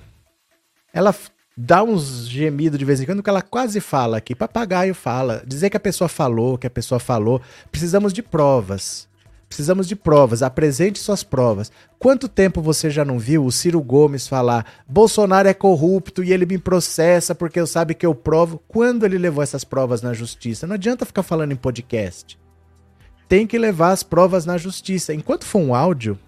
Ela 0.92 1.16
dá 1.56 1.82
uns 1.82 2.28
gemidos 2.28 2.78
de 2.78 2.84
vez 2.84 3.00
em 3.00 3.06
quando 3.06 3.24
que 3.24 3.30
ela 3.30 3.42
quase 3.42 3.80
fala 3.80 4.18
aqui. 4.18 4.36
Papagaio 4.36 4.94
fala. 4.94 5.42
Dizer 5.48 5.70
que 5.70 5.78
a 5.78 5.80
pessoa 5.80 6.10
falou, 6.10 6.58
que 6.58 6.68
a 6.68 6.70
pessoa 6.70 7.00
falou. 7.00 7.42
Precisamos 7.72 8.12
de 8.12 8.22
provas. 8.22 9.08
Precisamos 9.56 9.88
de 9.88 9.96
provas. 9.96 10.44
Apresente 10.44 11.00
suas 11.00 11.24
provas. 11.24 11.72
Quanto 11.98 12.28
tempo 12.28 12.62
você 12.62 12.90
já 12.90 13.06
não 13.06 13.18
viu 13.18 13.46
o 13.46 13.52
Ciro 13.54 13.82
Gomes 13.82 14.28
falar 14.28 14.66
Bolsonaro 14.86 15.48
é 15.48 15.54
corrupto 15.54 16.22
e 16.22 16.34
ele 16.34 16.46
me 16.46 16.58
processa 16.58 17.34
porque 17.34 17.58
eu 17.58 17.66
sabe 17.66 17.94
que 17.94 18.06
eu 18.06 18.14
provo? 18.14 18.62
Quando 18.68 19.06
ele 19.06 19.18
levou 19.18 19.42
essas 19.42 19.64
provas 19.64 20.02
na 20.02 20.12
justiça? 20.12 20.68
Não 20.68 20.74
adianta 20.74 21.06
ficar 21.06 21.24
falando 21.24 21.54
em 21.54 21.56
podcast. 21.56 22.38
Tem 23.30 23.48
que 23.48 23.58
levar 23.58 23.92
as 23.92 24.04
provas 24.04 24.46
na 24.46 24.58
justiça. 24.58 25.14
Enquanto 25.14 25.46
for 25.46 25.60
um 25.60 25.74
áudio, 25.74 26.20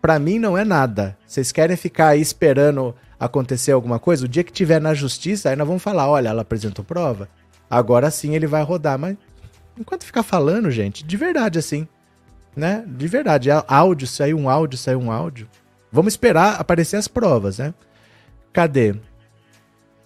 para 0.00 0.16
mim 0.20 0.38
não 0.38 0.56
é 0.56 0.64
nada. 0.64 1.18
Vocês 1.26 1.50
querem 1.50 1.76
ficar 1.76 2.10
aí 2.10 2.20
esperando 2.20 2.94
acontecer 3.18 3.72
alguma 3.72 3.98
coisa, 3.98 4.26
o 4.26 4.28
dia 4.28 4.44
que 4.44 4.52
tiver 4.52 4.80
na 4.80 4.94
justiça, 4.94 5.50
aí 5.50 5.56
nós 5.56 5.66
vamos 5.66 5.82
falar, 5.82 6.08
olha, 6.08 6.28
ela 6.28 6.42
apresentou 6.42 6.84
prova, 6.84 7.28
agora 7.68 8.12
sim 8.12 8.36
ele 8.36 8.46
vai 8.46 8.62
rodar, 8.62 8.96
mas 8.96 9.16
enquanto 9.78 10.04
ficar 10.04 10.22
falando, 10.22 10.70
gente, 10.70 11.04
de 11.04 11.16
verdade 11.16 11.58
assim, 11.58 11.86
né? 12.56 12.84
De 12.86 13.06
verdade, 13.06 13.48
áudio, 13.66 14.06
saiu 14.06 14.36
um 14.36 14.48
áudio, 14.48 14.78
saiu 14.78 15.00
um 15.00 15.10
áudio. 15.10 15.48
Vamos 15.90 16.12
esperar 16.12 16.60
aparecer 16.60 16.96
as 16.96 17.08
provas, 17.08 17.58
né? 17.58 17.72
Cadê? 18.52 18.94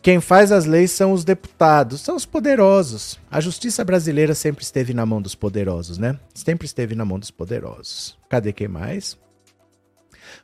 Quem 0.03 0.21
faz 0.21 0.51
as 0.51 0.67
leis 0.67 0.91
são 0.91 1.13
os 1.13 1.25
deputados, 1.25 2.01
são 2.01 2.17
os 2.17 2.27
poderosos. 2.27 3.19
A 3.31 3.41
justiça 3.41 3.85
brasileira 3.85 4.35
sempre 4.35 4.65
esteve 4.65 4.93
na 4.93 5.07
mão 5.07 5.23
dos 5.23 5.35
poderosos, 5.35 5.97
né? 5.97 6.19
Sempre 6.35 6.67
esteve 6.67 6.95
na 6.95 7.05
mão 7.05 7.19
dos 7.19 7.31
poderosos. 7.31 8.19
Cadê 8.29 8.53
quem 8.53 8.67
mais? 8.67 9.17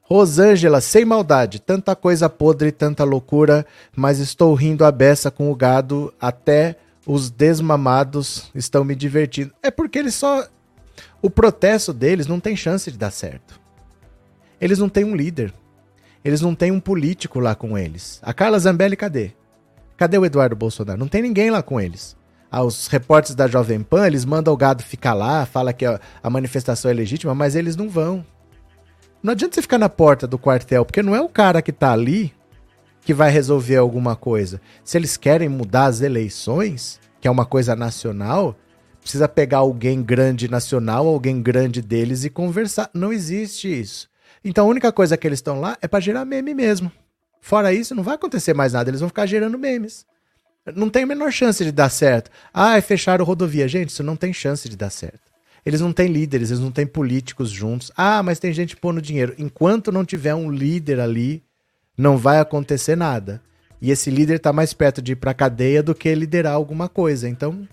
Rosângela, 0.03 0.81
sem 0.81 1.05
maldade, 1.05 1.61
tanta 1.61 1.95
coisa 1.97 2.29
podre, 2.29 2.71
tanta 2.71 3.05
loucura, 3.05 3.67
mas 3.95 4.21
estou 4.21 4.55
rindo 4.55 4.85
a 4.85 4.93
beça 4.93 5.31
com 5.31 5.51
o 5.51 5.57
gado, 5.57 6.15
até 6.21 6.77
os 7.09 7.31
desmamados 7.31 8.51
estão 8.55 8.85
me 8.85 8.95
divertindo. 8.95 9.51
É 9.63 9.71
porque 9.71 9.99
eles 9.99 10.15
só. 10.15 10.47
O 11.23 11.31
protesto 11.31 11.91
deles 11.95 12.27
não 12.27 12.39
tem 12.39 12.55
chance 12.55 12.93
de 12.93 12.99
dar 12.99 13.11
certo. 13.11 13.59
Eles 14.61 14.79
não 14.79 14.91
têm 14.91 15.05
um 15.05 15.17
líder. 15.17 15.55
Eles 16.23 16.43
não 16.43 16.55
têm 16.55 16.71
um 16.71 16.79
político 16.79 17.41
lá 17.41 17.55
com 17.55 17.79
eles. 17.79 18.21
A 18.23 18.35
Carla 18.35 18.59
Zambelli, 18.59 18.95
cadê? 18.95 19.33
Cadê 19.97 20.19
o 20.19 20.25
Eduardo 20.27 20.55
Bolsonaro? 20.55 20.99
Não 20.99 21.09
tem 21.09 21.23
ninguém 21.23 21.51
lá 21.51 21.63
com 21.63 21.81
eles. 21.81 22.15
Ah, 22.51 22.63
os 22.63 22.89
repórteres 22.89 23.35
da 23.35 23.47
Jovem 23.47 23.81
Pan, 23.81 24.07
eles 24.07 24.27
mandam 24.27 24.53
o 24.53 24.57
gado 24.57 24.83
ficar 24.83 25.15
lá, 25.15 25.47
fala 25.47 25.73
que 25.73 25.87
a, 25.87 25.99
a 26.23 26.29
manifestação 26.29 26.91
é 26.91 26.95
legítima, 26.95 27.35
mas 27.35 27.57
eles 27.57 27.75
não 27.75 27.89
vão. 27.89 28.25
Não 29.23 29.33
adianta 29.33 29.55
você 29.55 29.63
ficar 29.63 29.79
na 29.79 29.89
porta 29.89 30.27
do 30.27 30.39
quartel, 30.39 30.85
porque 30.85 31.03
não 31.03 31.17
é 31.17 31.21
o 31.23 31.29
cara 31.29 31.63
que 31.63 31.73
tá 31.73 31.91
ali 31.91 32.35
que 33.09 33.15
vai 33.15 33.31
resolver 33.31 33.77
alguma 33.77 34.15
coisa. 34.15 34.61
Se 34.85 34.99
eles 34.99 35.17
querem 35.17 35.49
mudar 35.49 35.87
as 35.87 36.03
eleições, 36.03 37.01
que 37.19 37.27
é 37.27 37.31
uma 37.31 37.47
coisa 37.47 37.75
nacional, 37.75 38.55
precisa 39.01 39.27
pegar 39.27 39.61
alguém 39.61 40.03
grande 40.03 40.47
nacional, 40.47 41.07
alguém 41.07 41.41
grande 41.41 41.81
deles 41.81 42.25
e 42.25 42.29
conversar. 42.29 42.91
Não 42.93 43.11
existe 43.11 43.67
isso. 43.67 44.11
Então 44.45 44.67
a 44.67 44.69
única 44.69 44.93
coisa 44.93 45.17
que 45.17 45.27
eles 45.27 45.39
estão 45.39 45.59
lá 45.59 45.79
é 45.81 45.89
para 45.89 46.01
gerar 46.01 46.27
meme 46.27 46.53
mesmo. 46.53 46.93
Fora 47.41 47.73
isso, 47.73 47.95
não 47.95 48.03
vai 48.03 48.15
acontecer 48.15 48.53
mais 48.53 48.75
nada. 48.75 48.91
Eles 48.91 49.01
vão 49.01 49.09
ficar 49.09 49.25
gerando 49.25 49.59
memes. 49.59 50.05
Não 50.77 50.91
tem 50.91 51.05
a 51.05 51.07
menor 51.07 51.33
chance 51.33 51.65
de 51.65 51.73
dar 51.73 51.89
certo. 51.89 52.31
Ah, 52.53 52.79
fecharam 52.83 53.25
rodovia. 53.25 53.67
Gente, 53.67 53.89
isso 53.89 54.03
não 54.03 54.17
tem 54.17 54.35
chance 54.35 54.69
de 54.69 54.77
dar 54.77 54.91
certo. 54.91 55.33
Eles 55.65 55.81
não 55.81 55.95
têm 55.95 56.09
líderes, 56.09 56.51
eles 56.51 56.63
não 56.63 56.71
têm 56.71 56.87
políticos 56.87 57.49
juntos. 57.49 57.91
Ah, 57.97 58.23
mas 58.23 58.39
tem 58.39 58.53
gente 58.53 58.77
pondo 58.77 59.01
dinheiro. 59.01 59.35
Enquanto 59.39 59.91
não 59.91 60.05
tiver 60.05 60.35
um 60.35 60.51
líder 60.51 61.01
ali, 61.01 61.43
não 61.99 62.17
vai 62.17 62.39
acontecer 62.39 62.97
nada. 62.97 63.43
E 63.83 63.91
esse 63.91 64.11
líder 64.11 64.37
está 64.37 64.53
mais 64.53 64.73
perto 64.73 65.03
de 65.03 65.13
ir 65.13 65.17
para 65.17 65.35
cadeia 65.35 65.83
do 65.83 65.95
que 65.95 66.15
liderar 66.15 66.55
alguma 66.55 66.89
coisa. 66.89 67.29
Então, 67.29 67.67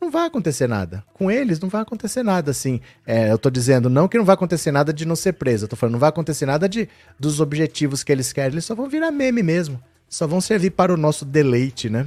não 0.00 0.10
vai 0.10 0.26
acontecer 0.26 0.66
nada. 0.66 1.02
Com 1.14 1.30
eles 1.30 1.58
não 1.58 1.68
vai 1.68 1.80
acontecer 1.80 2.22
nada, 2.22 2.50
assim. 2.50 2.80
É, 3.06 3.30
eu 3.30 3.38
tô 3.38 3.48
dizendo 3.50 3.88
não 3.88 4.08
que 4.08 4.18
não 4.18 4.24
vai 4.24 4.34
acontecer 4.34 4.70
nada 4.70 4.92
de 4.92 5.06
não 5.06 5.16
ser 5.16 5.32
preso. 5.32 5.64
Eu 5.64 5.68
tô 5.68 5.76
falando 5.76 5.92
não 5.92 6.00
vai 6.00 6.10
acontecer 6.10 6.44
nada 6.44 6.68
de 6.68 6.88
dos 7.18 7.40
objetivos 7.40 8.02
que 8.02 8.12
eles 8.12 8.32
querem. 8.32 8.52
Eles 8.52 8.64
só 8.64 8.74
vão 8.74 8.88
virar 8.88 9.10
meme 9.10 9.42
mesmo. 9.42 9.80
Só 10.08 10.26
vão 10.26 10.40
servir 10.40 10.70
para 10.70 10.92
o 10.92 10.96
nosso 10.96 11.24
deleite, 11.24 11.88
né? 11.88 12.06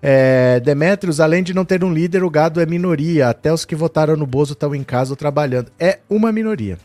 É, 0.00 0.58
Demetrios, 0.58 1.20
além 1.20 1.44
de 1.44 1.54
não 1.54 1.64
ter 1.64 1.84
um 1.84 1.92
líder, 1.92 2.24
o 2.24 2.30
gado 2.30 2.60
é 2.60 2.66
minoria. 2.66 3.28
Até 3.28 3.52
os 3.52 3.64
que 3.64 3.76
votaram 3.76 4.16
no 4.16 4.26
Bozo 4.26 4.54
estão 4.54 4.74
em 4.74 4.82
casa 4.82 5.12
ou 5.12 5.16
trabalhando. 5.16 5.70
É 5.78 6.00
uma 6.10 6.32
minoria. 6.32 6.78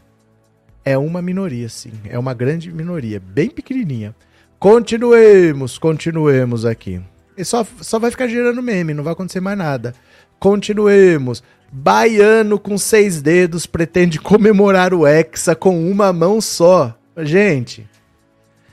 É 0.88 0.97
uma 0.97 1.21
minoria, 1.21 1.67
sim. 1.67 1.91
É 2.05 2.17
uma 2.17 2.33
grande 2.33 2.71
minoria. 2.71 3.19
Bem 3.19 3.49
pequenininha. 3.49 4.15
Continuemos, 4.57 5.77
continuemos 5.77 6.65
aqui. 6.65 7.01
E 7.38 7.43
só, 7.43 7.67
só 7.81 7.99
vai 7.99 8.09
ficar 8.09 8.29
gerando 8.29 8.63
meme, 8.63 8.93
não 8.93 9.03
vai 9.03 9.11
acontecer 9.11 9.41
mais 9.41 9.57
nada. 9.57 9.93
Continuemos. 10.39 11.43
Baiano 11.69 12.57
com 12.57 12.77
seis 12.77 13.21
dedos 13.21 13.65
pretende 13.65 14.17
comemorar 14.17 14.93
o 14.93 15.05
Hexa 15.05 15.53
com 15.53 15.91
uma 15.91 16.13
mão 16.13 16.39
só. 16.39 16.97
Gente, 17.17 17.85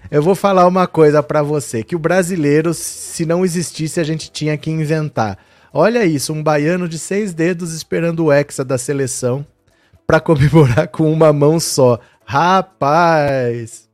eu 0.08 0.22
vou 0.22 0.36
falar 0.36 0.68
uma 0.68 0.86
coisa 0.86 1.20
para 1.20 1.42
você, 1.42 1.82
que 1.82 1.96
o 1.96 1.98
brasileiro, 1.98 2.72
se 2.72 3.26
não 3.26 3.44
existisse, 3.44 3.98
a 3.98 4.04
gente 4.04 4.30
tinha 4.30 4.56
que 4.56 4.70
inventar. 4.70 5.36
Olha 5.72 6.06
isso, 6.06 6.32
um 6.32 6.40
baiano 6.40 6.88
de 6.88 6.96
seis 6.96 7.34
dedos 7.34 7.74
esperando 7.74 8.26
o 8.26 8.32
Hexa 8.32 8.64
da 8.64 8.78
seleção 8.78 9.44
para 10.06 10.20
comemorar 10.20 10.88
com 10.88 11.12
uma 11.12 11.32
mão 11.32 11.58
só. 11.58 11.98
Rapaz! 12.24 13.88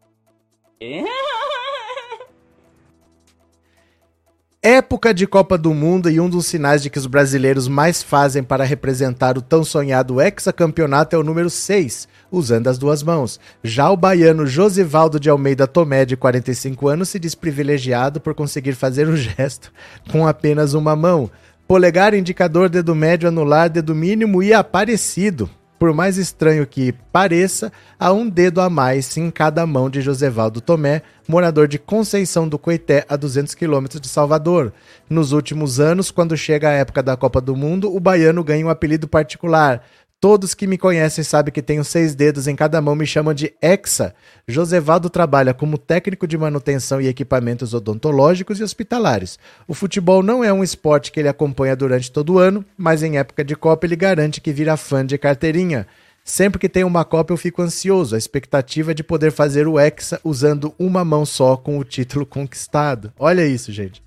Época 4.63 5.15
de 5.15 5.27
Copa 5.27 5.57
do 5.57 5.73
Mundo 5.73 6.11
e 6.11 6.21
um 6.21 6.29
dos 6.29 6.45
sinais 6.45 6.83
de 6.83 6.91
que 6.91 6.99
os 6.99 7.07
brasileiros 7.07 7.67
mais 7.67 8.03
fazem 8.03 8.43
para 8.43 8.63
representar 8.63 9.39
o 9.39 9.43
tão 9.43 9.65
sonhado 9.65 10.21
hexacampeonato 10.21 11.17
é 11.17 11.19
o 11.19 11.23
número 11.23 11.49
6, 11.49 12.07
usando 12.31 12.69
as 12.69 12.77
duas 12.77 13.03
mãos. 13.03 13.41
Já 13.65 13.91
o 13.91 13.97
baiano 13.97 14.47
Josivaldo 14.47 15.19
de 15.19 15.31
Almeida 15.31 15.67
Tomé, 15.67 16.05
de 16.05 16.15
45 16.15 16.89
anos, 16.89 17.09
se 17.09 17.19
diz 17.19 17.35
privilegiado 17.35 18.21
por 18.21 18.35
conseguir 18.35 18.75
fazer 18.75 19.09
o 19.09 19.17
gesto 19.17 19.73
com 20.13 20.27
apenas 20.27 20.75
uma 20.75 20.95
mão. 20.95 21.31
Polegar, 21.67 22.13
indicador, 22.13 22.69
dedo 22.69 22.95
médio, 22.95 23.29
anular, 23.29 23.71
dedo 23.71 23.95
mínimo 23.95 24.43
e 24.43 24.53
aparecido 24.53 25.49
por 25.81 25.95
mais 25.95 26.19
estranho 26.19 26.67
que 26.67 26.93
pareça, 27.11 27.73
há 27.99 28.13
um 28.13 28.29
dedo 28.29 28.61
a 28.61 28.69
mais 28.69 29.17
em 29.17 29.31
cada 29.31 29.67
mão 29.67 29.89
de 29.89 30.03
Josevaldo 30.03 30.61
Tomé, 30.61 31.01
morador 31.27 31.67
de 31.67 31.79
Conceição 31.79 32.47
do 32.47 32.59
Coité, 32.59 33.07
a 33.09 33.17
200 33.17 33.55
quilômetros 33.55 33.99
de 33.99 34.07
Salvador. 34.07 34.75
Nos 35.09 35.33
últimos 35.33 35.81
anos, 35.81 36.11
quando 36.11 36.37
chega 36.37 36.69
a 36.69 36.73
época 36.73 37.03
da 37.03 37.17
Copa 37.17 37.41
do 37.41 37.57
Mundo, 37.57 37.97
o 37.97 37.99
baiano 37.99 38.45
ganha 38.45 38.67
um 38.67 38.69
apelido 38.69 39.09
particular, 39.09 39.83
Todos 40.21 40.53
que 40.53 40.67
me 40.67 40.77
conhecem 40.77 41.25
sabem 41.25 41.51
que 41.51 41.63
tenho 41.63 41.83
seis 41.83 42.15
dedos 42.15 42.47
em 42.47 42.55
cada 42.55 42.79
mão 42.83 42.95
me 42.95 43.07
chamam 43.07 43.33
de 43.33 43.55
Hexa. 43.63 44.15
Josevaldo 44.47 45.09
trabalha 45.09 45.55
como 45.55 45.79
técnico 45.79 46.27
de 46.27 46.37
manutenção 46.37 47.01
e 47.01 47.09
equipamentos 47.09 47.73
odontológicos 47.73 48.61
e 48.61 48.63
hospitalares. 48.63 49.39
O 49.67 49.73
futebol 49.73 50.23
não 50.23 50.45
é 50.45 50.53
um 50.53 50.63
esporte 50.63 51.11
que 51.11 51.19
ele 51.19 51.29
acompanha 51.29 51.75
durante 51.75 52.13
todo 52.13 52.35
o 52.35 52.39
ano, 52.39 52.63
mas 52.77 53.03
em 53.03 53.17
época 53.17 53.43
de 53.43 53.57
Copa 53.57 53.87
ele 53.87 53.97
garante 53.97 54.43
que 54.43 54.53
vira 54.53 54.77
fã 54.77 55.07
de 55.07 55.17
carteirinha. 55.17 55.87
Sempre 56.23 56.59
que 56.59 56.69
tem 56.69 56.85
uma 56.85 57.03
Copa 57.03 57.33
eu 57.33 57.39
fico 57.39 57.63
ansioso, 57.63 58.15
a 58.15 58.19
expectativa 58.19 58.91
é 58.91 58.95
de 58.95 59.03
poder 59.03 59.33
fazer 59.33 59.67
o 59.67 59.81
Hexa 59.81 60.21
usando 60.23 60.75
uma 60.79 61.03
mão 61.03 61.25
só 61.25 61.57
com 61.57 61.79
o 61.79 61.85
título 61.85 62.27
conquistado. 62.27 63.11
Olha 63.19 63.47
isso, 63.47 63.73
gente. 63.73 64.03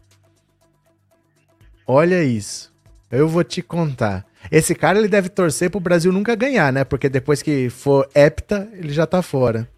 Olha 1.87 2.23
isso. 2.23 2.72
Eu 3.15 3.27
vou 3.27 3.43
te 3.43 3.61
contar. 3.61 4.25
Esse 4.51 4.73
cara 4.73 4.97
ele 4.97 5.07
deve 5.07 5.29
torcer 5.29 5.69
pro 5.69 5.79
Brasil 5.79 6.11
nunca 6.11 6.33
ganhar, 6.33 6.73
né? 6.73 6.83
Porque 6.83 7.07
depois 7.07 7.43
que 7.43 7.69
for 7.69 8.09
hepta, 8.15 8.67
ele 8.73 8.91
já 8.91 9.05
tá 9.05 9.21
fora. 9.21 9.69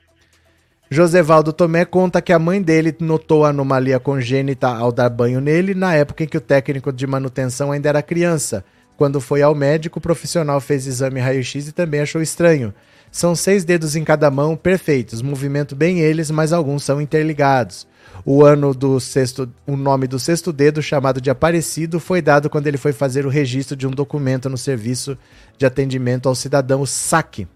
Josevaldo 0.90 1.52
Tomé 1.52 1.84
conta 1.84 2.22
que 2.22 2.32
a 2.32 2.40
mãe 2.40 2.62
dele 2.62 2.96
notou 2.98 3.44
a 3.44 3.50
anomalia 3.50 4.00
congênita 4.00 4.70
ao 4.70 4.90
dar 4.90 5.10
banho 5.10 5.42
nele 5.42 5.76
na 5.76 5.94
época 5.94 6.24
em 6.24 6.28
que 6.28 6.38
o 6.38 6.42
técnico 6.42 6.94
de 6.94 7.06
manutenção 7.06 7.74
ainda 7.74 7.90
era 7.90 8.02
criança. 8.02 8.64
Quando 8.96 9.20
foi 9.20 9.42
ao 9.42 9.54
médico, 9.54 10.00
o 10.00 10.02
profissional 10.02 10.62
fez 10.62 10.88
exame 10.88 11.20
raio-x 11.20 11.68
e 11.68 11.74
também 11.74 12.00
achou 12.00 12.22
estranho. 12.22 12.74
São 13.12 13.36
seis 13.36 13.66
dedos 13.66 13.98
em 13.98 14.06
cada 14.06 14.32
mão, 14.32 14.56
perfeitos, 14.56 15.22
movimento 15.22 15.76
bem 15.76 16.00
eles, 16.00 16.32
mas 16.32 16.54
alguns 16.54 16.86
são 16.86 17.02
interligados. 17.02 17.86
O 18.24 18.44
ano 18.44 18.74
do 18.74 19.00
sexto, 19.00 19.50
o 19.66 19.76
nome 19.76 20.08
do 20.08 20.20
sexto 20.20 20.54
dedo, 20.54 20.82
chamado 20.82 21.20
de 21.20 21.30
Aparecido, 21.30 22.00
foi 22.00 22.22
dado 22.22 22.50
quando 22.50 22.68
ele 22.68 22.78
foi 22.78 22.94
fazer 22.94 23.26
o 23.26 23.30
registro 23.30 23.76
de 23.76 23.88
um 23.88 23.92
documento 23.92 24.50
no 24.50 24.58
serviço 24.58 25.18
de 25.58 25.66
atendimento 25.66 26.30
ao 26.30 26.36
cidadão 26.36 26.86
SAC. 26.86 27.48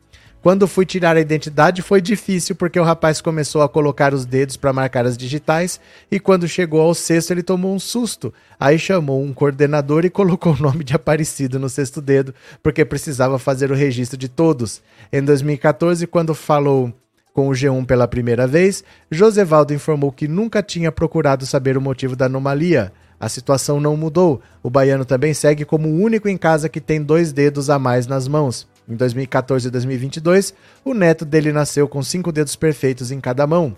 Quando 0.42 0.70
fui 0.70 0.86
tirar 0.86 1.18
a 1.18 1.20
identidade 1.20 1.82
foi 1.82 2.00
difícil 2.00 2.56
porque 2.56 2.80
o 2.80 2.84
rapaz 2.84 3.20
começou 3.20 3.62
a 3.62 3.68
colocar 3.68 4.14
os 4.14 4.26
dedos 4.26 4.56
para 4.56 4.72
marcar 4.72 5.06
as 5.06 5.18
digitais 5.18 5.82
e 6.10 6.18
quando 6.18 6.48
chegou 6.48 6.80
ao 6.80 6.94
sexto 6.94 7.32
ele 7.32 7.44
tomou 7.44 7.76
um 7.76 7.80
susto. 7.80 8.34
Aí 8.58 8.80
chamou 8.80 9.22
um 9.22 9.34
coordenador 9.34 10.06
e 10.06 10.10
colocou 10.10 10.54
o 10.54 10.62
nome 10.62 10.86
de 10.86 10.96
Aparecido 10.96 11.60
no 11.60 11.68
sexto 11.68 12.02
dedo 12.02 12.34
porque 12.64 12.86
precisava 12.86 13.38
fazer 13.38 13.70
o 13.70 13.76
registro 13.76 14.18
de 14.18 14.30
todos. 14.30 14.82
Em 15.12 15.22
2014, 15.22 16.08
quando 16.08 16.34
falou 16.34 16.94
com 17.34 17.48
o 17.48 17.52
G1 17.52 17.86
pela 17.86 18.08
primeira 18.08 18.48
vez, 18.48 18.84
Josevaldo 19.10 19.74
informou 19.74 20.12
que 20.12 20.28
nunca 20.28 20.62
tinha 20.62 20.92
procurado 20.92 21.46
saber 21.46 21.78
o 21.78 21.82
motivo 21.82 22.16
da 22.16 22.26
anomalia. 22.26 22.92
A 23.20 23.28
situação 23.28 23.80
não 23.80 23.98
mudou. 23.98 24.42
O 24.64 24.70
baiano 24.70 25.06
também 25.06 25.34
segue 25.34 25.66
como 25.66 25.90
o 25.90 26.02
único 26.02 26.30
em 26.30 26.38
casa 26.38 26.70
que 26.70 26.80
tem 26.80 27.02
dois 27.02 27.34
dedos 27.34 27.70
a 27.70 27.78
mais 27.78 28.08
nas 28.08 28.28
mãos. 28.28 28.68
Em 28.88 28.96
2014 28.96 29.68
e 29.68 29.72
2022, 29.72 30.54
o 30.84 30.94
neto 30.94 31.26
dele 31.26 31.52
nasceu 31.52 31.88
com 31.88 32.02
cinco 32.02 32.32
dedos 32.32 32.56
perfeitos 32.56 33.12
em 33.12 33.20
cada 33.20 33.46
mão. 33.46 33.76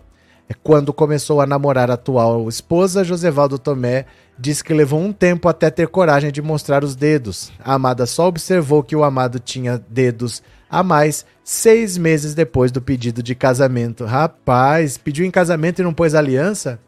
Quando 0.63 0.93
começou 0.93 1.41
a 1.41 1.45
namorar 1.45 1.91
a 1.91 1.95
atual 1.95 2.47
esposa, 2.49 3.03
Josevaldo 3.03 3.59
Tomé 3.59 4.05
diz 4.37 4.61
que 4.61 4.73
levou 4.73 4.99
um 4.99 5.13
tempo 5.13 5.47
até 5.47 5.69
ter 5.69 5.87
coragem 5.87 6.31
de 6.31 6.41
mostrar 6.41 6.83
os 6.83 6.95
dedos. 6.95 7.51
A 7.63 7.75
amada 7.75 8.05
só 8.05 8.27
observou 8.27 8.81
que 8.81 8.95
o 8.95 9.03
amado 9.03 9.39
tinha 9.39 9.77
dedos 9.89 10.41
a 10.69 10.81
mais 10.81 11.25
seis 11.43 11.97
meses 11.97 12.33
depois 12.33 12.71
do 12.71 12.81
pedido 12.81 13.21
de 13.21 13.35
casamento. 13.35 14.05
Rapaz, 14.05 14.97
pediu 14.97 15.25
em 15.25 15.31
casamento 15.31 15.79
e 15.79 15.83
não 15.83 15.93
pôs 15.93 16.15
aliança? 16.15 16.79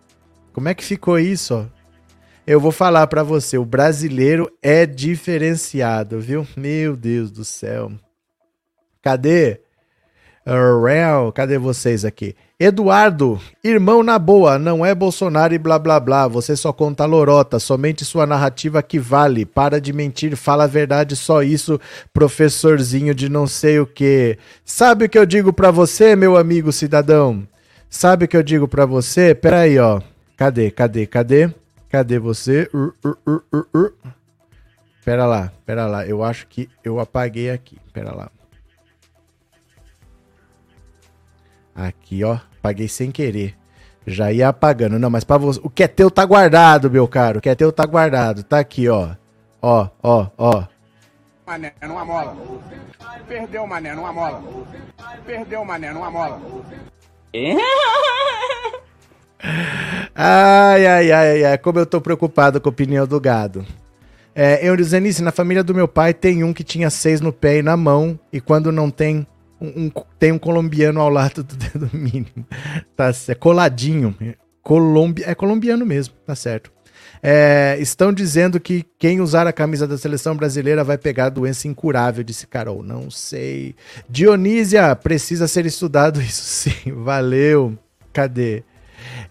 Como 0.54 0.70
é 0.70 0.74
que 0.74 0.84
ficou 0.84 1.20
isso? 1.20 1.70
Eu 2.46 2.60
vou 2.60 2.72
falar 2.72 3.08
para 3.08 3.24
você, 3.24 3.58
o 3.58 3.66
brasileiro 3.66 4.52
é 4.62 4.86
diferenciado, 4.86 6.20
viu? 6.20 6.46
Meu 6.58 6.96
Deus 6.96 7.32
do 7.32 7.46
céu. 7.46 7.92
Cadê? 9.02 9.62
Real, 10.46 11.32
cadê 11.32 11.58
vocês 11.58 12.04
aqui? 12.04 12.36
Eduardo, 12.64 13.42
irmão 13.62 14.02
na 14.02 14.18
boa, 14.18 14.58
não 14.58 14.86
é 14.86 14.96
Bolsonaro 14.96 15.54
e 15.54 15.58
blá 15.58 15.78
blá 15.78 16.00
blá, 16.00 16.30
você 16.30 16.56
só 16.56 16.72
conta 16.72 17.04
lorota, 17.04 17.60
somente 17.60 18.06
sua 18.06 18.26
narrativa 18.26 18.82
que 18.82 18.98
vale. 18.98 19.46
Para 19.46 19.82
de 19.82 19.92
mentir, 19.92 20.38
fala 20.38 20.64
a 20.64 20.68
verdade, 20.68 21.14
só 21.14 21.44
isso, 21.44 21.78
professorzinho 22.14 23.14
de 23.14 23.28
não 23.28 23.48
sei 23.48 23.82
o 23.82 23.86
que. 23.86 24.38
Sabe 24.64 25.04
o 25.04 25.10
que 25.10 25.18
eu 25.20 25.26
digo 25.26 25.52
para 25.52 25.72
você, 25.72 26.16
meu 26.16 26.38
amigo 26.38 26.72
cidadão? 26.72 27.46
Sabe 27.90 28.24
o 28.24 28.28
que 28.30 28.38
eu 28.38 28.44
digo 28.44 28.66
para 28.66 28.86
você? 28.86 29.36
Peraí, 29.36 29.78
ó. 29.78 30.00
Cadê, 30.38 30.72
cadê, 30.72 31.06
cadê? 31.06 31.50
Cadê 31.90 32.18
você? 32.18 32.70
Uh, 32.74 32.94
uh, 33.06 33.44
uh, 33.78 33.94
pera 35.04 35.26
lá, 35.26 35.52
pera 35.66 35.86
lá. 35.86 36.08
Eu 36.08 36.24
acho 36.24 36.48
que 36.48 36.70
eu 36.82 36.98
apaguei 37.02 37.52
aqui. 37.52 37.78
Pera 37.92 38.16
lá. 38.16 38.32
Aqui, 41.76 42.24
ó. 42.24 42.38
Apaguei 42.60 42.88
sem 42.88 43.12
querer. 43.12 43.56
Já 44.06 44.32
ia 44.32 44.50
apagando. 44.50 45.00
Não, 45.00 45.10
mas 45.10 45.24
para 45.24 45.38
você. 45.38 45.60
O 45.64 45.70
que 45.70 45.84
é 45.84 45.88
teu 45.88 46.12
tá 46.12 46.26
guardado, 46.26 46.90
meu 46.90 47.08
caro. 47.08 47.40
O 47.40 47.42
que 47.42 47.50
é 47.50 47.56
teu 47.56 47.72
tá 47.72 47.86
guardado. 47.86 48.44
Tá 48.44 48.60
aqui, 48.60 48.90
ó. 48.90 49.12
Ó, 49.62 49.88
ó, 50.02 50.28
ó. 50.38 50.64
Mané, 51.46 51.74
numa 51.82 52.06
mola. 52.06 52.36
Perdeu, 53.28 53.68
mané, 53.68 53.96
numa 53.96 54.14
mola. 54.14 54.42
Perdeu, 55.26 55.66
mané, 55.66 55.94
numa 55.94 56.10
mola. 56.12 56.42
Ai, 60.16 60.86
ai, 60.86 61.12
ai, 61.12 61.44
ai, 61.44 61.58
como 61.58 61.80
eu 61.80 61.86
tô 61.86 62.00
preocupado 62.00 62.62
com 62.62 62.70
a 62.70 62.72
opinião 62.72 63.06
do 63.06 63.20
gado. 63.20 63.66
É, 64.36 64.66
Eurizenice, 64.66 65.22
na 65.22 65.32
família 65.32 65.64
do 65.64 65.76
meu 65.76 65.88
pai 65.88 66.14
tem 66.14 66.44
um 66.44 66.54
que 66.54 66.64
tinha 66.64 66.90
seis 66.90 67.20
no 67.20 67.34
pé 67.34 67.58
e 67.58 67.62
na 67.62 67.76
mão, 67.76 68.18
e 68.32 68.40
quando 68.40 68.72
não 68.72 68.90
tem, 68.90 69.28
um, 69.64 69.92
tem 70.20 70.32
um 70.32 70.38
colombiano 70.38 71.00
ao 71.00 71.10
lado 71.10 71.44
do 71.44 71.56
dedo 71.56 71.90
mínimo. 71.94 72.46
Tá 72.96 73.14
certo. 73.14 73.40
Coladinho. 73.40 74.16
Colombi 74.62 75.24
é 75.24 75.34
colombiano 75.34 75.86
mesmo, 75.86 76.16
tá 76.26 76.36
certo. 76.36 76.72
É, 77.22 77.78
estão 77.80 78.12
dizendo 78.12 78.60
que 78.60 78.86
quem 79.00 79.22
usar 79.22 79.48
a 79.48 79.54
camisa 79.54 79.88
da 79.88 79.98
seleção 79.98 80.36
brasileira 80.36 80.84
vai 80.84 80.98
pegar 80.98 81.30
doença 81.30 81.68
incurável, 81.68 82.24
disse 82.24 82.46
Carol. 82.46 82.84
Não 82.84 83.10
sei. 83.10 83.76
Dionísia, 84.10 84.94
precisa 84.96 85.48
ser 85.48 85.66
estudado 85.66 86.20
isso 86.22 86.44
sim. 86.44 86.92
Valeu. 86.92 87.78
Cadê? 88.12 88.64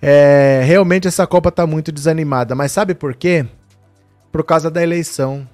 É, 0.00 0.62
realmente 0.64 1.06
essa 1.06 1.26
Copa 1.26 1.50
tá 1.50 1.66
muito 1.66 1.92
desanimada, 1.92 2.54
mas 2.54 2.72
sabe 2.72 2.94
por 2.94 3.14
quê? 3.14 3.46
Por 4.30 4.44
causa 4.44 4.70
da 4.70 4.82
eleição. 4.82 5.48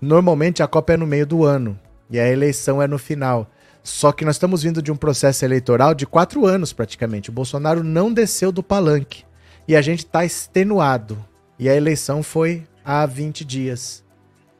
Normalmente 0.00 0.62
a 0.62 0.66
Copa 0.66 0.94
é 0.94 0.96
no 0.96 1.06
meio 1.06 1.26
do 1.26 1.44
ano 1.44 1.78
e 2.10 2.18
a 2.18 2.28
eleição 2.28 2.80
é 2.80 2.86
no 2.86 2.98
final. 2.98 3.50
Só 3.82 4.12
que 4.12 4.24
nós 4.24 4.36
estamos 4.36 4.62
vindo 4.62 4.80
de 4.80 4.92
um 4.92 4.96
processo 4.96 5.44
eleitoral 5.44 5.94
de 5.94 6.06
quatro 6.06 6.46
anos 6.46 6.72
praticamente. 6.72 7.30
O 7.30 7.32
Bolsonaro 7.32 7.82
não 7.82 8.12
desceu 8.12 8.52
do 8.52 8.62
palanque 8.62 9.24
e 9.66 9.74
a 9.74 9.82
gente 9.82 10.00
está 10.00 10.24
extenuado. 10.24 11.18
E 11.58 11.68
a 11.68 11.74
eleição 11.74 12.22
foi 12.22 12.64
há 12.84 13.04
20 13.06 13.44
dias. 13.44 14.04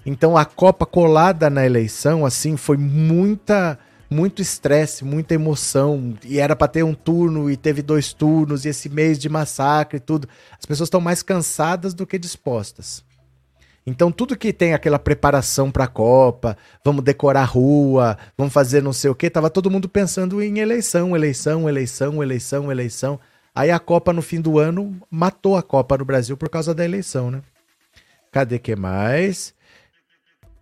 Então 0.04 0.36
a 0.36 0.44
Copa 0.44 0.84
colada 0.84 1.48
na 1.48 1.64
eleição, 1.64 2.26
assim, 2.26 2.56
foi 2.56 2.76
muita 2.76 3.78
muito 4.10 4.42
estresse, 4.42 5.06
muita 5.06 5.32
emoção, 5.32 6.14
e 6.22 6.38
era 6.38 6.54
para 6.54 6.68
ter 6.68 6.82
um 6.82 6.92
turno 6.92 7.50
e 7.50 7.56
teve 7.56 7.80
dois 7.80 8.12
turnos, 8.12 8.66
e 8.66 8.68
esse 8.68 8.90
mês 8.90 9.18
de 9.18 9.26
massacre 9.26 9.96
e 9.96 10.00
tudo. 10.00 10.28
As 10.58 10.66
pessoas 10.66 10.88
estão 10.88 11.00
mais 11.00 11.22
cansadas 11.22 11.94
do 11.94 12.06
que 12.06 12.18
dispostas. 12.18 13.02
Então, 13.84 14.12
tudo 14.12 14.36
que 14.36 14.52
tem 14.52 14.74
aquela 14.74 14.98
preparação 14.98 15.70
para 15.70 15.84
a 15.84 15.88
Copa, 15.88 16.56
vamos 16.84 17.02
decorar 17.02 17.42
a 17.42 17.44
rua, 17.44 18.16
vamos 18.38 18.52
fazer 18.52 18.80
não 18.80 18.92
sei 18.92 19.10
o 19.10 19.14
que, 19.14 19.28
tava 19.28 19.50
todo 19.50 19.70
mundo 19.70 19.88
pensando 19.88 20.40
em 20.40 20.58
eleição, 20.58 21.16
eleição, 21.16 21.68
eleição, 21.68 22.22
eleição, 22.22 22.70
eleição. 22.70 23.20
Aí 23.54 23.70
a 23.70 23.78
Copa 23.80 24.12
no 24.12 24.22
fim 24.22 24.40
do 24.40 24.58
ano 24.58 24.96
matou 25.10 25.56
a 25.56 25.62
Copa 25.62 25.98
no 25.98 26.04
Brasil 26.04 26.36
por 26.36 26.48
causa 26.48 26.72
da 26.72 26.84
eleição, 26.84 27.30
né? 27.30 27.42
Cadê 28.30 28.58
que 28.58 28.76
mais? 28.76 29.52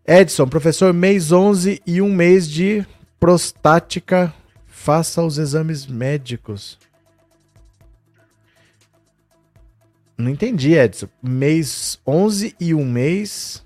Edson, 0.07 0.49
professor, 0.49 0.93
mês 0.93 1.31
11 1.31 1.81
e 1.87 2.01
um 2.01 2.13
mês 2.13 2.49
de 2.49 2.85
prostática, 3.21 4.35
faça 4.67 5.23
os 5.23 5.37
exames 5.37 5.87
médicos. 5.87 6.79
Não 10.21 10.31
entendi, 10.31 10.75
Edson. 10.75 11.09
Mês 11.23 11.99
11 12.07 12.55
e 12.61 12.75
um 12.75 12.85
mês. 12.85 13.65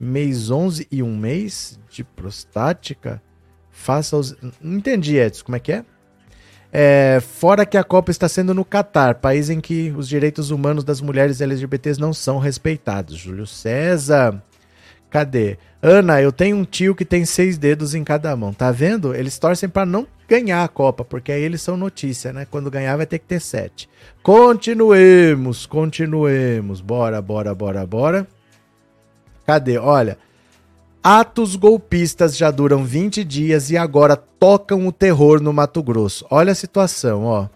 Mês 0.00 0.50
11 0.50 0.88
e 0.90 1.02
um 1.02 1.16
mês 1.16 1.78
de 1.88 2.02
prostática? 2.02 3.22
Faça 3.70 4.16
os. 4.16 4.36
Não 4.60 4.78
entendi, 4.78 5.16
Edson. 5.16 5.44
Como 5.44 5.56
é 5.56 5.60
que 5.60 5.72
é? 5.72 5.84
é? 6.72 7.20
Fora 7.20 7.66
que 7.66 7.76
a 7.76 7.84
Copa 7.84 8.10
está 8.10 8.28
sendo 8.28 8.54
no 8.54 8.64
Catar, 8.64 9.16
país 9.16 9.50
em 9.50 9.60
que 9.60 9.92
os 9.96 10.08
direitos 10.08 10.50
humanos 10.50 10.82
das 10.82 11.00
mulheres 11.00 11.40
LGBTs 11.40 12.00
não 12.00 12.12
são 12.12 12.38
respeitados. 12.38 13.16
Júlio 13.16 13.46
César. 13.46 14.42
Cadê? 15.10 15.58
Ana, 15.82 16.22
eu 16.22 16.32
tenho 16.32 16.56
um 16.56 16.64
tio 16.64 16.94
que 16.94 17.04
tem 17.04 17.24
seis 17.26 17.58
dedos 17.58 17.94
em 17.94 18.02
cada 18.02 18.34
mão. 18.34 18.54
Tá 18.54 18.70
vendo? 18.70 19.14
Eles 19.14 19.38
torcem 19.38 19.68
para 19.68 19.84
não 19.84 20.06
ganhar 20.32 20.64
a 20.64 20.68
Copa, 20.68 21.04
porque 21.04 21.30
aí 21.30 21.42
eles 21.42 21.60
são 21.60 21.76
notícia, 21.76 22.32
né? 22.32 22.46
Quando 22.50 22.70
ganhar 22.70 22.96
vai 22.96 23.04
ter 23.04 23.18
que 23.18 23.26
ter 23.26 23.40
sete. 23.40 23.86
Continuemos, 24.22 25.66
continuemos. 25.66 26.80
Bora, 26.80 27.20
bora, 27.20 27.54
bora, 27.54 27.86
bora. 27.86 28.26
Cadê? 29.46 29.76
Olha. 29.76 30.16
Atos 31.02 31.56
golpistas 31.56 32.36
já 32.36 32.50
duram 32.50 32.84
20 32.84 33.24
dias 33.24 33.70
e 33.70 33.76
agora 33.76 34.16
tocam 34.16 34.86
o 34.86 34.92
terror 34.92 35.42
no 35.42 35.52
Mato 35.52 35.82
Grosso. 35.82 36.24
Olha 36.30 36.52
a 36.52 36.54
situação, 36.54 37.24
ó. 37.24 37.48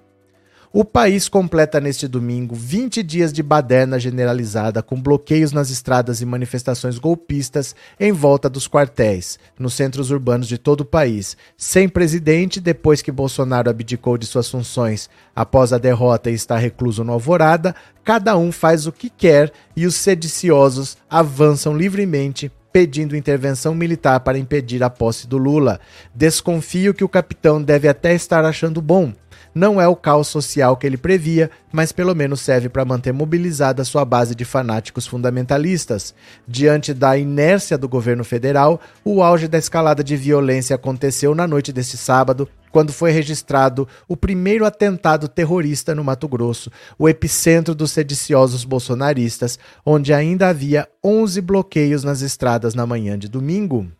O 0.79 0.85
país 0.85 1.27
completa 1.27 1.81
neste 1.81 2.07
domingo 2.07 2.55
20 2.55 3.03
dias 3.03 3.33
de 3.33 3.43
baderna 3.43 3.99
generalizada, 3.99 4.83
com 4.83 5.01
bloqueios 5.01 5.51
nas 5.51 5.71
estradas 5.71 6.21
e 6.21 6.27
manifestações 6.27 6.99
golpistas 6.99 7.75
em 7.99 8.13
volta 8.13 8.47
dos 8.47 8.69
quartéis, 8.69 9.39
nos 9.59 9.73
centros 9.73 10.11
urbanos 10.11 10.47
de 10.47 10.59
todo 10.59 10.83
o 10.83 10.85
país. 10.85 11.35
Sem 11.57 11.89
presidente, 11.89 12.61
depois 12.61 13.01
que 13.01 13.11
Bolsonaro 13.11 13.71
abdicou 13.71 14.19
de 14.19 14.27
suas 14.27 14.51
funções 14.51 15.09
após 15.35 15.73
a 15.73 15.79
derrota 15.79 16.31
e 16.31 16.35
está 16.35 16.59
recluso 16.59 17.03
no 17.03 17.13
Alvorada, 17.15 17.75
cada 18.05 18.37
um 18.37 18.53
faz 18.53 18.87
o 18.87 18.93
que 18.93 19.09
quer 19.09 19.51
e 19.75 19.87
os 19.87 19.95
sediciosos 19.95 20.99
avançam 21.09 21.75
livremente 21.75 22.53
pedindo 22.71 23.17
intervenção 23.17 23.75
militar 23.75 24.21
para 24.21 24.37
impedir 24.37 24.83
a 24.83 24.91
posse 24.91 25.27
do 25.27 25.39
Lula. 25.39 25.81
Desconfio 26.15 26.93
que 26.93 27.03
o 27.03 27.09
capitão 27.09 27.63
deve 27.63 27.89
até 27.89 28.13
estar 28.15 28.45
achando 28.45 28.83
bom 28.83 29.15
não 29.57 29.81
é 29.81 29.89
o 29.89 29.97
caos 29.97 30.29
social 30.29 30.77
que 30.77 30.87
ele 30.87 30.99
previa, 30.99 31.51
mas 31.73 31.91
pelo 31.91 32.15
menos 32.15 32.43
serve 32.43 32.69
para 32.69 32.85
manter 32.85 33.11
mobilizada 33.11 33.87
sua 33.87 34.05
base 34.05 34.35
de 34.35 34.45
fanáticos 34.45 35.07
fundamentalistas. 35.07 36.15
Diante 36.47 36.93
da 36.93 37.17
inércia 37.17 37.79
do 37.79 37.89
governo 37.89 38.23
federal, 38.23 38.79
o 39.03 39.23
auge 39.23 39.49
da 39.49 39.57
escalada 39.57 40.05
de 40.05 40.15
violência 40.15 40.77
aconteceu 40.77 41.35
na 41.35 41.47
noite 41.47 41.73
deste 41.73 41.97
sábado, 41.97 42.47
quando 42.71 42.93
foi 42.93 43.11
registrado 43.11 43.89
o 44.07 44.15
primeiro 44.15 44.67
atentado 44.67 45.27
terrorista 45.27 45.95
no 45.95 46.05
Mato 46.05 46.29
Grosso, 46.29 46.71
o 46.99 47.09
epicentro 47.09 47.75
dos 47.75 47.93
sediciosos 47.93 48.63
bolsonaristas, 48.63 49.59
onde 49.87 50.13
ainda 50.13 50.51
havia 50.51 50.87
11 51.03 51.41
bloqueios 51.41 52.05
nas 52.05 52.21
estradas 52.21 52.75
na 52.75 52.85
manhã 52.85 53.19
de 53.19 53.27
domingo. 53.27 53.91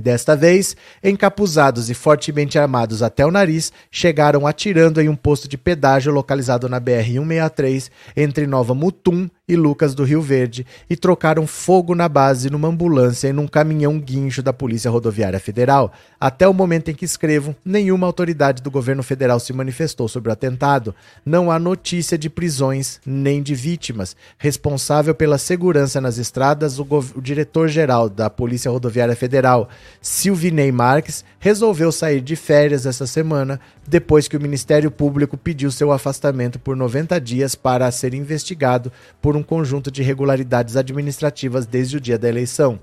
Desta 0.00 0.34
vez, 0.34 0.74
encapuzados 1.04 1.90
e 1.90 1.94
fortemente 1.94 2.58
armados 2.58 3.02
até 3.02 3.24
o 3.24 3.30
nariz, 3.30 3.72
chegaram 3.90 4.46
atirando 4.46 5.00
em 5.00 5.08
um 5.08 5.14
posto 5.14 5.46
de 5.46 5.58
pedágio 5.58 6.12
localizado 6.12 6.68
na 6.68 6.80
BR-163 6.80 7.90
entre 8.16 8.46
Nova 8.46 8.74
Mutum 8.74 9.28
e 9.50 9.56
Lucas 9.56 9.96
do 9.96 10.04
Rio 10.04 10.22
Verde 10.22 10.64
e 10.88 10.94
trocaram 10.94 11.44
fogo 11.44 11.92
na 11.92 12.08
base 12.08 12.48
numa 12.48 12.68
ambulância 12.68 13.26
e 13.26 13.32
num 13.32 13.48
caminhão 13.48 13.98
guincho 13.98 14.42
da 14.42 14.52
Polícia 14.52 14.90
Rodoviária 14.90 15.40
Federal. 15.40 15.92
Até 16.20 16.46
o 16.46 16.54
momento 16.54 16.88
em 16.90 16.94
que 16.94 17.04
escrevo, 17.04 17.56
nenhuma 17.64 18.06
autoridade 18.06 18.62
do 18.62 18.70
governo 18.70 19.02
federal 19.02 19.40
se 19.40 19.52
manifestou 19.52 20.06
sobre 20.06 20.30
o 20.30 20.32
atentado. 20.32 20.94
Não 21.26 21.50
há 21.50 21.58
notícia 21.58 22.16
de 22.16 22.30
prisões 22.30 23.00
nem 23.04 23.42
de 23.42 23.54
vítimas. 23.56 24.14
Responsável 24.38 25.14
pela 25.16 25.36
segurança 25.36 26.00
nas 26.00 26.16
estradas, 26.16 26.78
o, 26.78 26.86
o 27.16 27.20
diretor-geral 27.20 28.08
da 28.08 28.30
Polícia 28.30 28.70
Rodoviária 28.70 29.16
Federal, 29.16 29.68
Silvinei 30.00 30.70
Marques, 30.70 31.24
resolveu 31.40 31.90
sair 31.90 32.20
de 32.20 32.36
férias 32.36 32.86
essa 32.86 33.06
semana 33.06 33.58
depois 33.88 34.28
que 34.28 34.36
o 34.36 34.40
Ministério 34.40 34.90
Público 34.90 35.36
pediu 35.36 35.70
seu 35.72 35.90
afastamento 35.90 36.60
por 36.60 36.76
90 36.76 37.20
dias 37.20 37.56
para 37.56 37.90
ser 37.90 38.14
investigado 38.14 38.92
por 39.20 39.36
um 39.36 39.39
conjunto 39.42 39.90
de 39.90 40.02
irregularidades 40.02 40.76
administrativas 40.76 41.66
desde 41.66 41.96
o 41.96 42.00
dia 42.00 42.18
da 42.18 42.28
eleição. 42.28 42.78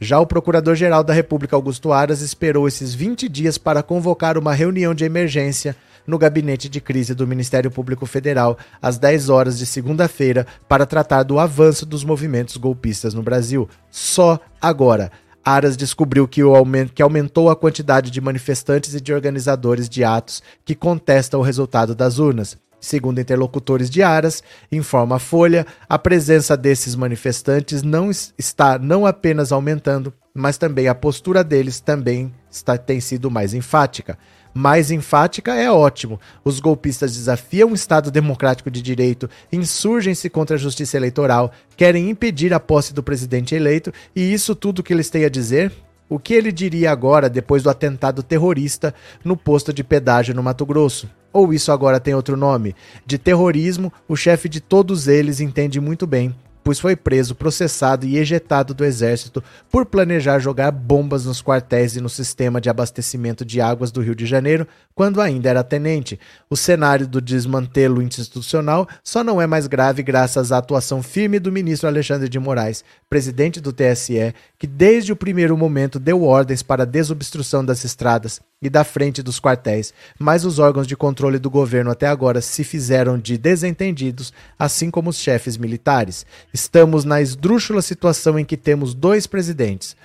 Já 0.00 0.18
o 0.18 0.26
Procurador-Geral 0.26 1.04
da 1.04 1.12
República, 1.12 1.54
Augusto 1.54 1.92
Aras, 1.92 2.22
esperou 2.22 2.66
esses 2.66 2.94
20 2.94 3.28
dias 3.28 3.58
para 3.58 3.82
convocar 3.82 4.38
uma 4.38 4.54
reunião 4.54 4.94
de 4.94 5.04
emergência 5.04 5.76
no 6.06 6.18
gabinete 6.18 6.68
de 6.68 6.80
crise 6.80 7.14
do 7.14 7.26
Ministério 7.26 7.70
Público 7.70 8.06
Federal 8.06 8.56
às 8.80 8.98
10 8.98 9.28
horas 9.28 9.58
de 9.58 9.66
segunda-feira 9.66 10.46
para 10.68 10.86
tratar 10.86 11.22
do 11.22 11.38
avanço 11.38 11.84
dos 11.84 12.02
movimentos 12.02 12.56
golpistas 12.56 13.14
no 13.14 13.22
Brasil. 13.22 13.68
Só 13.90 14.40
agora. 14.60 15.12
Aras 15.44 15.76
descobriu 15.76 16.28
que, 16.28 16.42
o 16.44 16.54
aumento, 16.54 16.92
que 16.92 17.02
aumentou 17.02 17.48
a 17.48 17.56
quantidade 17.56 18.10
de 18.10 18.20
manifestantes 18.20 18.94
e 18.94 19.00
de 19.00 19.12
organizadores 19.12 19.88
de 19.88 20.04
atos 20.04 20.42
que 20.64 20.74
contestam 20.74 21.40
o 21.40 21.42
resultado 21.42 21.94
das 21.94 22.18
urnas. 22.18 22.58
Segundo 22.80 23.20
interlocutores 23.20 23.90
de 23.90 24.02
Aras, 24.02 24.42
informa 24.72 25.16
a 25.16 25.18
Folha, 25.18 25.66
a 25.88 25.98
presença 25.98 26.56
desses 26.56 26.94
manifestantes 26.94 27.82
não 27.82 28.10
está 28.10 28.78
não 28.78 29.04
apenas 29.04 29.52
aumentando, 29.52 30.12
mas 30.32 30.56
também 30.56 30.88
a 30.88 30.94
postura 30.94 31.44
deles 31.44 31.78
também 31.78 32.32
está, 32.50 32.78
tem 32.78 32.98
sido 33.00 33.30
mais 33.30 33.52
enfática. 33.52 34.16
Mais 34.52 34.90
enfática 34.90 35.54
é 35.54 35.70
ótimo. 35.70 36.18
Os 36.42 36.58
golpistas 36.58 37.14
desafiam 37.14 37.70
o 37.70 37.74
Estado 37.74 38.10
democrático 38.10 38.70
de 38.70 38.80
direito, 38.80 39.28
insurgem-se 39.52 40.30
contra 40.30 40.56
a 40.56 40.58
justiça 40.58 40.96
eleitoral, 40.96 41.52
querem 41.76 42.08
impedir 42.08 42.52
a 42.54 42.58
posse 42.58 42.94
do 42.94 43.02
presidente 43.02 43.54
eleito, 43.54 43.92
e 44.16 44.32
isso 44.32 44.54
tudo 44.54 44.82
que 44.82 44.92
eles 44.92 45.10
têm 45.10 45.24
a 45.24 45.28
dizer 45.28 45.72
o 46.08 46.18
que 46.18 46.34
ele 46.34 46.50
diria 46.50 46.90
agora 46.90 47.30
depois 47.30 47.62
do 47.62 47.70
atentado 47.70 48.22
terrorista 48.22 48.92
no 49.24 49.36
posto 49.36 49.72
de 49.72 49.84
pedágio 49.84 50.34
no 50.34 50.42
Mato 50.42 50.66
Grosso? 50.66 51.08
Ou 51.32 51.52
isso 51.52 51.70
agora 51.70 52.00
tem 52.00 52.14
outro 52.14 52.36
nome? 52.36 52.74
De 53.06 53.18
terrorismo, 53.18 53.92
o 54.08 54.16
chefe 54.16 54.48
de 54.48 54.60
todos 54.60 55.08
eles 55.08 55.40
entende 55.40 55.80
muito 55.80 56.06
bem 56.06 56.34
pois 56.62 56.78
foi 56.78 56.94
preso, 56.94 57.34
processado 57.34 58.06
e 58.06 58.18
ejetado 58.18 58.74
do 58.74 58.84
exército 58.84 59.42
por 59.70 59.86
planejar 59.86 60.38
jogar 60.38 60.70
bombas 60.70 61.24
nos 61.24 61.42
quartéis 61.42 61.96
e 61.96 62.00
no 62.00 62.08
sistema 62.08 62.60
de 62.60 62.68
abastecimento 62.68 63.44
de 63.44 63.60
águas 63.60 63.90
do 63.90 64.00
Rio 64.00 64.14
de 64.14 64.26
Janeiro, 64.26 64.66
quando 64.94 65.20
ainda 65.20 65.48
era 65.48 65.64
tenente. 65.64 66.18
O 66.48 66.56
cenário 66.56 67.06
do 67.08 67.20
desmantelo 67.20 68.02
institucional 68.02 68.86
só 69.02 69.24
não 69.24 69.40
é 69.40 69.46
mais 69.46 69.66
grave 69.66 70.02
graças 70.02 70.52
à 70.52 70.58
atuação 70.58 71.02
firme 71.02 71.38
do 71.38 71.52
ministro 71.52 71.88
Alexandre 71.88 72.28
de 72.28 72.38
Moraes, 72.38 72.84
presidente 73.08 73.60
do 73.60 73.72
TSE, 73.72 74.34
que 74.58 74.66
desde 74.66 75.12
o 75.12 75.16
primeiro 75.16 75.56
momento 75.56 75.98
deu 75.98 76.22
ordens 76.22 76.62
para 76.62 76.82
a 76.82 76.86
desobstrução 76.86 77.64
das 77.64 77.84
estradas 77.84 78.40
e 78.62 78.68
da 78.68 78.84
frente 78.84 79.22
dos 79.22 79.40
quartéis, 79.40 79.94
mas 80.18 80.44
os 80.44 80.58
órgãos 80.58 80.86
de 80.86 80.94
controle 80.94 81.38
do 81.38 81.48
governo 81.48 81.90
até 81.90 82.06
agora 82.06 82.42
se 82.42 82.62
fizeram 82.62 83.18
de 83.18 83.38
desentendidos, 83.38 84.34
assim 84.58 84.90
como 84.90 85.08
os 85.08 85.16
chefes 85.16 85.56
militares. 85.56 86.26
Estamos 86.52 87.04
na 87.06 87.22
esdrúxula 87.22 87.80
situação 87.80 88.38
em 88.38 88.44
que 88.44 88.58
temos 88.58 88.92
dois 88.92 89.26
presidentes 89.26 89.96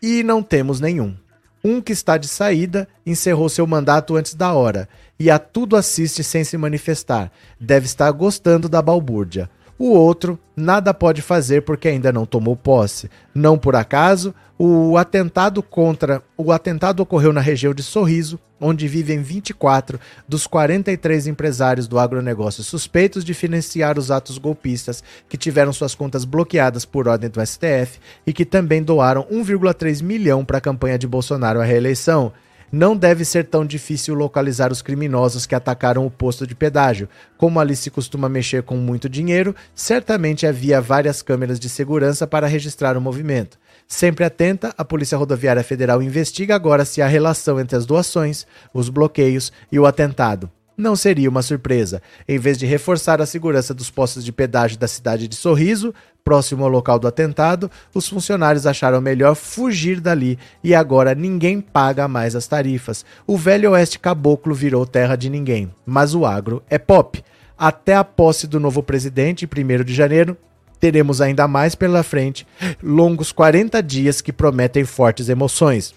e 0.00 0.22
não 0.22 0.40
temos 0.40 0.78
nenhum. 0.78 1.16
Um 1.64 1.82
que 1.82 1.92
está 1.92 2.16
de 2.16 2.28
saída 2.28 2.86
encerrou 3.04 3.48
seu 3.48 3.66
mandato 3.66 4.16
antes 4.16 4.34
da 4.34 4.52
hora 4.52 4.88
e 5.18 5.28
a 5.28 5.38
tudo 5.38 5.76
assiste 5.76 6.22
sem 6.22 6.44
se 6.44 6.56
manifestar. 6.56 7.30
Deve 7.58 7.86
estar 7.86 8.10
gostando 8.12 8.68
da 8.68 8.80
balbúrdia. 8.80 9.50
O 9.82 9.92
outro 9.92 10.38
nada 10.54 10.92
pode 10.92 11.22
fazer 11.22 11.62
porque 11.62 11.88
ainda 11.88 12.12
não 12.12 12.26
tomou 12.26 12.54
posse. 12.54 13.10
Não 13.34 13.56
por 13.56 13.74
acaso, 13.74 14.34
o 14.58 14.98
atentado 14.98 15.62
contra 15.62 16.22
o 16.36 16.52
atentado 16.52 17.00
ocorreu 17.00 17.32
na 17.32 17.40
região 17.40 17.72
de 17.72 17.82
Sorriso, 17.82 18.38
onde 18.60 18.86
vivem 18.86 19.22
24 19.22 19.98
dos 20.28 20.46
43 20.46 21.28
empresários 21.28 21.88
do 21.88 21.98
agronegócio 21.98 22.62
suspeitos 22.62 23.24
de 23.24 23.32
financiar 23.32 23.98
os 23.98 24.10
atos 24.10 24.36
golpistas 24.36 25.02
que 25.30 25.38
tiveram 25.38 25.72
suas 25.72 25.94
contas 25.94 26.26
bloqueadas 26.26 26.84
por 26.84 27.08
ordem 27.08 27.30
do 27.30 27.40
STF 27.40 27.98
e 28.26 28.34
que 28.34 28.44
também 28.44 28.82
doaram 28.82 29.26
1,3 29.32 30.02
milhão 30.02 30.44
para 30.44 30.58
a 30.58 30.60
campanha 30.60 30.98
de 30.98 31.06
Bolsonaro 31.06 31.58
à 31.58 31.64
reeleição. 31.64 32.34
Não 32.72 32.96
deve 32.96 33.24
ser 33.24 33.46
tão 33.46 33.66
difícil 33.66 34.14
localizar 34.14 34.70
os 34.70 34.80
criminosos 34.80 35.44
que 35.44 35.56
atacaram 35.56 36.06
o 36.06 36.10
posto 36.10 36.46
de 36.46 36.54
pedágio. 36.54 37.08
Como 37.36 37.58
ali 37.58 37.74
se 37.74 37.90
costuma 37.90 38.28
mexer 38.28 38.62
com 38.62 38.76
muito 38.76 39.08
dinheiro, 39.08 39.56
certamente 39.74 40.46
havia 40.46 40.80
várias 40.80 41.20
câmeras 41.20 41.58
de 41.58 41.68
segurança 41.68 42.28
para 42.28 42.46
registrar 42.46 42.96
o 42.96 43.00
movimento. 43.00 43.58
Sempre 43.88 44.24
atenta, 44.24 44.72
a 44.78 44.84
Polícia 44.84 45.18
Rodoviária 45.18 45.64
Federal 45.64 46.00
investiga 46.00 46.54
agora 46.54 46.84
se 46.84 47.02
há 47.02 47.08
relação 47.08 47.58
entre 47.58 47.76
as 47.76 47.84
doações, 47.84 48.46
os 48.72 48.88
bloqueios 48.88 49.52
e 49.72 49.78
o 49.78 49.84
atentado 49.84 50.48
não 50.80 50.96
seria 50.96 51.28
uma 51.28 51.42
surpresa. 51.42 52.02
Em 52.26 52.38
vez 52.38 52.58
de 52.58 52.66
reforçar 52.66 53.20
a 53.20 53.26
segurança 53.26 53.72
dos 53.72 53.90
postos 53.90 54.24
de 54.24 54.32
pedágio 54.32 54.78
da 54.78 54.88
cidade 54.88 55.28
de 55.28 55.36
Sorriso, 55.36 55.94
próximo 56.24 56.64
ao 56.64 56.70
local 56.70 56.98
do 56.98 57.06
atentado, 57.06 57.70
os 57.94 58.08
funcionários 58.08 58.66
acharam 58.66 59.00
melhor 59.00 59.34
fugir 59.34 60.00
dali 60.00 60.38
e 60.62 60.74
agora 60.74 61.14
ninguém 61.14 61.60
paga 61.60 62.08
mais 62.08 62.34
as 62.34 62.46
tarifas. 62.46 63.04
O 63.26 63.36
velho 63.36 63.72
oeste 63.72 63.98
caboclo 63.98 64.54
virou 64.54 64.86
terra 64.86 65.16
de 65.16 65.28
ninguém, 65.28 65.70
mas 65.84 66.14
o 66.14 66.24
agro 66.24 66.62
é 66.68 66.78
pop. 66.78 67.22
Até 67.56 67.94
a 67.94 68.02
posse 68.02 68.46
do 68.46 68.58
novo 68.58 68.82
presidente, 68.82 69.46
1 69.46 69.84
de 69.84 69.92
janeiro, 69.92 70.36
teremos 70.80 71.20
ainda 71.20 71.46
mais 71.46 71.74
pela 71.74 72.02
frente, 72.02 72.46
longos 72.82 73.32
40 73.32 73.82
dias 73.82 74.20
que 74.20 74.32
prometem 74.32 74.84
fortes 74.84 75.28
emoções. 75.28 75.94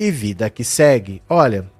E 0.00 0.10
vida 0.10 0.48
que 0.50 0.64
segue. 0.64 1.22
Olha, 1.28 1.70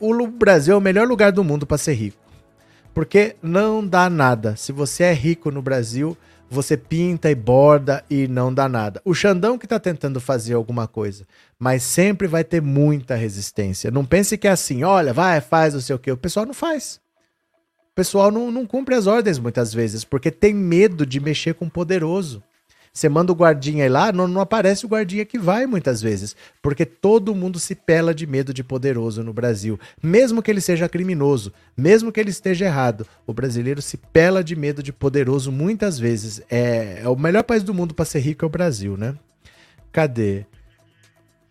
o 0.00 0.26
Brasil 0.26 0.74
é 0.74 0.76
o 0.76 0.80
melhor 0.80 1.06
lugar 1.06 1.32
do 1.32 1.44
mundo 1.44 1.66
para 1.66 1.78
ser 1.78 1.94
rico. 1.94 2.18
Porque 2.94 3.36
não 3.42 3.86
dá 3.86 4.10
nada. 4.10 4.56
Se 4.56 4.72
você 4.72 5.04
é 5.04 5.12
rico 5.12 5.50
no 5.50 5.62
Brasil, 5.62 6.16
você 6.50 6.76
pinta 6.76 7.30
e 7.30 7.34
borda 7.34 8.04
e 8.08 8.26
não 8.26 8.52
dá 8.52 8.68
nada. 8.68 9.00
O 9.04 9.14
Xandão 9.14 9.58
que 9.58 9.66
está 9.66 9.78
tentando 9.78 10.20
fazer 10.20 10.54
alguma 10.54 10.88
coisa, 10.88 11.26
mas 11.58 11.82
sempre 11.82 12.26
vai 12.26 12.42
ter 12.42 12.62
muita 12.62 13.14
resistência. 13.14 13.90
Não 13.90 14.04
pense 14.04 14.38
que 14.38 14.48
é 14.48 14.50
assim, 14.50 14.82
olha, 14.82 15.12
vai, 15.12 15.40
faz, 15.40 15.74
não 15.74 15.80
sei 15.80 15.94
o 15.94 15.98
quê. 15.98 16.10
O 16.10 16.16
pessoal 16.16 16.46
não 16.46 16.54
faz. 16.54 17.00
O 17.92 17.94
pessoal 17.94 18.30
não, 18.30 18.50
não 18.50 18.66
cumpre 18.66 18.94
as 18.94 19.06
ordens 19.06 19.38
muitas 19.38 19.74
vezes, 19.74 20.04
porque 20.04 20.30
tem 20.30 20.54
medo 20.54 21.04
de 21.04 21.20
mexer 21.20 21.54
com 21.54 21.66
o 21.66 21.70
poderoso. 21.70 22.42
Você 22.98 23.08
manda 23.08 23.30
o 23.30 23.34
guardinha 23.36 23.86
ir 23.86 23.88
lá, 23.88 24.10
não, 24.10 24.26
não 24.26 24.40
aparece 24.40 24.84
o 24.84 24.88
guardinha 24.88 25.24
que 25.24 25.38
vai 25.38 25.66
muitas 25.66 26.02
vezes, 26.02 26.34
porque 26.60 26.84
todo 26.84 27.32
mundo 27.32 27.56
se 27.60 27.76
pela 27.76 28.12
de 28.12 28.26
medo 28.26 28.52
de 28.52 28.64
poderoso 28.64 29.22
no 29.22 29.32
Brasil, 29.32 29.78
mesmo 30.02 30.42
que 30.42 30.50
ele 30.50 30.60
seja 30.60 30.88
criminoso, 30.88 31.52
mesmo 31.76 32.10
que 32.10 32.18
ele 32.18 32.30
esteja 32.30 32.64
errado. 32.64 33.06
O 33.24 33.32
brasileiro 33.32 33.80
se 33.80 33.96
pela 33.96 34.42
de 34.42 34.56
medo 34.56 34.82
de 34.82 34.92
poderoso 34.92 35.52
muitas 35.52 35.96
vezes. 35.96 36.42
É, 36.50 37.02
é 37.04 37.08
o 37.08 37.14
melhor 37.14 37.44
país 37.44 37.62
do 37.62 37.72
mundo 37.72 37.94
para 37.94 38.04
ser 38.04 38.18
rico 38.18 38.44
é 38.44 38.48
o 38.48 38.50
Brasil, 38.50 38.96
né? 38.96 39.14
Cadê? 39.92 40.44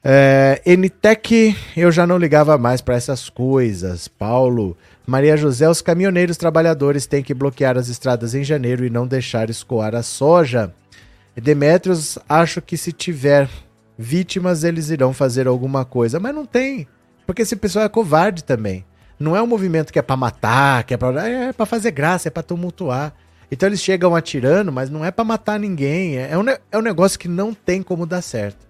É, 0.03 0.61
NTEC, 0.65 1.55
eu 1.77 1.93
já 1.93 2.05
não 2.05 2.17
ligava 2.17 2.57
mais 2.57 2.81
para 2.81 2.95
essas 2.95 3.29
coisas. 3.29 4.09
Paulo, 4.09 4.75
Maria 5.05 5.37
José, 5.37 5.69
os 5.69 5.81
caminhoneiros 5.81 6.35
trabalhadores 6.35 7.07
têm 7.07 7.23
que 7.23 7.33
bloquear 7.33 7.77
as 7.77 7.87
estradas 7.87 8.35
em 8.35 8.43
janeiro 8.43 8.83
e 8.83 8.89
não 8.89 9.07
deixar 9.07 9.49
escoar 9.49 9.95
a 9.95 10.03
soja. 10.03 10.73
Demetrios, 11.41 12.17
acho 12.27 12.61
que 12.61 12.77
se 12.77 12.91
tiver 12.91 13.49
vítimas, 13.97 14.63
eles 14.63 14.89
irão 14.89 15.13
fazer 15.13 15.47
alguma 15.47 15.85
coisa. 15.85 16.19
Mas 16.19 16.33
não 16.33 16.45
tem. 16.45 16.88
Porque 17.25 17.41
esse 17.41 17.55
pessoal 17.55 17.85
é 17.85 17.89
covarde 17.89 18.43
também. 18.43 18.85
Não 19.19 19.35
é 19.35 19.41
um 19.41 19.47
movimento 19.47 19.91
que 19.91 19.99
é 19.99 20.01
para 20.01 20.15
matar, 20.15 20.83
que 20.83 20.93
é 20.93 20.97
para 20.97 21.27
é 21.27 21.53
para 21.53 21.65
fazer 21.65 21.91
graça, 21.91 22.27
é 22.27 22.31
para 22.31 22.43
tumultuar. 22.43 23.13
Então 23.51 23.67
eles 23.67 23.81
chegam 23.81 24.15
atirando, 24.15 24.71
mas 24.71 24.89
não 24.89 25.03
é 25.03 25.11
para 25.11 25.23
matar 25.23 25.59
ninguém. 25.59 26.17
É, 26.17 26.31
é 26.31 26.38
um, 26.38 26.47
é 26.49 26.77
um 26.77 26.81
negócio 26.81 27.17
que 27.17 27.27
não 27.27 27.53
tem 27.53 27.81
como 27.81 28.05
dar 28.05 28.21
certo. 28.21 28.67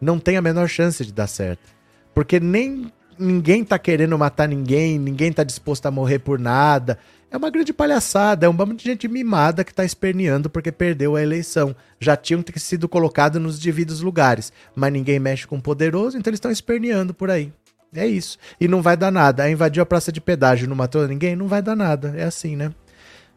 Não 0.00 0.18
tem 0.18 0.36
a 0.36 0.42
menor 0.42 0.68
chance 0.68 1.04
de 1.04 1.12
dar 1.12 1.26
certo. 1.26 1.70
Porque 2.14 2.40
nem 2.40 2.92
ninguém 3.18 3.64
tá 3.64 3.78
querendo 3.78 4.18
matar 4.18 4.48
ninguém, 4.48 4.98
ninguém 4.98 5.32
tá 5.32 5.44
disposto 5.44 5.86
a 5.86 5.90
morrer 5.90 6.18
por 6.18 6.38
nada. 6.38 6.98
É 7.32 7.36
uma 7.38 7.48
grande 7.48 7.72
palhaçada, 7.72 8.44
é 8.44 8.48
um 8.48 8.54
bando 8.54 8.74
de 8.74 8.84
gente 8.84 9.08
mimada 9.08 9.64
que 9.64 9.72
está 9.72 9.86
esperneando 9.86 10.50
porque 10.50 10.70
perdeu 10.70 11.16
a 11.16 11.22
eleição. 11.22 11.74
Já 11.98 12.14
tinham 12.14 12.44
sido 12.56 12.86
colocados 12.86 13.40
nos 13.40 13.58
devidos 13.58 14.02
lugares, 14.02 14.52
mas 14.74 14.92
ninguém 14.92 15.18
mexe 15.18 15.46
com 15.46 15.56
o 15.56 15.62
poderoso, 15.62 16.18
então 16.18 16.30
eles 16.30 16.36
estão 16.36 16.50
esperneando 16.50 17.14
por 17.14 17.30
aí. 17.30 17.50
É 17.94 18.06
isso. 18.06 18.38
E 18.60 18.68
não 18.68 18.82
vai 18.82 18.98
dar 18.98 19.10
nada. 19.10 19.44
Aí 19.44 19.52
invadiu 19.52 19.82
a 19.82 19.86
praça 19.86 20.12
de 20.12 20.20
pedágio, 20.20 20.68
não 20.68 20.76
matou 20.76 21.08
ninguém? 21.08 21.34
Não 21.34 21.48
vai 21.48 21.62
dar 21.62 21.74
nada. 21.74 22.12
É 22.14 22.24
assim, 22.24 22.54
né? 22.54 22.70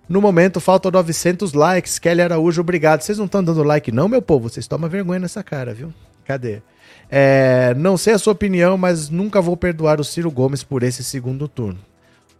No 0.09 0.19
momento, 0.19 0.59
faltam 0.59 0.91
900 0.91 1.53
likes. 1.53 1.97
Kelly 1.97 2.21
Araújo, 2.21 2.59
obrigado. 2.59 2.99
Vocês 2.99 3.17
não 3.17 3.25
estão 3.25 3.41
dando 3.41 3.63
like, 3.63 3.93
não, 3.93 4.09
meu 4.09 4.21
povo? 4.21 4.49
Vocês 4.49 4.67
tomam 4.67 4.89
vergonha 4.89 5.21
nessa 5.21 5.41
cara, 5.41 5.73
viu? 5.73 5.93
Cadê? 6.25 6.61
É, 7.09 7.73
não 7.77 7.95
sei 7.95 8.13
a 8.13 8.17
sua 8.17 8.33
opinião, 8.33 8.77
mas 8.77 9.09
nunca 9.09 9.41
vou 9.41 9.55
perdoar 9.55 10.01
o 10.01 10.03
Ciro 10.03 10.29
Gomes 10.29 10.63
por 10.63 10.83
esse 10.83 11.01
segundo 11.01 11.47
turno. 11.47 11.79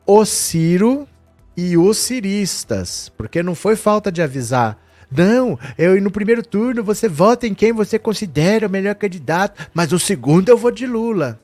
O 0.05 0.25
Ciro 0.25 1.07
e 1.55 1.77
os 1.77 1.97
ciristas. 1.97 3.11
Porque 3.17 3.43
não 3.43 3.55
foi 3.55 3.75
falta 3.75 4.11
de 4.11 4.21
avisar. 4.21 4.77
Não, 5.09 5.57
eu 5.77 5.99
no 6.01 6.11
primeiro 6.11 6.43
turno 6.43 6.83
você 6.83 7.07
vota 7.07 7.47
em 7.47 7.53
quem 7.53 7.71
você 7.71 7.97
considera 7.99 8.67
o 8.67 8.69
melhor 8.69 8.95
candidato, 8.95 9.69
mas 9.73 9.93
o 9.93 9.99
segundo 9.99 10.49
eu 10.49 10.57
vou 10.57 10.71
de 10.71 10.85
Lula. 10.85 11.39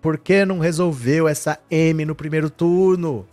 Por 0.00 0.18
que 0.18 0.44
não 0.44 0.58
resolveu 0.58 1.28
essa 1.28 1.58
M 1.70 2.04
no 2.04 2.14
primeiro 2.14 2.50
turno? 2.50 3.26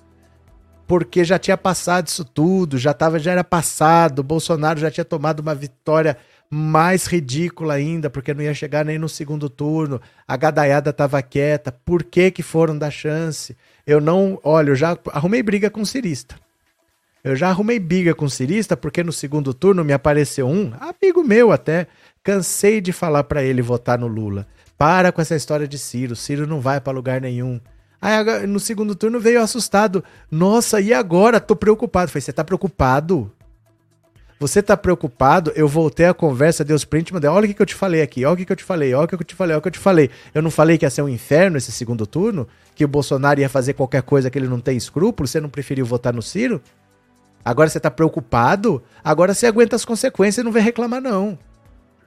Porque 0.88 1.24
já 1.24 1.38
tinha 1.38 1.58
passado 1.58 2.08
isso 2.08 2.26
tudo, 2.26 2.78
já 2.78 2.94
tava, 2.94 3.20
já 3.20 3.32
era 3.32 3.44
passado, 3.44 4.24
Bolsonaro 4.24 4.80
já 4.80 4.90
tinha 4.90 5.06
tomado 5.06 5.40
uma 5.40 5.54
vitória 5.54 6.18
mais 6.50 7.06
ridícula 7.06 7.76
ainda, 7.76 8.10
porque 8.10 8.34
não 8.34 8.42
ia 8.42 8.54
chegar 8.56 8.84
nem 8.84 8.98
no 8.98 9.08
segundo 9.08 9.50
turno. 9.50 10.02
A 10.28 10.36
gadaiada 10.36 10.90
estava 10.90 11.22
quieta. 11.22 11.72
Por 11.72 12.04
que 12.04 12.32
que 12.32 12.42
foram 12.42 12.76
dar 12.76 12.90
chance? 12.90 13.56
Eu 13.90 14.00
não, 14.00 14.40
olha, 14.44 14.70
eu 14.70 14.76
já 14.76 14.96
arrumei 15.12 15.42
briga 15.42 15.68
com 15.68 15.84
cirista. 15.84 16.36
Eu 17.24 17.36
já 17.36 17.50
arrumei 17.50 17.80
briga 17.80 18.14
com 18.14 18.30
cirista 18.30 18.78
porque 18.78 19.04
no 19.04 19.12
segundo 19.12 19.52
turno 19.52 19.84
me 19.84 19.94
apareceu 19.94 20.48
um, 20.48 20.72
amigo 20.80 21.24
meu 21.24 21.52
até, 21.52 21.88
cansei 22.24 22.82
de 22.82 22.94
falar 22.94 23.24
para 23.24 23.42
ele 23.42 23.64
votar 23.64 23.98
no 23.98 24.06
Lula. 24.06 24.46
Para 24.78 25.12
com 25.12 25.20
essa 25.20 25.36
história 25.36 25.68
de 25.68 25.80
Ciro, 25.80 26.16
Ciro 26.16 26.46
não 26.46 26.62
vai 26.62 26.80
para 26.80 26.94
lugar 26.94 27.20
nenhum. 27.20 27.60
Aí 28.00 28.46
no 28.46 28.60
segundo 28.60 28.94
turno 28.94 29.20
veio 29.20 29.42
assustado. 29.42 30.04
Nossa, 30.30 30.80
e 30.80 30.94
agora? 30.94 31.40
Tô 31.40 31.56
preocupado. 31.56 32.12
Falei, 32.12 32.22
você 32.22 32.32
tá 32.32 32.44
preocupado? 32.44 33.32
Você 34.40 34.62
tá 34.62 34.78
preocupado? 34.78 35.52
Eu 35.56 35.68
voltei 35.68 36.06
a 36.06 36.14
conversa, 36.14 36.64
dei 36.64 36.74
os 36.74 36.86
print, 36.86 37.12
mandei, 37.12 37.30
olha 37.30 37.50
o 37.50 37.54
que, 37.54 37.62
eu 37.62 37.66
te 37.66 37.76
falei 37.76 38.02
aqui, 38.02 38.24
olha 38.24 38.36
o 38.36 38.38
que 38.38 38.50
eu 38.50 38.56
te 38.56 38.64
falei, 38.64 38.94
olha 38.94 39.04
o 39.04 39.08
que 39.08 39.16
eu 39.16 39.24
te 39.24 39.36
falei, 39.36 39.54
olha 39.54 39.60
o 39.60 39.62
que 39.62 39.68
eu 39.68 39.72
te 39.72 39.80
falei. 39.80 40.10
Eu 40.34 40.42
não 40.42 40.52
falei 40.52 40.78
que 40.78 40.86
ia 40.86 40.90
ser 40.90 41.02
um 41.02 41.10
inferno 41.10 41.58
esse 41.58 41.74
segundo 41.74 42.08
turno? 42.08 42.48
Que 42.80 42.86
o 42.86 42.88
Bolsonaro 42.88 43.42
ia 43.42 43.50
fazer 43.50 43.74
qualquer 43.74 44.02
coisa 44.02 44.30
que 44.30 44.40
ele 44.40 44.48
não 44.48 44.62
tem 44.62 44.78
escrúpulo? 44.78 45.28
Você 45.28 45.42
não 45.42 45.50
preferiu 45.50 45.86
votar 45.86 46.14
no 46.14 46.22
Ciro? 46.22 46.62
Agora 47.44 47.70
você 47.70 47.78
tá 47.78 47.92
preocupado? 47.92 48.82
Agora 49.04 49.34
você 49.34 49.48
aguenta 49.48 49.76
as 49.76 49.84
consequências 49.84 50.42
e 50.42 50.46
não 50.46 50.52
vem 50.54 50.64
reclamar, 50.64 51.02
não. 51.02 51.38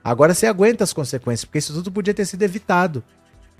Agora 0.02 0.32
você 0.32 0.46
aguenta 0.46 0.82
as 0.82 0.94
consequências, 0.94 1.44
porque 1.44 1.58
isso 1.58 1.74
tudo 1.74 1.92
podia 1.92 2.14
ter 2.14 2.24
sido 2.24 2.42
evitado. 2.42 3.04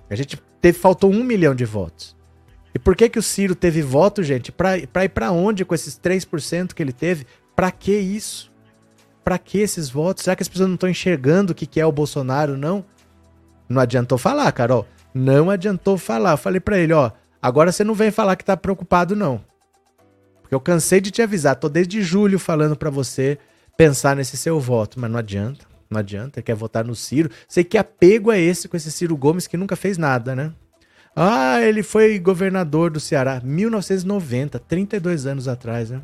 A 0.09 0.15
gente 0.15 0.43
teve, 0.59 0.79
faltou 0.79 1.13
um 1.13 1.23
milhão 1.23 1.55
de 1.55 1.67
votos. 1.67 2.17
E 2.75 2.79
por 2.79 2.97
que 2.97 3.11
que 3.11 3.19
o 3.19 3.23
Ciro 3.23 3.55
teve 3.55 3.83
voto, 3.83 4.23
gente? 4.23 4.51
Pra, 4.51 4.79
ir 4.79 5.11
pra 5.11 5.33
onde 5.33 5.67
com 5.67 5.75
esses 5.75 6.01
3% 6.01 6.73
que 6.73 6.83
ele 6.83 6.95
teve? 6.95 7.27
Pra 7.55 7.71
que 7.71 7.95
isso? 7.95 8.51
Pra 9.23 9.37
que 9.37 9.59
esses 9.59 9.91
votos? 9.91 10.25
Será 10.25 10.35
que 10.35 10.43
as 10.43 10.49
pessoas 10.49 10.69
não 10.71 10.77
estão 10.77 10.89
enxergando 10.89 11.53
o 11.53 11.55
que, 11.55 11.67
que 11.67 11.79
é 11.79 11.85
o 11.85 11.93
Bolsonaro, 11.93 12.57
não? 12.57 12.83
Não 13.69 13.83
adiantou 13.83 14.17
falar, 14.17 14.51
Carol. 14.53 14.87
Não 15.15 15.51
adiantou 15.51 15.99
falar. 15.99 16.33
Eu 16.33 16.39
falei 16.39 16.61
para 16.61 16.79
ele, 16.79 16.93
ó, 16.93 17.11
agora 17.41 17.73
você 17.73 17.85
não 17.85 17.95
vem 17.95 18.11
falar 18.11 18.37
que 18.37 18.45
tá 18.45 18.57
preocupado, 18.57 19.15
não. 19.15 19.45
Porque 20.41 20.55
eu 20.55 20.61
cansei 20.61 21.01
de 21.01 21.11
te 21.11 21.23
avisar. 21.23 21.57
Tô 21.57 21.69
desde 21.69 22.03
julho 22.03 22.39
falando 22.39 22.77
para 22.77 22.91
você 22.91 23.39
pensar 23.77 24.17
nesse 24.17 24.37
seu 24.37 24.61
voto, 24.61 24.99
mas 25.01 25.11
não 25.11 25.19
adianta. 25.19 25.67
Não 25.91 25.99
adianta, 25.99 26.41
quer 26.41 26.55
votar 26.55 26.85
no 26.85 26.95
Ciro. 26.95 27.31
Sei 27.47 27.63
que 27.63 27.77
apego 27.77 28.33
é 28.33 28.41
esse 28.41 28.67
com 28.67 28.77
esse 28.77 28.91
Ciro 28.91 29.17
Gomes 29.17 29.47
que 29.47 29.59
nunca 29.59 29.77
fez 29.77 29.99
nada, 29.99 30.35
né? 30.35 30.53
Ah, 31.15 31.61
ele 31.61 31.83
foi 31.83 32.19
governador 32.19 32.91
do 32.91 32.99
Ceará, 32.99 33.41
1990, 33.45 34.59
32 34.59 35.27
anos 35.27 35.47
atrás, 35.47 35.91
né? 35.91 36.01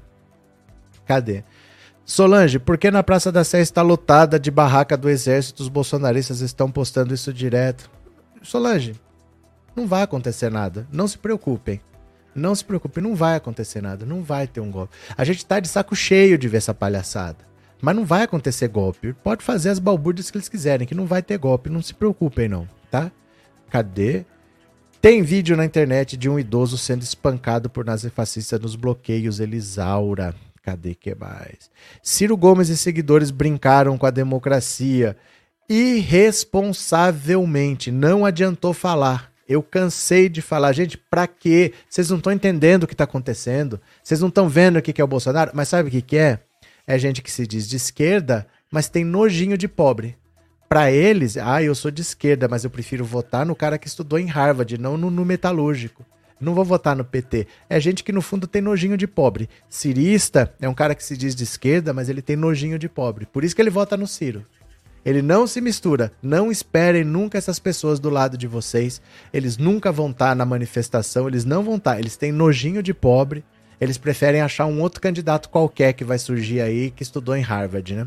Cadê? 1.06 1.42
Solange, 2.04 2.58
por 2.58 2.76
que 2.76 2.90
na 2.90 3.02
Praça 3.02 3.32
da 3.32 3.42
Sé 3.42 3.60
está 3.60 3.80
lotada 3.80 4.38
de 4.38 4.50
barraca 4.50 4.96
do 4.96 5.08
exército? 5.08 5.62
Os 5.62 5.68
bolsonaristas 5.68 6.42
estão 6.42 6.70
postando 6.70 7.14
isso 7.14 7.32
direto. 7.32 7.90
Solange, 8.42 8.94
não 9.74 9.86
vai 9.86 10.02
acontecer 10.02 10.50
nada. 10.50 10.86
Não 10.92 11.06
se 11.06 11.16
preocupem. 11.16 11.80
Não 12.34 12.54
se 12.54 12.64
preocupem, 12.64 13.02
não 13.02 13.14
vai 13.14 13.36
acontecer 13.36 13.80
nada. 13.80 14.04
Não 14.04 14.22
vai 14.22 14.46
ter 14.46 14.60
um 14.60 14.70
golpe. 14.70 14.94
A 15.16 15.24
gente 15.24 15.44
tá 15.44 15.60
de 15.60 15.68
saco 15.68 15.94
cheio 15.94 16.38
de 16.38 16.48
ver 16.48 16.58
essa 16.58 16.74
palhaçada. 16.74 17.46
Mas 17.80 17.94
não 17.94 18.04
vai 18.04 18.22
acontecer 18.22 18.68
golpe. 18.68 19.12
Pode 19.12 19.44
fazer 19.44 19.70
as 19.70 19.78
balbúrdias 19.78 20.30
que 20.30 20.36
eles 20.36 20.48
quiserem, 20.48 20.86
que 20.86 20.94
não 20.94 21.06
vai 21.06 21.22
ter 21.22 21.38
golpe. 21.38 21.70
Não 21.70 21.80
se 21.80 21.94
preocupem, 21.94 22.48
não, 22.48 22.68
tá? 22.90 23.10
Cadê? 23.70 24.24
Tem 25.00 25.22
vídeo 25.22 25.56
na 25.56 25.64
internet 25.64 26.16
de 26.16 26.28
um 26.28 26.40
idoso 26.40 26.76
sendo 26.76 27.02
espancado 27.02 27.70
por 27.70 27.84
nazifascistas 27.84 28.58
nos 28.60 28.74
bloqueios 28.74 29.38
Elisaura. 29.38 30.34
Cadê 30.60 30.94
que 30.94 31.14
mais? 31.14 31.70
Ciro 32.02 32.36
Gomes 32.36 32.68
e 32.68 32.76
seguidores 32.76 33.30
brincaram 33.30 33.96
com 33.96 34.06
a 34.06 34.10
democracia 34.10 35.16
irresponsavelmente. 35.68 37.92
Não 37.92 38.24
adiantou 38.24 38.72
falar. 38.72 39.30
Eu 39.48 39.62
cansei 39.62 40.28
de 40.28 40.42
falar, 40.42 40.72
gente, 40.72 40.96
pra 40.96 41.26
quê? 41.26 41.72
Vocês 41.88 42.08
não 42.10 42.18
estão 42.18 42.32
entendendo 42.32 42.84
o 42.84 42.86
que 42.86 42.94
está 42.94 43.02
acontecendo. 43.04 43.80
Vocês 44.02 44.20
não 44.20 44.28
estão 44.28 44.48
vendo 44.48 44.78
o 44.78 44.82
que 44.82 45.00
é 45.00 45.04
o 45.04 45.08
Bolsonaro. 45.08 45.50
Mas 45.54 45.68
sabe 45.68 45.88
o 45.88 45.92
que, 45.92 46.02
que 46.02 46.16
é? 46.16 46.40
É 46.86 46.98
gente 46.98 47.22
que 47.22 47.30
se 47.30 47.46
diz 47.46 47.68
de 47.68 47.76
esquerda, 47.76 48.46
mas 48.70 48.88
tem 48.88 49.04
nojinho 49.04 49.58
de 49.58 49.68
pobre. 49.68 50.16
Para 50.68 50.90
eles, 50.90 51.38
ah, 51.38 51.62
eu 51.62 51.74
sou 51.74 51.90
de 51.90 52.02
esquerda, 52.02 52.46
mas 52.46 52.62
eu 52.62 52.70
prefiro 52.70 53.02
votar 53.04 53.46
no 53.46 53.56
cara 53.56 53.78
que 53.78 53.88
estudou 53.88 54.18
em 54.18 54.26
Harvard, 54.26 54.76
não 54.78 54.98
no, 54.98 55.10
no 55.10 55.24
metalúrgico. 55.24 56.04
Não 56.40 56.54
vou 56.54 56.64
votar 56.64 56.94
no 56.94 57.04
PT. 57.04 57.46
É 57.68 57.80
gente 57.80 58.04
que 58.04 58.12
no 58.12 58.22
fundo 58.22 58.46
tem 58.46 58.62
nojinho 58.62 58.96
de 58.96 59.06
pobre. 59.06 59.48
Cirista 59.68 60.54
é 60.60 60.68
um 60.68 60.74
cara 60.74 60.94
que 60.94 61.02
se 61.02 61.16
diz 61.16 61.34
de 61.34 61.44
esquerda, 61.44 61.92
mas 61.92 62.08
ele 62.08 62.22
tem 62.22 62.36
nojinho 62.36 62.78
de 62.78 62.88
pobre. 62.88 63.26
Por 63.26 63.44
isso 63.44 63.56
que 63.56 63.62
ele 63.62 63.70
vota 63.70 63.96
no 63.96 64.06
Ciro. 64.06 64.44
Ele 65.08 65.22
não 65.22 65.46
se 65.46 65.58
mistura. 65.62 66.12
Não 66.22 66.52
esperem 66.52 67.02
nunca 67.02 67.38
essas 67.38 67.58
pessoas 67.58 67.98
do 67.98 68.10
lado 68.10 68.36
de 68.36 68.46
vocês. 68.46 69.00
Eles 69.32 69.56
nunca 69.56 69.90
vão 69.90 70.10
estar 70.10 70.36
na 70.36 70.44
manifestação, 70.44 71.26
eles 71.26 71.46
não 71.46 71.64
vão 71.64 71.76
estar. 71.76 71.98
Eles 71.98 72.14
têm 72.18 72.30
nojinho 72.30 72.82
de 72.82 72.92
pobre. 72.92 73.42
Eles 73.80 73.96
preferem 73.96 74.42
achar 74.42 74.66
um 74.66 74.82
outro 74.82 75.00
candidato 75.00 75.48
qualquer 75.48 75.94
que 75.94 76.04
vai 76.04 76.18
surgir 76.18 76.60
aí 76.60 76.90
que 76.90 77.02
estudou 77.02 77.34
em 77.34 77.40
Harvard, 77.40 77.94
né? 77.94 78.06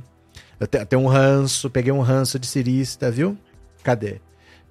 Eu 0.59 0.67
tenho 0.67 1.01
um 1.01 1.07
ranço, 1.07 1.71
peguei 1.71 1.91
um 1.91 2.01
ranço 2.01 2.37
de 2.37 2.45
cirista, 2.45 3.09
viu? 3.09 3.35
Cadê? 3.81 4.21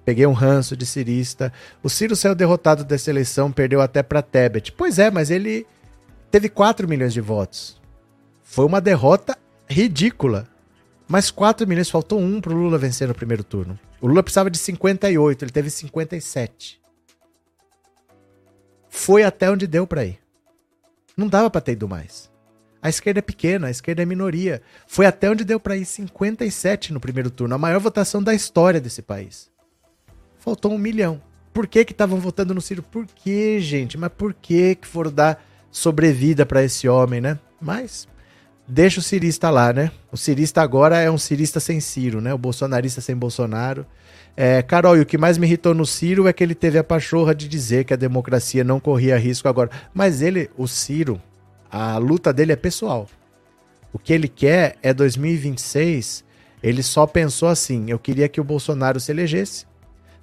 Peguei 0.05 0.25
um 0.25 0.31
ranço 0.31 0.77
de 0.77 0.85
cirista. 0.85 1.51
O 1.83 1.89
Ciro 1.89 2.15
saiu 2.15 2.33
derrotado 2.33 2.85
dessa 2.85 3.09
eleição, 3.09 3.51
perdeu 3.51 3.81
até 3.81 4.01
para 4.01 4.21
Tebet. 4.21 4.71
Pois 4.71 4.99
é, 4.99 5.11
mas 5.11 5.29
ele 5.29 5.67
teve 6.31 6.47
4 6.47 6.87
milhões 6.87 7.11
de 7.11 7.19
votos. 7.19 7.77
Foi 8.41 8.65
uma 8.65 8.79
derrota 8.79 9.37
ridícula. 9.67 10.47
Mas 11.11 11.29
4 11.29 11.67
milhões, 11.67 11.89
faltou 11.89 12.19
um 12.19 12.39
pro 12.39 12.55
Lula 12.55 12.77
vencer 12.77 13.07
no 13.07 13.13
primeiro 13.13 13.43
turno. 13.43 13.77
O 13.99 14.07
Lula 14.07 14.23
precisava 14.23 14.49
de 14.49 14.57
58, 14.57 15.43
ele 15.43 15.51
teve 15.51 15.69
57. 15.69 16.81
Foi 18.89 19.23
até 19.23 19.51
onde 19.51 19.67
deu 19.67 19.85
para 19.85 20.05
ir. 20.05 20.19
Não 21.15 21.27
dava 21.27 21.49
para 21.49 21.61
ter 21.61 21.73
ido 21.73 21.87
mais. 21.87 22.31
A 22.81 22.89
esquerda 22.89 23.19
é 23.19 23.21
pequena, 23.21 23.67
a 23.67 23.71
esquerda 23.71 24.01
é 24.01 24.05
minoria. 24.05 24.61
Foi 24.87 25.05
até 25.05 25.29
onde 25.29 25.43
deu 25.43 25.59
para 25.59 25.75
ir 25.75 25.85
57 25.85 26.93
no 26.93 26.99
primeiro 26.99 27.29
turno, 27.29 27.55
a 27.55 27.57
maior 27.57 27.79
votação 27.79 28.23
da 28.23 28.33
história 28.33 28.79
desse 28.79 29.01
país 29.01 29.51
faltou 30.41 30.73
um 30.73 30.77
milhão. 30.77 31.21
Por 31.53 31.67
que 31.67 31.85
que 31.85 31.91
estavam 31.91 32.19
votando 32.19 32.53
no 32.53 32.61
Ciro? 32.61 32.81
Por 32.81 33.05
que, 33.05 33.59
gente? 33.59 33.97
Mas 33.97 34.11
por 34.17 34.33
que 34.33 34.75
que 34.75 34.87
foram 34.87 35.11
dar 35.11 35.43
sobrevida 35.69 36.45
para 36.45 36.63
esse 36.63 36.87
homem, 36.89 37.21
né? 37.21 37.39
Mas 37.61 38.07
deixa 38.71 38.99
o 38.99 39.03
cirista 39.03 39.49
lá, 39.49 39.73
né? 39.73 39.91
O 40.11 40.17
cirista 40.17 40.61
agora 40.61 40.97
é 40.97 41.11
um 41.11 41.17
cirista 41.17 41.59
sem 41.59 41.79
Ciro, 41.79 42.21
né? 42.21 42.33
O 42.33 42.37
bolsonarista 42.37 43.01
sem 43.01 43.15
Bolsonaro. 43.15 43.85
É, 44.35 44.61
Carol, 44.61 44.97
e 44.97 45.01
o 45.01 45.05
que 45.05 45.17
mais 45.17 45.37
me 45.37 45.45
irritou 45.45 45.73
no 45.73 45.85
Ciro 45.85 46.27
é 46.27 46.33
que 46.33 46.43
ele 46.43 46.55
teve 46.55 46.77
a 46.77 46.83
pachorra 46.83 47.35
de 47.35 47.47
dizer 47.47 47.83
que 47.83 47.93
a 47.93 47.97
democracia 47.97 48.63
não 48.63 48.79
corria 48.79 49.17
risco 49.17 49.47
agora. 49.47 49.69
Mas 49.93 50.21
ele, 50.21 50.49
o 50.57 50.67
Ciro, 50.67 51.21
a 51.69 51.97
luta 51.97 52.31
dele 52.31 52.53
é 52.53 52.55
pessoal. 52.55 53.07
O 53.91 53.99
que 53.99 54.13
ele 54.13 54.27
quer 54.27 54.77
é 54.81 54.93
2026. 54.93 56.23
Ele 56.63 56.81
só 56.81 57.05
pensou 57.05 57.49
assim: 57.49 57.89
eu 57.89 57.99
queria 57.99 58.29
que 58.29 58.39
o 58.39 58.43
Bolsonaro 58.43 58.99
se 58.99 59.11
elegesse 59.11 59.65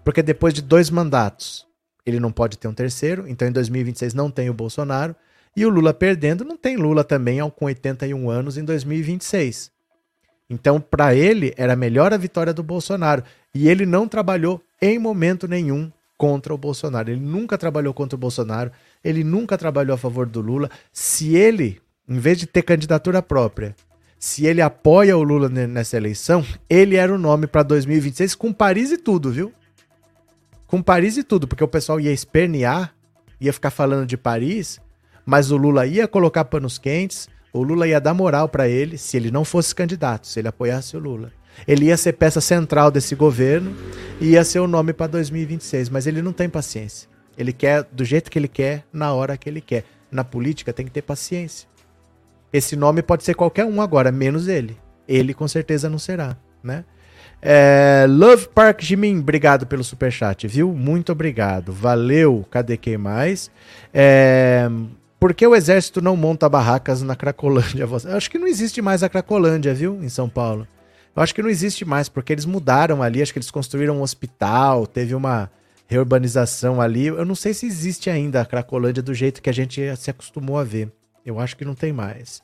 porque 0.08 0.22
depois 0.22 0.54
de 0.54 0.62
dois 0.62 0.88
mandatos, 0.88 1.66
ele 2.06 2.18
não 2.18 2.32
pode 2.32 2.56
ter 2.56 2.66
um 2.66 2.72
terceiro, 2.72 3.28
então 3.28 3.46
em 3.46 3.52
2026 3.52 4.14
não 4.14 4.30
tem 4.30 4.48
o 4.48 4.54
Bolsonaro. 4.54 5.14
E 5.58 5.66
o 5.66 5.68
Lula 5.68 5.92
perdendo, 5.92 6.44
não 6.44 6.56
tem 6.56 6.76
Lula 6.76 7.02
também 7.02 7.38
com 7.50 7.64
81 7.64 8.30
anos 8.30 8.56
em 8.56 8.64
2026. 8.64 9.70
Então, 10.50 10.80
para 10.80 11.14
ele, 11.14 11.52
era 11.56 11.76
melhor 11.76 12.12
a 12.12 12.16
vitória 12.16 12.54
do 12.54 12.62
Bolsonaro. 12.62 13.22
E 13.54 13.68
ele 13.68 13.84
não 13.84 14.08
trabalhou 14.08 14.62
em 14.80 14.98
momento 14.98 15.46
nenhum 15.46 15.90
contra 16.16 16.54
o 16.54 16.58
Bolsonaro. 16.58 17.10
Ele 17.10 17.20
nunca 17.20 17.58
trabalhou 17.58 17.92
contra 17.92 18.16
o 18.16 18.18
Bolsonaro, 18.18 18.70
ele 19.04 19.22
nunca 19.22 19.58
trabalhou 19.58 19.94
a 19.94 19.98
favor 19.98 20.26
do 20.26 20.40
Lula. 20.40 20.70
Se 20.92 21.36
ele, 21.36 21.80
em 22.08 22.18
vez 22.18 22.38
de 22.38 22.46
ter 22.46 22.62
candidatura 22.62 23.20
própria, 23.20 23.74
se 24.18 24.46
ele 24.46 24.62
apoia 24.62 25.16
o 25.16 25.22
Lula 25.22 25.48
nessa 25.48 25.96
eleição, 25.96 26.44
ele 26.68 26.96
era 26.96 27.14
o 27.14 27.18
nome 27.18 27.46
para 27.46 27.62
2026 27.62 28.34
com 28.34 28.52
Paris 28.52 28.90
e 28.90 28.98
tudo, 28.98 29.30
viu? 29.30 29.52
com 30.68 30.82
Paris 30.82 31.16
e 31.16 31.24
tudo, 31.24 31.48
porque 31.48 31.64
o 31.64 31.68
pessoal 31.68 31.98
ia 31.98 32.12
espernear, 32.12 32.94
ia 33.40 33.52
ficar 33.52 33.70
falando 33.70 34.06
de 34.06 34.16
Paris, 34.16 34.78
Mas 35.28 35.50
o 35.50 35.58
Lula 35.58 35.84
ia 35.84 36.08
colocar 36.08 36.46
panos 36.46 36.78
quentes, 36.78 37.28
o 37.52 37.62
Lula 37.62 37.86
ia 37.86 38.00
dar 38.00 38.14
moral 38.14 38.48
para 38.48 38.66
ele 38.66 38.96
se 38.96 39.14
ele 39.14 39.30
não 39.30 39.44
fosse 39.44 39.74
candidato, 39.74 40.26
se 40.26 40.40
ele 40.40 40.48
apoiasse 40.48 40.96
o 40.96 40.98
Lula. 40.98 41.30
Ele 41.66 41.84
ia 41.84 41.98
ser 41.98 42.14
peça 42.14 42.40
central 42.40 42.90
desse 42.90 43.14
governo 43.14 43.76
e 44.22 44.28
ia 44.28 44.42
ser 44.42 44.60
o 44.60 44.66
nome 44.66 44.94
para 44.94 45.06
2026, 45.08 45.90
mas 45.90 46.06
ele 46.06 46.22
não 46.22 46.32
tem 46.32 46.48
paciência. 46.48 47.10
Ele 47.36 47.52
quer 47.52 47.86
do 47.92 48.06
jeito 48.06 48.30
que 48.30 48.38
ele 48.38 48.48
quer, 48.48 48.86
na 48.90 49.12
hora 49.12 49.36
que 49.36 49.50
ele 49.50 49.60
quer. 49.60 49.84
Na 50.10 50.24
política 50.24 50.72
tem 50.72 50.86
que 50.86 50.92
ter 50.92 51.02
paciência. 51.02 51.68
Esse 52.50 52.74
nome 52.74 53.02
pode 53.02 53.22
ser 53.22 53.34
qualquer 53.34 53.66
um 53.66 53.82
agora, 53.82 54.10
menos 54.10 54.48
ele. 54.48 54.78
Ele 55.06 55.34
com 55.34 55.46
certeza 55.46 55.90
não 55.90 55.98
será, 55.98 56.38
né? 56.64 56.86
É, 57.42 58.06
Love 58.08 58.48
Park 58.54 58.80
Jimin, 58.80 59.18
obrigado 59.18 59.66
pelo 59.66 59.84
superchat, 59.84 60.48
viu? 60.48 60.72
Muito 60.72 61.12
obrigado. 61.12 61.70
Valeu. 61.70 62.46
Cadê 62.50 62.78
quem 62.78 62.96
mais? 62.96 63.50
É, 63.92 64.70
por 65.18 65.34
que 65.34 65.46
o 65.46 65.54
exército 65.54 66.00
não 66.00 66.16
monta 66.16 66.48
barracas 66.48 67.02
na 67.02 67.16
Cracolândia? 67.16 67.88
Eu 68.04 68.16
acho 68.16 68.30
que 68.30 68.38
não 68.38 68.46
existe 68.46 68.80
mais 68.80 69.02
a 69.02 69.08
Cracolândia, 69.08 69.74
viu? 69.74 70.02
Em 70.02 70.08
São 70.08 70.28
Paulo. 70.28 70.66
Eu 71.14 71.22
acho 71.22 71.34
que 71.34 71.42
não 71.42 71.50
existe 71.50 71.84
mais, 71.84 72.08
porque 72.08 72.32
eles 72.32 72.44
mudaram 72.44 73.02
ali, 73.02 73.20
acho 73.20 73.32
que 73.32 73.38
eles 73.38 73.50
construíram 73.50 73.98
um 73.98 74.02
hospital, 74.02 74.86
teve 74.86 75.14
uma 75.14 75.50
reurbanização 75.88 76.80
ali. 76.80 77.06
Eu 77.06 77.24
não 77.24 77.34
sei 77.34 77.52
se 77.52 77.66
existe 77.66 78.08
ainda 78.08 78.40
a 78.40 78.46
Cracolândia 78.46 79.02
do 79.02 79.12
jeito 79.12 79.42
que 79.42 79.50
a 79.50 79.54
gente 79.54 79.80
se 79.96 80.10
acostumou 80.10 80.58
a 80.58 80.64
ver. 80.64 80.92
Eu 81.26 81.40
acho 81.40 81.56
que 81.56 81.64
não 81.64 81.74
tem 81.74 81.92
mais. 81.92 82.40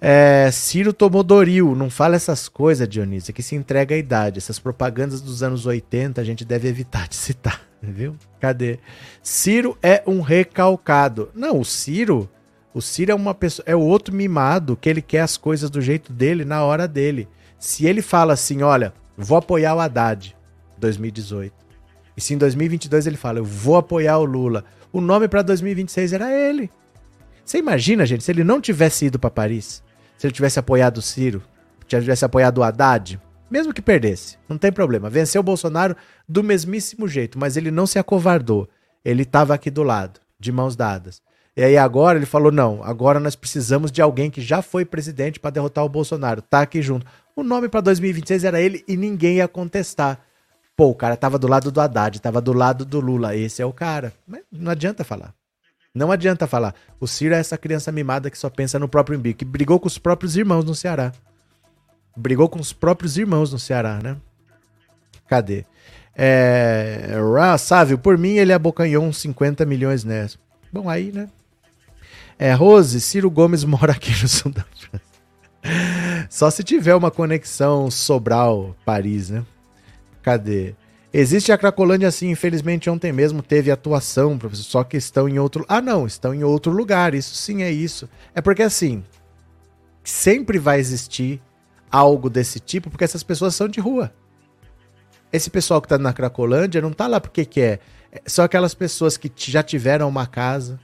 É, 0.00 0.50
Ciro 0.50 0.92
tomou 0.92 1.22
Doril. 1.22 1.76
Não 1.76 1.88
fala 1.88 2.16
essas 2.16 2.48
coisas, 2.48 2.88
Dionísio, 2.88 3.32
que 3.32 3.42
se 3.42 3.54
entrega 3.54 3.94
à 3.94 3.98
idade. 3.98 4.38
Essas 4.38 4.58
propagandas 4.58 5.20
dos 5.20 5.44
anos 5.44 5.64
80 5.64 6.20
a 6.20 6.24
gente 6.24 6.44
deve 6.44 6.66
evitar 6.66 7.06
de 7.06 7.14
citar, 7.14 7.60
viu? 7.90 8.16
Cadê? 8.40 8.78
Ciro 9.22 9.76
é 9.82 10.02
um 10.06 10.20
recalcado. 10.20 11.30
Não, 11.34 11.58
o 11.58 11.64
Ciro. 11.64 12.28
O 12.72 12.80
Ciro 12.80 13.12
é 13.12 13.14
uma 13.14 13.34
pessoa. 13.34 13.64
É 13.66 13.74
o 13.74 13.80
outro 13.80 14.14
mimado 14.14 14.76
que 14.76 14.88
ele 14.88 15.02
quer 15.02 15.20
as 15.20 15.36
coisas 15.36 15.68
do 15.68 15.80
jeito 15.80 16.12
dele, 16.12 16.44
na 16.44 16.62
hora 16.62 16.86
dele. 16.86 17.28
Se 17.58 17.86
ele 17.86 18.02
fala 18.02 18.32
assim, 18.32 18.62
olha, 18.62 18.92
vou 19.16 19.38
apoiar 19.38 19.74
o 19.74 19.80
Haddad 19.80 20.36
2018. 20.78 21.54
E 22.16 22.20
se 22.20 22.34
em 22.34 22.38
2022 22.38 23.06
ele 23.06 23.16
fala, 23.16 23.38
eu 23.38 23.44
vou 23.44 23.76
apoiar 23.76 24.18
o 24.18 24.24
Lula. 24.24 24.64
O 24.92 25.00
nome 25.00 25.28
para 25.28 25.42
2026 25.42 26.12
era 26.12 26.30
ele. 26.30 26.70
Você 27.44 27.58
imagina, 27.58 28.06
gente, 28.06 28.22
se 28.22 28.30
ele 28.30 28.44
não 28.44 28.60
tivesse 28.60 29.06
ido 29.06 29.18
para 29.18 29.30
Paris, 29.30 29.82
se 30.16 30.26
ele 30.26 30.34
tivesse 30.34 30.58
apoiado 30.58 30.98
o 30.98 31.02
Ciro, 31.02 31.42
tivesse 31.86 32.24
apoiado 32.24 32.58
o 32.58 32.62
Haddad, 32.62 33.20
mesmo 33.52 33.74
que 33.74 33.82
perdesse, 33.82 34.38
não 34.48 34.56
tem 34.56 34.72
problema. 34.72 35.10
Venceu 35.10 35.40
o 35.40 35.44
Bolsonaro 35.44 35.94
do 36.26 36.42
mesmíssimo 36.42 37.06
jeito, 37.06 37.38
mas 37.38 37.54
ele 37.54 37.70
não 37.70 37.86
se 37.86 37.98
acovardou. 37.98 38.66
Ele 39.04 39.24
estava 39.24 39.52
aqui 39.52 39.70
do 39.70 39.82
lado, 39.82 40.20
de 40.40 40.50
mãos 40.50 40.74
dadas. 40.74 41.20
E 41.54 41.62
aí 41.62 41.76
agora 41.76 42.18
ele 42.18 42.24
falou: 42.24 42.50
não, 42.50 42.82
agora 42.82 43.20
nós 43.20 43.36
precisamos 43.36 43.92
de 43.92 44.00
alguém 44.00 44.30
que 44.30 44.40
já 44.40 44.62
foi 44.62 44.86
presidente 44.86 45.38
para 45.38 45.50
derrotar 45.50 45.84
o 45.84 45.88
Bolsonaro. 45.88 46.40
Tá 46.40 46.62
aqui 46.62 46.80
junto. 46.80 47.06
O 47.36 47.42
nome 47.42 47.68
para 47.68 47.82
2026 47.82 48.44
era 48.44 48.58
ele 48.58 48.82
e 48.88 48.96
ninguém 48.96 49.36
ia 49.36 49.46
contestar. 49.46 50.18
Pô, 50.74 50.86
o 50.86 50.94
cara 50.94 51.14
tava 51.14 51.38
do 51.38 51.46
lado 51.46 51.70
do 51.70 51.78
Haddad, 51.78 52.22
tava 52.22 52.40
do 52.40 52.54
lado 52.54 52.86
do 52.86 53.00
Lula. 53.00 53.36
Esse 53.36 53.60
é 53.60 53.66
o 53.66 53.72
cara. 53.72 54.14
Mas 54.26 54.40
não 54.50 54.72
adianta 54.72 55.04
falar. 55.04 55.34
Não 55.94 56.10
adianta 56.10 56.46
falar. 56.46 56.74
O 56.98 57.06
Ciro 57.06 57.34
é 57.34 57.38
essa 57.38 57.58
criança 57.58 57.92
mimada 57.92 58.30
que 58.30 58.38
só 58.38 58.48
pensa 58.48 58.78
no 58.78 58.88
próprio 58.88 59.18
umbigo, 59.18 59.36
que 59.36 59.44
brigou 59.44 59.78
com 59.78 59.88
os 59.88 59.98
próprios 59.98 60.38
irmãos 60.38 60.64
no 60.64 60.74
Ceará. 60.74 61.12
Brigou 62.16 62.48
com 62.48 62.60
os 62.60 62.72
próprios 62.72 63.16
irmãos 63.16 63.52
no 63.52 63.58
Ceará, 63.58 63.98
né? 64.02 64.16
Cadê? 65.28 65.64
É. 66.14 67.16
Sávio, 67.58 67.98
por 67.98 68.18
mim 68.18 68.36
ele 68.36 68.52
abocanhou 68.52 69.04
uns 69.04 69.18
50 69.18 69.64
milhões 69.64 70.04
nessa. 70.04 70.38
Bom, 70.72 70.88
aí, 70.88 71.10
né? 71.10 71.28
É, 72.38 72.52
Rose, 72.52 73.00
Ciro 73.00 73.30
Gomes 73.30 73.64
mora 73.64 73.92
aqui 73.92 74.10
no 74.20 74.28
sul 74.28 74.52
da 74.52 74.64
França. 74.64 75.12
Só 76.28 76.50
se 76.50 76.62
tiver 76.62 76.94
uma 76.94 77.10
conexão 77.10 77.90
Sobral-Paris, 77.90 79.30
né? 79.30 79.44
Cadê? 80.22 80.74
Existe 81.12 81.52
a 81.52 81.58
Cracolândia 81.58 82.10
sim, 82.10 82.30
infelizmente 82.30 82.88
ontem 82.88 83.12
mesmo 83.12 83.42
teve 83.42 83.70
atuação, 83.70 84.38
professor, 84.38 84.64
só 84.64 84.84
que 84.84 84.96
estão 84.96 85.28
em 85.28 85.38
outro... 85.38 85.64
Ah 85.68 85.80
não, 85.80 86.06
estão 86.06 86.32
em 86.32 86.42
outro 86.42 86.72
lugar, 86.72 87.14
isso 87.14 87.34
sim 87.34 87.62
é 87.62 87.70
isso. 87.70 88.08
É 88.34 88.40
porque 88.40 88.62
assim, 88.62 89.04
sempre 90.02 90.58
vai 90.58 90.80
existir 90.80 91.40
algo 91.92 92.30
desse 92.30 92.58
tipo, 92.58 92.88
porque 92.90 93.04
essas 93.04 93.22
pessoas 93.22 93.54
são 93.54 93.68
de 93.68 93.78
rua. 93.78 94.10
Esse 95.30 95.50
pessoal 95.50 95.80
que 95.80 95.88
tá 95.88 95.98
na 95.98 96.12
Cracolândia 96.12 96.80
não 96.80 96.92
tá 96.92 97.06
lá 97.06 97.20
porque 97.20 97.44
quer. 97.44 97.80
É, 98.10 98.22
são 98.26 98.44
aquelas 98.44 98.74
pessoas 98.74 99.16
que 99.16 99.30
já 99.36 99.62
tiveram 99.62 100.08
uma 100.08 100.26
casa, 100.26 100.80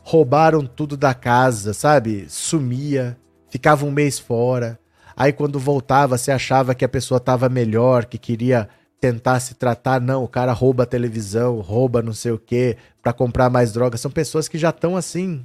roubaram 0.00 0.66
tudo 0.66 0.96
da 0.96 1.14
casa, 1.14 1.72
sabe? 1.72 2.26
Sumia, 2.28 3.18
ficava 3.48 3.84
um 3.86 3.90
mês 3.90 4.18
fora. 4.18 4.78
Aí 5.16 5.32
quando 5.32 5.58
voltava, 5.58 6.16
você 6.16 6.30
achava 6.30 6.74
que 6.74 6.84
a 6.84 6.88
pessoa 6.88 7.20
tava 7.20 7.48
melhor, 7.48 8.04
que 8.04 8.18
queria 8.18 8.68
tentar 9.00 9.40
se 9.40 9.54
tratar, 9.54 10.00
não, 10.00 10.22
o 10.22 10.28
cara 10.28 10.52
rouba 10.52 10.84
a 10.84 10.86
televisão, 10.86 11.60
rouba 11.60 12.00
não 12.00 12.12
sei 12.12 12.32
o 12.32 12.38
que 12.38 12.76
para 13.02 13.12
comprar 13.12 13.50
mais 13.50 13.72
drogas. 13.72 14.00
São 14.00 14.10
pessoas 14.10 14.48
que 14.48 14.56
já 14.56 14.70
estão 14.70 14.96
assim, 14.96 15.44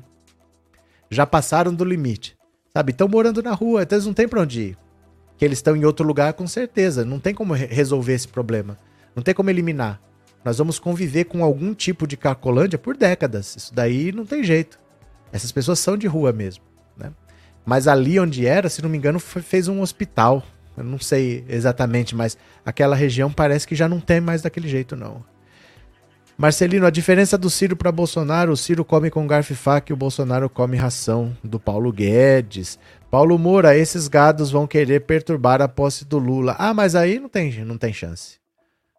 já 1.10 1.26
passaram 1.26 1.74
do 1.74 1.84
limite, 1.84 2.38
sabe? 2.74 2.92
Estão 2.92 3.08
morando 3.08 3.42
na 3.42 3.54
rua, 3.54 3.84
então 3.84 3.98
eles 3.98 4.06
não 4.06 4.14
tem 4.14 4.28
para 4.28 4.42
onde 4.42 4.62
ir. 4.62 4.87
Que 5.38 5.46
eles 5.46 5.60
estão 5.60 5.76
em 5.76 5.86
outro 5.86 6.06
lugar, 6.06 6.34
com 6.34 6.48
certeza. 6.48 7.06
Não 7.06 7.20
tem 7.20 7.34
como 7.34 7.54
resolver 7.54 8.14
esse 8.14 8.28
problema. 8.28 8.78
Não 9.16 9.24
tem 9.24 9.34
como 9.34 9.50
eliminar. 9.50 10.00
Nós 10.44 10.58
vamos 10.58 10.80
conviver 10.80 11.26
com 11.26 11.44
algum 11.44 11.74
tipo 11.74 12.08
de 12.08 12.18
Carcolândia 12.18 12.80
por 12.80 12.96
décadas. 12.96 13.56
Isso 13.56 13.74
daí 13.74 14.12
não 14.12 14.26
tem 14.26 14.44
jeito. 14.44 14.80
Essas 15.32 15.52
pessoas 15.52 15.80
são 15.80 15.98
de 15.98 16.08
rua 16.08 16.32
mesmo, 16.32 16.64
né? 16.98 17.12
Mas 17.66 17.88
ali 17.88 18.20
onde 18.20 18.46
era, 18.46 18.70
se 18.70 18.82
não 18.82 18.90
me 18.90 18.98
engano, 18.98 19.20
fez 19.20 19.68
um 19.68 19.82
hospital 19.82 20.44
eu 20.78 20.84
não 20.84 21.00
sei 21.00 21.44
exatamente, 21.50 22.16
mas 22.16 22.38
aquela 22.64 22.96
região 22.96 23.32
parece 23.32 23.68
que 23.68 23.76
já 23.76 23.90
não 23.90 24.00
tem 24.00 24.22
mais 24.22 24.44
daquele 24.44 24.70
jeito, 24.70 24.96
não. 24.96 25.26
Marcelino, 26.38 26.86
a 26.86 26.92
diferença 26.92 27.36
do 27.36 27.50
Ciro 27.50 27.76
para 27.76 27.92
Bolsonaro, 27.92 28.52
o 28.52 28.58
Ciro 28.58 28.86
come 28.86 29.10
com 29.10 29.26
garfo 29.26 29.54
e 29.54 29.56
faca 29.56 29.92
e 29.92 29.94
o 29.94 29.98
Bolsonaro 29.98 30.48
come 30.48 30.78
ração. 30.78 31.36
Do 31.44 31.60
Paulo 31.60 31.92
Guedes. 31.92 32.78
Paulo 33.10 33.40
Moura, 33.40 33.78
esses 33.78 34.10
gados 34.10 34.52
vão 34.52 34.68
querer 34.68 35.02
perturbar 35.02 35.62
a 35.62 35.68
posse 35.68 36.04
do 36.04 36.20
Lula. 36.20 36.58
Ah, 36.60 36.74
mas 36.74 36.94
aí 36.94 37.20
não 37.20 37.30
tem, 37.30 37.64
não 37.64 37.78
tem 37.78 37.94
chance. 37.94 38.38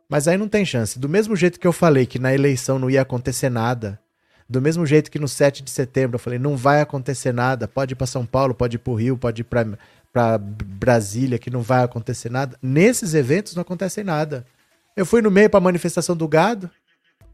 Mas 0.09 0.27
aí 0.27 0.39
não 0.39 0.49
tem 0.49 0.65
chance. 0.65 0.99
Do 0.99 1.11
mesmo 1.11 1.37
jeito 1.37 1.61
que 1.61 1.67
eu 1.67 1.75
falei 1.75 2.07
que 2.07 2.19
na 2.19 2.33
eleição 2.33 2.79
não 2.79 2.89
ia 2.89 3.03
acontecer 3.03 3.51
nada, 3.51 4.01
do 4.49 4.63
mesmo 4.63 4.87
jeito 4.87 5.11
que 5.11 5.19
no 5.19 5.29
7 5.29 5.63
de 5.63 5.71
setembro 5.71 6.15
eu 6.15 6.19
falei 6.19 6.39
não 6.39 6.57
vai 6.57 6.81
acontecer 6.81 7.35
nada, 7.35 7.69
pode 7.69 7.93
ir 7.93 7.97
para 7.97 8.07
São 8.07 8.25
Paulo, 8.25 8.55
pode 8.55 8.77
ir 8.77 8.79
para 8.79 8.91
o 8.91 8.97
Rio, 8.97 9.19
pode 9.19 9.43
ir 9.43 9.45
para 9.45 10.39
Brasília 10.39 11.39
que 11.39 11.51
não 11.51 11.61
vai 11.61 11.85
acontecer 11.85 12.31
nada. 12.31 12.57
Nesses 12.63 13.13
eventos 13.13 13.55
não 13.55 13.61
acontece 13.61 14.03
nada. 14.03 14.47
Eu 14.97 15.05
fui 15.05 15.21
no 15.21 15.31
meio 15.31 15.51
para 15.51 15.59
a 15.59 15.61
manifestação 15.61 16.17
do 16.17 16.27
gado, 16.27 16.71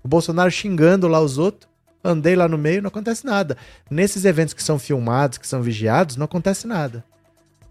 o 0.03 0.09
Bolsonaro 0.09 0.51
xingando 0.51 1.07
lá 1.07 1.20
os 1.20 1.39
outros, 1.39 1.70
andei 2.05 2.37
lá 2.37 2.47
no 2.47 2.59
meio, 2.59 2.83
não 2.83 2.89
acontece 2.89 3.25
nada. 3.25 3.57
Nesses 3.91 4.25
eventos 4.25 4.55
que 4.55 4.63
são 4.63 4.79
filmados, 4.79 5.39
que 5.39 5.47
são 5.47 5.63
vigiados, 5.63 6.17
não 6.17 6.25
acontece 6.25 6.67
nada. 6.67 7.05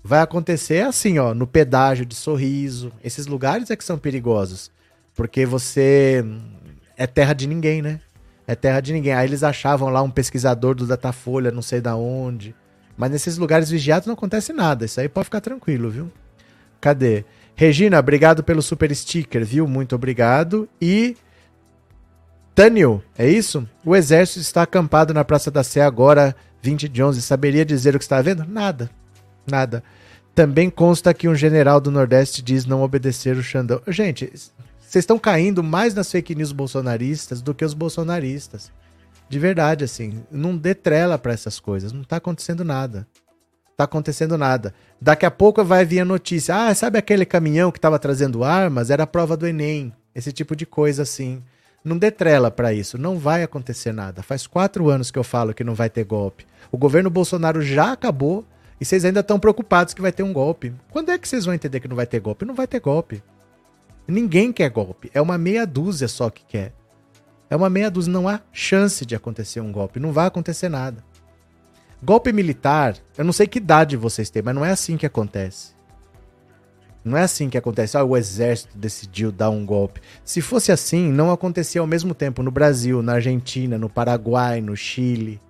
Vai 0.03 0.21
acontecer 0.21 0.83
assim, 0.85 1.19
ó, 1.19 1.33
no 1.33 1.47
pedágio 1.47 2.05
de 2.05 2.15
Sorriso. 2.15 2.91
Esses 3.03 3.27
lugares 3.27 3.69
é 3.69 3.75
que 3.75 3.83
são 3.83 3.97
perigosos, 3.97 4.71
porque 5.15 5.45
você 5.45 6.25
é 6.97 7.07
terra 7.07 7.33
de 7.33 7.47
ninguém, 7.47 7.81
né? 7.81 8.01
É 8.45 8.55
terra 8.55 8.81
de 8.81 8.91
ninguém. 8.91 9.13
Aí 9.13 9.27
eles 9.27 9.43
achavam 9.43 9.89
lá 9.89 10.01
um 10.01 10.09
pesquisador 10.09 10.75
do 10.75 10.85
Datafolha, 10.85 11.51
não 11.51 11.61
sei 11.61 11.79
da 11.79 11.95
onde 11.95 12.53
mas 12.97 13.11
nesses 13.11 13.37
lugares 13.37 13.69
vigiados 13.69 14.07
não 14.07 14.13
acontece 14.13 14.53
nada. 14.53 14.85
Isso 14.85 14.99
aí 14.99 15.09
pode 15.09 15.25
ficar 15.25 15.41
tranquilo, 15.41 15.89
viu? 15.89 16.11
Cadê? 16.79 17.25
Regina, 17.55 17.99
obrigado 17.99 18.43
pelo 18.43 18.61
super 18.61 18.93
sticker, 18.95 19.45
viu? 19.45 19.67
Muito 19.67 19.95
obrigado. 19.95 20.67
E. 20.81 21.15
Tânio, 22.55 23.03
é 23.17 23.27
isso? 23.27 23.67
O 23.83 23.95
exército 23.95 24.39
está 24.39 24.61
acampado 24.61 25.11
na 25.11 25.25
Praça 25.25 25.49
da 25.49 25.63
Sé 25.63 25.81
agora, 25.81 26.35
20 26.61 26.87
de 26.87 27.01
11. 27.01 27.19
Saberia 27.21 27.65
dizer 27.65 27.95
o 27.95 27.97
que 27.97 28.05
está 28.05 28.21
vendo? 28.21 28.45
Nada. 28.45 28.91
Nada. 29.49 29.83
Também 30.35 30.69
consta 30.69 31.13
que 31.13 31.27
um 31.27 31.33
general 31.33 31.81
do 31.81 31.89
Nordeste 31.89 32.43
diz 32.43 32.65
não 32.65 32.83
obedecer 32.83 33.35
o 33.35 33.43
Xandão. 33.43 33.81
Gente, 33.87 34.31
vocês 34.79 35.01
estão 35.01 35.17
caindo 35.17 35.63
mais 35.63 35.95
nas 35.95 36.11
fake 36.11 36.35
news 36.35 36.51
bolsonaristas 36.51 37.41
do 37.41 37.55
que 37.55 37.65
os 37.65 37.73
bolsonaristas. 37.73 38.71
De 39.27 39.39
verdade, 39.39 39.83
assim, 39.83 40.23
não 40.31 40.55
dê 40.55 40.75
trela 40.75 41.17
para 41.17 41.33
essas 41.33 41.59
coisas. 41.59 41.91
Não 41.91 42.03
tá 42.03 42.17
acontecendo 42.17 42.63
nada. 42.63 43.07
Tá 43.75 43.85
acontecendo 43.85 44.37
nada. 44.37 44.75
Daqui 45.01 45.25
a 45.25 45.31
pouco 45.31 45.63
vai 45.63 45.85
vir 45.85 46.01
a 46.01 46.05
notícia. 46.05 46.55
Ah, 46.55 46.75
sabe 46.75 46.99
aquele 46.99 47.25
caminhão 47.25 47.71
que 47.71 47.79
estava 47.79 47.97
trazendo 47.97 48.43
armas? 48.43 48.91
Era 48.91 49.03
a 49.03 49.07
prova 49.07 49.35
do 49.35 49.47
Enem. 49.47 49.91
Esse 50.13 50.31
tipo 50.31 50.55
de 50.55 50.67
coisa 50.67 51.01
assim. 51.01 51.41
Não 51.83 51.97
dê 51.97 52.09
trela 52.09 52.49
para 52.49 52.73
isso. 52.73 52.97
Não 52.97 53.17
vai 53.17 53.43
acontecer 53.43 53.91
nada. 53.91 54.23
Faz 54.23 54.47
quatro 54.47 54.89
anos 54.89 55.11
que 55.11 55.19
eu 55.19 55.23
falo 55.23 55.53
que 55.53 55.63
não 55.63 55.75
vai 55.75 55.89
ter 55.89 56.05
golpe. 56.05 56.45
O 56.71 56.77
governo 56.77 57.09
Bolsonaro 57.09 57.61
já 57.61 57.91
acabou 57.91 58.45
e 58.79 58.85
vocês 58.85 59.03
ainda 59.03 59.19
estão 59.19 59.39
preocupados 59.39 59.93
que 59.93 60.01
vai 60.01 60.11
ter 60.11 60.23
um 60.23 60.33
golpe. 60.33 60.73
Quando 60.91 61.09
é 61.09 61.17
que 61.17 61.27
vocês 61.27 61.45
vão 61.45 61.53
entender 61.53 61.79
que 61.79 61.87
não 61.87 61.95
vai 61.95 62.05
ter 62.07 62.19
golpe? 62.19 62.45
Não 62.45 62.55
vai 62.55 62.67
ter 62.67 62.79
golpe. 62.79 63.21
Ninguém 64.07 64.51
quer 64.51 64.69
golpe. 64.69 65.11
É 65.13 65.21
uma 65.21 65.37
meia 65.37 65.65
dúzia 65.65 66.07
só 66.07 66.29
que 66.29 66.45
quer. 66.45 66.73
É 67.49 67.55
uma 67.55 67.69
meia 67.69 67.91
dúzia, 67.91 68.11
não 68.11 68.27
há 68.27 68.41
chance 68.51 69.05
de 69.05 69.15
acontecer 69.15 69.59
um 69.59 69.71
golpe, 69.71 69.99
não 69.99 70.11
vai 70.11 70.25
acontecer 70.25 70.69
nada. 70.69 71.03
Golpe 72.01 72.33
militar, 72.33 72.97
eu 73.17 73.23
não 73.23 73.31
sei 73.31 73.45
que 73.45 73.59
idade 73.59 73.95
vocês 73.95 74.29
têm, 74.29 74.41
mas 74.41 74.55
não 74.55 74.65
é 74.65 74.71
assim 74.71 74.97
que 74.97 75.05
acontece. 75.05 75.73
Não 77.03 77.17
é 77.17 77.23
assim 77.23 77.49
que 77.49 77.57
acontece. 77.57 77.97
Ah, 77.97 78.03
o 78.03 78.15
exército 78.15 78.77
decidiu 78.77 79.31
dar 79.31 79.49
um 79.49 79.65
golpe. 79.65 80.01
Se 80.23 80.41
fosse 80.41 80.71
assim, 80.71 81.11
não 81.11 81.31
acontecia 81.31 81.81
ao 81.81 81.87
mesmo 81.87 82.13
tempo 82.13 82.41
no 82.41 82.51
Brasil, 82.51 83.01
na 83.01 83.13
Argentina, 83.13 83.77
no 83.77 83.89
Paraguai, 83.89 84.61
no 84.61 84.75
Chile. 84.75 85.41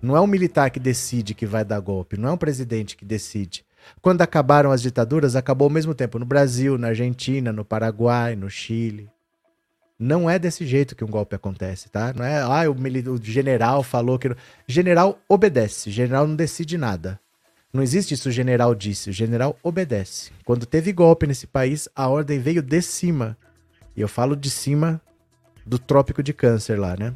Não 0.00 0.16
é 0.16 0.20
um 0.20 0.26
militar 0.26 0.70
que 0.70 0.80
decide 0.80 1.34
que 1.34 1.46
vai 1.46 1.64
dar 1.64 1.78
golpe, 1.78 2.16
não 2.16 2.30
é 2.30 2.32
um 2.32 2.36
presidente 2.36 2.96
que 2.96 3.04
decide. 3.04 3.64
Quando 4.00 4.22
acabaram 4.22 4.72
as 4.72 4.82
ditaduras, 4.82 5.36
acabou 5.36 5.66
ao 5.66 5.70
mesmo 5.70 5.94
tempo 5.94 6.18
no 6.18 6.26
Brasil, 6.26 6.76
na 6.76 6.88
Argentina, 6.88 7.52
no 7.52 7.64
Paraguai, 7.64 8.34
no 8.34 8.50
Chile. 8.50 9.08
Não 9.98 10.28
é 10.28 10.38
desse 10.38 10.66
jeito 10.66 10.96
que 10.96 11.04
um 11.04 11.08
golpe 11.08 11.36
acontece, 11.36 11.88
tá? 11.88 12.12
Não 12.12 12.24
é, 12.24 12.42
ah, 12.42 12.68
o, 12.68 12.74
o 13.12 13.22
general 13.22 13.84
falou 13.84 14.18
que. 14.18 14.34
General 14.66 15.20
obedece, 15.28 15.90
general 15.90 16.26
não 16.26 16.34
decide 16.34 16.76
nada. 16.76 17.20
Não 17.72 17.82
existe 17.82 18.12
isso, 18.12 18.28
o 18.28 18.32
general 18.32 18.74
disse. 18.74 19.08
O 19.08 19.12
general 19.12 19.58
obedece. 19.62 20.30
Quando 20.44 20.66
teve 20.66 20.92
golpe 20.92 21.26
nesse 21.26 21.46
país, 21.46 21.88
a 21.96 22.08
ordem 22.08 22.38
veio 22.38 22.62
de 22.62 22.82
cima. 22.82 23.36
E 23.96 24.00
eu 24.00 24.08
falo 24.08 24.36
de 24.36 24.50
cima 24.50 25.00
do 25.64 25.78
trópico 25.78 26.22
de 26.22 26.34
câncer 26.34 26.78
lá, 26.78 26.94
né? 26.98 27.14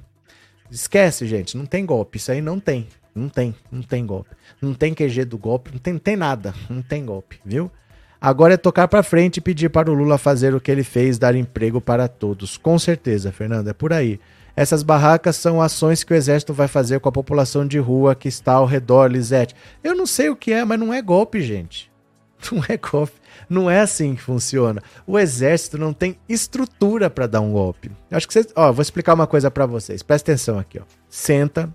Esquece, 0.71 1.27
gente. 1.27 1.57
Não 1.57 1.67
tem 1.67 1.85
golpe. 1.85 2.17
Isso 2.17 2.33
aí 2.33 2.41
não 2.41 2.59
tem. 2.59 2.89
Não 3.15 3.29
tem. 3.29 3.55
Não 3.71 3.83
tem 3.83 4.07
golpe. 4.07 4.31
Não 4.61 4.73
tem 4.73 4.95
QG 4.95 5.25
do 5.27 5.37
golpe. 5.37 5.71
Não 5.73 5.79
tem, 5.79 5.93
não 5.93 6.01
tem 6.01 6.17
nada. 6.17 6.55
Não 6.71 6.81
tem 6.81 7.05
golpe, 7.05 7.39
viu? 7.45 7.71
Agora 8.19 8.55
é 8.55 8.57
tocar 8.57 8.89
para 8.89 9.03
frente 9.03 9.37
e 9.37 9.41
pedir 9.43 9.69
para 9.69 9.91
o 9.91 9.95
Lula 9.95 10.17
fazer 10.17 10.55
o 10.55 10.61
que 10.61 10.71
ele 10.71 10.83
fez, 10.83 11.19
dar 11.19 11.35
emprego 11.35 11.81
para 11.81 12.09
todos. 12.09 12.57
Com 12.57 12.79
certeza, 12.79 13.31
Fernando. 13.31 13.69
É 13.69 13.75
por 13.75 13.93
aí. 13.93 14.19
Essas 14.57 14.83
barracas 14.83 15.37
são 15.37 15.61
ações 15.61 16.03
que 16.03 16.15
o 16.15 16.17
exército 16.17 16.55
vai 16.55 16.67
fazer 16.67 16.99
com 16.99 17.11
a 17.11 17.13
população 17.13 17.67
de 17.67 17.79
rua 17.79 18.15
que 18.15 18.27
está 18.27 18.55
ao 18.55 18.65
redor, 18.65 19.09
Lisete. 19.09 19.55
Eu 19.85 19.95
não 19.95 20.07
sei 20.07 20.31
o 20.31 20.37
que 20.37 20.51
é, 20.51 20.65
mas 20.65 20.81
não 20.81 20.95
é 20.95 21.03
golpe, 21.03 21.43
gente. 21.43 21.95
Não 22.53 22.63
é 22.69 22.77
golpe. 22.77 23.15
Não 23.49 23.71
é 23.71 23.81
assim 23.81 24.15
que 24.15 24.21
funciona. 24.21 24.83
O 25.07 25.19
exército 25.19 25.79
não 25.79 25.93
tem 25.93 26.19
estrutura 26.29 27.09
para 27.09 27.27
dar 27.27 27.41
um 27.41 27.51
golpe. 27.51 27.91
Acho 28.11 28.27
que 28.27 28.33
vocês. 28.35 28.49
Ó, 28.55 28.71
vou 28.71 28.83
explicar 28.83 29.15
uma 29.15 29.27
coisa 29.27 29.51
para 29.51 29.65
vocês. 29.65 30.03
Presta 30.03 30.33
atenção 30.33 30.59
aqui, 30.59 30.79
ó. 30.79 30.83
Senta, 31.09 31.73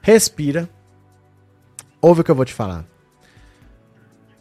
respira. 0.00 0.68
Ouve 2.00 2.22
o 2.22 2.24
que 2.24 2.30
eu 2.30 2.34
vou 2.34 2.44
te 2.46 2.54
falar. 2.54 2.86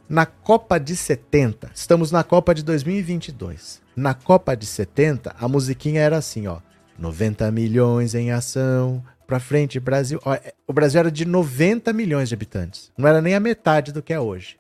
Na 0.08 0.26
Copa 0.26 0.80
de 0.80 0.96
70, 0.96 1.70
estamos 1.76 2.14
na 2.14 2.24
Copa 2.24 2.56
de 2.56 2.64
2022. 2.64 3.82
Na 3.94 4.14
Copa 4.14 4.56
de 4.56 4.66
70, 4.66 5.36
a 5.38 5.48
musiquinha 5.50 6.02
era 6.02 6.18
assim, 6.18 6.48
ó. 6.48 6.60
90 6.98 7.52
milhões 7.52 8.16
em 8.16 8.32
ação, 8.32 9.04
pra 9.28 9.40
frente, 9.40 9.80
Brasil. 9.80 10.20
É, 10.26 10.54
o 10.66 10.74
Brasil 10.74 11.00
era 11.00 11.12
de 11.12 11.26
90 11.26 11.92
milhões 11.94 12.30
de 12.30 12.36
habitantes. 12.36 12.92
Não 12.98 13.08
era 13.08 13.22
nem 13.22 13.36
a 13.36 13.40
metade 13.40 13.92
do 13.92 14.02
que 14.02 14.14
é 14.14 14.20
hoje. 14.20 14.58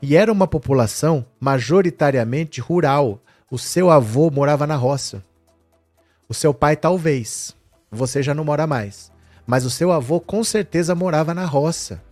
E 0.00 0.14
era 0.14 0.30
uma 0.30 0.46
população 0.46 1.24
majoritariamente 1.40 2.60
rural. 2.60 3.20
O 3.50 3.58
seu 3.58 3.90
avô 3.90 4.30
morava 4.30 4.66
na 4.66 4.76
roça. 4.76 5.24
O 6.28 6.34
seu 6.34 6.52
pai, 6.52 6.76
talvez. 6.76 7.56
Você 7.90 8.22
já 8.22 8.34
não 8.34 8.44
mora 8.44 8.66
mais. 8.66 9.10
Mas 9.46 9.64
o 9.64 9.70
seu 9.70 9.90
avô, 9.90 10.20
com 10.20 10.44
certeza, 10.44 10.94
morava 10.94 11.32
na 11.32 11.44
roça. 11.44 12.02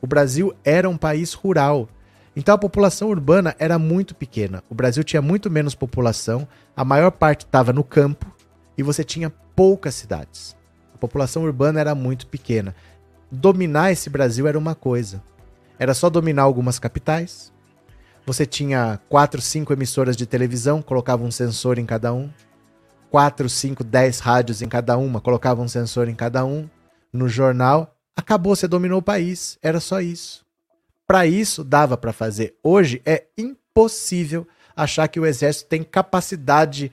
O 0.00 0.06
Brasil 0.06 0.54
era 0.64 0.88
um 0.88 0.96
país 0.96 1.32
rural. 1.32 1.88
Então 2.34 2.54
a 2.54 2.58
população 2.58 3.08
urbana 3.08 3.54
era 3.58 3.78
muito 3.78 4.14
pequena. 4.14 4.62
O 4.68 4.74
Brasil 4.74 5.02
tinha 5.02 5.22
muito 5.22 5.50
menos 5.50 5.74
população. 5.74 6.46
A 6.76 6.84
maior 6.84 7.10
parte 7.10 7.44
estava 7.44 7.72
no 7.72 7.82
campo 7.82 8.35
e 8.76 8.82
você 8.82 9.02
tinha 9.02 9.30
poucas 9.54 9.94
cidades. 9.94 10.56
A 10.94 10.98
população 10.98 11.42
urbana 11.44 11.80
era 11.80 11.94
muito 11.94 12.26
pequena. 12.26 12.74
Dominar 13.30 13.92
esse 13.92 14.08
Brasil 14.08 14.46
era 14.46 14.58
uma 14.58 14.74
coisa. 14.74 15.22
Era 15.78 15.94
só 15.94 16.08
dominar 16.08 16.42
algumas 16.42 16.78
capitais. 16.78 17.52
Você 18.24 18.44
tinha 18.46 18.98
quatro, 19.08 19.40
cinco 19.40 19.72
emissoras 19.72 20.16
de 20.16 20.26
televisão, 20.26 20.82
colocava 20.82 21.22
um 21.22 21.30
sensor 21.30 21.78
em 21.78 21.86
cada 21.86 22.12
um. 22.12 22.30
Quatro, 23.10 23.48
cinco, 23.48 23.84
dez 23.84 24.18
rádios 24.18 24.62
em 24.62 24.68
cada 24.68 24.96
uma, 24.96 25.20
colocava 25.20 25.62
um 25.62 25.68
sensor 25.68 26.08
em 26.08 26.14
cada 26.14 26.44
um. 26.44 26.68
No 27.12 27.28
jornal, 27.28 27.96
acabou, 28.16 28.56
você 28.56 28.66
dominou 28.66 28.98
o 28.98 29.02
país. 29.02 29.58
Era 29.62 29.80
só 29.80 30.00
isso. 30.00 30.44
Para 31.06 31.26
isso 31.26 31.62
dava 31.62 31.96
para 31.96 32.12
fazer. 32.12 32.56
Hoje 32.62 33.00
é 33.06 33.26
impossível 33.38 34.46
achar 34.74 35.06
que 35.08 35.20
o 35.20 35.26
exército 35.26 35.68
tem 35.68 35.82
capacidade 35.82 36.90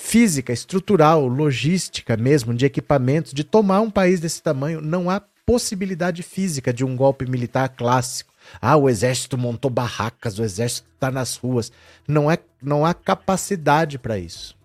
física, 0.00 0.52
estrutural, 0.52 1.26
logística 1.28 2.16
mesmo, 2.16 2.54
de 2.54 2.64
equipamentos, 2.64 3.32
de 3.32 3.44
tomar 3.44 3.80
um 3.80 3.90
país 3.90 4.18
desse 4.18 4.42
tamanho. 4.42 4.80
Não 4.80 5.10
há 5.10 5.22
possibilidade 5.46 6.22
física 6.22 6.72
de 6.72 6.84
um 6.84 6.96
golpe 6.96 7.28
militar 7.28 7.68
clássico. 7.68 8.32
Ah, 8.60 8.76
o 8.76 8.88
exército 8.88 9.36
montou 9.36 9.70
barracas, 9.70 10.38
o 10.38 10.42
exército 10.42 10.88
está 10.94 11.10
nas 11.10 11.36
ruas. 11.36 11.70
Não, 12.08 12.30
é, 12.30 12.38
não 12.60 12.84
há 12.84 12.94
capacidade 12.94 13.98
para 13.98 14.18
isso. 14.18 14.56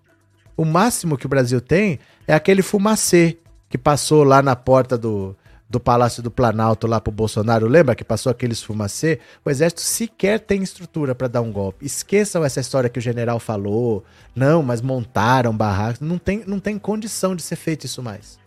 O 0.57 0.63
máximo 0.63 1.17
que 1.17 1.25
o 1.25 1.29
Brasil 1.29 1.59
tem 1.59 1.99
é 2.25 2.33
aquele 2.33 2.61
fumacê 2.61 3.38
que 3.69 3.77
passou 3.77 4.23
lá 4.23 4.41
na 4.41 4.55
porta 4.55 4.97
do, 4.97 5.36
do 5.76 5.80
Palácio 5.80 6.23
do 6.23 6.32
Planalto 6.32 6.88
lá 6.88 7.01
pro 7.01 7.11
Bolsonaro, 7.11 7.67
lembra 7.67 7.95
que 7.95 8.03
passou 8.03 8.32
aqueles 8.32 8.63
fumacê? 8.63 9.19
O 9.43 9.49
exército 9.49 9.82
sequer 9.82 10.39
tem 10.39 10.63
estrutura 10.63 11.13
para 11.13 11.28
dar 11.28 11.41
um 11.41 11.51
golpe. 11.51 11.86
Esqueçam 11.86 12.45
essa 12.45 12.61
história 12.61 12.89
que 12.89 12.97
o 12.97 13.01
general 13.01 13.41
falou. 13.41 14.01
Não, 14.34 14.63
mas 14.63 14.82
montaram 14.82 15.55
barracos. 15.55 15.99
Não 15.99 16.17
tem, 16.17 16.45
não 16.47 16.61
tem 16.61 16.80
condição 16.80 17.36
de 17.36 17.41
ser 17.41 17.57
feito 17.57 17.86
isso 17.86 18.01
mais. 18.01 18.39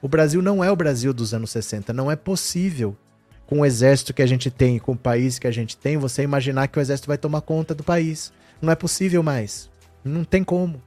O 0.00 0.06
Brasil 0.06 0.40
não 0.40 0.62
é 0.62 0.70
o 0.70 0.76
Brasil 0.76 1.12
dos 1.12 1.34
anos 1.34 1.50
60. 1.50 1.92
Não 1.92 2.08
é 2.08 2.14
possível, 2.14 2.96
com 3.48 3.60
o 3.60 3.66
exército 3.66 4.14
que 4.14 4.22
a 4.22 4.26
gente 4.26 4.48
tem, 4.48 4.78
com 4.78 4.92
o 4.92 4.96
país 4.96 5.40
que 5.40 5.48
a 5.48 5.52
gente 5.52 5.76
tem, 5.76 5.96
você 5.96 6.22
imaginar 6.22 6.68
que 6.68 6.78
o 6.78 6.80
exército 6.80 7.08
vai 7.08 7.18
tomar 7.18 7.40
conta 7.40 7.74
do 7.74 7.82
país. 7.82 8.32
Não 8.62 8.70
é 8.70 8.76
possível 8.76 9.24
mais. 9.24 9.68
Não 10.04 10.22
tem 10.22 10.44
como. 10.44 10.80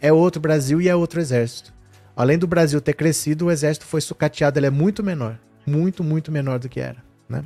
É 0.00 0.12
outro 0.12 0.40
Brasil 0.40 0.80
e 0.80 0.88
é 0.88 0.96
outro 0.96 1.20
exército. 1.20 1.77
Além 2.18 2.36
do 2.36 2.48
Brasil 2.48 2.80
ter 2.80 2.94
crescido, 2.94 3.46
o 3.46 3.50
exército 3.50 3.86
foi 3.86 4.00
sucateado, 4.00 4.58
ele 4.58 4.66
é 4.66 4.70
muito 4.70 5.04
menor. 5.04 5.38
Muito, 5.64 6.02
muito 6.02 6.32
menor 6.32 6.58
do 6.58 6.68
que 6.68 6.80
era, 6.80 6.96
né? 7.28 7.44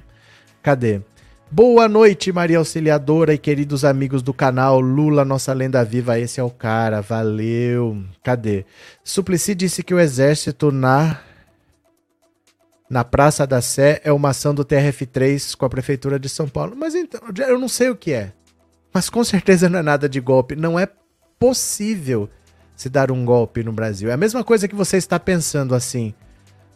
Cadê? 0.62 1.02
Boa 1.50 1.86
noite, 1.86 2.32
Maria 2.32 2.56
Auxiliadora 2.56 3.34
e 3.34 3.38
queridos 3.38 3.84
amigos 3.84 4.22
do 4.22 4.32
canal 4.32 4.80
Lula, 4.80 5.26
nossa 5.26 5.52
lenda 5.52 5.84
viva. 5.84 6.18
Esse 6.18 6.40
é 6.40 6.42
o 6.42 6.48
cara, 6.48 7.02
valeu. 7.02 8.02
Cadê? 8.24 8.64
Suplicy 9.04 9.54
disse 9.54 9.82
que 9.82 9.92
o 9.92 10.00
exército 10.00 10.72
na 10.72 11.20
na 12.88 13.04
Praça 13.04 13.46
da 13.46 13.60
Sé 13.60 14.00
é 14.02 14.10
uma 14.10 14.30
ação 14.30 14.54
do 14.54 14.64
TRF3 14.64 15.54
com 15.54 15.66
a 15.66 15.70
prefeitura 15.70 16.18
de 16.18 16.30
São 16.30 16.48
Paulo. 16.48 16.74
Mas 16.74 16.94
então, 16.94 17.20
eu 17.46 17.60
não 17.60 17.68
sei 17.68 17.90
o 17.90 17.96
que 17.96 18.14
é. 18.14 18.32
Mas 18.90 19.10
com 19.10 19.22
certeza 19.22 19.68
não 19.68 19.80
é 19.80 19.82
nada 19.82 20.08
de 20.08 20.18
golpe. 20.18 20.56
Não 20.56 20.78
é 20.78 20.88
possível 21.38 22.30
se 22.76 22.88
dar 22.88 23.10
um 23.10 23.24
golpe 23.24 23.62
no 23.62 23.72
Brasil. 23.72 24.10
É 24.10 24.12
a 24.12 24.16
mesma 24.16 24.42
coisa 24.42 24.66
que 24.66 24.74
você 24.74 24.96
está 24.96 25.18
pensando 25.18 25.74
assim. 25.74 26.14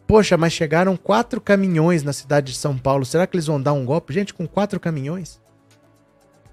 Poxa, 0.06 0.36
mas 0.36 0.52
chegaram 0.52 0.96
quatro 0.96 1.40
caminhões 1.40 2.02
na 2.02 2.12
cidade 2.12 2.52
de 2.52 2.58
São 2.58 2.78
Paulo. 2.78 3.04
Será 3.04 3.26
que 3.26 3.36
eles 3.36 3.46
vão 3.46 3.60
dar 3.60 3.72
um 3.72 3.84
golpe? 3.84 4.12
Gente, 4.12 4.32
com 4.32 4.46
quatro 4.46 4.78
caminhões? 4.78 5.40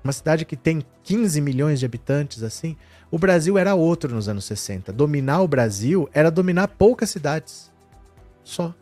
Uma 0.04 0.12
cidade 0.12 0.44
que 0.44 0.56
tem 0.56 0.84
15 1.04 1.40
milhões 1.40 1.80
de 1.80 1.86
habitantes, 1.86 2.42
assim. 2.44 2.76
O 3.12 3.20
Brasil 3.20 3.58
era 3.58 3.76
outro 3.76 4.14
nos 4.14 4.28
anos 4.28 4.46
60. 4.46 4.92
Dominar 4.92 5.42
o 5.42 5.48
Brasil 5.48 6.10
era 6.14 6.32
dominar 6.32 6.68
poucas 6.68 7.12
cidades. 7.12 7.72
Só. 8.44 8.74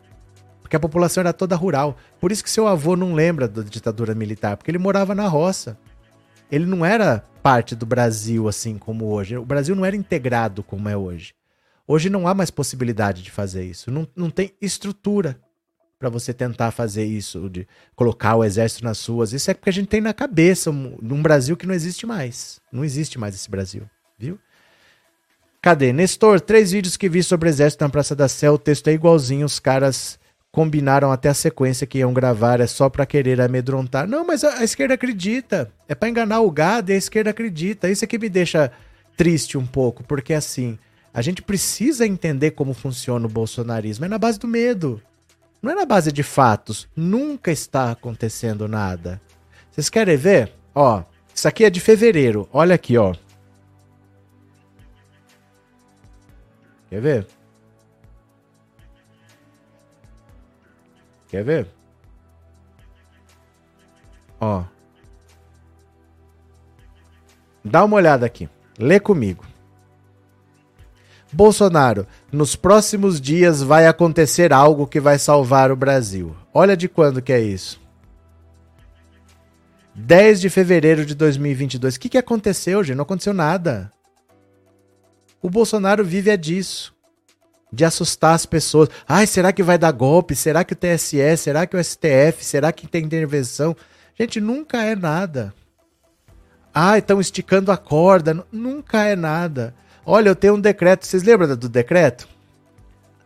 Porque 0.62 0.74
a 0.74 0.80
população 0.80 1.20
era 1.20 1.34
toda 1.34 1.54
rural. 1.54 1.96
Por 2.18 2.32
isso 2.32 2.42
que 2.42 2.50
seu 2.50 2.66
avô 2.66 2.96
não 2.96 3.12
lembra 3.12 3.46
da 3.46 3.62
ditadura 3.62 4.14
militar, 4.14 4.56
porque 4.56 4.70
ele 4.70 4.78
morava 4.78 5.14
na 5.14 5.28
roça. 5.28 5.76
Ele 6.52 6.66
não 6.66 6.84
era 6.84 7.20
parte 7.42 7.74
do 7.74 7.86
Brasil 7.86 8.46
assim 8.46 8.76
como 8.76 9.06
hoje. 9.06 9.38
O 9.38 9.44
Brasil 9.44 9.74
não 9.74 9.86
era 9.86 9.96
integrado 9.96 10.62
como 10.62 10.86
é 10.86 10.94
hoje. 10.94 11.34
Hoje 11.88 12.10
não 12.10 12.28
há 12.28 12.34
mais 12.34 12.50
possibilidade 12.50 13.22
de 13.22 13.30
fazer 13.30 13.64
isso. 13.64 13.90
Não, 13.90 14.06
não 14.14 14.28
tem 14.28 14.52
estrutura 14.60 15.40
para 15.98 16.10
você 16.10 16.34
tentar 16.34 16.70
fazer 16.72 17.04
isso, 17.04 17.48
de 17.48 17.66
colocar 17.96 18.36
o 18.36 18.44
exército 18.44 18.84
nas 18.84 19.04
ruas. 19.06 19.32
Isso 19.32 19.50
é 19.50 19.54
porque 19.54 19.70
a 19.70 19.72
gente 19.72 19.88
tem 19.88 20.00
na 20.00 20.12
cabeça 20.12 20.70
um, 20.70 20.98
um 21.02 21.22
Brasil 21.22 21.56
que 21.56 21.66
não 21.66 21.74
existe 21.74 22.04
mais. 22.04 22.60
Não 22.70 22.84
existe 22.84 23.18
mais 23.18 23.34
esse 23.34 23.50
Brasil, 23.50 23.88
viu? 24.18 24.38
Cadê? 25.62 25.92
Nestor, 25.92 26.40
três 26.40 26.72
vídeos 26.72 26.96
que 26.96 27.08
vi 27.08 27.22
sobre 27.22 27.48
o 27.48 27.50
exército 27.50 27.82
na 27.82 27.88
Praça 27.88 28.16
da 28.16 28.28
Sé, 28.28 28.50
o 28.50 28.58
texto 28.58 28.88
é 28.88 28.92
igualzinho, 28.92 29.46
os 29.46 29.58
caras 29.58 30.18
combinaram 30.52 31.10
até 31.10 31.30
a 31.30 31.34
sequência 31.34 31.86
que 31.86 31.98
iam 31.98 32.12
gravar, 32.12 32.60
é 32.60 32.66
só 32.66 32.90
para 32.90 33.06
querer 33.06 33.40
amedrontar. 33.40 34.06
Não, 34.06 34.24
mas 34.24 34.44
a, 34.44 34.58
a 34.58 34.64
esquerda 34.64 34.94
acredita. 34.94 35.72
É 35.88 35.94
para 35.94 36.10
enganar 36.10 36.40
o 36.40 36.50
gado 36.50 36.92
e 36.92 36.94
a 36.94 36.98
esquerda 36.98 37.30
acredita. 37.30 37.88
Isso 37.88 38.04
é 38.04 38.06
que 38.06 38.18
me 38.18 38.28
deixa 38.28 38.70
triste 39.16 39.56
um 39.56 39.66
pouco, 39.66 40.04
porque 40.04 40.34
assim, 40.34 40.78
a 41.12 41.22
gente 41.22 41.40
precisa 41.40 42.06
entender 42.06 42.50
como 42.50 42.74
funciona 42.74 43.26
o 43.26 43.30
bolsonarismo. 43.30 44.04
É 44.04 44.08
na 44.08 44.18
base 44.18 44.38
do 44.38 44.46
medo. 44.46 45.00
Não 45.62 45.72
é 45.72 45.74
na 45.74 45.86
base 45.86 46.12
de 46.12 46.22
fatos. 46.22 46.86
Nunca 46.94 47.50
está 47.50 47.90
acontecendo 47.90 48.68
nada. 48.68 49.20
Vocês 49.70 49.88
querem 49.88 50.16
ver? 50.18 50.52
Ó, 50.74 51.02
isso 51.34 51.48
aqui 51.48 51.64
é 51.64 51.70
de 51.70 51.80
fevereiro. 51.80 52.46
Olha 52.52 52.74
aqui, 52.74 52.98
ó. 52.98 53.14
Quer 56.90 57.00
ver? 57.00 57.26
Quer 61.32 61.42
ver? 61.42 61.66
Ó. 64.38 64.64
Dá 67.64 67.82
uma 67.82 67.96
olhada 67.96 68.26
aqui. 68.26 68.50
Lê 68.78 69.00
comigo. 69.00 69.42
Bolsonaro, 71.32 72.06
nos 72.30 72.54
próximos 72.54 73.18
dias 73.18 73.62
vai 73.62 73.86
acontecer 73.86 74.52
algo 74.52 74.86
que 74.86 75.00
vai 75.00 75.18
salvar 75.18 75.72
o 75.72 75.76
Brasil. 75.76 76.36
Olha 76.52 76.76
de 76.76 76.86
quando 76.86 77.22
que 77.22 77.32
é 77.32 77.40
isso. 77.40 77.80
10 79.94 80.38
de 80.38 80.50
fevereiro 80.50 81.06
de 81.06 81.14
2022. 81.14 81.94
O 81.94 82.00
que, 82.00 82.10
que 82.10 82.18
aconteceu, 82.18 82.84
gente? 82.84 82.96
Não 82.96 83.04
aconteceu 83.04 83.32
nada. 83.32 83.90
O 85.40 85.48
Bolsonaro 85.48 86.04
vive 86.04 86.28
é 86.28 86.36
disso. 86.36 86.91
De 87.72 87.84
assustar 87.84 88.34
as 88.34 88.44
pessoas. 88.44 88.88
Ai, 89.08 89.26
será 89.26 89.52
que 89.52 89.62
vai 89.62 89.78
dar 89.78 89.92
golpe? 89.92 90.34
Será 90.34 90.62
que 90.62 90.74
o 90.74 90.76
TSE? 90.76 91.36
Será 91.38 91.66
que 91.66 91.76
o 91.76 91.82
STF? 91.82 92.44
Será 92.44 92.70
que 92.70 92.86
tem 92.86 93.04
intervenção? 93.04 93.74
Gente, 94.18 94.40
nunca 94.40 94.82
é 94.82 94.94
nada. 94.94 95.54
Ah, 96.74 96.98
estão 96.98 97.20
esticando 97.20 97.72
a 97.72 97.76
corda. 97.76 98.44
Nunca 98.52 99.04
é 99.04 99.16
nada. 99.16 99.74
Olha, 100.04 100.28
eu 100.28 100.36
tenho 100.36 100.54
um 100.54 100.60
decreto. 100.60 101.06
Vocês 101.06 101.22
lembram 101.22 101.56
do 101.56 101.68
decreto? 101.68 102.28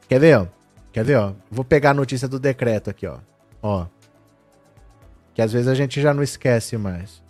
Quer 0.09 0.20
ver, 0.20 0.39
ó? 0.39 0.47
Quer 0.93 1.05
ver, 1.05 1.16
ó? 1.16 1.32
Vou 1.51 1.64
pegar 1.64 1.90
a 1.90 1.94
notícia 1.94 2.28
do 2.28 2.39
decreto 2.39 2.89
aqui, 2.89 3.06
ó. 3.06 3.18
Ó. 3.62 3.86
Que 5.35 5.43
às 5.43 5.52
vezes 5.52 5.68
a 5.68 5.74
gente 5.74 6.01
já 6.01 6.14
não 6.14 6.23
esquece 6.23 6.77
mais. 6.77 7.23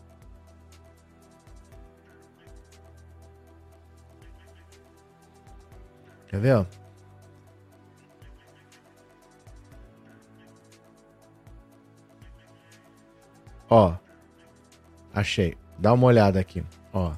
Quer 6.28 6.40
ver, 6.40 6.54
ó? 6.56 6.66
Ó. 13.68 13.94
Achei. 15.14 15.56
Dá 15.78 15.92
uma 15.92 16.06
olhada 16.06 16.40
aqui, 16.40 16.62
ó. 16.92 17.12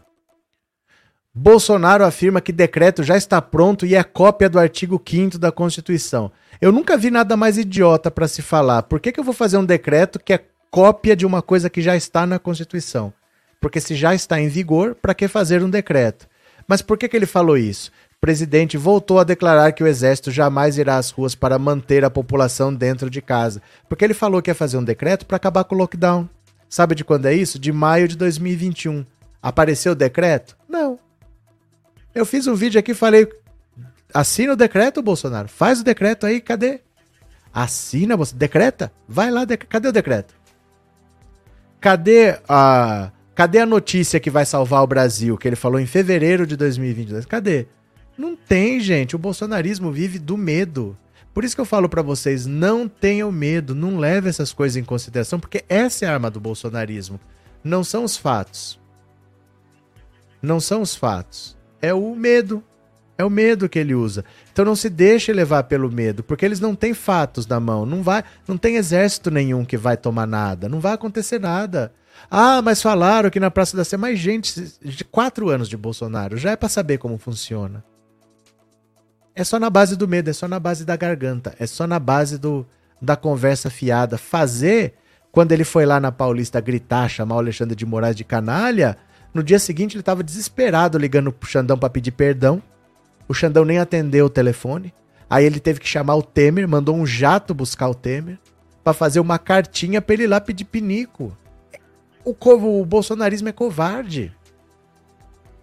Bolsonaro 1.33 2.05
afirma 2.05 2.41
que 2.41 2.51
decreto 2.51 3.05
já 3.05 3.17
está 3.17 3.41
pronto 3.41 3.87
e 3.87 3.95
é 3.95 4.03
cópia 4.03 4.49
do 4.49 4.59
artigo 4.59 5.01
5 5.05 5.39
da 5.39 5.53
Constituição. 5.53 6.33
Eu 6.61 6.73
nunca 6.73 6.97
vi 6.97 7.13
nada 7.13 7.37
mais 7.37 7.57
idiota 7.57 8.11
para 8.11 8.27
se 8.27 8.43
falar. 8.43 8.83
Por 8.83 8.99
que, 8.99 9.13
que 9.13 9.21
eu 9.21 9.25
vou 9.25 9.35
fazer 9.35 9.57
um 9.57 9.65
decreto 9.65 10.19
que 10.19 10.33
é 10.33 10.45
cópia 10.71 11.15
de 11.15 11.25
uma 11.25 11.41
coisa 11.41 11.71
que 11.71 11.81
já 11.81 11.95
está 11.95 12.27
na 12.27 12.41
Constituição? 12.41 13.13
Porque 13.61 13.81
se 13.81 13.95
já 13.95 14.15
está 14.15 14.41
em 14.41 14.49
vigor, 14.49 14.97
para 14.97 15.15
que 15.15 15.29
fazer 15.29 15.63
um 15.63 15.71
decreto? 15.71 16.27
Mas 16.67 16.83
por 16.83 16.99
que, 16.99 17.09
que 17.09 17.17
ele 17.17 17.27
falou 17.27 17.57
isso? 17.57 17.93
O 18.17 18.21
presidente 18.21 18.77
voltou 18.77 19.21
a 19.21 19.25
declarar 19.25 19.71
que 19.71 19.85
o 19.85 19.87
exército 19.87 20.33
jamais 20.33 20.77
irá 20.77 20.97
às 20.97 21.11
ruas 21.11 21.37
para 21.37 21.57
manter 21.57 22.05
a 22.05 22.11
população 22.11 22.75
dentro 22.75 23.09
de 23.09 23.23
casa. 23.23 23.63
Porque 23.89 24.05
ele 24.05 24.13
falou 24.13 24.43
que 24.43 24.51
ia 24.51 24.57
fazer 24.57 24.77
um 24.77 24.85
decreto 24.85 25.25
para 25.25 25.37
acabar 25.37 25.63
com 25.63 25.77
o 25.77 25.79
lockdown. 25.79 26.29
Sabe 26.69 26.95
de 26.95 27.05
quando 27.05 27.27
é 27.27 27.35
isso? 27.35 27.59
De 27.59 27.73
maio 27.73 28.07
de 28.07 28.17
2021. 28.17 29.05
Apareceu 29.43 29.93
o 29.93 29.97
decreto? 29.97 30.57
Não. 30.69 30.99
Eu 32.15 32.27
fiz 32.27 32.47
um 32.47 32.55
vídeo 32.55 32.79
aqui 32.79 32.93
e 32.93 32.95
falei: 32.95 33.29
assina 34.13 34.53
o 34.53 34.57
decreto, 34.57 35.03
Bolsonaro. 35.03 35.49
Faz 35.49 35.81
o 35.81 35.85
decreto 35.85 36.27
aí, 36.27 36.41
cadê? 36.41 36.81
Assina, 37.53 38.17
você 38.17 38.35
decreta? 38.35 38.93
Vai 39.09 39.31
lá, 39.31 39.47
cadê 39.47 39.89
o 39.89 39.93
decreto? 39.93 40.35
Cadê 41.81 42.39
a 42.49 43.11
cadê 43.35 43.61
a 43.61 43.67
notícia 43.67 44.19
que 44.19 44.31
vai 44.31 44.45
salvar 44.45 44.83
o 44.83 44.87
Brasil, 44.87 45.39
que 45.39 45.47
ele 45.47 45.55
falou 45.55 45.79
em 45.79 45.87
fevereiro 45.87 46.45
de 46.45 46.57
2022? 46.57 47.25
Cadê? 47.25 47.69
Não 48.17 48.35
tem, 48.35 48.81
gente. 48.81 49.15
O 49.15 49.19
bolsonarismo 49.19 49.93
vive 49.93 50.19
do 50.19 50.37
medo. 50.37 50.99
Por 51.33 51.45
isso 51.45 51.55
que 51.55 51.61
eu 51.61 51.67
falo 51.67 51.89
para 51.89 52.03
vocês, 52.03 52.47
não 52.47 52.89
tenham 52.89 53.31
medo, 53.31 53.75
não 53.75 53.99
leve 53.99 54.29
essas 54.29 54.53
coisas 54.53 54.77
em 54.77 54.85
consideração, 54.85 55.39
porque 55.39 55.65
essa 55.69 56.05
é 56.05 56.09
a 56.09 56.15
arma 56.15 56.31
do 56.31 56.41
bolsonarismo. 56.41 57.21
Não 57.63 57.85
são 57.85 58.05
os 58.05 58.17
fatos. 58.17 58.81
Não 60.43 60.59
são 60.59 60.83
os 60.83 60.95
fatos 60.95 61.59
é 61.81 61.95
o 61.95 62.15
medo. 62.15 62.63
É 63.17 63.25
o 63.25 63.31
medo 63.31 63.69
que 63.69 63.79
ele 63.79 63.95
usa. 63.95 64.25
Então 64.53 64.65
não 64.65 64.77
se 64.77 64.89
deixe 64.89 65.33
levar 65.33 65.65
pelo 65.65 65.91
medo, 65.91 66.23
porque 66.23 66.45
eles 66.45 66.61
não 66.61 66.77
têm 66.77 66.95
fatos 66.95 67.49
na 67.49 67.59
mão. 67.59 67.85
Não 67.85 68.01
vai, 68.01 68.23
não 68.47 68.57
tem 68.57 68.77
exército 68.77 69.29
nenhum 69.29 69.65
que 69.65 69.77
vai 69.77 69.97
tomar 69.97 70.27
nada. 70.27 70.69
Não 70.69 70.79
vai 70.79 70.93
acontecer 70.93 71.41
nada. 71.41 71.93
Ah, 72.31 72.63
mas 72.63 72.81
falaram 72.81 73.29
que 73.29 73.41
na 73.41 73.51
Praça 73.51 73.77
da 73.77 73.85
Sé 73.85 73.97
mais 73.97 74.19
gente 74.21 74.73
de 74.81 75.05
quatro 75.05 75.49
anos 75.49 75.69
de 75.69 75.77
Bolsonaro. 75.77 76.37
Já 76.37 76.53
é 76.53 76.57
para 76.57 76.69
saber 76.69 76.99
como 76.99 77.19
funciona. 77.19 77.85
É 79.39 79.45
só 79.45 79.57
na 79.61 79.71
base 79.71 79.95
do 79.95 80.09
medo, 80.09 80.29
é 80.29 80.33
só 80.33 80.49
na 80.49 80.59
base 80.59 80.85
da 80.85 80.97
garganta, 80.97 81.55
é 81.61 81.65
só 81.65 81.87
na 81.87 82.01
base 82.01 82.37
do, 82.39 82.67
da 83.01 83.15
conversa 83.15 83.71
fiada. 83.71 84.19
Fazer, 84.19 84.95
quando 85.31 85.53
ele 85.53 85.63
foi 85.63 85.87
lá 85.87 86.01
na 86.01 86.11
Paulista 86.11 86.61
gritar, 86.61 87.09
chamar 87.09 87.37
o 87.37 87.39
Alexandre 87.39 87.77
de 87.77 87.87
Moraes 87.87 88.17
de 88.17 88.25
canalha, 88.25 88.99
no 89.33 89.41
dia 89.45 89.61
seguinte, 89.61 89.95
ele 89.95 90.01
estava 90.01 90.25
desesperado 90.25 90.99
ligando 90.99 91.31
pro 91.31 91.49
Xandão 91.49 91.79
para 91.79 91.89
pedir 91.89 92.11
perdão. 92.11 92.61
O 93.29 93.33
Xandão 93.33 93.65
nem 93.65 93.79
atendeu 93.79 94.27
o 94.27 94.31
telefone. 94.31 94.93
Aí 95.31 95.45
ele 95.45 95.61
teve 95.61 95.79
que 95.79 95.87
chamar 95.87 96.17
o 96.17 96.23
Temer, 96.23 96.67
mandou 96.67 96.97
um 96.97 97.07
jato 97.07 97.55
buscar 97.55 97.89
o 97.89 97.95
Temer 97.95 98.41
para 98.83 98.93
fazer 98.93 99.21
uma 99.21 99.39
cartinha 99.39 100.03
para 100.03 100.15
ele 100.15 100.25
ir 100.25 100.27
lá 100.27 100.41
pedir 100.41 100.65
pinico. 100.65 101.33
O, 102.25 102.35
o 102.81 102.85
bolsonarismo 102.85 103.51
é 103.51 103.53
covarde. 103.53 104.33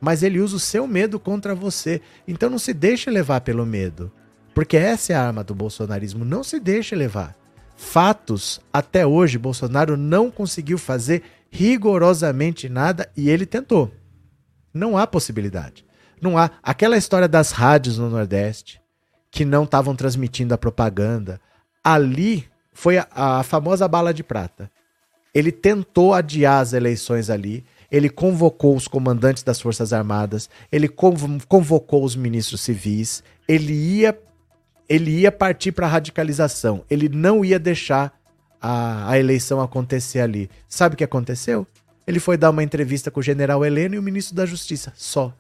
Mas 0.05 0.21
ele 0.21 0.39
usa 0.39 0.57
o 0.57 0.59
seu 0.59 0.85
medo 0.85 1.19
contra 1.19 1.55
você. 1.55 1.99
Então 2.27 2.47
não 2.47 2.59
se 2.59 2.75
deixe 2.75 3.09
levar 3.09 3.41
pelo 3.41 3.65
medo. 3.65 4.11
Porque 4.53 4.77
essa 4.77 5.13
é 5.13 5.15
a 5.15 5.25
arma 5.25 5.43
do 5.43 5.55
bolsonarismo. 5.55 6.23
Não 6.23 6.43
se 6.43 6.59
deixe 6.59 6.95
levar. 6.95 7.35
Fatos, 7.75 8.61
até 8.71 9.03
hoje, 9.03 9.39
Bolsonaro 9.39 9.97
não 9.97 10.29
conseguiu 10.29 10.77
fazer 10.77 11.23
rigorosamente 11.49 12.69
nada 12.69 13.09
e 13.17 13.31
ele 13.31 13.47
tentou. 13.47 13.91
Não 14.71 14.95
há 14.95 15.07
possibilidade. 15.07 15.83
Não 16.21 16.37
há. 16.37 16.51
Aquela 16.61 16.97
história 16.97 17.27
das 17.27 17.51
rádios 17.51 17.97
no 17.97 18.07
Nordeste 18.07 18.79
que 19.31 19.43
não 19.43 19.63
estavam 19.63 19.95
transmitindo 19.95 20.53
a 20.53 20.57
propaganda. 20.57 21.41
Ali 21.83 22.47
foi 22.71 22.99
a, 22.99 23.07
a 23.09 23.41
famosa 23.41 23.87
bala 23.87 24.13
de 24.13 24.23
prata. 24.23 24.69
Ele 25.33 25.51
tentou 25.51 26.13
adiar 26.13 26.61
as 26.61 26.73
eleições 26.73 27.31
ali. 27.31 27.65
Ele 27.95 28.09
convocou 28.09 28.75
os 28.75 28.89
comandantes 28.89 29.41
das 29.41 29.61
Forças 29.61 29.93
Armadas, 29.93 30.49
ele 30.69 30.89
convocou 30.89 32.03
os 32.03 32.13
ministros 32.13 32.59
civis, 32.59 33.23
ele 33.47 33.71
ia 33.71 34.19
ele 34.89 35.21
ia 35.21 35.31
partir 35.31 35.71
para 35.71 35.85
a 35.85 35.89
radicalização, 35.89 36.83
ele 36.89 37.07
não 37.07 37.45
ia 37.45 37.57
deixar 37.57 38.13
a, 38.61 39.09
a 39.09 39.17
eleição 39.17 39.61
acontecer 39.61 40.19
ali. 40.19 40.49
Sabe 40.67 40.95
o 40.95 40.97
que 40.97 41.05
aconteceu? 41.05 41.65
Ele 42.05 42.19
foi 42.19 42.35
dar 42.35 42.49
uma 42.49 42.61
entrevista 42.61 43.09
com 43.09 43.21
o 43.21 43.23
general 43.23 43.63
Heleno 43.63 43.95
e 43.95 43.99
o 43.99 44.03
ministro 44.03 44.35
da 44.35 44.45
Justiça, 44.45 44.91
só. 44.93 45.33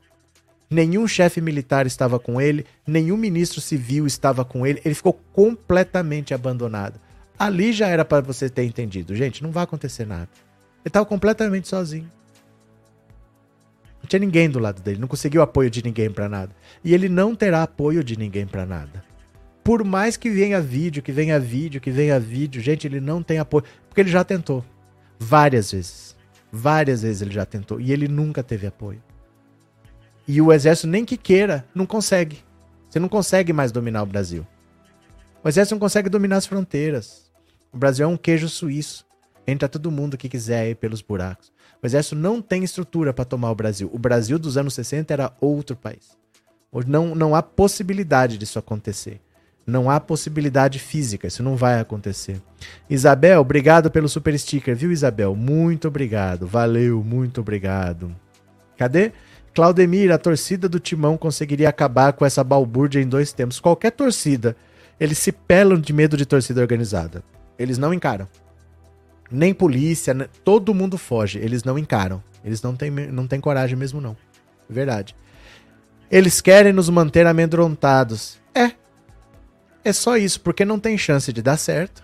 Nenhum 0.69 1.09
chefe 1.09 1.41
militar 1.41 1.85
estava 1.85 2.17
com 2.17 2.39
ele, 2.39 2.65
nenhum 2.87 3.17
ministro 3.17 3.59
civil 3.59 4.07
estava 4.07 4.45
com 4.45 4.65
ele, 4.65 4.81
ele 4.85 4.95
ficou 4.95 5.11
completamente 5.33 6.33
abandonado. 6.33 7.01
Ali 7.37 7.73
já 7.73 7.87
era 7.87 8.05
para 8.05 8.21
você 8.25 8.49
ter 8.49 8.63
entendido, 8.63 9.13
gente, 9.13 9.43
não 9.43 9.51
vai 9.51 9.65
acontecer 9.65 10.05
nada. 10.05 10.29
Ele 10.85 10.87
estava 10.87 11.05
completamente 11.05 11.67
sozinho. 11.67 12.09
Não 14.05 14.09
tinha 14.09 14.19
ninguém 14.19 14.49
do 14.49 14.59
lado 14.59 14.81
dele, 14.81 14.99
não 14.99 15.07
conseguiu 15.07 15.41
apoio 15.41 15.69
de 15.69 15.83
ninguém 15.83 16.09
para 16.11 16.29
nada. 16.29 16.55
E 16.83 16.93
ele 16.93 17.09
não 17.09 17.35
terá 17.35 17.63
apoio 17.63 18.03
de 18.03 18.17
ninguém 18.17 18.45
para 18.45 18.65
nada 18.65 19.03
por 19.65 19.83
mais 19.83 20.15
que 20.15 20.29
venha 20.29 20.61
vídeo, 20.61 21.01
que 21.01 21.11
venha 21.11 21.39
vídeo, 21.39 21.81
que 21.81 21.89
venha 21.89 22.19
vídeo, 22.19 22.61
gente, 22.61 22.85
ele 22.85 23.01
não 23.01 23.23
tem 23.23 23.39
apoio. 23.39 23.65
Porque 23.89 23.99
ele 23.99 24.11
já 24.11 24.23
tentou. 24.23 24.63
Várias 25.17 25.71
vezes. 25.71 26.15
Várias 26.51 27.01
vezes 27.01 27.23
ele 27.23 27.33
já 27.33 27.47
tentou. 27.47 27.81
E 27.81 27.91
ele 27.91 28.07
nunca 28.07 28.43
teve 28.43 28.67
apoio. 28.67 29.01
E 30.27 30.39
o 30.39 30.53
exército, 30.53 30.87
nem 30.87 31.03
que 31.03 31.17
queira, 31.17 31.65
não 31.73 31.87
consegue. 31.87 32.43
Você 32.87 32.99
não 32.99 33.09
consegue 33.09 33.51
mais 33.51 33.71
dominar 33.71 34.03
o 34.03 34.05
Brasil. 34.05 34.45
O 35.43 35.49
exército 35.49 35.73
não 35.73 35.79
consegue 35.79 36.09
dominar 36.09 36.37
as 36.37 36.45
fronteiras. 36.45 37.31
O 37.73 37.77
Brasil 37.77 38.05
é 38.05 38.07
um 38.07 38.17
queijo 38.17 38.47
suíço. 38.47 39.03
Entra 39.47 39.67
todo 39.67 39.89
mundo 39.89 40.15
que 40.15 40.29
quiser 40.29 40.59
aí 40.59 40.75
pelos 40.75 41.01
buracos. 41.01 41.51
O 41.81 41.85
exército 41.85 42.15
não 42.15 42.41
tem 42.41 42.63
estrutura 42.63 43.13
para 43.13 43.25
tomar 43.25 43.51
o 43.51 43.55
Brasil. 43.55 43.89
O 43.93 43.99
Brasil 43.99 44.39
dos 44.39 44.57
anos 44.57 44.73
60 44.73 45.13
era 45.13 45.33
outro 45.39 45.75
país. 45.75 46.17
Não, 46.85 47.15
não 47.15 47.35
há 47.35 47.41
possibilidade 47.41 48.37
disso 48.37 48.59
acontecer. 48.59 49.21
Não 49.65 49.89
há 49.89 49.99
possibilidade 49.99 50.77
física, 50.77 51.27
isso 51.27 51.41
não 51.41 51.55
vai 51.55 51.79
acontecer. 51.79 52.39
Isabel, 52.87 53.41
obrigado 53.41 53.89
pelo 53.89 54.07
super 54.07 54.37
sticker, 54.37 54.75
viu, 54.75 54.91
Isabel? 54.91 55.35
Muito 55.35 55.87
obrigado, 55.87 56.45
valeu, 56.45 57.03
muito 57.03 57.41
obrigado. 57.41 58.15
Cadê? 58.77 59.11
Claudemir, 59.55 60.11
a 60.11 60.19
torcida 60.19 60.69
do 60.69 60.79
Timão 60.79 61.17
conseguiria 61.17 61.69
acabar 61.69 62.13
com 62.13 62.25
essa 62.25 62.43
balbúrdia 62.43 63.01
em 63.01 63.07
dois 63.07 63.33
tempos. 63.33 63.59
Qualquer 63.59 63.91
torcida, 63.91 64.55
eles 64.99 65.17
se 65.17 65.31
pelam 65.31 65.79
de 65.79 65.93
medo 65.93 66.15
de 66.15 66.25
torcida 66.25 66.61
organizada. 66.61 67.23
Eles 67.57 67.77
não 67.77 67.93
encaram. 67.93 68.27
Nem 69.31 69.53
polícia, 69.53 70.13
todo 70.43 70.73
mundo 70.73 70.97
foge, 70.97 71.39
eles 71.39 71.63
não 71.63 71.77
encaram. 71.77 72.23
Eles 72.43 72.61
não 72.61 72.75
têm, 72.75 72.91
não 72.91 73.25
têm 73.25 73.39
coragem 73.39 73.75
mesmo, 73.75 73.99
não. 73.99 74.15
Verdade. 74.69 75.15
Eles 76.11 76.41
querem 76.41 76.71
nos 76.71 76.89
manter 76.89 77.25
amedrontados. 77.25 78.39
É. 78.53 78.71
É 79.83 79.91
só 79.91 80.17
isso, 80.17 80.39
porque 80.41 80.63
não 80.63 80.79
tem 80.79 80.97
chance 80.97 81.33
de 81.33 81.41
dar 81.41 81.57
certo. 81.57 82.03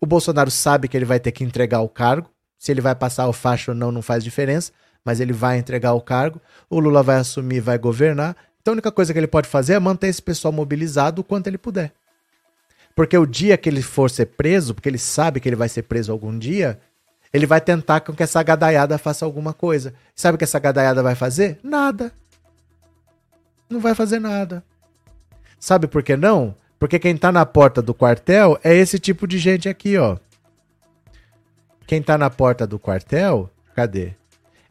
O 0.00 0.06
Bolsonaro 0.06 0.50
sabe 0.50 0.88
que 0.88 0.96
ele 0.96 1.04
vai 1.04 1.20
ter 1.20 1.32
que 1.32 1.44
entregar 1.44 1.80
o 1.80 1.88
cargo. 1.88 2.30
Se 2.58 2.70
ele 2.72 2.80
vai 2.80 2.94
passar 2.94 3.26
o 3.26 3.32
faixa 3.32 3.72
ou 3.72 3.76
não, 3.76 3.90
não 3.90 4.02
faz 4.02 4.22
diferença. 4.22 4.72
Mas 5.04 5.18
ele 5.18 5.32
vai 5.32 5.58
entregar 5.58 5.92
o 5.94 6.00
cargo. 6.00 6.40
O 6.68 6.78
Lula 6.78 7.02
vai 7.02 7.16
assumir, 7.16 7.60
vai 7.60 7.78
governar. 7.78 8.36
Então 8.60 8.72
a 8.72 8.76
única 8.76 8.92
coisa 8.92 9.12
que 9.12 9.18
ele 9.18 9.26
pode 9.26 9.48
fazer 9.48 9.74
é 9.74 9.78
manter 9.78 10.08
esse 10.08 10.22
pessoal 10.22 10.52
mobilizado 10.52 11.20
o 11.20 11.24
quanto 11.24 11.46
ele 11.46 11.58
puder. 11.58 11.92
Porque 13.00 13.16
o 13.16 13.24
dia 13.24 13.56
que 13.56 13.66
ele 13.66 13.80
for 13.80 14.10
ser 14.10 14.26
preso, 14.26 14.74
porque 14.74 14.86
ele 14.86 14.98
sabe 14.98 15.40
que 15.40 15.48
ele 15.48 15.56
vai 15.56 15.70
ser 15.70 15.84
preso 15.84 16.12
algum 16.12 16.38
dia, 16.38 16.78
ele 17.32 17.46
vai 17.46 17.58
tentar 17.58 18.00
com 18.00 18.12
que 18.12 18.22
essa 18.22 18.42
gadaiada 18.42 18.98
faça 18.98 19.24
alguma 19.24 19.54
coisa. 19.54 19.94
Sabe 20.14 20.34
o 20.34 20.38
que 20.38 20.44
essa 20.44 20.58
gadaiada 20.58 21.02
vai 21.02 21.14
fazer? 21.14 21.58
Nada. 21.62 22.12
Não 23.70 23.80
vai 23.80 23.94
fazer 23.94 24.18
nada. 24.18 24.62
Sabe 25.58 25.86
por 25.86 26.02
que 26.02 26.14
não? 26.14 26.54
Porque 26.78 26.98
quem 26.98 27.16
tá 27.16 27.32
na 27.32 27.46
porta 27.46 27.80
do 27.80 27.94
quartel 27.94 28.60
é 28.62 28.76
esse 28.76 28.98
tipo 28.98 29.26
de 29.26 29.38
gente 29.38 29.66
aqui, 29.66 29.96
ó. 29.96 30.18
Quem 31.86 32.02
tá 32.02 32.18
na 32.18 32.28
porta 32.28 32.66
do 32.66 32.78
quartel, 32.78 33.48
cadê? 33.74 34.12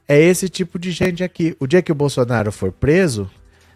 É 0.07 0.21
esse 0.21 0.47
tipo 0.47 0.77
de 0.77 0.91
gente 0.91 1.23
aqui. 1.23 1.57
O 1.59 1.65
dia 1.65 1.81
que 1.81 1.91
o 1.91 1.95
Bolsonaro 1.95 2.51
for 2.51 2.71
preso, 2.71 3.27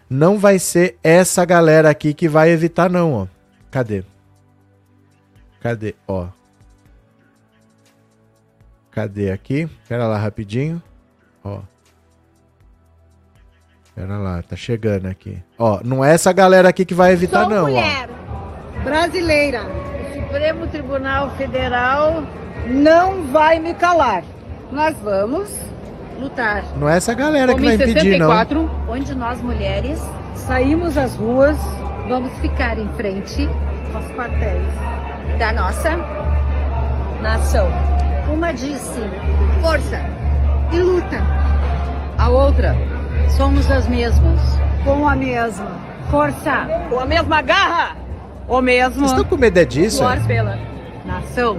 não 0.08 0.38
vai 0.38 0.60
ser 0.60 0.96
essa 1.02 1.44
galera 1.44 1.90
aqui 1.90 2.14
que 2.14 2.28
vai 2.28 2.50
evitar, 2.50 2.88
não, 2.88 3.14
ó. 3.14 3.26
Cadê? 3.68 4.04
Cadê? 5.64 5.94
Ó. 6.06 6.26
Cadê 8.90 9.30
aqui? 9.30 9.66
Pera 9.88 10.06
lá 10.06 10.18
rapidinho. 10.18 10.82
Ó. 11.42 11.60
Pera 13.94 14.18
lá, 14.18 14.42
tá 14.42 14.56
chegando 14.56 15.06
aqui. 15.06 15.42
Ó, 15.58 15.80
não 15.82 16.04
é 16.04 16.12
essa 16.12 16.34
galera 16.34 16.68
aqui 16.68 16.84
que 16.84 16.92
vai 16.92 17.12
evitar, 17.12 17.46
Sou 17.46 17.48
não, 17.48 17.62
mulher 17.62 18.10
ó. 18.10 18.84
brasileira. 18.84 19.62
O 19.64 20.20
Supremo 20.20 20.66
Tribunal 20.66 21.30
Federal 21.36 22.22
não 22.66 23.22
vai 23.32 23.58
me 23.58 23.72
calar. 23.72 24.22
Nós 24.70 24.94
vamos 24.98 25.50
lutar. 26.20 26.62
Não 26.76 26.90
é 26.90 26.98
essa 26.98 27.14
galera 27.14 27.52
Como 27.52 27.64
que 27.64 27.64
vai 27.64 27.74
em 27.76 27.90
impedir, 27.90 28.18
não. 28.18 28.28
64, 28.28 28.70
onde 28.86 29.14
nós 29.14 29.40
mulheres 29.40 29.98
saímos 30.36 30.98
às 30.98 31.16
ruas, 31.16 31.56
vamos 32.06 32.30
ficar 32.40 32.78
em 32.78 32.88
frente 32.96 33.48
aos 33.94 34.04
quartéis 34.08 34.94
da 35.38 35.52
nossa 35.52 35.96
nação. 37.20 37.68
Uma 38.32 38.52
disse 38.52 39.00
força 39.60 40.00
e 40.72 40.78
luta. 40.78 41.18
A 42.18 42.28
outra, 42.28 42.76
somos 43.36 43.70
as 43.70 43.86
mesmas. 43.88 44.40
Com 44.84 45.08
a 45.08 45.16
mesma 45.16 45.72
força. 46.10 46.66
Com 46.88 47.00
a 47.00 47.06
mesma 47.06 47.42
garra. 47.42 47.96
O 48.46 48.60
mesmo. 48.60 48.94
Vocês 48.94 49.10
estão 49.10 49.24
com 49.24 49.36
medo 49.36 49.58
é 49.58 49.64
disso? 49.64 49.98
suor 49.98 50.16
é? 50.16 50.20
pela 50.20 50.58
nação. 51.04 51.58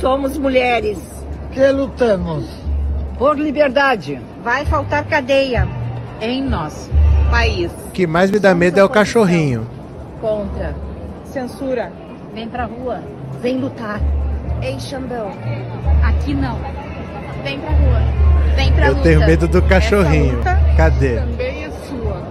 Somos 0.00 0.36
mulheres 0.36 0.98
que 1.52 1.64
lutamos 1.70 2.48
por 3.18 3.38
liberdade. 3.38 4.20
Vai 4.42 4.64
faltar 4.64 5.04
cadeia 5.04 5.68
em 6.20 6.42
nosso 6.42 6.90
país. 7.30 7.70
O 7.86 7.90
que 7.90 8.06
mais 8.06 8.30
me 8.30 8.38
dá 8.38 8.54
medo 8.54 8.80
é 8.80 8.84
o 8.84 8.88
cachorrinho. 8.88 9.68
Contra 10.20 10.74
censura. 11.26 11.92
Vem 12.34 12.48
pra 12.48 12.64
rua. 12.64 13.00
Vem 13.40 13.58
lutar. 13.58 14.00
Ei, 14.62 14.78
Xandão. 14.80 15.30
Aqui 16.02 16.34
não. 16.34 16.58
Vem 17.42 17.58
pra 17.60 17.70
rua. 17.70 18.02
Vem 18.56 18.72
pra 18.72 18.86
Eu 18.86 18.90
luta. 18.92 19.02
tenho 19.02 19.20
medo 19.20 19.48
do 19.48 19.62
cachorrinho. 19.62 20.40
Essa 20.40 20.50
luta 20.54 20.74
Cadê? 20.76 21.16
Também 21.16 21.64
é 21.64 21.70
sua. 21.88 22.22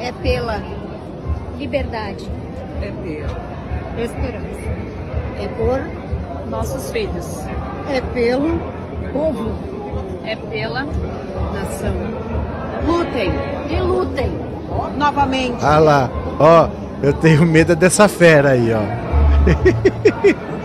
É 0.00 0.12
pela 0.12 0.60
liberdade. 1.58 2.28
É 2.82 2.90
pela 2.90 4.04
esperança. 4.04 4.46
É 5.40 5.48
por 5.56 6.48
nossos 6.48 6.90
filhos. 6.90 7.40
É 7.90 8.00
pelo 8.12 8.58
povo. 9.12 9.52
É 10.24 10.36
pela 10.36 10.84
nação. 11.54 11.94
Lutem 12.86 13.30
e 13.70 13.80
lutem 13.80 14.30
novamente. 14.96 15.64
Ah 15.64 15.78
lá, 15.78 16.10
ó, 16.38 16.68
eu 17.02 17.12
tenho 17.14 17.44
medo 17.46 17.74
dessa 17.74 18.08
fera 18.08 18.50
aí, 18.50 18.72
ó. 18.72 19.15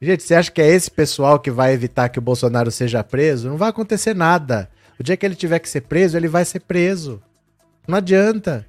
Gente, 0.00 0.22
você 0.22 0.34
acha 0.34 0.50
que 0.50 0.60
é 0.60 0.68
esse 0.68 0.90
pessoal 0.90 1.38
que 1.38 1.50
vai 1.50 1.72
evitar 1.72 2.08
que 2.10 2.18
o 2.18 2.22
Bolsonaro 2.22 2.70
seja 2.70 3.02
preso? 3.02 3.48
Não 3.48 3.56
vai 3.56 3.70
acontecer 3.70 4.14
nada. 4.14 4.68
O 5.00 5.02
dia 5.02 5.16
que 5.16 5.24
ele 5.24 5.34
tiver 5.34 5.58
que 5.58 5.68
ser 5.68 5.80
preso, 5.82 6.16
ele 6.16 6.28
vai 6.28 6.44
ser 6.44 6.60
preso. 6.60 7.22
Não 7.88 7.98
adianta. 7.98 8.66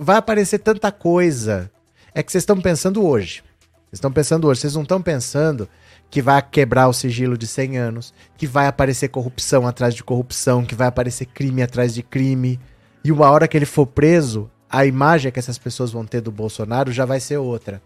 Vai 0.00 0.16
aparecer 0.16 0.58
tanta 0.58 0.90
coisa. 0.90 1.70
É 2.14 2.22
que 2.22 2.32
vocês 2.32 2.42
estão 2.42 2.60
pensando 2.60 3.04
hoje. 3.04 3.42
Vocês 3.86 3.94
estão 3.94 4.10
pensando 4.10 4.46
hoje. 4.48 4.60
Vocês 4.60 4.74
não 4.74 4.82
estão 4.82 5.02
pensando 5.02 5.68
que 6.10 6.22
vai 6.22 6.40
quebrar 6.42 6.88
o 6.88 6.92
sigilo 6.92 7.36
de 7.36 7.46
100 7.46 7.76
anos, 7.76 8.14
que 8.36 8.46
vai 8.46 8.66
aparecer 8.66 9.08
corrupção 9.08 9.66
atrás 9.66 9.94
de 9.94 10.02
corrupção, 10.02 10.64
que 10.64 10.74
vai 10.74 10.88
aparecer 10.88 11.26
crime 11.26 11.62
atrás 11.62 11.94
de 11.94 12.02
crime. 12.02 12.58
E 13.08 13.12
uma 13.12 13.30
hora 13.30 13.48
que 13.48 13.56
ele 13.56 13.64
for 13.64 13.86
preso, 13.86 14.50
a 14.68 14.84
imagem 14.84 15.32
que 15.32 15.38
essas 15.38 15.56
pessoas 15.56 15.90
vão 15.90 16.04
ter 16.04 16.20
do 16.20 16.30
Bolsonaro 16.30 16.92
já 16.92 17.06
vai 17.06 17.18
ser 17.18 17.38
outra. 17.38 17.80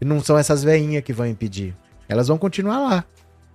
E 0.00 0.06
não 0.06 0.24
são 0.24 0.38
essas 0.38 0.64
veinhas 0.64 1.04
que 1.04 1.12
vão 1.12 1.26
impedir. 1.26 1.76
Elas 2.08 2.28
vão 2.28 2.38
continuar 2.38 2.78
lá. 2.78 3.04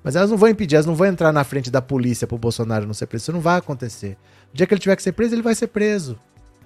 Mas 0.04 0.16
elas 0.16 0.30
não 0.30 0.38
vão 0.38 0.50
impedir, 0.50 0.76
elas 0.76 0.86
não 0.86 0.94
vão 0.94 1.08
entrar 1.08 1.34
na 1.34 1.44
frente 1.44 1.72
da 1.72 1.82
polícia 1.82 2.28
pro 2.28 2.38
Bolsonaro 2.38 2.86
não 2.86 2.94
ser 2.94 3.08
preso. 3.08 3.24
Isso 3.24 3.34
não 3.34 3.42
vai 3.42 3.58
acontecer. 3.58 4.18
O 4.54 4.56
dia 4.56 4.68
que 4.68 4.74
ele 4.76 4.82
tiver 4.82 4.96
que 4.96 5.02
ser 5.02 5.14
preso, 5.14 5.34
ele 5.34 5.42
vai 5.42 5.56
ser 5.56 5.66
preso. 5.66 6.16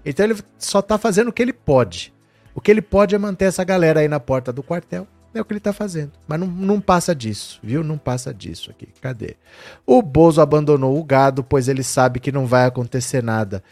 Então 0.03 0.25
ele 0.25 0.35
só 0.59 0.81
tá 0.81 0.97
fazendo 0.97 1.29
o 1.29 1.33
que 1.33 1.41
ele 1.41 1.53
pode. 1.53 2.13
O 2.53 2.59
que 2.59 2.69
ele 2.69 2.81
pode 2.81 3.15
é 3.15 3.17
manter 3.17 3.45
essa 3.45 3.63
galera 3.63 4.01
aí 4.01 4.09
na 4.09 4.19
porta 4.19 4.51
do 4.51 4.61
quartel. 4.61 5.07
É 5.33 5.39
o 5.39 5.45
que 5.45 5.53
ele 5.53 5.59
tá 5.61 5.71
fazendo. 5.71 6.11
Mas 6.27 6.39
não, 6.39 6.47
não 6.47 6.81
passa 6.81 7.15
disso, 7.15 7.59
viu? 7.63 7.81
Não 7.81 7.97
passa 7.97 8.33
disso 8.33 8.69
aqui. 8.69 8.89
Cadê? 9.01 9.37
O 9.85 10.01
Bozo 10.01 10.41
abandonou 10.41 10.99
o 10.99 11.03
gado, 11.03 11.43
pois 11.45 11.69
ele 11.69 11.81
sabe 11.81 12.19
que 12.19 12.31
não 12.31 12.45
vai 12.45 12.65
acontecer 12.65 13.23
nada. 13.23 13.63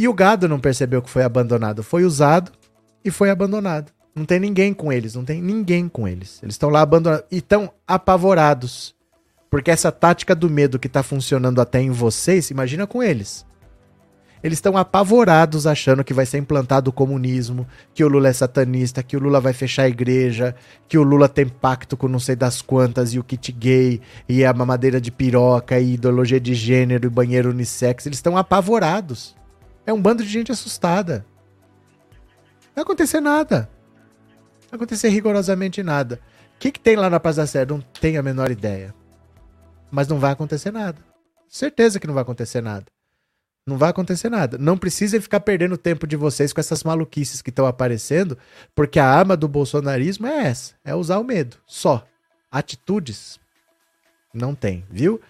E 0.00 0.08
o 0.08 0.14
gado 0.14 0.48
não 0.48 0.58
percebeu 0.58 1.02
que 1.02 1.10
foi 1.10 1.22
abandonado. 1.22 1.82
Foi 1.82 2.04
usado 2.04 2.50
e 3.04 3.10
foi 3.10 3.28
abandonado. 3.28 3.92
Não 4.14 4.24
tem 4.24 4.40
ninguém 4.40 4.72
com 4.72 4.90
eles, 4.90 5.14
não 5.14 5.26
tem 5.26 5.42
ninguém 5.42 5.90
com 5.90 6.08
eles. 6.08 6.42
Eles 6.42 6.54
estão 6.54 6.70
lá 6.70 6.80
abandonados 6.80 7.26
e 7.30 7.36
estão 7.36 7.70
apavorados. 7.86 8.94
Porque 9.50 9.70
essa 9.70 9.92
tática 9.92 10.34
do 10.34 10.48
medo 10.48 10.78
que 10.78 10.88
tá 10.88 11.02
funcionando 11.02 11.60
até 11.60 11.82
em 11.82 11.90
vocês, 11.90 12.50
imagina 12.50 12.86
com 12.86 13.02
eles. 13.02 13.44
Eles 14.42 14.56
estão 14.56 14.74
apavorados 14.74 15.66
achando 15.66 16.02
que 16.02 16.14
vai 16.14 16.24
ser 16.24 16.38
implantado 16.38 16.88
o 16.88 16.94
comunismo, 16.94 17.66
que 17.92 18.02
o 18.02 18.08
Lula 18.08 18.28
é 18.28 18.32
satanista, 18.32 19.02
que 19.02 19.18
o 19.18 19.20
Lula 19.20 19.38
vai 19.38 19.52
fechar 19.52 19.82
a 19.82 19.88
igreja, 19.90 20.54
que 20.88 20.96
o 20.96 21.02
Lula 21.02 21.28
tem 21.28 21.46
pacto 21.46 21.94
com 21.94 22.08
não 22.08 22.18
sei 22.18 22.34
das 22.34 22.62
quantas, 22.62 23.12
e 23.12 23.18
o 23.18 23.22
kit 23.22 23.52
gay, 23.52 24.00
e 24.26 24.46
a 24.46 24.54
mamadeira 24.54 24.98
de 24.98 25.10
piroca, 25.10 25.78
e 25.78 25.92
ideologia 25.92 26.40
de 26.40 26.54
gênero, 26.54 27.06
e 27.06 27.10
banheiro 27.10 27.50
unissex. 27.50 28.06
Eles 28.06 28.16
estão 28.16 28.34
apavorados. 28.34 29.38
É 29.90 29.92
um 29.92 30.00
bando 30.00 30.22
de 30.22 30.28
gente 30.28 30.52
assustada. 30.52 31.26
Não 32.68 32.74
vai 32.76 32.82
acontecer 32.84 33.20
nada. 33.20 33.68
Não 34.62 34.70
vai 34.70 34.76
acontecer 34.76 35.08
rigorosamente 35.08 35.82
nada. 35.82 36.20
O 36.54 36.58
que, 36.60 36.70
que 36.70 36.78
tem 36.78 36.94
lá 36.94 37.10
na 37.10 37.18
Praça 37.18 37.40
da 37.40 37.46
Sé? 37.48 37.66
Não 37.66 37.80
tenho 37.80 38.20
a 38.20 38.22
menor 38.22 38.52
ideia. 38.52 38.94
Mas 39.90 40.06
não 40.06 40.20
vai 40.20 40.30
acontecer 40.30 40.70
nada. 40.70 41.04
Certeza 41.48 41.98
que 41.98 42.06
não 42.06 42.14
vai 42.14 42.22
acontecer 42.22 42.60
nada. 42.60 42.86
Não 43.66 43.76
vai 43.76 43.90
acontecer 43.90 44.30
nada. 44.30 44.56
Não 44.58 44.78
precisa 44.78 45.20
ficar 45.20 45.40
perdendo 45.40 45.76
tempo 45.76 46.06
de 46.06 46.14
vocês 46.14 46.52
com 46.52 46.60
essas 46.60 46.84
maluquices 46.84 47.42
que 47.42 47.50
estão 47.50 47.66
aparecendo, 47.66 48.38
porque 48.76 49.00
a 49.00 49.08
arma 49.08 49.36
do 49.36 49.48
bolsonarismo 49.48 50.28
é 50.28 50.44
essa: 50.44 50.74
é 50.84 50.94
usar 50.94 51.18
o 51.18 51.24
medo. 51.24 51.56
Só. 51.66 52.06
Atitudes 52.48 53.40
não 54.32 54.54
tem, 54.54 54.84
viu? 54.88 55.20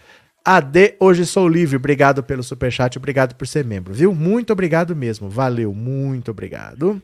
AD, 0.53 0.97
hoje 0.99 1.25
sou 1.27 1.47
livre. 1.47 1.77
Obrigado 1.77 2.25
pelo 2.25 2.43
superchat, 2.43 2.99
obrigado 2.99 3.37
por 3.37 3.47
ser 3.47 3.65
membro, 3.65 3.95
viu? 3.95 4.13
Muito 4.13 4.53
obrigado 4.53 4.97
mesmo. 4.97 5.29
Valeu, 5.31 5.73
muito 5.73 6.33
obrigado. 6.33 7.01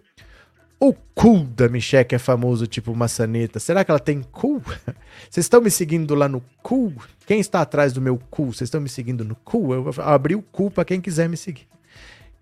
O 0.80 0.92
cu 0.92 1.44
da 1.44 1.68
Micheque 1.68 2.16
é 2.16 2.18
famoso 2.18 2.66
tipo 2.66 2.92
maçaneta. 2.92 3.60
Será 3.60 3.84
que 3.84 3.90
ela 3.92 4.00
tem 4.00 4.20
cu? 4.20 4.60
Vocês 5.30 5.46
estão 5.46 5.60
me 5.60 5.70
seguindo 5.70 6.12
lá 6.16 6.28
no 6.28 6.42
cu? 6.60 6.92
Quem 7.24 7.38
está 7.38 7.60
atrás 7.60 7.92
do 7.92 8.00
meu 8.00 8.18
cu? 8.28 8.46
Vocês 8.46 8.62
estão 8.62 8.80
me 8.80 8.88
seguindo 8.88 9.24
no 9.24 9.36
cu? 9.36 9.72
Eu 9.72 9.92
vou 9.92 10.04
abrir 10.04 10.34
o 10.34 10.42
cu 10.42 10.68
para 10.68 10.84
quem 10.84 11.00
quiser 11.00 11.28
me 11.28 11.36
seguir. 11.36 11.68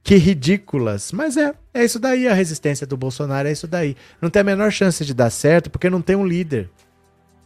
Que 0.03 0.17
ridículas. 0.17 1.13
Mas 1.13 1.37
é, 1.37 1.53
é 1.75 1.85
isso 1.85 1.99
daí 1.99 2.27
a 2.27 2.33
resistência 2.33 2.87
do 2.87 2.97
Bolsonaro, 2.97 3.47
é 3.47 3.53
isso 3.53 3.69
daí. 3.69 3.95
Não 4.23 4.31
tem 4.31 4.41
a 4.41 4.45
menor 4.45 4.73
chance 4.73 5.05
de 5.05 5.13
dar 5.13 5.29
certo 5.29 5.69
porque 5.69 5.91
não 5.91 6.01
tem 6.01 6.17
um 6.17 6.27
líder. 6.27 6.71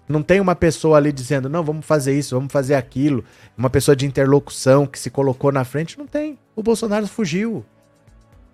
Não 0.08 0.22
tem 0.22 0.40
uma 0.40 0.56
pessoa 0.56 0.96
ali 0.96 1.12
dizendo, 1.12 1.48
não, 1.48 1.62
vamos 1.62 1.84
fazer 1.84 2.18
isso, 2.18 2.34
vamos 2.34 2.52
fazer 2.52 2.74
aquilo. 2.74 3.22
Uma 3.56 3.68
pessoa 3.68 3.94
de 3.94 4.06
interlocução 4.06 4.86
que 4.86 4.98
se 4.98 5.10
colocou 5.10 5.52
na 5.52 5.64
frente. 5.64 5.98
Não 5.98 6.06
tem. 6.06 6.38
O 6.56 6.62
Bolsonaro 6.62 7.06
fugiu. 7.06 7.64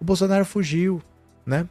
O 0.01 0.05
Bolsonaro 0.05 0.44
fugiu, 0.44 1.01
né? 1.47 1.66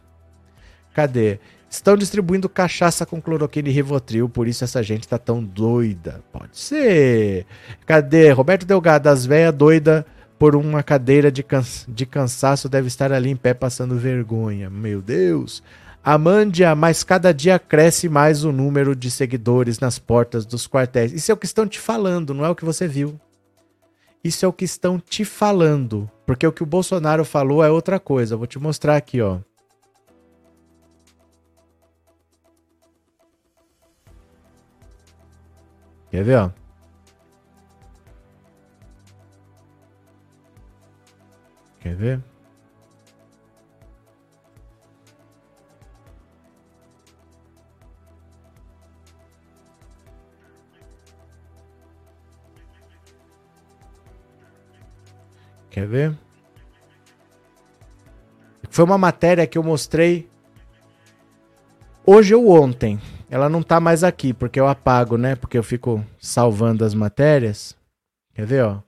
Cadê? 0.94 1.40
Estão 1.70 1.98
distribuindo 1.98 2.48
cachaça 2.48 3.04
com 3.04 3.20
cloroquina 3.20 3.68
e 3.68 3.72
Rivotril, 3.72 4.30
por 4.30 4.48
isso 4.48 4.64
essa 4.64 4.84
gente 4.84 5.08
tá 5.08 5.18
tão 5.18 5.44
doida. 5.44 6.22
Pode 6.32 6.58
ser. 6.58 7.48
Cadê? 7.86 8.32
Roberto 8.32 8.66
Delgado, 8.66 9.08
as 9.08 9.26
velhas 9.26 9.54
doida 9.54 10.06
por 10.38 10.56
uma 10.56 10.84
cadeira 10.84 11.32
de, 11.32 11.44
de 11.88 12.06
cansaço 12.06 12.70
deve 12.70 12.88
estar 12.88 13.12
ali 13.12 13.30
em 13.30 13.36
pé 13.36 13.54
passando 13.54 13.98
vergonha. 13.98 14.70
Meu 14.70 15.02
Deus. 15.02 15.64
Amândia, 16.04 16.76
mas 16.76 17.02
cada 17.02 17.34
dia 17.34 17.58
cresce 17.58 18.10
mais 18.10 18.44
o 18.44 18.52
número 18.52 18.94
de 18.94 19.10
seguidores 19.10 19.80
nas 19.80 19.98
portas 19.98 20.46
dos 20.46 20.68
quartéis. 20.68 21.14
Isso 21.14 21.32
é 21.32 21.34
o 21.34 21.38
que 21.38 21.46
estão 21.46 21.66
te 21.66 21.80
falando, 21.80 22.34
não 22.34 22.44
é 22.44 22.50
o 22.50 22.56
que 22.56 22.66
você 22.66 22.88
viu. 22.88 23.18
Isso 24.22 24.44
é 24.44 24.48
o 24.48 24.54
que 24.54 24.66
estão 24.66 25.00
te 25.00 25.24
falando. 25.24 26.10
Porque 26.26 26.46
o 26.46 26.52
que 26.52 26.64
o 26.64 26.66
Bolsonaro 26.66 27.24
falou 27.24 27.64
é 27.64 27.70
outra 27.70 28.00
coisa. 28.00 28.36
Vou 28.36 28.48
te 28.48 28.60
mostrar 28.60 28.98
aqui, 28.98 29.22
ó. 29.22 29.40
Quer 36.10 36.24
ver, 36.24 36.38
ó? 36.38 36.52
Quer 41.80 41.96
ver? 41.96 42.33
Quer 55.74 55.88
ver? 55.88 56.16
Foi 58.70 58.86
uma 58.86 58.98
matéria 58.98 59.48
que 59.48 59.58
eu 59.58 59.64
mostrei 59.64 60.30
hoje 62.06 62.36
ou 62.36 62.48
ontem. 62.48 63.02
Ela 63.28 63.50
não 63.50 63.64
tá 63.64 63.80
mais 63.80 64.04
aqui, 64.04 64.36
porque 64.36 64.60
eu 64.60 64.68
apago, 64.68 65.18
né? 65.18 65.36
Porque 65.36 65.58
eu 65.58 65.64
fico 65.64 66.06
salvando 66.20 66.86
as 66.86 66.94
matérias. 66.94 67.76
Quer 68.36 68.46
ver, 68.46 68.66
ó? 68.66 68.84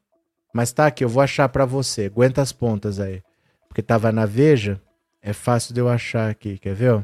Mas 0.53 0.71
tá 0.71 0.85
aqui, 0.85 1.03
eu 1.03 1.09
vou 1.09 1.23
achar 1.23 1.49
para 1.49 1.65
você. 1.65 2.05
Aguenta 2.05 2.43
as 2.43 2.51
pontas 2.51 2.99
aí. 2.99 3.23
Porque 3.67 3.81
tava 3.81 4.11
na 4.11 4.27
Veja, 4.27 4.79
é 5.23 5.33
fácil 5.33 5.73
de 5.73 5.81
eu 5.81 5.89
achar 5.89 6.29
aqui. 6.29 6.59
Quer 6.59 6.75
ver, 6.75 6.93
ó? 6.93 7.03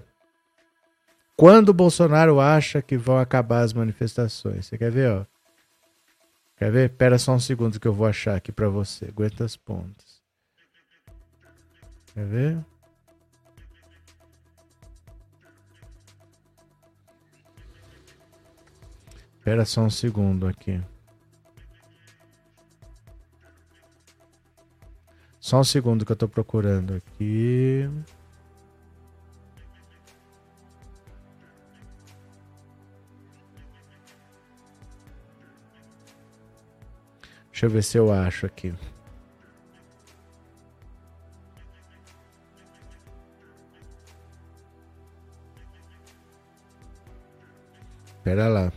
Quando 1.35 1.69
o 1.69 1.73
Bolsonaro 1.73 2.39
acha 2.39 2.83
que 2.83 2.95
vão 2.95 3.17
acabar 3.17 3.61
as 3.61 3.73
manifestações. 3.73 4.67
Você 4.67 4.77
quer 4.77 4.91
ver, 4.91 5.09
ó? 5.09 5.30
Quer 6.61 6.71
ver? 6.71 6.91
Espera 6.91 7.17
só 7.17 7.33
um 7.33 7.39
segundo 7.39 7.79
que 7.79 7.87
eu 7.87 7.93
vou 7.93 8.05
achar 8.05 8.35
aqui 8.35 8.51
para 8.51 8.69
você. 8.69 9.05
Aguenta 9.05 9.43
as 9.43 9.57
pontas. 9.57 10.21
Quer 12.13 12.23
ver? 12.23 12.65
Espera 19.39 19.65
só 19.65 19.81
um 19.81 19.89
segundo 19.89 20.47
aqui. 20.47 20.79
Só 25.39 25.61
um 25.61 25.63
segundo 25.63 26.05
que 26.05 26.11
eu 26.11 26.15
tô 26.15 26.29
procurando 26.29 26.93
aqui. 26.93 27.89
Deixa 37.61 37.69
eu 37.69 37.75
ver 37.75 37.83
se 37.83 37.95
eu 37.95 38.11
acho 38.11 38.47
aqui. 38.47 38.73
Pera 48.23 48.47
lá. 48.47 48.73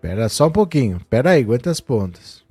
Pera 0.00 0.30
só 0.30 0.46
um 0.46 0.50
pouquinho. 0.50 1.04
Pera 1.10 1.32
aí, 1.32 1.42
aguenta 1.42 1.70
as 1.70 1.80
pontas. 1.80 2.41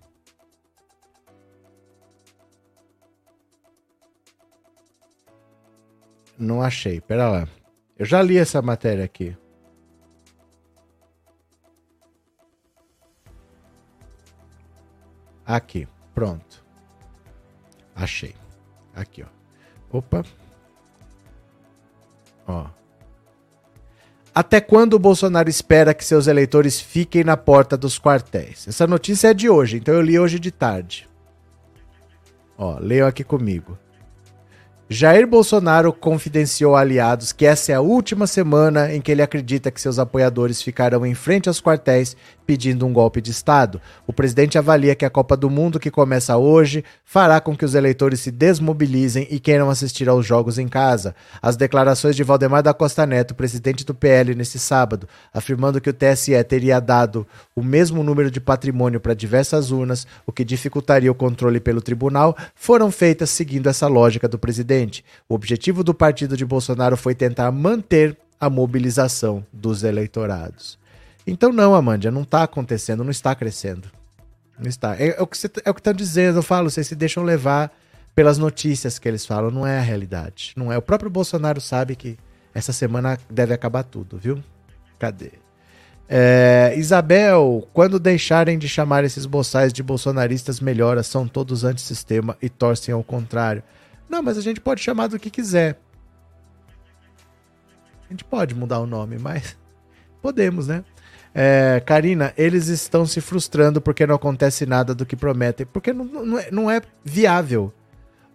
Não 6.42 6.60
achei. 6.60 7.00
Pera 7.00 7.30
lá. 7.30 7.48
Eu 7.98 8.06
já 8.06 8.20
li 8.20 8.36
essa 8.36 8.64
matéria 8.64 9.06
aqui. 9.06 9.38
Aqui. 15.46 15.88
Pronto. 16.16 16.66
Achei. 17.96 18.34
Aqui, 18.96 19.24
ó. 19.24 19.98
Opa. 19.98 20.26
Ó. 22.48 22.66
Até 24.34 24.60
quando 24.60 24.94
o 24.96 25.00
Bolsonaro 25.00 25.50
espera 25.50 25.94
que 25.94 26.04
seus 26.04 26.26
eleitores 26.26 26.82
fiquem 26.82 27.24
na 27.24 27.38
porta 27.38 27.78
dos 27.78 28.00
quartéis? 28.00 28.68
Essa 28.68 28.88
notícia 28.88 29.28
é 29.28 29.34
de 29.34 29.48
hoje, 29.48 29.78
então 29.78 29.94
eu 29.94 30.02
li 30.02 30.18
hoje 30.18 30.40
de 30.40 30.50
tarde. 30.50 31.08
Ó, 32.58 32.80
leiam 32.80 33.08
aqui 33.08 33.24
comigo. 33.24 33.78
Jair 34.94 35.26
Bolsonaro 35.26 35.94
confidenciou 35.94 36.76
a 36.76 36.82
aliados 36.82 37.32
que 37.32 37.46
essa 37.46 37.72
é 37.72 37.76
a 37.76 37.80
última 37.80 38.28
semana 38.28 38.94
em 38.94 39.00
que 39.00 39.10
ele 39.10 39.22
acredita 39.22 39.72
que 39.72 39.80
seus 39.80 39.98
apoiadores 39.98 40.62
ficarão 40.62 41.06
em 41.06 41.16
frente 41.16 41.48
aos 41.48 41.62
quartéis 41.62 42.14
pedindo 42.46 42.86
um 42.86 42.92
golpe 42.92 43.22
de 43.22 43.32
Estado. 43.32 43.80
O 44.06 44.12
presidente 44.12 44.58
avalia 44.58 44.94
que 44.94 45.06
a 45.06 45.10
Copa 45.10 45.38
do 45.38 45.50
Mundo, 45.50 45.80
que 45.80 45.90
começa 45.90 46.36
hoje, 46.36 46.84
fará 47.06 47.40
com 47.40 47.56
que 47.56 47.64
os 47.64 47.74
eleitores 47.74 48.20
se 48.20 48.30
desmobilizem 48.30 49.26
e 49.32 49.40
queiram 49.40 49.70
assistir 49.70 50.10
aos 50.10 50.26
jogos 50.26 50.58
em 50.58 50.68
casa. 50.68 51.16
As 51.42 51.56
declarações 51.56 52.14
de 52.14 52.24
Valdemar 52.26 52.62
da 52.62 52.74
Costa 52.74 53.06
Neto, 53.06 53.34
presidente 53.34 53.86
do 53.86 53.96
PL, 53.96 54.36
nesse 54.36 54.60
sábado, 54.60 55.08
afirmando 55.34 55.80
que 55.80 55.90
o 55.90 55.94
TSE 55.94 56.44
teria 56.44 56.82
dado 56.82 57.26
o 57.56 57.64
mesmo 57.64 58.04
número 58.04 58.30
de 58.30 58.42
patrimônio 58.42 59.00
para 59.00 59.14
diversas 59.14 59.72
urnas, 59.72 60.06
o 60.28 60.34
que 60.34 60.44
dificultaria 60.44 61.10
o 61.10 61.16
controle 61.16 61.62
pelo 61.62 61.82
tribunal, 61.82 62.36
foram 62.54 62.92
feitas 62.92 63.30
seguindo 63.30 63.70
essa 63.70 63.88
lógica 63.88 64.28
do 64.28 64.38
presidente. 64.38 64.81
O 65.28 65.36
objetivo 65.36 65.84
do 65.84 65.94
partido 65.94 66.38
de 66.38 66.45
Bolsonaro 66.45 66.95
foi 66.95 67.14
tentar 67.14 67.52
manter 67.52 68.18
a 68.40 68.49
mobilização 68.49 69.45
dos 69.52 69.84
eleitorados. 69.84 70.80
Então 71.26 71.52
não, 71.52 71.76
Amândia, 71.76 72.10
não 72.10 72.24
está 72.24 72.44
acontecendo, 72.44 73.03
não 73.03 73.12
está 73.12 73.36
crescendo. 73.36 73.90
Não 74.58 74.68
está. 74.68 74.95
É, 74.95 75.16
é 75.18 75.22
o 75.22 75.28
que 75.28 75.38
você, 75.38 75.48
é 75.64 75.70
estão 75.70 75.94
dizendo, 75.94 76.40
eu 76.40 76.44
falo, 76.44 76.70
vocês 76.70 76.88
se 76.88 76.95
deixam 76.95 77.24
levar 77.24 77.72
pelas 78.14 78.38
notícias 78.38 78.99
que 78.99 79.08
eles 79.08 79.26
falam, 79.26 79.52
não 79.52 79.66
é 79.66 79.78
a 79.78 79.82
realidade. 79.82 80.53
Não 80.56 80.72
é. 80.72 80.78
O 80.78 80.82
próprio 80.82 81.10
Bolsonaro 81.10 81.62
sabe 81.62 81.95
que 81.95 82.18
essa 82.53 82.74
semana 82.74 83.18
deve 83.30 83.53
acabar 83.53 83.84
tudo, 83.84 84.18
viu? 84.18 84.44
Cadê? 84.99 85.32
É, 86.10 86.74
Isabel, 86.76 87.68
quando 87.72 87.98
deixarem 87.98 88.60
de 88.60 88.68
chamar 88.68 89.06
esses 89.06 89.26
boçais 89.26 89.72
de 89.72 89.82
bolsonaristas 89.82 90.60
melhora, 90.60 91.03
são 91.03 91.26
todos 91.26 91.64
antissistema 91.64 92.38
e 92.41 92.49
torcem 92.49 92.94
ao 92.94 93.03
contrário. 93.03 93.64
Não, 94.12 94.22
mas 94.22 94.38
a 94.38 94.42
gente 94.42 94.60
pode 94.60 94.82
chamar 94.84 95.08
do 95.08 95.18
que 95.18 95.30
quiser. 95.30 95.80
A 98.06 98.12
gente 98.12 98.26
pode 98.26 98.54
mudar 98.54 98.82
o 98.82 98.86
nome, 98.86 99.18
mas 99.18 99.56
podemos, 100.22 100.68
né? 100.68 100.84
É, 101.34 101.82
Karina, 101.86 102.34
eles 102.38 102.68
estão 102.68 103.06
se 103.06 103.22
frustrando 103.22 103.80
porque 103.80 104.06
não 104.06 104.16
acontece 104.16 104.66
nada 104.66 104.94
do 104.94 105.06
que 105.06 105.16
prometem. 105.16 105.66
Porque 105.66 105.94
não, 105.94 106.04
não, 106.04 106.38
é, 106.38 106.52
não 106.52 106.70
é 106.70 106.82
viável. 107.06 107.74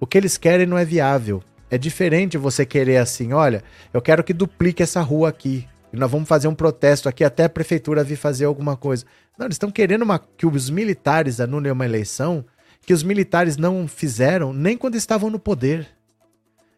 O 0.01 0.07
que 0.07 0.16
eles 0.16 0.39
querem 0.39 0.65
não 0.65 0.78
é 0.78 0.85
viável. 0.85 1.43
É 1.70 1.77
diferente 1.77 2.39
você 2.39 2.65
querer 2.65 2.97
assim, 2.97 3.35
olha, 3.35 3.62
eu 3.93 4.01
quero 4.01 4.24
que 4.24 4.32
duplique 4.32 4.82
essa 4.82 5.03
rua 5.03 5.28
aqui. 5.28 5.69
E 5.93 5.97
nós 5.98 6.11
vamos 6.11 6.27
fazer 6.27 6.48
um 6.48 6.55
protesto 6.55 7.07
aqui 7.07 7.23
até 7.23 7.44
a 7.44 7.51
prefeitura 7.51 8.03
vir 8.03 8.16
fazer 8.16 8.47
alguma 8.47 8.78
coisa. 8.78 9.05
Não, 9.36 9.44
eles 9.44 9.57
estão 9.57 9.70
querendo 9.70 10.03
uma, 10.03 10.19
que 10.19 10.47
os 10.47 10.70
militares 10.70 11.39
anulem 11.39 11.70
uma 11.70 11.85
eleição 11.85 12.47
que 12.86 12.94
os 12.94 13.02
militares 13.02 13.56
não 13.56 13.88
fizeram 13.88 14.52
nem 14.52 14.78
quando 14.78 14.94
estavam 14.94 15.28
no 15.28 15.40
poder. 15.40 15.88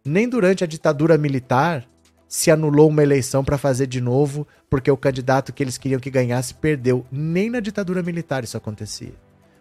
Nem 0.02 0.26
durante 0.26 0.64
a 0.64 0.66
ditadura 0.66 1.18
militar 1.18 1.86
se 2.26 2.50
anulou 2.50 2.88
uma 2.88 3.02
eleição 3.02 3.44
para 3.44 3.58
fazer 3.58 3.86
de 3.86 4.00
novo, 4.00 4.46
porque 4.70 4.90
o 4.90 4.96
candidato 4.96 5.52
que 5.52 5.62
eles 5.62 5.76
queriam 5.76 6.00
que 6.00 6.10
ganhasse 6.10 6.54
perdeu. 6.54 7.06
Nem 7.12 7.50
na 7.50 7.60
ditadura 7.60 8.02
militar 8.02 8.42
isso 8.42 8.56
acontecia. 8.56 9.12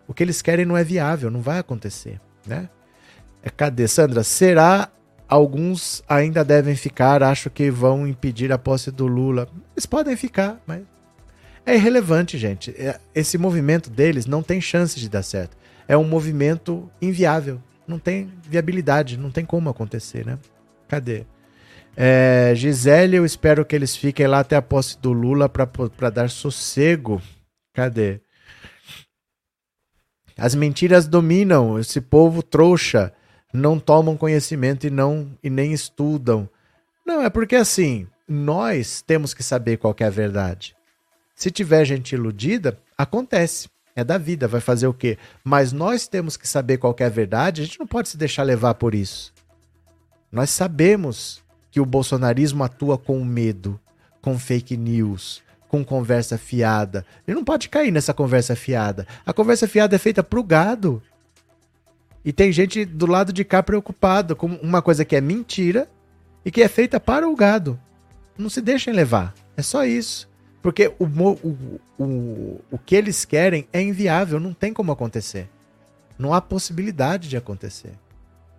O 0.07 0.13
que 0.13 0.23
eles 0.23 0.41
querem 0.41 0.65
não 0.65 0.77
é 0.77 0.85
viável, 0.85 1.29
não 1.29 1.41
vai 1.41 1.59
acontecer, 1.59 2.19
né? 2.45 2.69
É, 3.43 3.49
cadê, 3.49 3.85
Sandra? 3.87 4.23
Será 4.23 4.89
alguns 5.27 6.01
ainda 6.07 6.45
devem 6.45 6.75
ficar? 6.77 7.21
Acho 7.23 7.49
que 7.49 7.69
vão 7.69 8.07
impedir 8.07 8.53
a 8.53 8.57
posse 8.57 8.89
do 8.89 9.05
Lula. 9.05 9.49
Eles 9.75 9.85
podem 9.85 10.15
ficar, 10.15 10.61
mas 10.65 10.81
é 11.65 11.75
irrelevante, 11.75 12.37
gente. 12.37 12.71
É, 12.71 12.99
esse 13.13 13.37
movimento 13.37 13.89
deles 13.89 14.25
não 14.25 14.41
tem 14.41 14.61
chance 14.61 14.97
de 14.97 15.09
dar 15.09 15.23
certo. 15.23 15.57
É 15.87 15.97
um 15.97 16.03
movimento 16.03 16.89
inviável. 17.01 17.61
Não 17.87 17.97
tem 17.97 18.31
viabilidade, 18.43 19.17
não 19.17 19.31
tem 19.31 19.45
como 19.45 19.69
acontecer, 19.69 20.25
né? 20.25 20.37
Cadê? 20.87 21.25
É, 21.95 22.53
Gisele, 22.55 23.15
eu 23.15 23.25
espero 23.25 23.65
que 23.65 23.75
eles 23.75 23.95
fiquem 23.95 24.27
lá 24.27 24.39
até 24.39 24.55
a 24.55 24.61
posse 24.61 24.99
do 24.99 25.11
Lula 25.11 25.49
para 25.49 26.09
dar 26.09 26.29
sossego. 26.29 27.21
Cadê? 27.73 28.21
As 30.37 30.53
mentiras 30.53 31.07
dominam 31.07 31.79
esse 31.79 31.99
povo 31.99 32.43
trouxa, 32.43 33.11
não 33.51 33.79
tomam 33.79 34.15
conhecimento 34.15 34.85
e 34.85 34.91
não 34.91 35.35
e 35.41 35.49
nem 35.49 35.73
estudam. 35.73 36.47
Não, 37.03 37.23
é 37.23 37.29
porque 37.29 37.55
assim, 37.55 38.05
nós 38.27 39.01
temos 39.01 39.33
que 39.33 39.41
saber 39.41 39.77
qual 39.77 39.95
é 39.99 40.03
a 40.03 40.09
verdade. 40.11 40.75
Se 41.33 41.49
tiver 41.49 41.85
gente 41.85 42.13
iludida, 42.13 42.79
acontece. 42.97 43.69
É 43.97 44.03
da 44.03 44.19
vida, 44.19 44.47
vai 44.47 44.61
fazer 44.61 44.85
o 44.85 44.93
quê? 44.93 45.17
Mas 45.43 45.73
nós 45.73 46.07
temos 46.07 46.37
que 46.37 46.47
saber 46.47 46.77
qual 46.77 46.95
é 46.99 47.05
a 47.05 47.09
verdade, 47.09 47.63
a 47.63 47.65
gente 47.65 47.79
não 47.79 47.87
pode 47.87 48.09
se 48.09 48.15
deixar 48.15 48.43
levar 48.43 48.75
por 48.75 48.93
isso. 48.93 49.33
Nós 50.31 50.51
sabemos 50.51 51.43
que 51.71 51.79
o 51.79 51.85
bolsonarismo 51.85 52.63
atua 52.63 52.95
com 52.95 53.25
medo, 53.25 53.79
com 54.21 54.37
fake 54.37 54.77
news, 54.77 55.41
com 55.67 55.83
conversa 55.83 56.37
fiada. 56.37 57.03
Ele 57.27 57.33
não 57.33 57.43
pode 57.43 57.69
cair 57.69 57.89
nessa 57.89 58.13
conversa 58.13 58.55
fiada. 58.55 59.07
A 59.25 59.33
conversa 59.33 59.67
fiada 59.67 59.95
é 59.95 59.99
feita 59.99 60.23
pro 60.23 60.43
gado. 60.43 61.01
E 62.23 62.31
tem 62.31 62.51
gente 62.51 62.85
do 62.85 63.07
lado 63.07 63.33
de 63.33 63.43
cá 63.43 63.63
preocupado 63.63 64.35
com 64.35 64.45
uma 64.45 64.79
coisa 64.79 65.03
que 65.03 65.15
é 65.15 65.21
mentira 65.21 65.89
e 66.45 66.51
que 66.51 66.61
é 66.61 66.67
feita 66.67 66.99
para 66.99 67.27
o 67.27 67.35
gado. 67.35 67.79
Não 68.37 68.47
se 68.47 68.61
deixem 68.61 68.93
levar. 68.93 69.33
É 69.55 69.63
só 69.63 69.83
isso. 69.83 70.29
Porque 70.67 70.91
o, 70.99 71.05
o, 71.05 71.79
o, 71.97 72.61
o 72.71 72.77
que 72.77 72.93
eles 72.93 73.23
querem 73.23 73.65
é 73.71 73.81
inviável, 73.81 74.37
não 74.37 74.53
tem 74.53 74.73
como 74.73 74.91
acontecer. 74.91 75.47
Não 76.19 76.33
há 76.33 76.41
possibilidade 76.41 77.29
de 77.29 77.37
acontecer. 77.37 77.93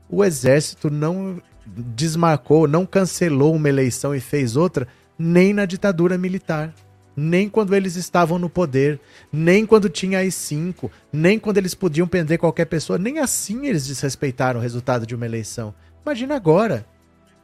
O 0.08 0.24
exército 0.24 0.88
não 0.88 1.38
desmarcou, 1.66 2.66
não 2.66 2.86
cancelou 2.86 3.54
uma 3.54 3.68
eleição 3.68 4.14
e 4.14 4.20
fez 4.20 4.56
outra, 4.56 4.88
nem 5.18 5.52
na 5.52 5.66
ditadura 5.66 6.16
militar, 6.16 6.72
nem 7.14 7.46
quando 7.46 7.76
eles 7.76 7.94
estavam 7.94 8.38
no 8.38 8.48
poder, 8.48 8.98
nem 9.30 9.66
quando 9.66 9.90
tinha 9.90 10.20
AI-5, 10.20 10.90
nem 11.12 11.38
quando 11.38 11.58
eles 11.58 11.74
podiam 11.74 12.08
prender 12.08 12.38
qualquer 12.38 12.64
pessoa, 12.64 12.98
nem 12.98 13.18
assim 13.18 13.66
eles 13.66 13.86
desrespeitaram 13.86 14.60
o 14.60 14.62
resultado 14.62 15.06
de 15.06 15.14
uma 15.14 15.26
eleição. 15.26 15.74
Imagina 16.06 16.36
agora 16.36 16.86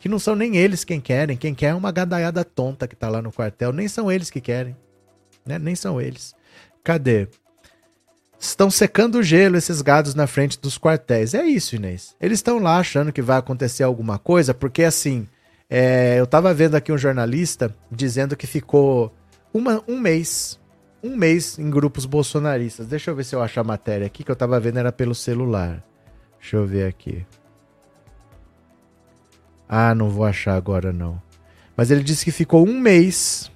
que 0.04 0.08
não 0.10 0.18
são 0.18 0.36
nem 0.36 0.54
eles 0.54 0.84
quem 0.84 1.00
querem, 1.00 1.34
quem 1.34 1.54
quer 1.54 1.68
é 1.68 1.74
uma 1.74 1.90
gadaiada 1.90 2.44
tonta 2.44 2.86
que 2.86 2.94
tá 2.94 3.08
lá 3.08 3.22
no 3.22 3.32
quartel, 3.32 3.72
nem 3.72 3.88
são 3.88 4.12
eles 4.12 4.28
que 4.28 4.38
querem, 4.38 4.76
né? 5.46 5.58
Nem 5.58 5.74
são 5.74 5.98
eles. 5.98 6.34
Cadê? 6.84 7.26
Estão 8.38 8.70
secando 8.70 9.14
o 9.14 9.22
gelo 9.22 9.56
esses 9.56 9.80
gados 9.80 10.14
na 10.14 10.26
frente 10.26 10.60
dos 10.60 10.76
quartéis. 10.76 11.32
É 11.32 11.46
isso, 11.46 11.74
Inês. 11.74 12.14
Eles 12.20 12.40
estão 12.40 12.58
lá 12.58 12.76
achando 12.76 13.14
que 13.14 13.22
vai 13.22 13.38
acontecer 13.38 13.82
alguma 13.82 14.18
coisa, 14.18 14.52
porque 14.52 14.84
assim, 14.84 15.26
é, 15.70 16.20
eu 16.20 16.26
tava 16.26 16.52
vendo 16.52 16.74
aqui 16.74 16.92
um 16.92 16.98
jornalista 16.98 17.74
dizendo 17.90 18.36
que 18.36 18.46
ficou 18.46 19.10
uma, 19.54 19.82
um 19.88 19.98
mês, 19.98 20.60
um 21.02 21.16
mês 21.16 21.58
em 21.58 21.70
grupos 21.70 22.04
bolsonaristas. 22.04 22.86
Deixa 22.86 23.10
eu 23.10 23.16
ver 23.16 23.24
se 23.24 23.34
eu 23.34 23.40
acho 23.40 23.58
a 23.58 23.64
matéria 23.64 24.06
aqui, 24.06 24.22
que 24.22 24.30
eu 24.30 24.36
tava 24.36 24.60
vendo 24.60 24.80
era 24.80 24.92
pelo 24.92 25.14
celular. 25.14 25.82
Deixa 26.38 26.58
eu 26.58 26.66
ver 26.66 26.88
aqui. 26.88 27.24
Ah, 29.68 29.94
não 29.94 30.10
vou 30.10 30.24
achar 30.24 30.56
agora 30.56 30.92
não. 30.92 31.22
Mas 31.76 31.90
ele 31.90 32.02
disse 32.02 32.24
que 32.24 32.30
ficou 32.30 32.66
um 32.66 32.78
mês, 32.78 33.50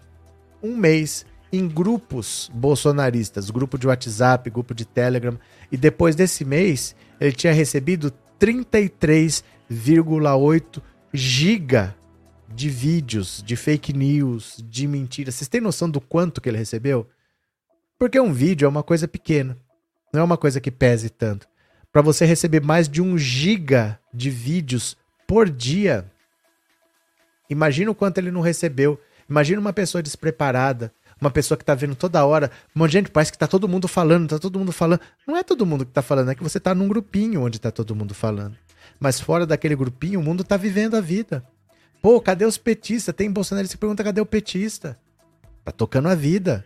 um 0.62 0.76
mês 0.76 1.24
em 1.52 1.68
grupos 1.68 2.50
bolsonaristas, 2.52 3.50
grupo 3.50 3.78
de 3.78 3.86
WhatsApp, 3.86 4.50
grupo 4.50 4.74
de 4.74 4.84
Telegram, 4.84 5.38
e 5.70 5.76
depois 5.76 6.16
desse 6.16 6.44
mês 6.44 6.96
ele 7.20 7.32
tinha 7.32 7.52
recebido 7.52 8.12
33,8 8.38 10.82
giga 11.12 11.96
de 12.48 12.68
vídeos, 12.68 13.42
de 13.44 13.56
fake 13.56 13.92
news, 13.92 14.64
de 14.68 14.86
mentiras. 14.86 15.34
Vocês 15.34 15.48
têm 15.48 15.60
noção 15.60 15.90
do 15.90 16.00
quanto 16.00 16.40
que 16.40 16.48
ele 16.48 16.58
recebeu? 16.58 17.08
Porque 17.98 18.20
um 18.20 18.32
vídeo 18.32 18.66
é 18.66 18.68
uma 18.68 18.82
coisa 18.82 19.08
pequena, 19.08 19.56
não 20.12 20.20
é 20.20 20.24
uma 20.24 20.36
coisa 20.36 20.60
que 20.60 20.70
pese 20.70 21.08
tanto. 21.10 21.48
Para 21.92 22.02
você 22.02 22.24
receber 22.24 22.62
mais 22.62 22.88
de 22.88 23.02
um 23.02 23.18
giga 23.18 23.98
de 24.12 24.30
vídeos 24.30 24.96
por 25.28 25.50
dia. 25.50 26.10
Imagina 27.50 27.90
o 27.90 27.94
quanto 27.94 28.16
ele 28.16 28.30
não 28.30 28.40
recebeu. 28.40 28.98
Imagina 29.28 29.60
uma 29.60 29.74
pessoa 29.74 30.02
despreparada, 30.02 30.90
uma 31.20 31.30
pessoa 31.30 31.58
que 31.58 31.64
tá 31.64 31.74
vendo 31.74 31.94
toda 31.94 32.24
hora. 32.24 32.50
Um 32.74 32.80
monte 32.80 32.92
de 32.92 32.92
gente, 32.94 33.10
parece 33.10 33.30
que 33.30 33.38
tá 33.38 33.46
todo 33.46 33.68
mundo 33.68 33.86
falando, 33.86 34.30
tá 34.30 34.38
todo 34.38 34.58
mundo 34.58 34.72
falando. 34.72 35.00
Não 35.26 35.36
é 35.36 35.42
todo 35.44 35.66
mundo 35.66 35.84
que 35.84 35.92
tá 35.92 36.00
falando, 36.00 36.30
é 36.30 36.34
que 36.34 36.42
você 36.42 36.58
tá 36.58 36.74
num 36.74 36.88
grupinho 36.88 37.42
onde 37.42 37.60
tá 37.60 37.70
todo 37.70 37.94
mundo 37.94 38.14
falando. 38.14 38.56
Mas 38.98 39.20
fora 39.20 39.46
daquele 39.46 39.76
grupinho, 39.76 40.18
o 40.18 40.22
mundo 40.22 40.42
tá 40.42 40.56
vivendo 40.56 40.96
a 40.96 41.00
vida. 41.00 41.44
Pô, 42.00 42.18
cadê 42.20 42.46
os 42.46 42.56
petistas? 42.56 43.14
Tem 43.14 43.30
Bolsonaro 43.30 43.68
que 43.68 43.76
pergunta 43.76 44.02
cadê 44.02 44.20
o 44.22 44.26
petista? 44.26 44.98
Tá 45.62 45.70
tocando 45.70 46.08
a 46.08 46.14
vida. 46.14 46.64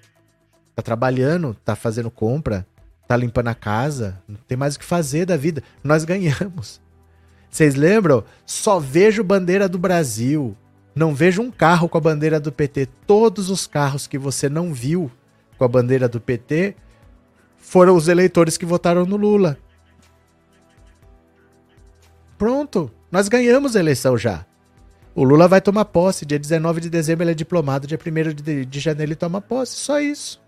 Tá 0.76 0.82
trabalhando, 0.82 1.54
tá 1.64 1.74
fazendo 1.74 2.10
compra, 2.10 2.66
tá 3.08 3.16
limpando 3.16 3.48
a 3.48 3.54
casa, 3.54 4.22
não 4.26 4.36
tem 4.36 4.56
mais 4.56 4.74
o 4.74 4.78
que 4.78 4.84
fazer 4.84 5.26
da 5.26 5.36
vida. 5.36 5.62
Nós 5.84 6.04
ganhamos. 6.04 6.80
Vocês 7.52 7.74
lembram? 7.74 8.24
Só 8.46 8.80
vejo 8.80 9.22
bandeira 9.22 9.68
do 9.68 9.78
Brasil. 9.78 10.56
Não 10.94 11.14
vejo 11.14 11.42
um 11.42 11.50
carro 11.50 11.86
com 11.86 11.98
a 11.98 12.00
bandeira 12.00 12.40
do 12.40 12.50
PT. 12.50 12.88
Todos 13.06 13.50
os 13.50 13.66
carros 13.66 14.06
que 14.06 14.16
você 14.16 14.48
não 14.48 14.72
viu 14.72 15.12
com 15.58 15.64
a 15.64 15.68
bandeira 15.68 16.08
do 16.08 16.18
PT 16.18 16.74
foram 17.58 17.94
os 17.94 18.08
eleitores 18.08 18.56
que 18.56 18.64
votaram 18.64 19.04
no 19.04 19.16
Lula. 19.16 19.58
Pronto, 22.38 22.90
nós 23.10 23.28
ganhamos 23.28 23.76
a 23.76 23.80
eleição 23.80 24.16
já. 24.16 24.46
O 25.14 25.22
Lula 25.22 25.46
vai 25.46 25.60
tomar 25.60 25.84
posse. 25.84 26.24
Dia 26.24 26.38
19 26.38 26.80
de 26.80 26.88
dezembro 26.88 27.22
ele 27.22 27.32
é 27.32 27.34
diplomado, 27.34 27.86
dia 27.86 27.98
1 27.98 28.34
de, 28.34 28.64
de 28.64 28.80
janeiro 28.80 29.10
ele 29.10 29.16
toma 29.16 29.42
posse. 29.42 29.76
Só 29.76 30.00
isso. 30.00 30.40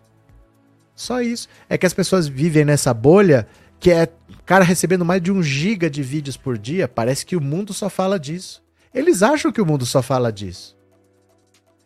Só 0.97 1.21
isso. 1.21 1.49
É 1.69 1.77
que 1.77 1.85
as 1.85 1.93
pessoas 1.93 2.27
vivem 2.27 2.65
nessa 2.65 2.95
bolha 2.95 3.47
que 3.85 3.91
é 3.91 4.09
cara 4.47 4.65
recebendo 4.65 5.05
mais 5.05 5.21
de 5.21 5.31
um 5.31 5.43
giga 5.43 5.91
de 5.91 6.03
vídeos 6.03 6.39
por 6.39 6.57
dia, 6.57 6.89
parece 6.89 7.27
que 7.27 7.37
o 7.37 7.41
mundo 7.41 7.75
só 7.75 7.91
fala 7.91 8.19
disso. 8.19 8.63
Eles 8.95 9.23
acham 9.23 9.53
que 9.53 9.61
o 9.61 9.67
mundo 9.67 9.85
só 9.85 10.01
fala 10.01 10.33
disso. 10.33 10.75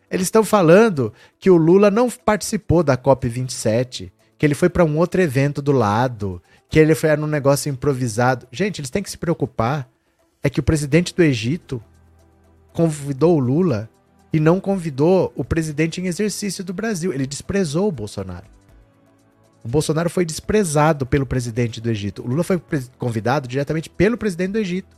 Eles 0.09 0.27
estão 0.27 0.45
falando 0.45 1.11
que 1.37 1.49
o 1.49 1.57
Lula 1.57 1.91
não 1.91 2.09
participou 2.09 2.83
da 2.83 2.95
COP27, 2.95 4.13
que 4.37 4.45
ele 4.45 4.55
foi 4.55 4.69
para 4.69 4.85
um 4.85 4.97
outro 4.97 5.21
evento 5.21 5.61
do 5.61 5.73
lado, 5.73 6.41
que 6.69 6.79
ele 6.79 6.95
foi 6.95 7.13
num 7.17 7.27
negócio 7.27 7.69
improvisado. 7.69 8.47
Gente, 8.49 8.79
eles 8.79 8.89
têm 8.89 9.03
que 9.03 9.11
se 9.11 9.17
preocupar 9.17 9.85
é 10.41 10.49
que 10.49 10.61
o 10.61 10.63
presidente 10.63 11.13
do 11.13 11.21
Egito 11.21 11.83
convidou 12.71 13.35
o 13.35 13.39
Lula 13.39 13.89
e 14.31 14.39
não 14.39 14.61
convidou 14.61 15.33
o 15.35 15.43
presidente 15.43 15.99
em 15.99 16.07
exercício 16.07 16.63
do 16.63 16.73
Brasil. 16.73 17.11
Ele 17.11 17.27
desprezou 17.27 17.89
o 17.89 17.91
Bolsonaro. 17.91 18.58
O 19.63 19.67
Bolsonaro 19.67 20.09
foi 20.09 20.25
desprezado 20.25 21.05
pelo 21.05 21.25
presidente 21.25 21.81
do 21.81 21.89
Egito. 21.89 22.23
O 22.23 22.27
Lula 22.27 22.43
foi 22.43 22.61
convidado 22.97 23.47
diretamente 23.47 23.89
pelo 23.89 24.17
presidente 24.17 24.51
do 24.51 24.59
Egito. 24.59 24.97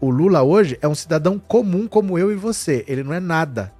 O 0.00 0.10
Lula 0.10 0.42
hoje 0.42 0.78
é 0.82 0.88
um 0.88 0.94
cidadão 0.94 1.38
comum 1.38 1.86
como 1.86 2.18
eu 2.18 2.30
e 2.30 2.36
você. 2.36 2.84
Ele 2.86 3.02
não 3.02 3.14
é 3.14 3.20
nada. 3.20 3.72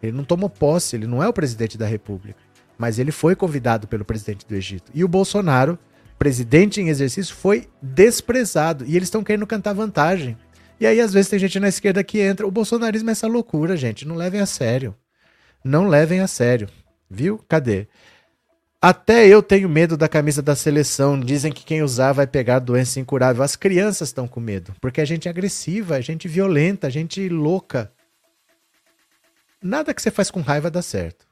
Ele 0.00 0.16
não 0.16 0.22
tomou 0.22 0.48
posse, 0.48 0.94
ele 0.94 1.06
não 1.06 1.22
é 1.22 1.28
o 1.28 1.32
presidente 1.32 1.76
da 1.76 1.86
República. 1.86 2.38
Mas 2.78 2.98
ele 2.98 3.10
foi 3.10 3.34
convidado 3.34 3.88
pelo 3.88 4.04
presidente 4.04 4.46
do 4.46 4.54
Egito. 4.54 4.92
E 4.94 5.02
o 5.02 5.08
Bolsonaro, 5.08 5.78
presidente 6.18 6.80
em 6.80 6.88
exercício, 6.88 7.34
foi 7.34 7.68
desprezado. 7.82 8.84
E 8.86 8.94
eles 8.94 9.08
estão 9.08 9.24
querendo 9.24 9.46
cantar 9.46 9.72
vantagem. 9.72 10.36
E 10.78 10.86
aí, 10.86 11.00
às 11.00 11.12
vezes, 11.12 11.30
tem 11.30 11.38
gente 11.38 11.58
na 11.58 11.68
esquerda 11.68 12.04
que 12.04 12.20
entra. 12.20 12.46
O 12.46 12.50
bolsonarismo 12.50 13.08
é 13.08 13.12
essa 13.12 13.26
loucura, 13.26 13.76
gente. 13.76 14.06
Não 14.06 14.14
levem 14.14 14.40
a 14.40 14.46
sério. 14.46 14.94
Não 15.64 15.88
levem 15.88 16.20
a 16.20 16.28
sério. 16.28 16.68
Viu? 17.10 17.40
Cadê? 17.48 17.88
Até 18.80 19.26
eu 19.26 19.42
tenho 19.42 19.68
medo 19.68 19.96
da 19.96 20.08
camisa 20.08 20.42
da 20.42 20.54
seleção. 20.54 21.18
Dizem 21.18 21.52
que 21.52 21.64
quem 21.64 21.82
usar 21.82 22.12
vai 22.12 22.26
pegar 22.26 22.58
doença 22.58 23.00
incurável. 23.00 23.42
As 23.42 23.56
crianças 23.56 24.08
estão 24.08 24.28
com 24.28 24.40
medo, 24.40 24.74
porque 24.80 25.00
a 25.00 25.04
gente 25.04 25.28
é 25.28 25.30
agressiva, 25.30 25.96
a 25.96 26.00
gente 26.00 26.28
violenta, 26.28 26.86
a 26.86 26.90
gente 26.90 27.28
louca. 27.28 27.90
Nada 29.62 29.94
que 29.94 30.02
você 30.02 30.10
faz 30.10 30.30
com 30.30 30.40
raiva 30.40 30.70
dá 30.70 30.82
certo. 30.82 31.26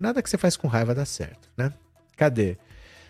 Nada 0.00 0.22
que 0.22 0.30
você 0.30 0.38
faz 0.38 0.56
com 0.56 0.68
raiva 0.68 0.94
dá 0.94 1.04
certo, 1.04 1.48
né? 1.56 1.72
Cadê? 2.16 2.56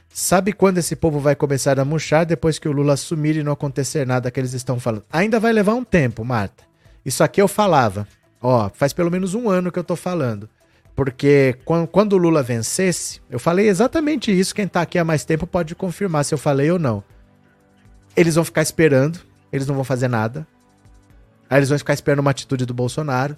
Sabe 0.09 0.52
quando 0.52 0.78
esse 0.78 0.97
povo 0.97 1.20
vai 1.20 1.36
começar 1.36 1.78
a 1.78 1.85
murchar 1.85 2.24
depois 2.24 2.59
que 2.59 2.69
o 2.69 2.73
Lula 2.73 2.94
assumir 2.94 3.36
e 3.36 3.43
não 3.43 3.52
acontecer 3.52 4.06
nada 4.06 4.31
que 4.31 4.40
eles 4.40 4.55
estão 4.55 4.81
falando? 4.81 5.05
Ainda 5.12 5.39
vai 5.39 5.52
levar 5.52 5.74
um 5.74 5.85
tempo, 5.85 6.24
Marta. 6.24 6.65
Isso 7.05 7.23
aqui 7.23 7.40
eu 7.40 7.48
falava. 7.48 8.09
Ó, 8.40 8.70
faz 8.70 8.93
pelo 8.93 9.10
menos 9.10 9.35
um 9.35 9.48
ano 9.48 9.70
que 9.70 9.78
eu 9.78 9.85
tô 9.85 9.97
falando. 9.97 10.48
Porque 10.99 11.57
quando 11.65 12.15
o 12.15 12.16
Lula 12.16 12.43
vencesse, 12.43 13.20
eu 13.31 13.39
falei 13.39 13.69
exatamente 13.69 14.37
isso. 14.37 14.53
Quem 14.53 14.66
tá 14.66 14.83
aqui 14.83 14.99
há 14.99 15.05
mais 15.05 15.25
tempo 15.25 15.47
pode 15.47 15.77
confirmar 15.77 16.25
se 16.25 16.35
eu 16.35 16.39
falei 16.39 16.73
ou 16.73 16.79
não. 16.79 17.05
Eles 18.16 18.35
vão 18.35 18.45
ficar 18.45 18.62
esperando, 18.62 19.20
eles 19.53 19.65
não 19.65 19.77
vão 19.77 19.85
fazer 19.85 20.09
nada. 20.09 20.45
Aí 21.49 21.61
eles 21.61 21.69
vão 21.69 21.79
ficar 21.79 21.95
esperando 21.95 22.19
uma 22.19 22.33
atitude 22.33 22.66
do 22.66 22.75
Bolsonaro 22.75 23.37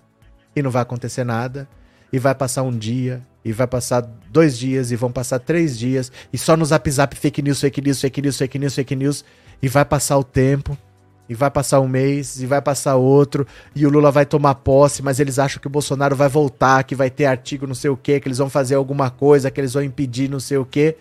e 0.56 0.62
não 0.62 0.70
vai 0.70 0.80
acontecer 0.80 1.22
nada. 1.22 1.68
E 2.10 2.18
vai 2.18 2.34
passar 2.34 2.62
um 2.62 2.72
dia, 2.72 3.20
e 3.44 3.52
vai 3.52 3.66
passar 3.66 4.00
dois 4.30 4.56
dias, 4.56 4.90
e 4.90 4.96
vão 4.96 5.12
passar 5.12 5.38
três 5.38 5.78
dias, 5.78 6.10
e 6.32 6.38
só 6.38 6.56
no 6.56 6.64
zap 6.64 6.90
zap 6.90 7.14
fake 7.14 7.42
news, 7.42 7.60
fake 7.60 7.82
news, 7.82 8.00
fake 8.00 8.22
news, 8.22 8.38
fake 8.38 8.58
news, 8.58 8.74
fake 8.74 8.96
news, 8.96 9.24
e 9.60 9.68
vai 9.68 9.84
passar 9.84 10.16
o 10.16 10.24
tempo 10.24 10.78
e 11.30 11.34
vai 11.36 11.48
passar 11.48 11.78
um 11.78 11.86
mês, 11.86 12.42
e 12.42 12.46
vai 12.46 12.60
passar 12.60 12.96
outro, 12.96 13.46
e 13.72 13.86
o 13.86 13.88
Lula 13.88 14.10
vai 14.10 14.26
tomar 14.26 14.56
posse, 14.56 15.00
mas 15.00 15.20
eles 15.20 15.38
acham 15.38 15.60
que 15.60 15.68
o 15.68 15.70
Bolsonaro 15.70 16.16
vai 16.16 16.28
voltar, 16.28 16.82
que 16.82 16.92
vai 16.92 17.08
ter 17.08 17.26
artigo 17.26 17.68
não 17.68 17.74
sei 17.74 17.88
o 17.88 17.96
quê, 17.96 18.18
que 18.18 18.26
eles 18.26 18.38
vão 18.38 18.50
fazer 18.50 18.74
alguma 18.74 19.10
coisa, 19.10 19.48
que 19.48 19.60
eles 19.60 19.72
vão 19.72 19.82
impedir 19.84 20.28
não 20.28 20.40
sei 20.40 20.58
o 20.58 20.64
quê. 20.64 20.96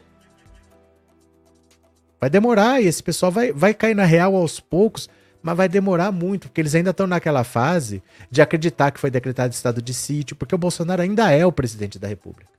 Vai 2.22 2.30
demorar 2.30 2.80
e 2.80 2.85
esse 2.85 3.01
pessoal 3.01 3.31
vai, 3.31 3.51
vai 3.51 3.73
cair 3.73 3.95
na 3.95 4.06
real 4.06 4.35
aos 4.35 4.60
poucos, 4.60 5.10
mas 5.41 5.57
vai 5.57 5.68
demorar 5.68 6.11
muito, 6.11 6.47
porque 6.47 6.61
eles 6.61 6.76
ainda 6.76 6.91
estão 6.91 7.07
naquela 7.07 7.43
fase 7.43 8.03
de 8.30 8.39
acreditar 8.39 8.91
que 8.91 8.99
foi 8.99 9.10
decretado 9.10 9.51
estado 9.51 9.81
de 9.81 9.95
sítio, 9.95 10.35
porque 10.35 10.53
o 10.53 10.60
Bolsonaro 10.60 11.01
ainda 11.01 11.31
é 11.31 11.43
o 11.43 11.51
presidente 11.51 11.97
da 11.97 12.07
República. 12.07 12.51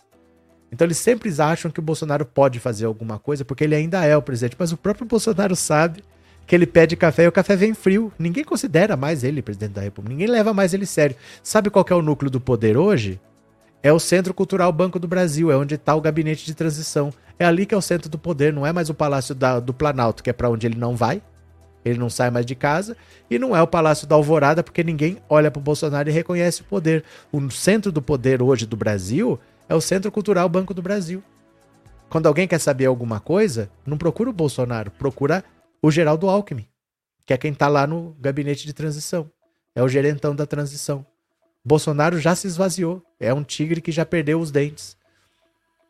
Então 0.73 0.85
eles 0.85 0.99
sempre 0.99 1.33
acham 1.41 1.71
que 1.71 1.79
o 1.79 1.85
Bolsonaro 1.85 2.27
pode 2.27 2.59
fazer 2.59 2.87
alguma 2.87 3.17
coisa, 3.17 3.45
porque 3.45 3.63
ele 3.63 3.77
ainda 3.77 4.05
é 4.05 4.17
o 4.17 4.23
presidente, 4.23 4.57
mas 4.59 4.73
o 4.73 4.77
próprio 4.77 5.07
Bolsonaro 5.07 5.55
sabe 5.55 6.03
que 6.47 6.55
ele 6.55 6.67
pede 6.67 6.97
café 6.97 7.25
e 7.25 7.29
o 7.29 7.33
café 7.33 7.55
vem 7.55 7.75
frio. 7.75 8.13
Ninguém 8.19 8.45
considera 8.45 8.97
mais 8.97 9.23
ele 9.23 9.43
presidente 9.43 9.73
da 9.73 9.83
República, 9.83 10.15
ninguém 10.15 10.29
leva 10.29 10.53
mais 10.53 10.75
ele 10.75 10.87
sério. 10.87 11.17
Sabe 11.43 11.71
qual 11.71 11.85
é 11.89 11.95
o 11.95 12.03
núcleo 12.03 12.31
do 12.31 12.41
poder 12.41 12.77
hoje? 12.77 13.21
É 13.83 13.93
o 13.93 13.99
Centro 13.99 14.35
Cultural 14.35 14.71
Banco 14.73 14.99
do 14.99 15.09
Brasil, 15.09 15.51
é 15.51 15.57
onde 15.57 15.75
está 15.75 15.95
o 15.95 16.01
gabinete 16.01 16.45
de 16.45 16.55
transição. 16.55 17.13
É 17.39 17.47
ali 17.47 17.65
que 17.65 17.75
é 17.75 17.79
o 17.79 17.81
centro 17.81 18.11
do 18.11 18.19
poder, 18.19 18.53
não 18.53 18.67
é 18.67 18.73
mais 18.73 18.91
o 18.91 18.95
Palácio 18.95 19.35
da, 19.35 19.59
do 19.59 19.73
Planalto, 19.73 20.23
que 20.23 20.29
é 20.29 20.33
para 20.33 20.51
onde 20.51 20.67
ele 20.67 20.79
não 20.79 20.95
vai, 20.95 21.23
ele 21.83 21.99
não 21.99 22.11
sai 22.11 22.31
mais 22.31 22.45
de 22.45 22.55
casa, 22.55 22.95
e 23.31 23.39
não 23.39 23.57
é 23.57 23.63
o 23.63 23.67
Palácio 23.67 24.07
da 24.07 24.15
Alvorada, 24.15 24.63
porque 24.63 24.85
ninguém 24.85 25.17
olha 25.27 25.51
para 25.51 25.59
o 25.59 25.63
Bolsonaro 25.63 26.11
e 26.11 26.13
reconhece 26.13 26.61
o 26.61 26.65
poder. 26.65 27.03
O 27.33 27.51
centro 27.51 27.91
do 27.91 28.03
poder 28.03 28.43
hoje 28.43 28.67
do 28.67 28.77
Brasil 28.77 29.41
é 29.67 29.75
o 29.75 29.81
Centro 29.81 30.13
Cultural 30.13 30.47
Banco 30.51 30.75
do 30.75 30.83
Brasil. 30.83 31.23
Quando 32.11 32.27
alguém 32.27 32.47
quer 32.47 32.59
saber 32.59 32.85
alguma 32.85 33.21
coisa, 33.21 33.71
não 33.87 33.97
procura 33.97 34.29
o 34.29 34.35
Bolsonaro, 34.35 34.91
procura 34.91 35.43
o 35.83 35.91
Geraldo 35.91 36.29
Alckmin, 36.29 36.67
que 37.27 37.33
é 37.33 37.39
quem 37.39 37.53
está 37.53 37.69
lá 37.69 37.87
no 37.87 38.17
gabinete 38.21 38.67
de 38.67 38.73
transição. 38.73 39.31
É 39.75 39.83
o 39.83 39.89
gerentão 39.89 40.35
da 40.35 40.47
transição. 40.47 41.07
Bolsonaro 41.65 42.19
já 42.19 42.35
se 42.35 42.47
esvaziou. 42.47 43.03
É 43.19 43.33
um 43.33 43.45
tigre 43.45 43.81
que 43.81 43.93
já 43.93 44.05
perdeu 44.05 44.41
os 44.41 44.51
dentes. 44.51 44.97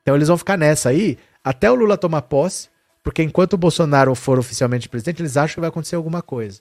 Então 0.02 0.14
eles 0.14 0.28
vão 0.28 0.36
ficar 0.38 0.56
nessa 0.56 0.90
aí 0.90 1.18
até 1.42 1.70
o 1.70 1.74
Lula 1.74 1.96
tomar 1.96 2.22
posse, 2.22 2.68
porque 3.02 3.22
enquanto 3.22 3.54
o 3.54 3.58
Bolsonaro 3.58 4.14
for 4.14 4.38
oficialmente 4.38 4.88
presidente, 4.88 5.22
eles 5.22 5.36
acham 5.36 5.54
que 5.54 5.60
vai 5.60 5.68
acontecer 5.68 5.96
alguma 5.96 6.20
coisa. 6.20 6.60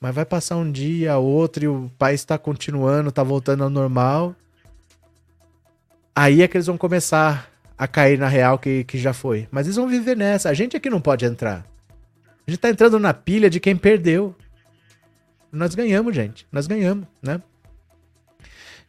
Mas 0.00 0.14
vai 0.14 0.24
passar 0.24 0.56
um 0.56 0.70
dia, 0.70 1.16
outro, 1.16 1.64
e 1.64 1.68
o 1.68 1.90
país 1.98 2.20
está 2.20 2.38
continuando, 2.38 3.08
está 3.08 3.22
voltando 3.22 3.64
ao 3.64 3.70
normal. 3.70 4.34
Aí 6.14 6.42
é 6.42 6.48
que 6.48 6.56
eles 6.56 6.66
vão 6.66 6.78
começar 6.78 7.50
a 7.76 7.86
cair 7.86 8.18
na 8.18 8.28
real 8.28 8.58
que, 8.58 8.84
que 8.84 8.98
já 8.98 9.12
foi. 9.12 9.48
Mas 9.50 9.66
eles 9.66 9.76
vão 9.76 9.88
viver 9.88 10.16
nessa. 10.16 10.48
A 10.48 10.54
gente 10.54 10.76
aqui 10.76 10.88
não 10.88 11.00
pode 11.00 11.24
entrar. 11.24 11.64
A 12.46 12.50
gente 12.50 12.60
tá 12.60 12.70
entrando 12.70 12.98
na 13.00 13.12
pilha 13.12 13.50
de 13.50 13.58
quem 13.58 13.74
perdeu. 13.74 14.34
Nós 15.50 15.74
ganhamos, 15.74 16.14
gente. 16.14 16.46
Nós 16.52 16.66
ganhamos, 16.66 17.06
né? 17.20 17.40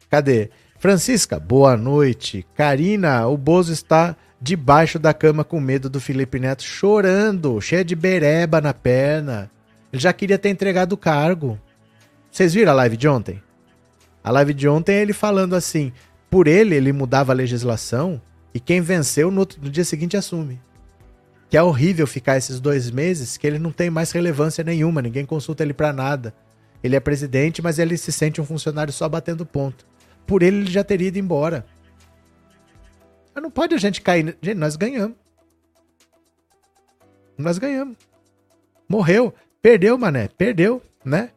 Cadê? 0.10 0.52
Francisca, 0.78 1.40
boa 1.40 1.76
noite. 1.76 2.46
Karina, 2.56 3.28
o 3.28 3.36
Bozo 3.36 3.74
está 3.74 4.16
debaixo 4.40 5.00
da 5.00 5.12
cama 5.12 5.44
com 5.44 5.60
medo 5.60 5.90
do 5.90 6.00
Felipe 6.00 6.40
Neto, 6.40 6.62
chorando, 6.62 7.60
cheia 7.60 7.84
de 7.84 7.96
bereba 7.96 8.62
na 8.62 8.74
perna. 8.74 9.50
Ele 9.92 10.02
já 10.02 10.14
queria 10.14 10.38
ter 10.38 10.50
entregado 10.50 10.94
o 10.94 10.98
cargo. 10.98 11.60
Vocês 12.32 12.54
viram 12.54 12.72
a 12.72 12.76
live 12.76 12.96
de 12.96 13.08
ontem? 13.08 13.42
A 14.24 14.30
live 14.30 14.54
de 14.54 14.68
ontem 14.68 14.96
é 14.98 15.02
ele 15.02 15.14
falando 15.14 15.56
assim: 15.56 15.92
por 16.30 16.48
ele, 16.48 16.76
ele 16.76 16.94
mudava 16.94 17.32
a 17.32 17.36
legislação 17.36 18.22
e 18.54 18.60
quem 18.60 18.82
venceu 18.82 19.32
no, 19.32 19.40
outro, 19.40 19.60
no 19.62 19.70
dia 19.70 19.84
seguinte 19.84 20.16
assume. 20.16 20.60
Que 21.49 21.57
é 21.57 21.64
horrível 21.64 22.06
ficar 22.06 22.38
esses 22.38 22.60
dois 22.60 22.91
meses 22.91 23.38
que 23.38 23.48
ele 23.48 23.60
não 23.60 23.72
tem 23.72 23.90
mais 23.90 24.11
relevância 24.11 24.64
nenhuma, 24.64 25.02
ninguém 25.02 25.26
consulta 25.26 25.64
ele 25.64 25.74
para 25.74 25.94
nada. 25.94 26.34
Ele 26.84 26.95
é 26.95 26.99
presidente, 26.99 27.61
mas 27.61 27.80
ele 27.80 27.98
se 27.98 28.11
sente 28.11 28.40
um 28.40 28.45
funcionário 28.45 28.94
só 28.94 29.07
batendo 29.07 29.45
ponto 29.45 29.86
por 30.28 30.44
ele 30.44 30.57
ele 30.57 30.72
já 30.72 30.84
teria 30.84 31.07
ido 31.07 31.18
embora. 31.18 31.65
Mas 33.34 33.41
não 33.41 33.49
pode 33.49 33.74
a 33.74 33.78
gente 33.78 34.02
cair. 34.02 34.38
Gente, 34.41 34.57
nós 34.57 34.76
ganhamos. 34.76 35.15
Nós 37.38 37.57
ganhamos. 37.57 37.95
Morreu. 38.90 39.34
Perdeu, 39.61 39.98
mané. 39.98 40.28
Perdeu, 40.28 40.82
né? 41.03 41.32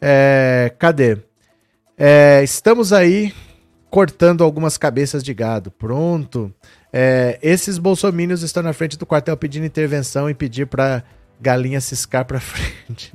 É, 0.00 0.72
cadê? 0.78 1.18
É, 1.96 2.42
estamos 2.44 2.92
aí 2.92 3.34
cortando 3.90 4.44
algumas 4.44 4.78
cabeças 4.78 5.22
de 5.24 5.34
gado. 5.34 5.70
Pronto. 5.70 6.54
É, 7.00 7.38
esses 7.40 7.78
bolsomínios 7.78 8.42
estão 8.42 8.60
na 8.60 8.72
frente 8.72 8.98
do 8.98 9.06
quartel 9.06 9.36
pedindo 9.36 9.64
intervenção 9.64 10.28
e 10.28 10.34
pedir 10.34 10.66
para 10.66 11.04
galinha 11.40 11.80
ciscar 11.80 12.24
para 12.24 12.40
frente. 12.42 13.12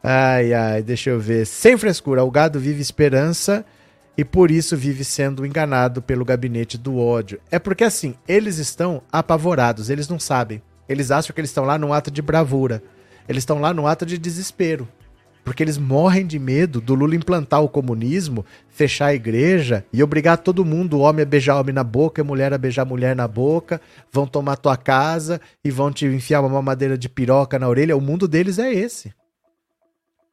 ai, 0.00 0.54
ai, 0.54 0.80
deixa 0.80 1.10
eu 1.10 1.18
ver. 1.18 1.44
Sem 1.48 1.76
frescura, 1.76 2.22
o 2.22 2.30
gado 2.30 2.60
vive 2.60 2.80
esperança 2.80 3.64
e 4.16 4.24
por 4.24 4.52
isso 4.52 4.76
vive 4.76 5.02
sendo 5.02 5.44
enganado 5.44 6.00
pelo 6.00 6.24
gabinete 6.24 6.78
do 6.78 6.96
ódio. 6.96 7.40
É 7.50 7.58
porque 7.58 7.82
assim, 7.82 8.14
eles 8.28 8.58
estão 8.58 9.02
apavorados, 9.10 9.90
eles 9.90 10.06
não 10.06 10.20
sabem. 10.20 10.62
Eles 10.88 11.10
acham 11.10 11.34
que 11.34 11.40
eles 11.40 11.50
estão 11.50 11.64
lá 11.64 11.76
num 11.76 11.92
ato 11.92 12.08
de 12.08 12.22
bravura. 12.22 12.80
Eles 13.28 13.42
estão 13.42 13.60
lá 13.60 13.74
num 13.74 13.84
ato 13.84 14.06
de 14.06 14.16
desespero. 14.16 14.88
Porque 15.48 15.62
eles 15.62 15.78
morrem 15.78 16.26
de 16.26 16.38
medo 16.38 16.78
do 16.78 16.94
Lula 16.94 17.16
implantar 17.16 17.62
o 17.62 17.70
comunismo, 17.70 18.44
fechar 18.68 19.06
a 19.06 19.14
igreja 19.14 19.82
e 19.90 20.02
obrigar 20.02 20.36
todo 20.36 20.62
mundo, 20.62 21.00
homem 21.00 21.22
a 21.22 21.24
beijar 21.24 21.58
homem 21.58 21.74
na 21.74 21.82
boca 21.82 22.20
e 22.20 22.24
mulher 22.24 22.52
a 22.52 22.58
beijar 22.58 22.84
mulher 22.84 23.16
na 23.16 23.26
boca, 23.26 23.80
vão 24.12 24.26
tomar 24.26 24.56
tua 24.56 24.76
casa 24.76 25.40
e 25.64 25.70
vão 25.70 25.90
te 25.90 26.04
enfiar 26.04 26.40
uma 26.40 26.50
mamadeira 26.50 26.98
de 26.98 27.08
piroca 27.08 27.58
na 27.58 27.66
orelha. 27.66 27.96
O 27.96 28.00
mundo 28.00 28.28
deles 28.28 28.58
é 28.58 28.70
esse. 28.70 29.10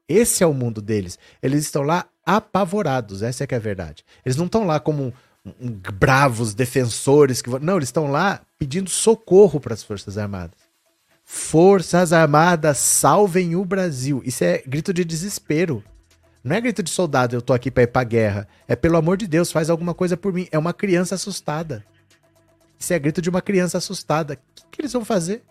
Esse 0.05 0.43
é 0.43 0.47
o 0.47 0.53
mundo 0.53 0.81
deles. 0.81 1.17
Eles 1.41 1.63
estão 1.63 1.83
lá 1.83 2.07
apavorados, 2.25 3.23
essa 3.23 3.45
é 3.45 3.47
que 3.47 3.55
é 3.55 3.57
a 3.57 3.61
verdade. 3.61 4.03
Eles 4.25 4.35
não 4.35 4.47
estão 4.47 4.65
lá 4.65 4.81
como 4.81 5.13
um, 5.45 5.51
um, 5.61 5.79
bravos 5.93 6.53
defensores 6.53 7.41
que 7.41 7.49
não, 7.61 7.77
eles 7.77 7.87
estão 7.87 8.11
lá 8.11 8.41
pedindo 8.59 8.89
socorro 8.89 9.61
para 9.61 9.73
as 9.73 9.81
Forças 9.81 10.17
Armadas. 10.17 10.64
Forças 11.27 12.13
Armadas, 12.13 12.77
salvem 12.77 13.55
o 13.55 13.65
Brasil. 13.65 14.21
Isso 14.23 14.43
é 14.43 14.61
grito 14.65 14.93
de 14.93 15.03
desespero. 15.03 15.83
Não 16.43 16.55
é 16.55 16.61
grito 16.61 16.83
de 16.83 16.91
soldado, 16.91 17.35
eu 17.35 17.41
tô 17.41 17.51
aqui 17.51 17.71
para 17.71 17.81
ir 17.81 17.87
pra 17.87 18.03
guerra. 18.03 18.47
É 18.67 18.75
pelo 18.75 18.95
amor 18.95 19.17
de 19.17 19.25
Deus, 19.25 19.51
faz 19.51 19.67
alguma 19.67 19.95
coisa 19.95 20.15
por 20.15 20.31
mim. 20.31 20.47
É 20.51 20.59
uma 20.59 20.71
criança 20.71 21.15
assustada. 21.15 21.83
Isso 22.77 22.93
é 22.93 22.99
grito 22.99 23.23
de 23.23 23.29
uma 23.31 23.41
criança 23.41 23.79
assustada. 23.79 24.35
O 24.35 24.37
que, 24.55 24.63
que 24.71 24.81
eles 24.81 24.93
vão 24.93 25.03
fazer? 25.03 25.43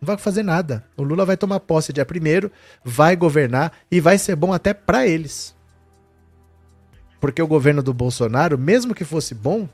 Não 0.00 0.06
vai 0.06 0.18
fazer 0.18 0.42
nada. 0.42 0.84
O 0.96 1.04
Lula 1.04 1.24
vai 1.24 1.36
tomar 1.36 1.60
posse 1.60 1.92
dia 1.92 2.04
primeiro, 2.04 2.50
vai 2.84 3.14
governar 3.14 3.72
e 3.88 4.00
vai 4.00 4.18
ser 4.18 4.34
bom 4.34 4.52
até 4.52 4.74
para 4.74 5.06
eles. 5.06 5.54
Porque 7.20 7.40
o 7.40 7.46
governo 7.46 7.82
do 7.82 7.94
Bolsonaro, 7.94 8.58
mesmo 8.58 8.94
que 8.94 9.04
fosse 9.04 9.34
bom, 9.34 9.68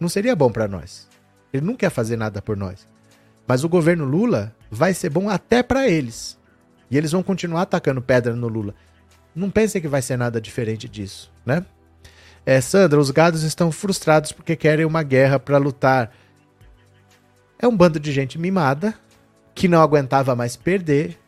não 0.00 0.08
seria 0.08 0.34
bom 0.34 0.50
para 0.50 0.66
nós. 0.66 1.08
Ele 1.52 1.64
não 1.64 1.76
quer 1.76 1.90
fazer 1.90 2.16
nada 2.16 2.42
por 2.42 2.56
nós. 2.56 2.88
Mas 3.46 3.64
o 3.64 3.68
governo 3.68 4.04
Lula 4.04 4.54
vai 4.70 4.92
ser 4.92 5.10
bom 5.10 5.28
até 5.28 5.62
para 5.62 5.88
eles. 5.88 6.38
E 6.90 6.96
eles 6.96 7.12
vão 7.12 7.22
continuar 7.22 7.62
atacando 7.62 8.02
pedra 8.02 8.34
no 8.34 8.48
Lula. 8.48 8.74
Não 9.34 9.50
pensem 9.50 9.80
que 9.80 9.88
vai 9.88 10.02
ser 10.02 10.16
nada 10.16 10.40
diferente 10.40 10.88
disso, 10.88 11.30
né? 11.44 11.64
É, 12.44 12.60
Sandra, 12.60 12.98
os 12.98 13.10
gados 13.10 13.42
estão 13.42 13.72
frustrados 13.72 14.30
porque 14.32 14.54
querem 14.54 14.84
uma 14.84 15.02
guerra 15.02 15.38
para 15.38 15.58
lutar. 15.58 16.12
É 17.58 17.66
um 17.66 17.76
bando 17.76 17.98
de 17.98 18.12
gente 18.12 18.38
mimada, 18.38 18.94
que 19.54 19.66
não 19.66 19.82
aguentava 19.82 20.36
mais 20.36 20.54
perder, 20.56 21.18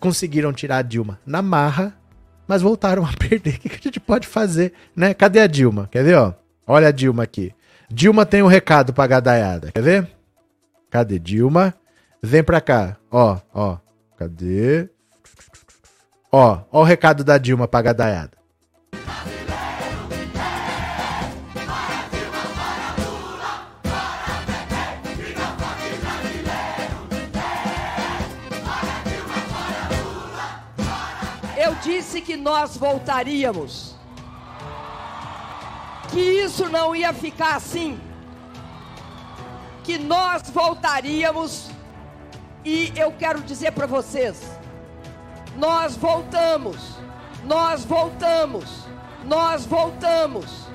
conseguiram 0.00 0.52
tirar 0.52 0.78
a 0.78 0.82
Dilma 0.82 1.20
na 1.26 1.42
marra, 1.42 1.94
mas 2.48 2.62
voltaram 2.62 3.04
a 3.04 3.12
perder. 3.18 3.56
O 3.56 3.58
que 3.60 3.78
a 3.80 3.82
gente 3.82 4.00
pode 4.00 4.26
fazer, 4.26 4.72
né? 4.96 5.12
Cadê 5.12 5.40
a 5.40 5.46
Dilma? 5.46 5.88
Quer 5.90 6.04
ver, 6.04 6.16
ó? 6.16 6.32
Olha 6.66 6.88
a 6.88 6.92
Dilma 6.92 7.22
aqui. 7.22 7.52
Dilma 7.90 8.24
tem 8.24 8.42
um 8.42 8.46
recado 8.46 8.92
pra 8.94 9.06
gadaiada. 9.06 9.70
Quer 9.72 9.82
ver? 9.82 10.08
Cadê 10.92 11.18
Dilma? 11.18 11.74
Vem 12.22 12.44
pra 12.44 12.60
cá. 12.60 12.96
Ó, 13.10 13.38
ó. 13.52 13.78
Cadê? 14.16 14.88
Ó, 16.30 16.60
ó 16.70 16.80
o 16.80 16.84
recado 16.84 17.24
da 17.24 17.36
Dilma 17.36 17.66
pra 17.66 17.82
gadaiada. 17.82 18.42
disse 31.82 32.20
que 32.20 32.36
nós 32.36 32.76
voltaríamos. 32.76 33.96
Que 36.10 36.20
isso 36.20 36.68
não 36.68 36.94
ia 36.94 37.12
ficar 37.12 37.56
assim. 37.56 37.98
Que 39.82 39.98
nós 39.98 40.48
voltaríamos. 40.50 41.70
E 42.64 42.92
eu 42.96 43.12
quero 43.12 43.40
dizer 43.42 43.72
para 43.72 43.86
vocês: 43.86 44.40
nós 45.56 45.96
voltamos. 45.96 46.96
Nós 47.44 47.84
voltamos. 47.84 48.86
Nós 49.24 49.66
voltamos. 49.66 50.66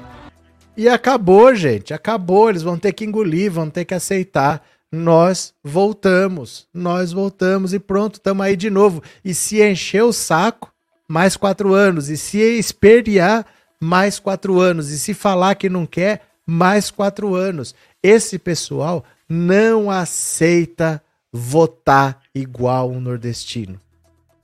E 0.76 0.88
acabou, 0.88 1.56
gente. 1.56 1.94
Acabou. 1.94 2.50
Eles 2.50 2.64
vão 2.64 2.78
ter 2.78 2.94
que 2.94 3.06
engolir, 3.06 3.52
vão 3.52 3.70
ter 3.70 3.86
que 3.86 3.94
aceitar 3.94 4.62
nós 4.92 5.54
voltamos, 5.64 6.66
nós 6.74 7.12
voltamos 7.12 7.74
e 7.74 7.80
pronto, 7.80 8.16
estamos 8.16 8.46
aí 8.46 8.56
de 8.56 8.70
novo. 8.70 9.04
E 9.24 9.34
se 9.34 9.62
encher 9.62 10.04
o 10.04 10.14
saco, 10.14 10.72
mais 11.08 11.36
quatro 11.36 11.74
anos. 11.74 12.10
E 12.10 12.18
se 12.18 12.38
espernear, 12.38 13.46
mais 13.82 14.20
quatro 14.20 14.60
anos. 14.60 14.90
E 14.90 14.98
se 14.98 15.14
falar 15.14 15.56
que 15.56 15.70
não 15.70 15.86
quer, 15.86 16.22
mais 16.46 16.90
quatro 16.90 17.36
anos. 17.36 17.76
Esse 18.08 18.40
pessoal 18.40 19.04
não 19.28 19.92
aceita 19.92 21.04
votar 21.30 22.22
igual 22.34 22.90
um 22.90 23.02
nordestino. 23.02 23.82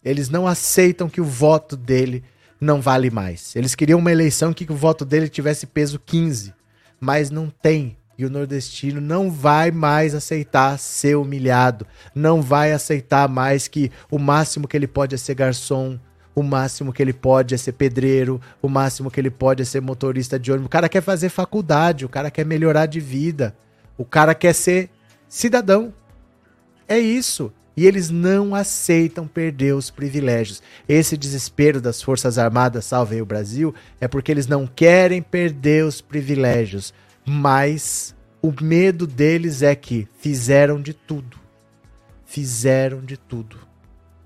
Eles 0.04 0.28
não 0.28 0.46
aceitam 0.46 1.08
que 1.08 1.22
o 1.22 1.24
voto 1.24 1.78
dele 1.78 2.26
não 2.60 2.82
vale 2.82 3.10
mais. 3.10 3.56
Eles 3.56 3.74
queriam 3.74 4.00
uma 4.00 4.12
eleição 4.12 4.52
que 4.52 4.70
o 4.70 4.76
voto 4.76 5.06
dele 5.06 5.30
tivesse 5.30 5.66
peso 5.66 5.98
15, 5.98 6.54
mas 7.00 7.30
não 7.30 7.50
tem. 7.50 7.96
E 8.18 8.26
o 8.26 8.30
nordestino 8.30 9.00
não 9.00 9.32
vai 9.32 9.72
mais 9.72 10.14
aceitar 10.14 10.78
ser 10.78 11.16
humilhado, 11.16 11.88
não 12.14 12.42
vai 12.42 12.74
aceitar 12.74 13.30
mais 13.30 13.70
que 13.70 13.90
o 14.12 14.20
máximo 14.20 14.68
que 14.68 14.76
ele 14.76 14.88
pode 14.88 15.16
é 15.16 15.18
ser 15.18 15.36
garçom, 15.36 15.98
o 16.36 16.42
máximo 16.42 16.92
que 16.92 17.02
ele 17.02 17.14
pode 17.14 17.54
é 17.54 17.58
ser 17.58 17.74
pedreiro, 17.74 18.42
o 18.62 18.68
máximo 18.68 19.12
que 19.12 19.20
ele 19.20 19.30
pode 19.30 19.62
é 19.62 19.66
ser 19.66 19.82
motorista 19.82 20.40
de 20.40 20.52
ônibus. 20.52 20.68
O 20.68 20.70
cara 20.70 20.90
quer 20.90 21.02
fazer 21.02 21.30
faculdade, 21.30 22.06
o 22.06 22.10
cara 22.10 22.32
quer 22.32 22.46
melhorar 22.46 22.88
de 22.88 23.00
vida, 23.00 23.56
o 23.98 24.06
cara 24.06 24.34
quer 24.34 24.54
ser 24.54 24.90
cidadão. 25.28 25.94
É 26.88 26.98
isso. 26.98 27.52
E 27.76 27.88
eles 27.88 28.10
não 28.10 28.54
aceitam 28.54 29.28
perder 29.28 29.74
os 29.74 29.90
privilégios. 29.90 30.62
Esse 30.88 31.18
desespero 31.18 31.82
das 31.82 32.02
Forças 32.02 32.38
Armadas 32.38 32.86
Salvem 32.86 33.22
o 33.22 33.26
Brasil 33.26 33.74
é 34.00 34.08
porque 34.08 34.32
eles 34.32 34.46
não 34.46 34.68
querem 34.68 35.22
perder 35.22 35.84
os 35.84 36.00
privilégios. 36.00 36.94
Mas 37.26 38.16
o 38.42 38.54
medo 38.62 39.08
deles 39.08 39.64
é 39.64 39.76
que 39.76 40.08
fizeram 40.20 40.80
de 40.82 40.94
tudo. 40.94 41.38
Fizeram 42.26 43.02
de 43.02 43.18
tudo. 43.18 43.58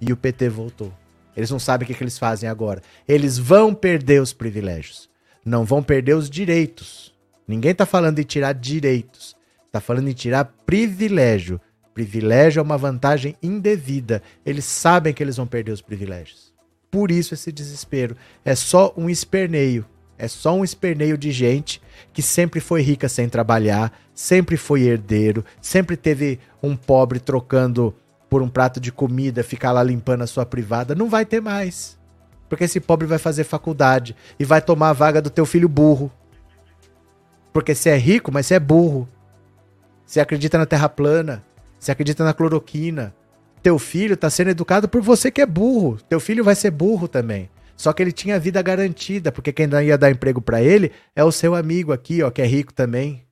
E 0.02 0.12
o 0.12 0.18
PT 0.18 0.50
voltou. 0.50 0.92
Eles 1.38 1.52
não 1.52 1.60
sabem 1.60 1.86
o 1.86 1.88
que, 1.88 1.94
que 1.94 2.04
eles 2.04 2.18
fazem 2.18 2.50
agora. 2.50 2.82
Eles 3.08 3.38
vão 3.38 3.72
perder 3.72 4.20
os 4.20 4.34
privilégios. 4.34 5.08
Não 5.46 5.64
vão 5.64 5.84
perder 5.84 6.16
os 6.16 6.32
direitos. 6.32 7.14
Ninguém 7.48 7.72
está 7.72 7.86
falando 7.86 8.18
em 8.18 8.24
tirar 8.24 8.54
direitos. 8.54 9.36
Está 9.68 9.80
falando 9.80 10.08
em 10.08 10.14
tirar 10.14 10.46
privilégio. 10.66 11.62
Privilégio 11.94 12.60
é 12.60 12.64
uma 12.64 12.78
vantagem 12.78 13.36
indevida. 13.42 14.24
Eles 14.44 14.66
sabem 14.66 15.14
que 15.14 15.22
eles 15.22 15.38
vão 15.38 15.46
perder 15.46 15.72
os 15.72 15.82
privilégios. 15.82 16.52
Por 16.90 17.12
isso 17.12 17.36
esse 17.36 17.52
desespero. 17.52 18.18
É 18.44 18.56
só 18.56 18.92
um 18.98 19.08
esperneio. 19.08 19.86
É 20.18 20.28
só 20.28 20.56
um 20.56 20.64
esperneio 20.64 21.20
de 21.20 21.32
gente 21.32 21.80
que 22.12 22.24
sempre 22.24 22.60
foi 22.60 22.82
rica 22.82 23.08
sem 23.08 23.30
trabalhar, 23.30 23.94
sempre 24.16 24.58
foi 24.58 24.82
herdeiro, 24.82 25.46
sempre 25.62 25.96
teve 25.96 26.40
um 26.64 26.76
pobre 26.76 27.20
trocando 27.20 27.94
por 28.30 28.42
um 28.42 28.50
prato 28.50 28.80
de 28.80 28.92
comida, 28.92 29.44
ficar 29.44 29.72
lá 29.72 29.84
limpando 29.84 30.24
a 30.24 30.28
sua 30.28 30.46
privada. 30.46 30.96
Não 30.96 31.10
vai 31.10 31.26
ter 31.26 31.42
mais. 31.42 31.98
Porque 32.50 32.64
esse 32.64 32.80
pobre 32.80 33.08
vai 33.08 33.18
fazer 33.18 33.44
faculdade 33.44 34.16
e 34.40 34.46
vai 34.46 34.62
tomar 34.62 34.90
a 34.90 34.94
vaga 34.94 35.22
do 35.22 35.30
teu 35.30 35.46
filho 35.46 35.68
burro. 35.68 36.12
Porque 37.52 37.74
você 37.74 37.90
é 37.90 37.98
rico, 37.98 38.32
mas 38.32 38.46
você 38.46 38.56
é 38.56 38.60
burro. 38.60 39.08
Você 40.06 40.20
acredita 40.20 40.58
na 40.58 40.66
terra 40.66 40.88
plana. 40.88 41.44
Você 41.80 41.92
acredita 41.92 42.24
na 42.24 42.34
cloroquina. 42.34 43.14
Teu 43.62 43.78
filho 43.78 44.14
está 44.14 44.30
sendo 44.30 44.50
educado 44.50 44.88
por 44.88 45.02
você 45.02 45.30
que 45.30 45.42
é 45.42 45.46
burro. 45.46 45.98
Teu 46.08 46.20
filho 46.20 46.44
vai 46.44 46.56
ser 46.56 46.72
burro 46.72 47.08
também. 47.08 47.50
Só 47.76 47.94
que 47.94 48.02
ele 48.02 48.12
tinha 48.12 48.40
vida 48.40 48.62
garantida, 48.62 49.32
porque 49.32 49.54
quem 49.54 49.68
ia 49.86 49.98
dar 49.98 50.10
emprego 50.10 50.42
para 50.42 50.62
ele 50.62 50.92
é 51.16 51.24
o 51.24 51.32
seu 51.32 51.54
amigo 51.54 51.94
aqui, 51.94 52.24
ó, 52.24 52.32
que 52.32 52.42
é 52.42 52.46
rico 52.46 52.74
também. 52.74 53.27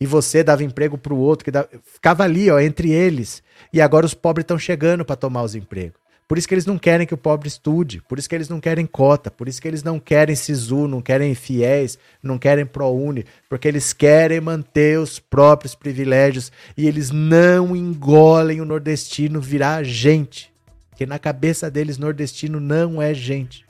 E 0.00 0.06
você 0.06 0.42
dava 0.42 0.64
emprego 0.64 0.98
para 0.98 1.14
o 1.14 1.18
outro, 1.18 1.44
que 1.44 1.50
dava... 1.50 1.68
ficava 1.84 2.24
ali, 2.24 2.50
ó, 2.50 2.58
entre 2.58 2.90
eles. 2.90 3.42
E 3.72 3.80
agora 3.80 4.06
os 4.06 4.14
pobres 4.14 4.44
estão 4.44 4.58
chegando 4.58 5.04
para 5.04 5.16
tomar 5.16 5.42
os 5.42 5.54
empregos. 5.54 6.04
Por 6.26 6.38
isso 6.38 6.48
que 6.48 6.54
eles 6.54 6.64
não 6.64 6.78
querem 6.78 7.06
que 7.06 7.12
o 7.12 7.18
pobre 7.18 7.48
estude, 7.48 8.00
por 8.08 8.18
isso 8.18 8.28
que 8.28 8.34
eles 8.34 8.48
não 8.48 8.58
querem 8.58 8.86
cota, 8.86 9.30
por 9.30 9.46
isso 9.46 9.60
que 9.60 9.68
eles 9.68 9.82
não 9.82 10.00
querem 10.00 10.34
SISU, 10.34 10.88
não 10.88 11.02
querem 11.02 11.34
fiéis, 11.34 11.98
não 12.22 12.38
querem 12.38 12.64
ProUni, 12.64 13.26
porque 13.48 13.68
eles 13.68 13.92
querem 13.92 14.40
manter 14.40 14.98
os 14.98 15.18
próprios 15.18 15.74
privilégios 15.74 16.50
e 16.78 16.88
eles 16.88 17.10
não 17.10 17.76
engolem 17.76 18.62
o 18.62 18.64
nordestino 18.64 19.38
virar 19.38 19.82
gente. 19.84 20.50
Porque 20.88 21.04
na 21.04 21.18
cabeça 21.18 21.70
deles, 21.70 21.98
nordestino 21.98 22.58
não 22.58 23.02
é 23.02 23.12
gente. 23.12 23.63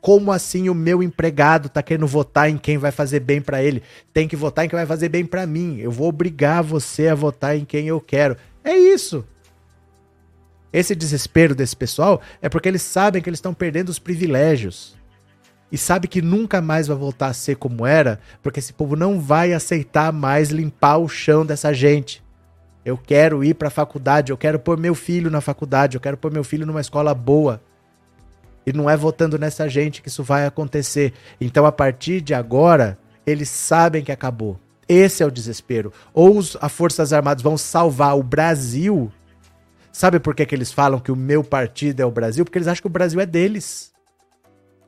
Como 0.00 0.30
assim 0.30 0.68
o 0.68 0.74
meu 0.74 1.02
empregado 1.02 1.68
tá 1.68 1.82
querendo 1.82 2.06
votar 2.06 2.48
em 2.48 2.56
quem 2.56 2.78
vai 2.78 2.90
fazer 2.90 3.20
bem 3.20 3.40
para 3.40 3.62
ele? 3.62 3.82
Tem 4.12 4.28
que 4.28 4.36
votar 4.36 4.64
em 4.64 4.68
quem 4.68 4.76
vai 4.76 4.86
fazer 4.86 5.08
bem 5.08 5.24
para 5.24 5.46
mim. 5.46 5.78
Eu 5.78 5.90
vou 5.90 6.08
obrigar 6.08 6.62
você 6.62 7.08
a 7.08 7.14
votar 7.14 7.56
em 7.56 7.64
quem 7.64 7.88
eu 7.88 8.00
quero. 8.00 8.36
É 8.62 8.76
isso. 8.76 9.24
Esse 10.72 10.94
desespero 10.94 11.54
desse 11.54 11.74
pessoal 11.74 12.20
é 12.42 12.48
porque 12.48 12.68
eles 12.68 12.82
sabem 12.82 13.22
que 13.22 13.28
eles 13.28 13.38
estão 13.38 13.54
perdendo 13.54 13.88
os 13.88 13.98
privilégios. 13.98 14.96
E 15.70 15.76
sabe 15.78 16.06
que 16.06 16.22
nunca 16.22 16.60
mais 16.60 16.86
vai 16.86 16.96
voltar 16.96 17.28
a 17.28 17.32
ser 17.32 17.56
como 17.56 17.84
era, 17.84 18.20
porque 18.42 18.60
esse 18.60 18.72
povo 18.72 18.94
não 18.94 19.18
vai 19.18 19.52
aceitar 19.52 20.12
mais 20.12 20.50
limpar 20.50 20.98
o 20.98 21.08
chão 21.08 21.44
dessa 21.44 21.72
gente. 21.72 22.22
Eu 22.84 22.96
quero 22.96 23.42
ir 23.42 23.54
para 23.54 23.68
a 23.68 23.70
faculdade, 23.70 24.30
eu 24.30 24.36
quero 24.36 24.60
pôr 24.60 24.78
meu 24.78 24.94
filho 24.94 25.28
na 25.28 25.40
faculdade, 25.40 25.96
eu 25.96 26.00
quero 26.00 26.16
pôr 26.16 26.32
meu 26.32 26.44
filho 26.44 26.64
numa 26.64 26.80
escola 26.80 27.12
boa. 27.12 27.60
E 28.66 28.72
não 28.72 28.90
é 28.90 28.96
votando 28.96 29.38
nessa 29.38 29.68
gente 29.68 30.02
que 30.02 30.08
isso 30.08 30.24
vai 30.24 30.44
acontecer. 30.44 31.12
Então, 31.40 31.64
a 31.64 31.72
partir 31.72 32.20
de 32.20 32.34
agora, 32.34 32.98
eles 33.24 33.48
sabem 33.48 34.02
que 34.02 34.10
acabou. 34.10 34.58
Esse 34.88 35.22
é 35.22 35.26
o 35.26 35.30
desespero. 35.30 35.92
Ou 36.12 36.40
as 36.60 36.72
Forças 36.72 37.12
Armadas 37.12 37.42
vão 37.42 37.56
salvar 37.56 38.18
o 38.18 38.22
Brasil 38.22 39.12
Sabe 39.96 40.20
por 40.20 40.34
que, 40.34 40.44
que 40.44 40.54
eles 40.54 40.70
falam 40.70 41.00
que 41.00 41.10
o 41.10 41.16
meu 41.16 41.42
partido 41.42 42.00
é 42.00 42.04
o 42.04 42.10
Brasil? 42.10 42.44
Porque 42.44 42.58
eles 42.58 42.68
acham 42.68 42.82
que 42.82 42.86
o 42.86 42.90
Brasil 42.90 43.18
é 43.18 43.24
deles. 43.24 43.94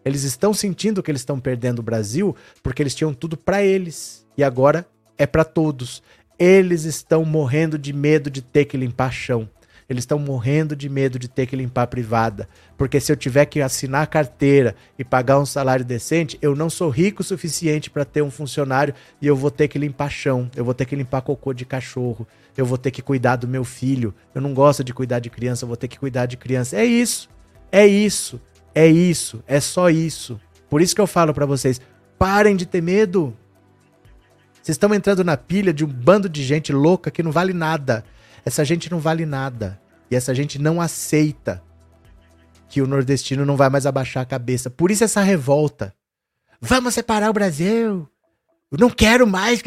Eles 0.05 0.23
estão 0.23 0.53
sentindo 0.53 1.03
que 1.03 1.11
eles 1.11 1.23
estão 1.23 1.41
perdendo 1.41 1.79
o 1.79 1.83
Brasil 1.83 2.37
porque 2.63 2.83
eles 2.83 2.95
tinham 2.95 3.15
tudo 3.15 3.35
para 3.35 3.63
eles 3.63 4.27
e 4.37 4.45
agora 4.45 4.87
é 5.17 5.27
para 5.27 5.45
todos. 5.45 6.03
Eles 6.39 6.85
estão 6.85 7.25
morrendo 7.25 7.79
de 7.79 7.91
medo 7.91 8.29
de 8.29 8.43
ter 8.43 8.67
que 8.67 8.77
limpar 8.77 9.11
chão. 9.11 9.49
Eles 9.89 10.03
estão 10.03 10.19
morrendo 10.19 10.77
de 10.77 10.87
medo 10.87 11.19
de 11.19 11.29
ter 11.29 11.47
que 11.47 11.57
limpar 11.57 11.85
a 11.85 11.87
privada. 11.87 12.47
Porque 12.77 13.01
se 13.01 13.11
eu 13.11 13.17
tiver 13.17 13.47
que 13.47 13.63
assinar 13.63 14.03
a 14.03 14.07
carteira 14.07 14.77
e 14.99 15.05
pagar 15.05 15.39
um 15.39 15.47
salário 15.47 15.85
decente, 15.85 16.39
eu 16.43 16.55
não 16.55 16.69
sou 16.69 16.91
rico 16.91 17.23
o 17.23 17.25
suficiente 17.25 17.89
para 17.89 18.05
ter 18.05 18.21
um 18.21 18.31
funcionário 18.31 18.95
e 19.21 19.27
eu 19.27 19.35
vou 19.35 19.51
ter 19.51 19.67
que 19.67 19.79
limpar 19.79 20.11
chão, 20.11 20.51
eu 20.55 20.63
vou 20.63 20.75
ter 20.75 20.85
que 20.85 20.95
limpar 20.95 21.23
cocô 21.23 21.55
de 21.55 21.65
cachorro, 21.65 22.29
eu 22.55 22.67
vou 22.67 22.77
ter 22.77 22.91
que 22.91 23.01
cuidar 23.01 23.37
do 23.37 23.49
meu 23.49 23.65
filho. 23.65 24.15
Eu 24.35 24.43
não 24.43 24.53
gosto 24.53 24.85
de 24.85 24.93
cuidar 24.93 25.21
de 25.21 25.31
criança, 25.31 25.65
eu 25.65 25.69
vou 25.69 25.77
ter 25.77 25.89
que 25.89 25.99
cuidar 25.99 26.27
de 26.27 26.37
criança. 26.37 26.77
É 26.77 26.85
isso. 26.85 27.31
É 27.73 27.87
isso. 27.87 28.39
É 28.75 28.87
isso. 28.87 29.43
É 29.47 29.59
só 29.59 29.89
isso. 29.89 30.39
Por 30.69 30.83
isso 30.83 30.95
que 30.95 31.01
eu 31.01 31.07
falo 31.07 31.33
para 31.33 31.47
vocês, 31.47 31.81
parem 32.19 32.57
de 32.57 32.67
ter 32.67 32.83
medo. 32.83 33.35
Vocês 34.63 34.75
estão 34.75 34.93
entrando 34.93 35.25
na 35.25 35.35
pilha 35.35 35.73
de 35.73 35.83
um 35.83 35.89
bando 35.89 36.29
de 36.29 36.43
gente 36.43 36.75
louca 36.75 37.11
que 37.11 37.23
não 37.23 37.33
vale 37.33 37.55
nada. 37.55 38.05
Essa 38.45 38.65
gente 38.65 38.91
não 38.91 38.99
vale 38.99 39.27
nada. 39.27 39.81
E 40.11 40.17
essa 40.17 40.35
gente 40.35 40.59
não 40.59 40.81
aceita 40.81 41.63
que 42.69 42.83
o 42.83 42.87
nordestino 42.87 43.45
não 43.45 43.57
vai 43.57 43.71
mais 43.71 43.87
abaixar 43.87 44.23
a 44.23 44.27
cabeça. 44.27 44.71
Por 44.71 44.91
isso 44.91 45.05
essa 45.05 45.23
revolta. 45.23 45.95
Vamos 46.61 46.95
separar 46.95 47.31
o 47.31 47.33
Brasil. 47.33 48.09
Eu 48.71 48.79
não 48.79 48.91
quero 48.91 49.27
mais. 49.27 49.63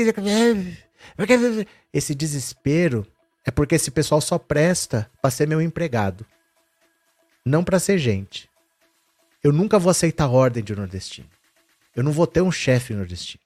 Esse 1.92 2.14
desespero 2.14 3.06
é 3.44 3.52
porque 3.52 3.76
esse 3.76 3.90
pessoal 3.90 4.22
só 4.22 4.38
presta 4.38 5.10
para 5.22 5.32
ser 5.32 5.48
meu 5.48 5.62
empregado. 5.62 6.26
Não 7.46 7.64
para 7.64 7.80
ser 7.80 7.98
gente. 7.98 8.50
Eu 9.44 9.52
nunca 9.52 9.80
vou 9.80 9.90
aceitar 9.90 10.28
ordem 10.28 10.64
de 10.64 10.76
nordestino. 10.76 11.28
Eu 11.96 12.04
não 12.04 12.12
vou 12.12 12.28
ter 12.28 12.42
um 12.42 12.52
chefe 12.52 12.94
nordestino. 12.94 13.44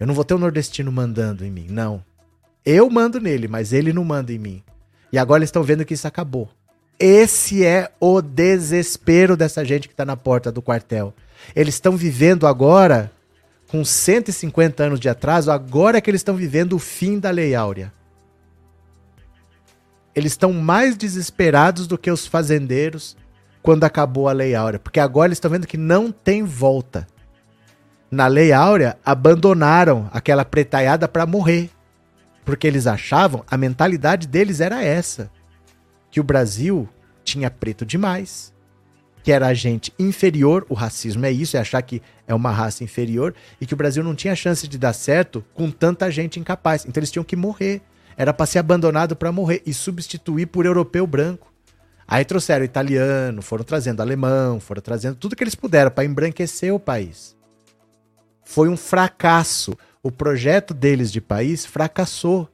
Eu 0.00 0.06
não 0.06 0.14
vou 0.14 0.24
ter 0.24 0.34
um 0.34 0.38
nordestino 0.38 0.90
mandando 0.90 1.44
em 1.44 1.50
mim. 1.50 1.66
Não. 1.68 2.02
Eu 2.64 2.88
mando 2.90 3.20
nele, 3.20 3.48
mas 3.48 3.72
ele 3.72 3.92
não 3.92 4.04
manda 4.04 4.32
em 4.32 4.38
mim. 4.38 4.62
E 5.12 5.18
agora 5.18 5.40
eles 5.40 5.48
estão 5.48 5.62
vendo 5.62 5.84
que 5.84 5.94
isso 5.94 6.06
acabou. 6.06 6.48
Esse 6.98 7.64
é 7.64 7.90
o 8.00 8.20
desespero 8.20 9.36
dessa 9.36 9.64
gente 9.64 9.86
que 9.86 9.94
está 9.94 10.04
na 10.04 10.16
porta 10.16 10.50
do 10.50 10.60
quartel. 10.60 11.14
Eles 11.54 11.74
estão 11.74 11.96
vivendo 11.96 12.46
agora, 12.46 13.10
com 13.68 13.84
150 13.84 14.82
anos 14.82 15.00
de 15.00 15.08
atraso, 15.08 15.50
agora 15.50 15.98
é 15.98 16.00
que 16.00 16.10
eles 16.10 16.20
estão 16.20 16.34
vivendo 16.34 16.74
o 16.74 16.78
fim 16.78 17.18
da 17.18 17.30
Lei 17.30 17.54
Áurea. 17.54 17.92
Eles 20.14 20.32
estão 20.32 20.52
mais 20.52 20.96
desesperados 20.96 21.86
do 21.86 21.96
que 21.96 22.10
os 22.10 22.26
fazendeiros 22.26 23.16
quando 23.62 23.84
acabou 23.84 24.28
a 24.28 24.32
Lei 24.32 24.54
Áurea, 24.54 24.80
porque 24.80 24.98
agora 24.98 25.28
eles 25.28 25.36
estão 25.36 25.50
vendo 25.50 25.66
que 25.66 25.76
não 25.76 26.10
tem 26.10 26.42
volta. 26.42 27.06
Na 28.10 28.26
Lei 28.26 28.52
Áurea, 28.52 28.98
abandonaram 29.04 30.08
aquela 30.12 30.44
pretaiada 30.44 31.06
para 31.06 31.26
morrer. 31.26 31.70
Porque 32.48 32.66
eles 32.66 32.86
achavam, 32.86 33.44
a 33.46 33.58
mentalidade 33.58 34.26
deles 34.26 34.58
era 34.58 34.82
essa: 34.82 35.30
que 36.10 36.18
o 36.18 36.24
Brasil 36.24 36.88
tinha 37.22 37.50
preto 37.50 37.84
demais, 37.84 38.54
que 39.22 39.30
era 39.30 39.52
gente 39.52 39.92
inferior, 39.98 40.64
o 40.66 40.72
racismo 40.72 41.26
é 41.26 41.30
isso, 41.30 41.58
é 41.58 41.60
achar 41.60 41.82
que 41.82 42.00
é 42.26 42.34
uma 42.34 42.50
raça 42.50 42.82
inferior, 42.82 43.34
e 43.60 43.66
que 43.66 43.74
o 43.74 43.76
Brasil 43.76 44.02
não 44.02 44.14
tinha 44.14 44.34
chance 44.34 44.66
de 44.66 44.78
dar 44.78 44.94
certo 44.94 45.44
com 45.52 45.70
tanta 45.70 46.10
gente 46.10 46.40
incapaz. 46.40 46.86
Então 46.86 46.98
eles 46.98 47.10
tinham 47.10 47.22
que 47.22 47.36
morrer. 47.36 47.82
Era 48.16 48.32
para 48.32 48.46
ser 48.46 48.60
abandonado 48.60 49.14
para 49.14 49.30
morrer 49.30 49.60
e 49.66 49.74
substituir 49.74 50.46
por 50.46 50.64
europeu 50.64 51.06
branco. 51.06 51.52
Aí 52.06 52.24
trouxeram 52.24 52.64
italiano, 52.64 53.42
foram 53.42 53.62
trazendo 53.62 54.00
alemão, 54.00 54.58
foram 54.58 54.80
trazendo 54.80 55.16
tudo 55.16 55.36
que 55.36 55.44
eles 55.44 55.54
puderam 55.54 55.90
para 55.90 56.06
embranquecer 56.06 56.74
o 56.74 56.80
país. 56.80 57.36
Foi 58.42 58.70
um 58.70 58.76
fracasso 58.78 59.76
o 60.08 60.10
projeto 60.10 60.72
deles 60.72 61.12
de 61.12 61.20
país 61.20 61.66
fracassou. 61.66 62.48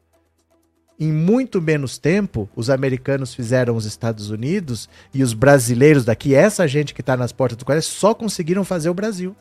Em 0.98 1.12
muito 1.12 1.62
menos 1.62 1.98
tempo, 1.98 2.48
os 2.56 2.68
americanos 2.68 3.32
fizeram 3.32 3.76
os 3.76 3.84
Estados 3.84 4.28
Unidos 4.28 4.88
e 5.12 5.22
os 5.22 5.32
brasileiros 5.32 6.04
daqui, 6.04 6.34
essa 6.34 6.66
gente 6.66 6.92
que 6.92 7.00
está 7.00 7.16
nas 7.16 7.30
portas 7.30 7.56
do 7.56 7.64
Congresso, 7.64 7.92
só 7.92 8.12
conseguiram 8.12 8.64
fazer 8.64 8.88
o 8.88 8.94
Brasil. 8.94 9.36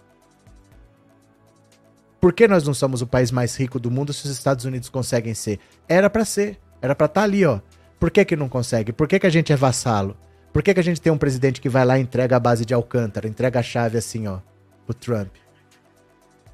Por 2.22 2.34
que 2.34 2.48
nós 2.48 2.64
não 2.64 2.74
somos 2.74 3.02
o 3.02 3.08
país 3.08 3.32
mais 3.32 3.56
rico 3.56 3.80
do 3.80 3.90
mundo 3.90 4.14
se 4.14 4.26
os 4.26 4.32
Estados 4.32 4.64
Unidos 4.64 4.90
conseguem 4.90 5.34
ser? 5.34 5.60
Era 5.90 6.08
para 6.08 6.24
ser, 6.24 6.60
era 6.84 6.94
para 6.94 7.08
estar 7.08 7.22
tá 7.22 7.26
ali, 7.26 7.44
ó. 7.44 7.62
Por 8.00 8.12
que, 8.12 8.24
que 8.24 8.36
não 8.36 8.48
consegue? 8.48 8.94
Por 8.94 9.08
que, 9.08 9.18
que 9.18 9.28
a 9.28 9.32
gente 9.32 9.52
é 9.52 9.56
vassalo? 9.56 10.16
Por 10.52 10.62
que, 10.62 10.72
que 10.72 10.80
a 10.80 10.84
gente 10.84 11.02
tem 11.02 11.12
um 11.12 11.18
presidente 11.18 11.60
que 11.60 11.68
vai 11.68 11.84
lá 11.84 11.98
e 11.98 12.04
entrega 12.04 12.36
a 12.36 12.40
base 12.40 12.64
de 12.64 12.76
Alcântara, 12.76 13.28
entrega 13.28 13.60
a 13.60 13.64
chave 13.64 13.98
assim, 13.98 14.28
ó, 14.28 14.38
pro 14.86 14.94
Trump? 14.94 15.34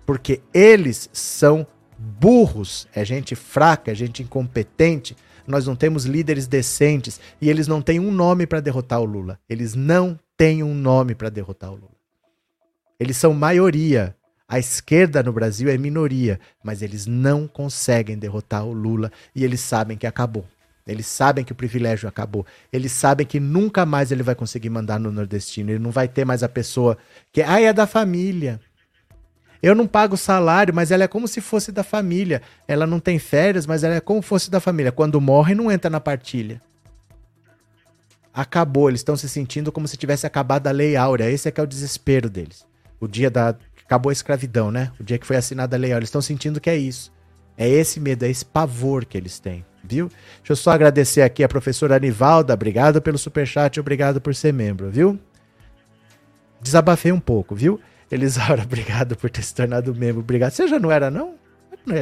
Porque 0.10 0.41
eles 0.52 1.07
são 1.14 1.68
burros, 1.95 2.88
é 2.95 3.06
gente 3.06 3.36
fraca, 3.36 3.91
é 3.91 3.94
gente 3.94 4.23
incompetente. 4.23 5.15
Nós 5.45 5.68
não 5.68 5.76
temos 5.76 6.06
líderes 6.06 6.48
decentes 6.48 7.22
e 7.40 7.48
eles 7.48 7.68
não 7.68 7.80
têm 7.80 7.99
um 7.99 8.11
nome 8.11 8.48
para 8.48 8.60
derrotar 8.60 8.99
o 9.02 9.06
Lula. 9.06 9.40
Eles 9.48 9.76
não 9.76 10.19
têm 10.36 10.64
um 10.64 10.73
nome 10.73 11.14
para 11.14 11.30
derrotar 11.30 11.69
o 11.69 11.76
Lula. 11.76 11.91
Eles 12.99 13.18
são 13.18 13.36
maioria. 13.36 14.15
A 14.48 14.57
esquerda 14.57 15.22
no 15.22 15.31
Brasil 15.31 15.69
é 15.69 15.77
minoria, 15.77 16.40
mas 16.64 16.81
eles 16.81 17.06
não 17.06 17.48
conseguem 17.48 18.18
derrotar 18.18 18.65
o 18.65 18.73
Lula 18.73 19.11
e 19.36 19.44
eles 19.44 19.60
sabem 19.60 19.95
que 19.95 20.07
acabou. 20.07 20.44
Eles 20.88 21.06
sabem 21.06 21.45
que 21.45 21.52
o 21.52 21.56
privilégio 21.56 22.10
acabou. 22.10 22.44
Eles 22.73 22.91
sabem 22.91 23.27
que 23.27 23.40
nunca 23.40 23.86
mais 23.86 24.11
ele 24.11 24.23
vai 24.23 24.34
conseguir 24.34 24.72
mandar 24.72 24.99
no 24.99 25.11
nordestino. 25.11 25.69
Ele 25.69 25.77
não 25.77 25.91
vai 25.91 26.07
ter 26.07 26.26
mais 26.26 26.41
a 26.41 26.49
pessoa 26.49 26.98
que, 27.31 27.44
ah, 27.44 27.61
é 27.61 27.72
da 27.72 27.86
família. 27.86 28.60
Eu 29.61 29.76
não 29.76 29.86
pago 29.86 30.15
salário, 30.15 30.73
mas 30.73 30.90
ela 30.90 31.03
é 31.03 31.07
como 31.07 31.27
se 31.27 31.41
fosse 31.41 31.72
da 31.72 31.84
família. 31.84 32.41
Ela 32.68 32.88
não 32.88 32.99
tem 32.99 33.19
férias, 33.19 33.65
mas 33.65 33.84
ela 33.84 33.95
é 33.95 33.99
como 33.99 34.22
se 34.22 34.30
fosse 34.30 34.49
da 34.49 34.60
família. 34.60 34.91
Quando 34.91 35.19
morre, 35.19 35.53
não 35.53 35.72
entra 35.72 35.90
na 35.90 35.99
partilha. 35.99 36.61
Acabou, 38.34 38.90
eles 38.90 39.02
estão 39.02 39.18
se 39.18 39.27
sentindo 39.27 39.72
como 39.72 39.88
se 39.88 39.98
tivesse 39.98 40.26
acabado 40.26 40.68
a 40.68 40.72
Lei 40.72 40.95
Áurea. 40.95 41.30
Esse 41.30 41.49
é 41.49 41.52
que 41.52 41.60
é 41.60 41.64
o 41.64 41.68
desespero 41.68 42.30
deles. 42.30 42.65
O 42.99 43.07
dia 43.07 43.30
da. 43.30 43.56
Acabou 43.84 44.11
a 44.11 44.14
escravidão, 44.14 44.72
né? 44.72 44.91
O 44.99 45.03
dia 45.03 45.18
que 45.18 45.26
foi 45.26 45.36
assinada 45.36 45.76
a 45.76 45.80
Lei 45.80 45.91
Áurea. 45.91 46.02
Eles 46.02 46.10
estão 46.10 46.22
sentindo 46.22 46.61
que 46.61 46.69
é 46.69 46.77
isso. 46.77 47.11
É 47.57 47.68
esse 47.68 47.99
medo, 47.99 48.23
é 48.23 48.30
esse 48.30 48.45
pavor 48.45 49.03
que 49.03 49.18
eles 49.18 49.38
têm, 49.38 49.65
viu? 49.84 50.07
Deixa 50.38 50.53
eu 50.53 50.56
só 50.56 50.72
agradecer 50.72 51.23
aqui 51.23 51.44
a 51.44 51.49
professora 51.49 51.98
Anivalda. 51.98 52.53
Obrigado 52.53 53.02
pelo 53.02 53.18
superchat, 53.18 53.77
obrigado 53.77 54.22
por 54.22 54.34
ser 54.34 54.53
membro, 54.53 54.90
viu? 54.90 55.19
Desabafei 56.61 57.11
um 57.11 57.19
pouco, 57.19 57.53
viu? 57.53 57.81
Elisara, 58.11 58.64
obrigado 58.65 59.15
por 59.15 59.30
ter 59.30 59.44
se 59.44 59.53
tornado 59.53 59.94
membro. 59.94 60.22
Obrigado. 60.22 60.52
Você 60.52 60.68
já 60.68 60.80
não 60.80 60.91
era, 60.91 61.10
não? 61.10 61.36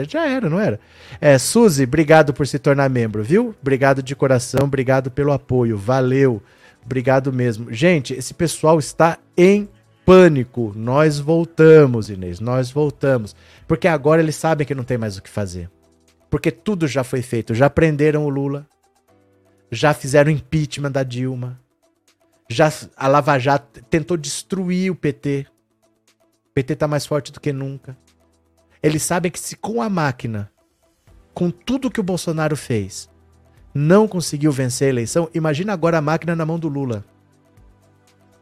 Já 0.08 0.28
era, 0.28 0.50
não 0.50 0.60
era? 0.60 0.80
É, 1.22 1.38
Suzy, 1.38 1.84
obrigado 1.84 2.34
por 2.34 2.46
se 2.46 2.60
tornar 2.60 2.90
membro, 2.90 3.24
viu? 3.24 3.56
Obrigado 3.62 4.04
de 4.04 4.16
coração, 4.16 4.62
obrigado 4.64 5.10
pelo 5.10 5.32
apoio. 5.32 5.78
Valeu. 5.78 6.42
Obrigado 6.84 7.32
mesmo. 7.32 7.72
Gente, 7.72 8.14
esse 8.14 8.34
pessoal 8.34 8.80
está 8.80 9.18
em 9.36 9.70
pânico. 10.06 10.74
Nós 10.76 11.20
voltamos, 11.20 12.10
Inês, 12.10 12.40
nós 12.40 12.72
voltamos. 12.72 13.36
Porque 13.68 13.88
agora 13.88 14.22
eles 14.22 14.36
sabem 14.36 14.66
que 14.66 14.76
não 14.76 14.84
tem 14.84 14.98
mais 14.98 15.18
o 15.18 15.22
que 15.22 15.30
fazer. 15.30 15.70
Porque 16.30 16.52
tudo 16.52 16.88
já 16.88 17.04
foi 17.04 17.22
feito. 17.22 17.54
Já 17.54 17.70
prenderam 17.70 18.26
o 18.26 18.30
Lula. 18.30 18.66
Já 19.70 19.94
fizeram 19.94 20.32
impeachment 20.32 20.92
da 20.92 21.04
Dilma. 21.04 21.60
Já 22.50 22.72
a 22.96 23.08
Lava 23.08 23.38
Jato 23.38 23.84
tentou 23.90 24.16
destruir 24.16 24.92
o 24.92 24.96
PT. 24.96 25.46
PT 26.58 26.76
tá 26.76 26.88
mais 26.88 27.06
forte 27.06 27.32
do 27.32 27.40
que 27.40 27.54
nunca. 27.54 27.96
Eles 28.82 29.04
sabem 29.04 29.32
que 29.32 29.40
se 29.40 29.56
com 29.56 29.80
a 29.80 29.88
máquina, 29.88 30.52
com 31.32 31.52
tudo 31.52 31.92
que 31.92 32.00
o 32.00 32.04
Bolsonaro 32.04 32.58
fez, 32.58 33.08
não 33.76 34.08
conseguiu 34.08 34.52
vencer 34.52 34.88
a 34.88 34.90
eleição, 34.90 35.30
imagina 35.36 35.72
agora 35.72 36.00
a 36.00 36.02
máquina 36.02 36.36
na 36.36 36.48
mão 36.48 36.58
do 36.58 36.68
Lula. 36.68 37.06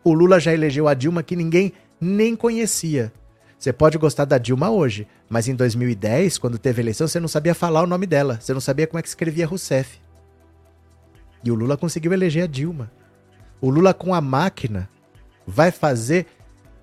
O 0.01 0.13
Lula 0.13 0.39
já 0.39 0.53
elegeu 0.53 0.87
a 0.87 0.93
Dilma 0.93 1.23
que 1.23 1.35
ninguém 1.35 1.73
nem 1.99 2.37
conhecia. 2.37 3.11
Você 3.59 3.73
pode 3.73 3.97
gostar 3.97 4.23
da 4.23 4.37
Dilma 4.37 4.69
hoje, 4.69 5.05
mas 5.27 5.49
em 5.49 5.55
2010, 5.55 6.37
quando 6.37 6.57
teve 6.57 6.81
eleição, 6.81 7.09
você 7.09 7.19
não 7.19 7.27
sabia 7.27 7.53
falar 7.53 7.83
o 7.83 7.87
nome 7.87 8.05
dela, 8.05 8.39
você 8.39 8.53
não 8.53 8.61
sabia 8.61 8.87
como 8.87 8.97
é 8.97 9.01
que 9.01 9.09
escrevia 9.09 9.45
Rousseff. 9.45 9.99
E 11.43 11.51
o 11.51 11.55
Lula 11.55 11.75
conseguiu 11.75 12.13
eleger 12.13 12.45
a 12.45 12.47
Dilma. 12.47 12.89
O 13.59 13.69
Lula 13.69 13.93
com 13.93 14.13
a 14.13 14.21
máquina 14.21 14.87
vai 15.45 15.69
fazer 15.69 16.27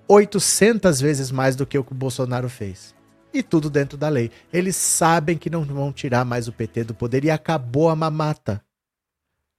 800 0.07 0.99
vezes 0.99 1.31
mais 1.31 1.55
do 1.55 1.65
que 1.65 1.77
o 1.77 1.83
que 1.83 1.91
o 1.91 1.95
Bolsonaro 1.95 2.49
fez. 2.49 2.93
E 3.33 3.41
tudo 3.41 3.69
dentro 3.69 3.97
da 3.97 4.09
lei. 4.09 4.29
Eles 4.51 4.75
sabem 4.75 5.37
que 5.37 5.49
não 5.49 5.63
vão 5.63 5.91
tirar 5.91 6.23
mais 6.23 6.47
o 6.47 6.53
PT 6.53 6.83
do 6.83 6.93
poder 6.93 7.23
e 7.25 7.31
acabou 7.31 7.89
a 7.89 7.95
mamata. 7.95 8.63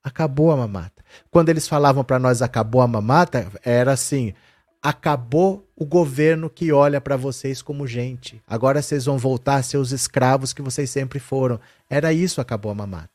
Acabou 0.02 0.52
a 0.52 0.56
mamata. 0.56 1.02
Quando 1.30 1.48
eles 1.48 1.66
falavam 1.66 2.04
para 2.04 2.18
nós 2.18 2.42
acabou 2.42 2.82
a 2.82 2.86
mamata, 2.86 3.50
era 3.64 3.92
assim: 3.92 4.34
acabou 4.82 5.66
o 5.74 5.86
governo 5.86 6.50
que 6.50 6.70
olha 6.70 7.00
para 7.00 7.16
vocês 7.16 7.62
como 7.62 7.86
gente. 7.86 8.40
Agora 8.46 8.82
vocês 8.82 9.06
vão 9.06 9.16
voltar 9.16 9.56
a 9.56 9.62
ser 9.62 9.78
os 9.78 9.92
escravos 9.92 10.52
que 10.52 10.60
vocês 10.60 10.90
sempre 10.90 11.18
foram. 11.18 11.58
Era 11.88 12.12
isso, 12.12 12.40
acabou 12.40 12.70
a 12.70 12.74
mamata. 12.74 13.13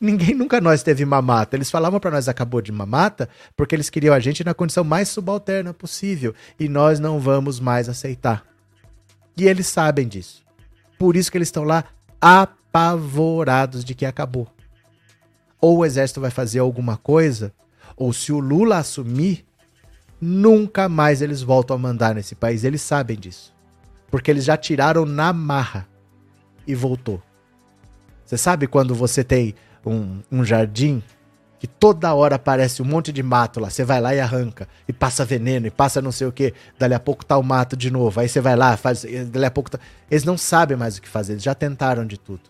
Ninguém 0.00 0.34
nunca 0.36 0.60
nós 0.60 0.82
teve 0.82 1.04
mamata. 1.04 1.56
Eles 1.56 1.70
falavam 1.70 1.98
para 1.98 2.10
nós 2.10 2.28
acabou 2.28 2.60
de 2.60 2.72
mamata 2.72 3.28
porque 3.56 3.74
eles 3.74 3.90
queriam 3.90 4.14
a 4.14 4.20
gente 4.20 4.44
na 4.44 4.54
condição 4.54 4.84
mais 4.84 5.08
subalterna 5.08 5.72
possível 5.72 6.34
e 6.58 6.68
nós 6.68 7.00
não 7.00 7.18
vamos 7.18 7.58
mais 7.58 7.88
aceitar. 7.88 8.44
E 9.36 9.46
eles 9.46 9.66
sabem 9.66 10.08
disso. 10.08 10.44
Por 10.98 11.16
isso 11.16 11.30
que 11.30 11.36
eles 11.36 11.48
estão 11.48 11.64
lá 11.64 11.84
apavorados 12.20 13.84
de 13.84 13.94
que 13.94 14.06
acabou. 14.06 14.48
Ou 15.60 15.78
o 15.78 15.84
exército 15.84 16.20
vai 16.20 16.30
fazer 16.30 16.58
alguma 16.58 16.96
coisa, 16.96 17.52
ou 17.96 18.12
se 18.12 18.32
o 18.32 18.38
Lula 18.38 18.78
assumir, 18.78 19.44
nunca 20.20 20.88
mais 20.88 21.22
eles 21.22 21.42
voltam 21.42 21.76
a 21.76 21.78
mandar 21.78 22.14
nesse 22.14 22.34
país. 22.34 22.64
Eles 22.64 22.82
sabem 22.82 23.18
disso. 23.18 23.54
Porque 24.10 24.30
eles 24.30 24.44
já 24.44 24.56
tiraram 24.56 25.04
na 25.04 25.32
marra 25.32 25.86
e 26.66 26.74
voltou. 26.74 27.22
Você 28.24 28.36
sabe 28.38 28.66
quando 28.66 28.94
você 28.94 29.22
tem 29.22 29.54
um, 29.90 30.22
um 30.30 30.44
jardim 30.44 31.02
que 31.58 31.66
toda 31.66 32.12
hora 32.14 32.36
aparece 32.36 32.82
um 32.82 32.84
monte 32.84 33.12
de 33.12 33.22
mato 33.22 33.60
lá. 33.60 33.70
Você 33.70 33.84
vai 33.84 34.00
lá 34.00 34.14
e 34.14 34.20
arranca, 34.20 34.68
e 34.86 34.92
passa 34.92 35.24
veneno, 35.24 35.66
e 35.66 35.70
passa 35.70 36.02
não 36.02 36.12
sei 36.12 36.26
o 36.26 36.32
que. 36.32 36.52
Dali 36.78 36.94
a 36.94 37.00
pouco 37.00 37.24
tá 37.24 37.36
o 37.38 37.42
mato 37.42 37.76
de 37.76 37.90
novo. 37.90 38.20
Aí 38.20 38.28
você 38.28 38.40
vai 38.40 38.56
lá, 38.56 38.76
faz. 38.76 39.04
Dali 39.30 39.46
a 39.46 39.50
pouco 39.50 39.70
tá... 39.70 39.78
Eles 40.10 40.24
não 40.24 40.36
sabem 40.36 40.76
mais 40.76 40.98
o 40.98 41.02
que 41.02 41.08
fazer, 41.08 41.34
eles 41.34 41.42
já 41.42 41.54
tentaram 41.54 42.06
de 42.06 42.18
tudo. 42.18 42.42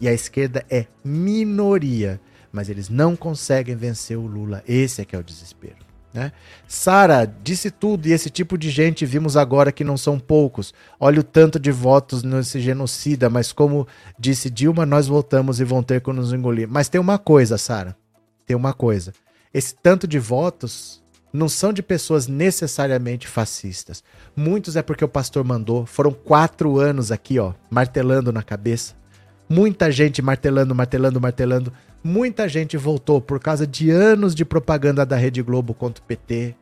E 0.00 0.08
a 0.08 0.12
esquerda 0.12 0.64
é 0.68 0.86
minoria, 1.04 2.20
mas 2.50 2.68
eles 2.68 2.88
não 2.88 3.14
conseguem 3.14 3.76
vencer 3.76 4.18
o 4.18 4.26
Lula. 4.26 4.62
Esse 4.66 5.02
é 5.02 5.04
que 5.04 5.14
é 5.14 5.18
o 5.18 5.22
desespero. 5.22 5.91
Né? 6.12 6.30
Sara, 6.68 7.24
disse 7.42 7.70
tudo 7.70 8.06
e 8.06 8.12
esse 8.12 8.28
tipo 8.28 8.58
de 8.58 8.70
gente 8.70 9.06
vimos 9.06 9.36
agora 9.36 9.72
que 9.72 9.82
não 9.82 9.96
são 9.96 10.18
poucos. 10.18 10.74
Olha 11.00 11.20
o 11.20 11.24
tanto 11.24 11.58
de 11.58 11.70
votos 11.70 12.22
nesse 12.22 12.60
genocida, 12.60 13.30
mas 13.30 13.52
como 13.52 13.86
disse 14.18 14.50
Dilma, 14.50 14.84
nós 14.84 15.06
voltamos 15.06 15.58
e 15.58 15.64
vão 15.64 15.82
ter 15.82 16.02
que 16.02 16.12
nos 16.12 16.32
engolir. 16.32 16.68
Mas 16.68 16.88
tem 16.88 17.00
uma 17.00 17.18
coisa, 17.18 17.56
Sara, 17.56 17.96
tem 18.46 18.54
uma 18.54 18.74
coisa. 18.74 19.12
Esse 19.54 19.74
tanto 19.74 20.06
de 20.06 20.18
votos 20.18 21.02
não 21.32 21.48
são 21.48 21.72
de 21.72 21.82
pessoas 21.82 22.28
necessariamente 22.28 23.26
fascistas. 23.26 24.04
Muitos 24.36 24.76
é 24.76 24.82
porque 24.82 25.04
o 25.04 25.08
pastor 25.08 25.42
mandou. 25.44 25.86
Foram 25.86 26.12
quatro 26.12 26.78
anos 26.78 27.10
aqui, 27.10 27.38
ó, 27.38 27.54
martelando 27.70 28.30
na 28.30 28.42
cabeça. 28.42 28.94
Muita 29.52 29.90
gente 29.92 30.22
martelando, 30.22 30.74
martelando, 30.74 31.20
martelando 31.20 31.72
Muita 32.02 32.48
gente 32.48 32.74
voltou 32.78 33.20
por 33.20 33.38
causa 33.38 33.66
de 33.66 33.90
anos 33.90 34.34
de 34.34 34.46
propaganda 34.46 35.04
da 35.04 35.14
Rede 35.14 35.42
Globo 35.42 35.74
contra 35.74 36.02
o 36.02 36.06
PT. 36.06 36.56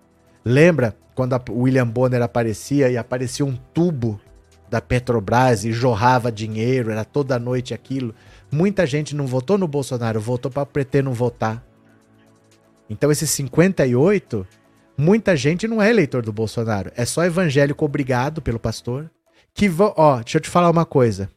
Lembra 0.45 0.97
quando 1.15 1.35
a 1.35 1.43
William 1.49 1.87
Bonner 1.87 2.21
aparecia 2.21 2.91
e 2.91 2.99
aparecia 2.99 3.47
um 3.47 3.55
tubo 3.73 4.21
da 4.69 4.81
Petrobras 4.81 5.65
e 5.65 5.71
jorrava 5.71 6.33
dinheiro, 6.33 6.91
era 6.91 7.05
toda 7.05 7.39
noite 7.39 7.73
aquilo. 7.73 8.13
Muita 8.51 8.85
gente 8.85 9.15
não 9.15 9.25
votou 9.25 9.57
no 9.57 9.69
Bolsonaro, 9.69 10.21
votou 10.21 10.51
para 10.51 10.65
o 10.65 10.67
PT 10.67 11.01
não 11.01 11.15
votar. 11.15 11.65
Então 12.89 13.13
esses 13.13 13.31
58, 13.31 14.45
muita 14.99 15.37
gente 15.37 15.69
não 15.69 15.81
é 15.81 15.91
eleitor 15.91 16.25
do 16.25 16.33
Bolsonaro, 16.33 16.91
é 16.97 17.05
só 17.05 17.25
evangélico 17.25 17.85
obrigado 17.85 18.43
pelo 18.43 18.59
pastor 18.59 19.09
que 19.55 19.69
vão, 19.69 19.95
ó, 19.97 20.17
deixa 20.17 20.39
eu 20.39 20.43
te 20.43 20.51
falar 20.51 20.69
uma 20.69 20.85
coisa. 20.85 21.31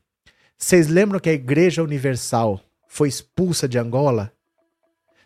Vocês 0.57 0.87
lembram 0.87 1.19
que 1.19 1.29
a 1.29 1.33
Igreja 1.33 1.83
Universal 1.83 2.61
foi 2.87 3.09
expulsa 3.09 3.67
de 3.67 3.77
Angola? 3.77 4.31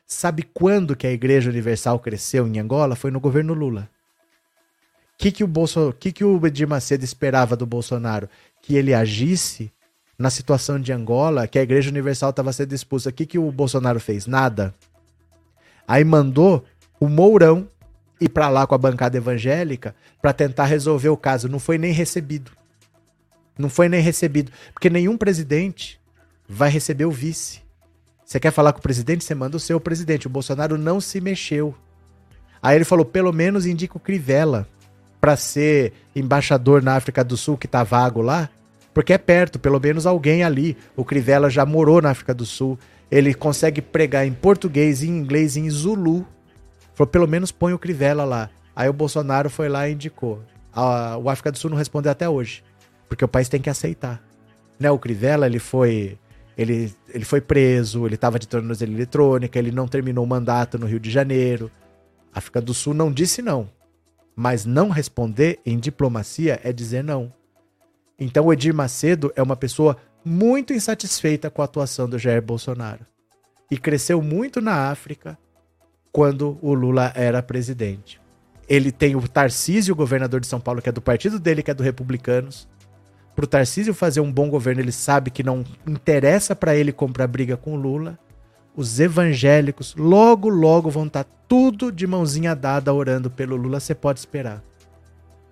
Sabe 0.06 0.44
quando 0.44 0.96
que 0.96 1.06
a 1.06 1.12
Igreja 1.12 1.50
Universal 1.50 2.00
cresceu 2.00 2.48
em 2.48 2.60
Angola? 2.60 2.96
Foi 2.96 3.12
no 3.12 3.20
governo 3.20 3.54
Lula. 3.54 3.90
O 5.14 5.18
que, 5.18 5.32
que, 5.32 5.44
o 5.44 5.48
Bolso... 5.48 5.94
que, 6.00 6.12
que 6.12 6.24
o 6.24 6.46
Edir 6.46 6.68
Macedo 6.68 7.04
esperava 7.04 7.56
do 7.56 7.66
Bolsonaro? 7.66 8.30
Que 8.62 8.76
ele 8.76 8.94
agisse 8.94 9.72
na 10.18 10.30
situação 10.30 10.80
de 10.80 10.92
Angola, 10.92 11.48
que 11.48 11.60
a 11.60 11.62
Igreja 11.62 11.90
Universal 11.90 12.32
estava 12.32 12.54
sendo 12.54 12.74
expulsa. 12.74 13.10
O 13.10 13.14
que, 13.14 13.26
que 13.26 13.38
o 13.38 13.52
Bolsonaro 13.52 14.00
fez? 14.00 14.26
Nada. 14.26 14.74
Aí 15.88 16.04
mandou 16.04 16.64
o 17.00 17.08
Mourão 17.08 17.70
ir 18.20 18.30
para 18.30 18.50
lá 18.50 18.66
com 18.66 18.74
a 18.74 18.80
bancada 18.80 19.18
evangélica 19.18 19.96
para 20.22 20.34
tentar 20.34 20.66
resolver 20.66 21.10
o 21.10 21.18
caso. 21.18 21.48
Não 21.48 21.60
foi 21.60 21.78
nem 21.78 21.92
recebido. 21.92 22.52
Não 23.58 23.70
foi 23.70 23.90
nem 23.90 24.02
recebido. 24.02 24.52
Porque 24.74 24.90
nenhum 24.90 25.18
presidente 25.18 26.00
vai 26.48 26.70
receber 26.70 27.06
o 27.06 27.12
vice. 27.12 27.62
Você 28.26 28.40
quer 28.40 28.52
falar 28.52 28.74
com 28.74 28.80
o 28.80 28.82
presidente? 28.82 29.24
Você 29.24 29.34
manda 29.34 29.58
o 29.58 29.60
seu 29.60 29.80
presidente. 29.80 30.28
O 30.28 30.30
Bolsonaro 30.30 30.78
não 30.78 31.00
se 31.00 31.22
mexeu. 31.22 31.74
Aí 32.62 32.76
ele 32.76 32.86
falou: 32.86 33.06
pelo 33.06 33.32
menos 33.32 33.66
indica 33.66 33.98
o 33.98 34.02
Crivella 34.02 34.68
para 35.20 35.36
ser 35.36 35.94
embaixador 36.16 36.84
na 36.84 36.96
África 36.96 37.24
do 37.24 37.38
Sul, 37.38 37.58
que 37.58 37.68
tá 37.68 37.84
vago 37.84 38.22
lá. 38.22 38.50
Porque 38.94 39.14
é 39.14 39.18
perto, 39.18 39.60
pelo 39.60 39.80
menos 39.80 40.06
alguém 40.06 40.44
ali. 40.44 40.76
O 40.96 41.06
Crivella 41.06 41.50
já 41.50 41.66
morou 41.66 42.02
na 42.02 42.10
África 42.10 42.34
do 42.34 42.46
Sul. 42.46 42.78
Ele 43.10 43.34
consegue 43.34 43.82
pregar 43.82 44.28
em 44.28 44.34
português, 44.34 45.04
em 45.04 45.10
inglês, 45.10 45.56
em 45.56 45.70
Zulu. 45.70 46.28
Falou: 46.94 47.10
pelo 47.10 47.28
menos 47.28 47.52
põe 47.52 47.74
o 47.74 47.80
Crivella 47.80 48.26
lá. 48.26 48.50
Aí 48.76 48.90
o 48.90 48.94
Bolsonaro 48.94 49.50
foi 49.50 49.70
lá 49.70 49.88
e 49.88 49.94
indicou. 49.94 50.44
A, 50.74 51.18
o 51.18 51.30
África 51.30 51.52
do 51.52 51.58
Sul 51.58 51.70
não 51.70 51.78
respondeu 51.78 52.12
até 52.12 52.28
hoje. 52.28 52.64
Porque 53.08 53.26
o 53.26 53.28
país 53.28 53.50
tem 53.50 53.62
que 53.62 53.70
aceitar. 53.70 54.22
Né, 54.80 54.92
o 54.92 55.00
Crivella, 55.00 55.46
ele 55.46 55.60
foi 55.60 56.18
ele, 56.58 56.92
ele 57.10 57.24
foi 57.24 57.40
preso, 57.40 58.08
ele 58.08 58.16
estava 58.16 58.40
de 58.40 58.48
tornozela 58.48 58.92
eletrônica, 58.92 59.60
ele 59.60 59.72
não 59.72 59.88
terminou 59.88 60.26
o 60.26 60.28
mandato 60.28 60.80
no 60.80 60.88
Rio 60.88 61.00
de 61.00 61.12
Janeiro. 61.12 61.70
A 62.34 62.40
África 62.40 62.60
do 62.60 62.74
Sul 62.74 62.96
não 62.96 63.12
disse 63.12 63.44
não. 63.44 63.70
Mas 64.36 64.66
não 64.66 64.90
responder 64.90 65.60
em 65.64 65.78
diplomacia 65.78 66.60
é 66.64 66.74
dizer 66.74 67.04
não. 67.04 67.32
Então 68.20 68.46
o 68.46 68.54
Edir 68.54 68.74
Macedo 68.74 69.32
é 69.36 69.42
uma 69.42 69.56
pessoa 69.56 69.98
muito 70.26 70.74
insatisfeita 70.74 71.50
com 71.52 71.62
a 71.62 71.66
atuação 71.66 72.10
do 72.10 72.18
Jair 72.18 72.42
Bolsonaro. 72.42 73.06
E 73.70 73.78
cresceu 73.78 74.20
muito 74.22 74.60
na 74.60 74.90
África 74.90 75.38
quando 76.12 76.58
o 76.62 76.74
Lula 76.74 77.12
era 77.16 77.44
presidente. 77.44 78.20
Ele 78.68 78.92
tem 78.92 79.16
o 79.16 79.28
Tarcísio, 79.28 79.96
governador 79.96 80.40
de 80.40 80.48
São 80.48 80.60
Paulo, 80.60 80.82
que 80.82 80.90
é 80.90 80.92
do 80.92 81.02
partido 81.02 81.40
dele, 81.40 81.62
que 81.62 81.70
é 81.70 81.74
do 81.74 81.84
Republicanos 81.84 82.68
pro 83.38 83.46
Tarcísio 83.46 83.94
fazer 83.94 84.20
um 84.20 84.32
bom 84.32 84.50
governo, 84.50 84.82
ele 84.82 84.92
sabe 84.92 85.30
que 85.30 85.44
não 85.44 85.64
interessa 85.86 86.56
para 86.56 86.76
ele 86.76 86.92
comprar 86.92 87.28
briga 87.28 87.56
com 87.56 87.74
o 87.74 87.76
Lula. 87.76 88.18
Os 88.76 89.00
evangélicos 89.00 89.94
logo, 89.96 90.50
logo 90.50 90.90
vão 90.90 91.06
estar 91.06 91.24
tá 91.24 91.30
tudo 91.48 91.92
de 91.92 92.08
mãozinha 92.08 92.56
dada 92.56 92.92
orando 92.92 93.30
pelo 93.30 93.56
Lula, 93.56 93.80
você 93.80 93.94
pode 93.94 94.18
esperar. 94.18 94.64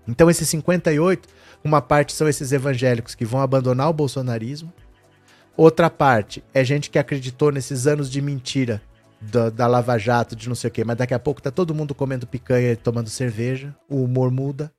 Então, 0.07 0.31
esses 0.31 0.49
58, 0.49 1.29
uma 1.63 1.79
parte 1.79 2.13
são 2.13 2.27
esses 2.27 2.51
evangélicos 2.51 3.13
que 3.13 3.23
vão 3.23 3.39
abandonar 3.39 3.87
o 3.87 3.93
bolsonarismo. 3.93 4.73
Outra 5.55 5.87
parte 5.87 6.43
é 6.55 6.63
gente 6.63 6.89
que 6.89 6.97
acreditou 6.97 7.51
nesses 7.51 7.85
anos 7.85 8.09
de 8.09 8.19
mentira 8.19 8.81
da, 9.21 9.51
da 9.51 9.67
Lava 9.67 9.95
Jato, 9.99 10.35
de 10.35 10.49
não 10.49 10.55
sei 10.55 10.69
o 10.69 10.73
quê, 10.73 10.83
mas 10.83 10.97
daqui 10.97 11.13
a 11.13 11.19
pouco 11.19 11.39
tá 11.39 11.51
todo 11.51 11.75
mundo 11.75 11.93
comendo 11.93 12.25
picanha 12.25 12.71
e 12.71 12.75
tomando 12.75 13.11
cerveja, 13.11 13.75
o 13.87 14.03
humor 14.03 14.31
muda. 14.31 14.73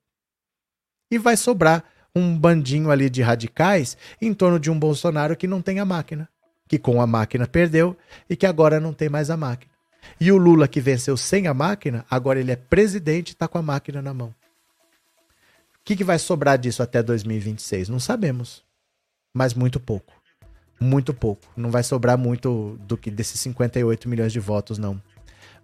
E 1.08 1.18
vai 1.18 1.36
sobrar 1.36 1.84
um 2.16 2.36
bandinho 2.36 2.90
ali 2.90 3.10
de 3.10 3.20
radicais 3.20 3.94
em 4.22 4.32
torno 4.32 4.58
de 4.58 4.70
um 4.70 4.78
Bolsonaro 4.78 5.36
que 5.36 5.46
não 5.46 5.60
tem 5.60 5.80
a 5.80 5.84
máquina, 5.84 6.26
que 6.66 6.78
com 6.78 7.02
a 7.02 7.06
máquina 7.06 7.46
perdeu 7.46 7.94
e 8.28 8.34
que 8.34 8.46
agora 8.46 8.80
não 8.80 8.94
tem 8.94 9.10
mais 9.10 9.28
a 9.28 9.36
máquina. 9.36 9.70
E 10.18 10.32
o 10.32 10.38
Lula 10.38 10.66
que 10.66 10.80
venceu 10.80 11.14
sem 11.14 11.46
a 11.46 11.52
máquina, 11.52 12.06
agora 12.10 12.40
ele 12.40 12.50
é 12.50 12.56
presidente 12.56 13.28
e 13.28 13.32
está 13.32 13.46
com 13.46 13.58
a 13.58 13.62
máquina 13.62 14.00
na 14.00 14.14
mão. 14.14 14.28
O 14.28 15.84
que, 15.84 15.94
que 15.94 16.02
vai 16.02 16.18
sobrar 16.18 16.56
disso 16.56 16.82
até 16.82 17.02
2026? 17.02 17.90
Não 17.90 18.00
sabemos. 18.00 18.64
Mas 19.34 19.52
muito 19.52 19.78
pouco. 19.78 20.14
Muito 20.80 21.12
pouco. 21.12 21.46
Não 21.54 21.70
vai 21.70 21.82
sobrar 21.82 22.16
muito 22.16 22.78
do 22.80 22.96
que 22.96 23.10
desses 23.10 23.38
58 23.40 24.08
milhões 24.08 24.32
de 24.32 24.40
votos, 24.40 24.78
não. 24.78 25.00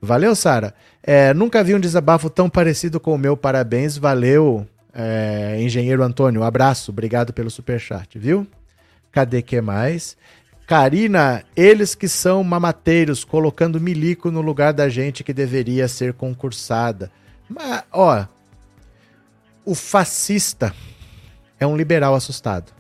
Valeu, 0.01 0.35
Sara. 0.37 0.75
É, 1.03 1.33
nunca 1.33 1.65
vi 1.65 1.75
um 1.75 1.81
desabafo 1.81 2.29
tão 2.29 2.51
parecido 2.51 3.01
com 3.01 3.15
o 3.15 3.19
meu. 3.19 3.37
Parabéns. 3.37 3.97
Valeu, 3.97 4.67
é, 4.95 5.57
engenheiro 5.61 6.03
Antônio, 6.03 6.41
um 6.41 6.45
abraço, 6.45 6.91
obrigado 6.91 7.33
pelo 7.33 7.51
superchat, 7.51 8.19
viu? 8.19 8.47
Cadê 9.11 9.43
que 9.43 9.61
mais? 9.61 10.17
Karina, 10.67 11.45
eles 11.57 11.95
que 11.95 12.09
são 12.09 12.43
mamateiros, 12.43 13.25
colocando 13.25 13.81
milico 13.81 14.31
no 14.31 14.41
lugar 14.41 14.73
da 14.73 14.89
gente 14.89 15.25
que 15.25 15.33
deveria 15.33 15.89
ser 15.89 16.15
concursada. 16.15 17.11
Mas, 17.49 17.83
ó, 17.93 18.27
o 19.65 19.75
fascista 19.75 20.75
é 21.59 21.67
um 21.67 21.77
liberal 21.77 22.15
assustado. 22.15 22.73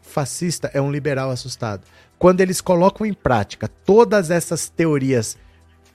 Fascista 0.00 0.70
é 0.72 0.80
um 0.80 0.90
liberal 0.90 1.30
assustado. 1.30 1.86
Quando 2.18 2.40
eles 2.40 2.60
colocam 2.60 3.06
em 3.06 3.12
prática 3.12 3.68
todas 3.68 4.30
essas 4.30 4.68
teorias 4.68 5.36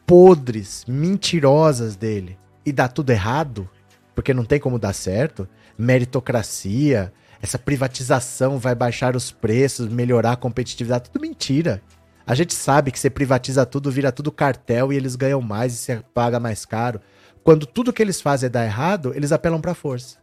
podres, 0.05 0.85
mentirosas 0.87 1.95
dele 1.95 2.37
e 2.65 2.71
dá 2.71 2.87
tudo 2.87 3.09
errado, 3.09 3.69
porque 4.15 4.33
não 4.33 4.45
tem 4.45 4.59
como 4.59 4.79
dar 4.79 4.93
certo. 4.93 5.47
Meritocracia, 5.77 7.13
essa 7.41 7.59
privatização 7.59 8.57
vai 8.57 8.73
baixar 8.73 9.15
os 9.15 9.29
preços, 9.29 9.89
melhorar 9.89 10.31
a 10.31 10.37
competitividade, 10.37 11.09
tudo 11.11 11.21
mentira. 11.21 11.81
A 12.25 12.33
gente 12.33 12.55
sabe 12.55 12.91
que 12.91 12.99
você 12.99 13.09
privatiza 13.09 13.65
tudo, 13.65 13.91
vira 13.91 14.11
tudo 14.11 14.31
cartel 14.31 14.91
e 14.91 14.95
eles 14.95 15.15
ganham 15.15 15.41
mais 15.41 15.73
e 15.73 15.77
você 15.77 16.01
paga 16.13 16.39
mais 16.39 16.65
caro. 16.65 16.99
Quando 17.43 17.67
tudo 17.67 17.93
que 17.93 18.01
eles 18.01 18.19
fazem 18.19 18.47
é 18.47 18.49
dar 18.49 18.65
errado, 18.65 19.13
eles 19.13 19.31
apelam 19.31 19.61
para 19.61 19.75
força. 19.75 20.17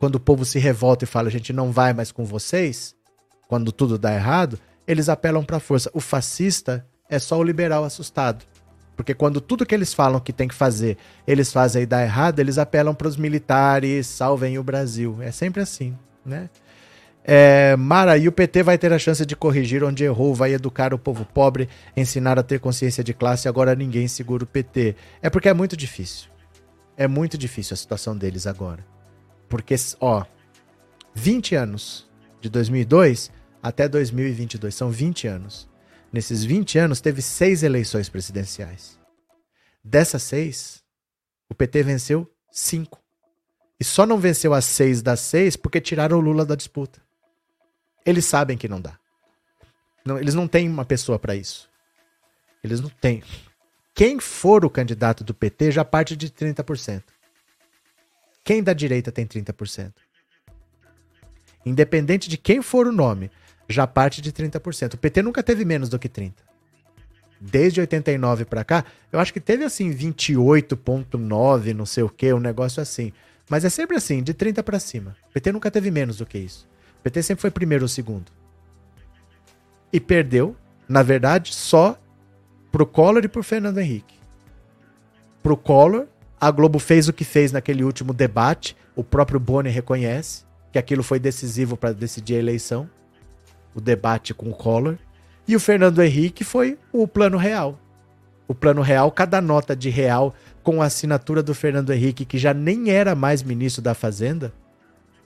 Quando 0.00 0.16
o 0.16 0.20
povo 0.20 0.44
se 0.44 0.58
revolta 0.58 1.04
e 1.04 1.06
fala, 1.06 1.28
a 1.28 1.30
gente 1.30 1.52
não 1.52 1.70
vai 1.70 1.92
mais 1.92 2.10
com 2.10 2.24
vocês, 2.24 2.96
quando 3.46 3.70
tudo 3.70 3.98
dá 3.98 4.12
errado, 4.12 4.58
eles 4.86 5.08
apelam 5.08 5.44
para 5.44 5.60
força. 5.60 5.90
O 5.92 6.00
fascista 6.00 6.84
é 7.08 7.18
só 7.18 7.38
o 7.38 7.44
liberal 7.44 7.84
assustado. 7.84 8.44
Porque 9.00 9.14
quando 9.14 9.40
tudo 9.40 9.64
que 9.64 9.74
eles 9.74 9.94
falam 9.94 10.20
que 10.20 10.30
tem 10.30 10.46
que 10.46 10.54
fazer, 10.54 10.98
eles 11.26 11.50
fazem 11.50 11.84
e 11.84 11.86
dá 11.86 12.02
errado, 12.02 12.38
eles 12.38 12.58
apelam 12.58 12.94
para 12.94 13.08
os 13.08 13.16
militares, 13.16 14.06
salvem 14.06 14.58
o 14.58 14.62
Brasil. 14.62 15.16
É 15.22 15.30
sempre 15.30 15.62
assim, 15.62 15.96
né? 16.22 16.50
É, 17.24 17.74
Mara, 17.76 18.18
e 18.18 18.28
o 18.28 18.32
PT 18.32 18.62
vai 18.62 18.76
ter 18.76 18.92
a 18.92 18.98
chance 18.98 19.24
de 19.24 19.34
corrigir 19.34 19.82
onde 19.82 20.04
errou, 20.04 20.34
vai 20.34 20.52
educar 20.52 20.92
o 20.92 20.98
povo 20.98 21.24
pobre, 21.24 21.66
ensinar 21.96 22.38
a 22.38 22.42
ter 22.42 22.60
consciência 22.60 23.02
de 23.02 23.14
classe, 23.14 23.48
agora 23.48 23.74
ninguém 23.74 24.06
segura 24.06 24.44
o 24.44 24.46
PT. 24.46 24.94
É 25.22 25.30
porque 25.30 25.48
é 25.48 25.54
muito 25.54 25.78
difícil. 25.78 26.28
É 26.94 27.08
muito 27.08 27.38
difícil 27.38 27.72
a 27.72 27.78
situação 27.78 28.14
deles 28.14 28.46
agora. 28.46 28.84
Porque, 29.48 29.76
ó, 29.98 30.26
20 31.14 31.54
anos, 31.54 32.06
de 32.38 32.50
2002 32.50 33.32
até 33.62 33.88
2022, 33.88 34.74
são 34.74 34.90
20 34.90 35.26
anos 35.26 35.69
nesses 36.12 36.44
20 36.44 36.78
anos, 36.78 37.00
teve 37.00 37.22
seis 37.22 37.62
eleições 37.62 38.08
presidenciais. 38.08 38.98
Dessas 39.82 40.22
seis, 40.22 40.82
o 41.48 41.54
PT 41.54 41.82
venceu 41.82 42.30
cinco. 42.50 43.00
E 43.78 43.84
só 43.84 44.04
não 44.04 44.18
venceu 44.18 44.52
as 44.52 44.64
seis 44.64 45.00
das 45.00 45.20
seis 45.20 45.56
porque 45.56 45.80
tiraram 45.80 46.18
o 46.18 46.20
Lula 46.20 46.44
da 46.44 46.54
disputa. 46.54 47.00
Eles 48.04 48.24
sabem 48.26 48.58
que 48.58 48.68
não 48.68 48.80
dá. 48.80 48.98
Não, 50.04 50.18
eles 50.18 50.34
não 50.34 50.46
têm 50.46 50.68
uma 50.68 50.84
pessoa 50.84 51.18
para 51.18 51.34
isso. 51.34 51.68
Eles 52.62 52.80
não 52.80 52.90
têm. 52.90 53.22
Quem 53.94 54.18
for 54.18 54.64
o 54.64 54.70
candidato 54.70 55.24
do 55.24 55.34
PT 55.34 55.72
já 55.72 55.84
parte 55.84 56.16
de 56.16 56.30
30%. 56.30 57.02
Quem 58.44 58.62
da 58.62 58.72
direita 58.72 59.12
tem 59.12 59.26
30%? 59.26 59.92
Independente 61.64 62.28
de 62.28 62.38
quem 62.38 62.62
for 62.62 62.86
o 62.86 62.92
nome, 62.92 63.30
já 63.70 63.86
parte 63.86 64.20
de 64.20 64.32
30%. 64.32 64.94
O 64.94 64.98
PT 64.98 65.22
nunca 65.22 65.42
teve 65.42 65.64
menos 65.64 65.88
do 65.88 65.98
que 65.98 66.08
30%. 66.08 66.32
Desde 67.40 67.80
89 67.80 68.44
para 68.44 68.62
cá, 68.64 68.84
eu 69.10 69.18
acho 69.18 69.32
que 69.32 69.40
teve 69.40 69.64
assim 69.64 69.90
28,9, 69.90 71.72
não 71.72 71.86
sei 71.86 72.02
o 72.02 72.08
que, 72.10 72.30
um 72.34 72.40
negócio 72.40 72.82
assim. 72.82 73.12
Mas 73.48 73.64
é 73.64 73.70
sempre 73.70 73.96
assim, 73.96 74.22
de 74.22 74.34
30 74.34 74.62
para 74.62 74.78
cima. 74.78 75.16
O 75.30 75.32
PT 75.32 75.52
nunca 75.52 75.70
teve 75.70 75.90
menos 75.90 76.18
do 76.18 76.26
que 76.26 76.36
isso. 76.36 76.68
O 76.98 77.02
PT 77.02 77.22
sempre 77.22 77.40
foi 77.40 77.50
primeiro 77.50 77.84
ou 77.84 77.88
segundo. 77.88 78.30
E 79.90 79.98
perdeu, 79.98 80.54
na 80.86 81.02
verdade, 81.02 81.54
só 81.54 81.98
pro 82.70 82.86
Collor 82.86 83.24
e 83.24 83.28
pro 83.28 83.42
Fernando 83.42 83.78
Henrique. 83.78 84.14
Pro 85.42 85.56
Collor, 85.56 86.06
a 86.38 86.50
Globo 86.50 86.78
fez 86.78 87.08
o 87.08 87.12
que 87.12 87.24
fez 87.24 87.52
naquele 87.52 87.82
último 87.82 88.12
debate, 88.12 88.76
o 88.94 89.02
próprio 89.02 89.40
Boni 89.40 89.70
reconhece 89.70 90.44
que 90.70 90.78
aquilo 90.78 91.02
foi 91.02 91.18
decisivo 91.18 91.74
para 91.76 91.94
decidir 91.94 92.34
a 92.34 92.38
eleição 92.38 92.88
o 93.74 93.80
debate 93.80 94.34
com 94.34 94.50
o 94.50 94.54
Collor. 94.54 94.96
E 95.46 95.56
o 95.56 95.60
Fernando 95.60 96.02
Henrique 96.02 96.44
foi 96.44 96.78
o 96.92 97.06
plano 97.08 97.36
real. 97.36 97.78
O 98.46 98.54
plano 98.54 98.82
real, 98.82 99.10
cada 99.10 99.40
nota 99.40 99.76
de 99.76 99.90
real 99.90 100.34
com 100.62 100.82
a 100.82 100.86
assinatura 100.86 101.42
do 101.42 101.54
Fernando 101.54 101.92
Henrique, 101.92 102.24
que 102.24 102.38
já 102.38 102.52
nem 102.52 102.90
era 102.90 103.14
mais 103.14 103.42
ministro 103.42 103.82
da 103.82 103.94
Fazenda, 103.94 104.52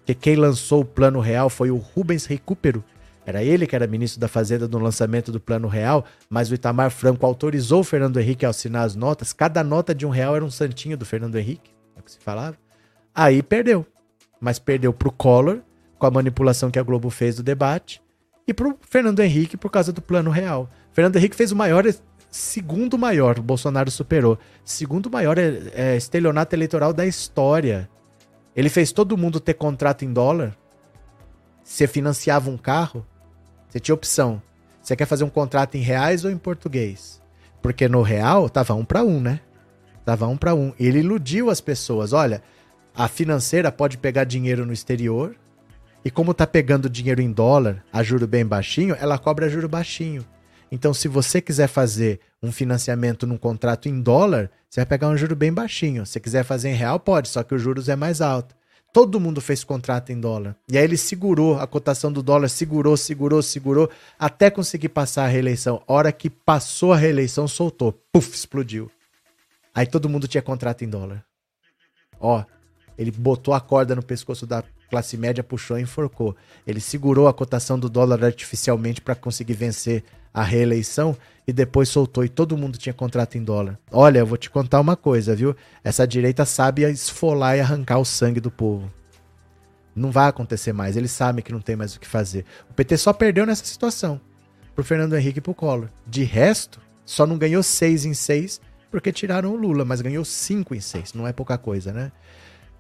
que 0.05 0.15
quem 0.15 0.37
lançou 0.37 0.83
o 0.83 0.85
plano 0.85 1.21
real 1.21 1.49
foi 1.49 1.71
o 1.71 1.77
Rubens 1.77 2.27
Recupero. 2.27 2.85
Era 3.27 3.43
ele 3.43 3.67
que 3.67 3.75
era 3.75 3.87
ministro 3.87 4.21
da 4.21 4.29
Fazenda 4.29 4.69
no 4.69 4.79
lançamento 4.79 5.33
do 5.33 5.41
plano 5.41 5.67
real, 5.67 6.05
mas 6.29 6.51
o 6.51 6.55
Itamar 6.55 6.91
Franco 6.91 7.25
autorizou 7.25 7.81
o 7.81 7.85
Fernando 7.85 8.21
Henrique 8.21 8.45
a 8.45 8.51
assinar 8.51 8.85
as 8.85 8.95
notas. 8.95 9.33
Cada 9.33 9.65
nota 9.65 9.95
de 9.95 10.05
um 10.05 10.11
real 10.11 10.37
era 10.37 10.45
um 10.45 10.51
santinho 10.51 10.97
do 10.97 11.07
Fernando 11.07 11.37
Henrique, 11.37 11.71
é 11.97 12.01
o 12.01 12.03
que 12.03 12.13
se 12.13 12.19
falava. 12.19 12.57
Aí 13.15 13.43
perdeu. 13.43 13.87
Mas 14.39 14.59
perdeu 14.59 14.93
para 14.93 15.09
o 15.09 15.13
Collor, 15.13 15.61
com 15.99 16.07
a 16.07 16.11
manipulação 16.11 16.71
que 16.71 16.79
a 16.79 16.83
Globo 16.83 17.09
fez 17.09 17.37
do 17.37 17.43
debate, 17.43 18.03
e 18.47 18.53
pro 18.53 18.79
Fernando 18.83 19.21
Henrique 19.21 19.57
por 19.57 19.71
causa 19.71 19.93
do 19.93 20.03
plano 20.03 20.31
real. 20.31 20.69
Fernando 20.93 21.17
Henrique 21.17 21.37
fez 21.37 21.51
o 21.51 21.57
maior, 21.57 21.85
segundo 22.31 22.99
maior, 22.99 23.39
o 23.39 23.43
Bolsonaro 23.43 23.91
superou, 23.91 24.39
segundo 24.65 25.11
maior 25.11 25.39
é, 25.39 25.63
é, 25.73 25.97
estelionato 25.97 26.55
eleitoral 26.55 26.93
da 26.93 27.07
história. 27.07 27.89
Ele 28.55 28.69
fez 28.69 28.93
todo 28.93 29.17
mundo 29.17 29.41
ter 29.41 29.55
contrato 29.55 30.05
em 30.05 30.13
dólar. 30.13 30.57
Você 31.63 31.87
financiava 31.87 32.51
um 32.51 32.59
carro, 32.59 33.05
você 33.69 33.81
tinha 33.81 33.95
opção. 33.95 34.41
Você 34.81 34.95
quer 34.95 35.07
fazer 35.07 35.25
um 35.25 35.31
contrato 35.31 35.77
em 35.77 35.81
reais 35.81 36.25
ou 36.25 36.31
em 36.31 36.37
português? 36.37 37.21
Porque 37.63 37.89
no 37.89 38.03
real 38.03 38.51
tava 38.51 38.75
um 38.75 38.85
para 38.85 39.03
um, 39.03 39.19
né? 39.19 39.41
Tava 40.05 40.27
um 40.27 40.37
para 40.37 40.55
um. 40.55 40.75
Ele 40.79 40.99
iludiu 40.99 41.49
as 41.49 41.63
pessoas. 41.63 42.13
Olha, 42.13 42.43
a 42.95 43.09
financeira 43.09 43.73
pode 43.73 43.97
pegar 43.97 44.25
dinheiro 44.25 44.67
no 44.67 44.73
exterior 44.73 45.35
e 46.05 46.11
como 46.11 46.35
tá 46.35 46.47
pegando 46.47 46.91
dinheiro 46.91 47.23
em 47.23 47.33
dólar 47.33 47.83
a 47.93 48.03
juro 48.03 48.27
bem 48.27 48.45
baixinho, 48.45 48.95
ela 49.01 49.19
cobra 49.19 49.49
juro 49.49 49.69
baixinho. 49.69 50.25
Então, 50.71 50.93
se 50.93 51.09
você 51.09 51.41
quiser 51.41 51.69
fazer 51.69 52.21
um 52.43 52.53
financiamento 52.53 53.27
num 53.27 53.39
contrato 53.39 53.89
em 53.89 54.01
dólar, 54.01 54.51
você 54.69 54.81
vai 54.81 54.87
pegar 54.87 55.09
um 55.09 55.17
juro 55.17 55.35
bem 55.35 55.53
baixinho. 55.53 56.05
Se 56.05 56.21
quiser 56.21 56.45
fazer 56.45 56.71
em 56.71 56.75
real, 56.75 57.01
pode, 57.01 57.29
só 57.29 57.43
que 57.43 57.55
o 57.55 57.59
juros 57.59 57.89
é 57.89 57.97
mais 57.97 58.21
alto. 58.21 58.55
Todo 58.93 59.19
mundo 59.19 59.41
fez 59.41 59.65
contrato 59.65 60.13
em 60.13 60.21
dólar. 60.21 60.57
E 60.69 60.77
aí 60.77 60.85
ele 60.85 60.97
segurou 60.97 61.59
a 61.59 61.67
cotação 61.67 62.13
do 62.13 62.23
dólar, 62.23 62.49
segurou, 62.49 62.97
segurou, 62.97 63.43
segurou, 63.43 63.91
até 64.19 64.51
conseguir 64.51 64.91
passar 64.91 65.25
a 65.25 65.29
reeleição. 65.29 65.83
Hora 65.87 66.13
que 66.13 66.29
passou 66.29 66.93
a 66.93 66.97
reeleição, 66.97 67.49
soltou. 67.49 67.93
Puf, 68.13 68.35
explodiu. 68.35 68.91
Aí 69.75 69.87
todo 69.87 70.09
mundo 70.09 70.29
tinha 70.29 70.43
contrato 70.43 70.85
em 70.85 70.89
dólar. 70.89 71.25
Ó, 72.21 72.45
ele 72.97 73.11
botou 73.11 73.55
a 73.55 73.61
corda 73.61 73.95
no 73.97 74.03
pescoço 74.03 74.47
da 74.47 74.63
classe 74.89 75.17
média, 75.17 75.43
puxou 75.43 75.79
e 75.79 75.83
enforcou. 75.83 76.37
Ele 76.67 76.81
segurou 76.81 77.29
a 77.29 77.35
cotação 77.35 77.79
do 77.79 77.89
dólar 77.89 78.25
artificialmente 78.25 79.01
para 79.01 79.15
conseguir 79.15 79.55
vencer 79.55 80.05
a 80.33 80.43
reeleição 80.43 81.17
e 81.47 81.53
depois 81.53 81.89
soltou 81.89 82.25
e 82.25 82.29
todo 82.29 82.57
mundo 82.57 82.79
tinha 82.79 82.93
contrato 82.93 83.37
em 83.37 83.45
dólar. 83.45 83.79
Olha, 83.91 84.19
eu 84.19 84.27
vou 84.27 84.37
te 84.37 84.51
contar 84.51 84.81
uma 84.81 84.97
coisa, 84.97 85.37
viu? 85.37 85.55
Essa 85.83 86.07
direita 86.07 86.45
sabe 86.45 86.83
esfolar 86.91 87.57
e 87.57 87.61
arrancar 87.61 87.99
o 87.99 88.05
sangue 88.05 88.41
do 88.41 88.51
povo. 88.51 88.91
Não 89.95 90.11
vai 90.11 90.29
acontecer 90.29 90.73
mais. 90.73 90.97
Eles 90.97 91.13
sabem 91.13 91.45
que 91.45 91.53
não 91.53 91.61
tem 91.61 91.77
mais 91.77 91.95
o 91.95 92.01
que 92.01 92.07
fazer. 92.07 92.45
O 92.69 92.75
PT 92.75 92.97
só 92.97 93.13
perdeu 93.13 93.47
nessa 93.47 93.65
situação 93.65 94.21
pro 94.75 94.83
Fernando 94.83 95.17
Henrique 95.17 95.39
e 95.39 95.43
pro 95.43 95.55
Collor. 95.55 95.89
De 96.07 96.25
resto, 96.25 96.81
só 97.05 97.27
não 97.27 97.39
ganhou 97.39 97.63
seis 97.63 98.05
em 98.05 98.15
seis 98.15 98.61
porque 98.91 99.13
tiraram 99.13 99.53
o 99.53 99.57
Lula, 99.57 99.85
mas 99.85 100.01
ganhou 100.01 100.25
cinco 100.25 100.75
em 100.75 100.81
seis. 100.81 101.13
Não 101.13 101.27
é 101.27 101.33
pouca 101.33 101.59
coisa, 101.59 101.93
né? 101.93 102.11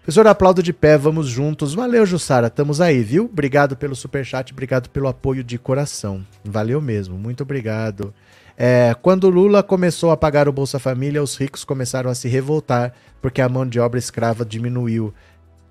Professor, 0.04 0.26
aplaudo 0.26 0.62
de 0.62 0.70
pé, 0.70 0.98
vamos 0.98 1.28
juntos. 1.28 1.72
Valeu, 1.72 2.04
Jussara, 2.04 2.48
estamos 2.48 2.78
aí, 2.78 3.02
viu? 3.02 3.24
Obrigado 3.24 3.74
pelo 3.74 3.96
superchat, 3.96 4.52
obrigado 4.52 4.90
pelo 4.90 5.08
apoio 5.08 5.42
de 5.42 5.56
coração. 5.56 6.22
Valeu 6.44 6.78
mesmo, 6.78 7.16
muito 7.16 7.42
obrigado. 7.42 8.12
É, 8.54 8.94
quando 9.00 9.30
Lula 9.30 9.62
começou 9.62 10.10
a 10.10 10.16
pagar 10.16 10.46
o 10.46 10.52
Bolsa 10.52 10.78
Família, 10.78 11.22
os 11.22 11.38
ricos 11.38 11.64
começaram 11.64 12.10
a 12.10 12.14
se 12.14 12.28
revoltar 12.28 12.92
porque 13.22 13.40
a 13.40 13.48
mão 13.48 13.66
de 13.66 13.80
obra 13.80 13.98
escrava 13.98 14.44
diminuiu. 14.44 15.14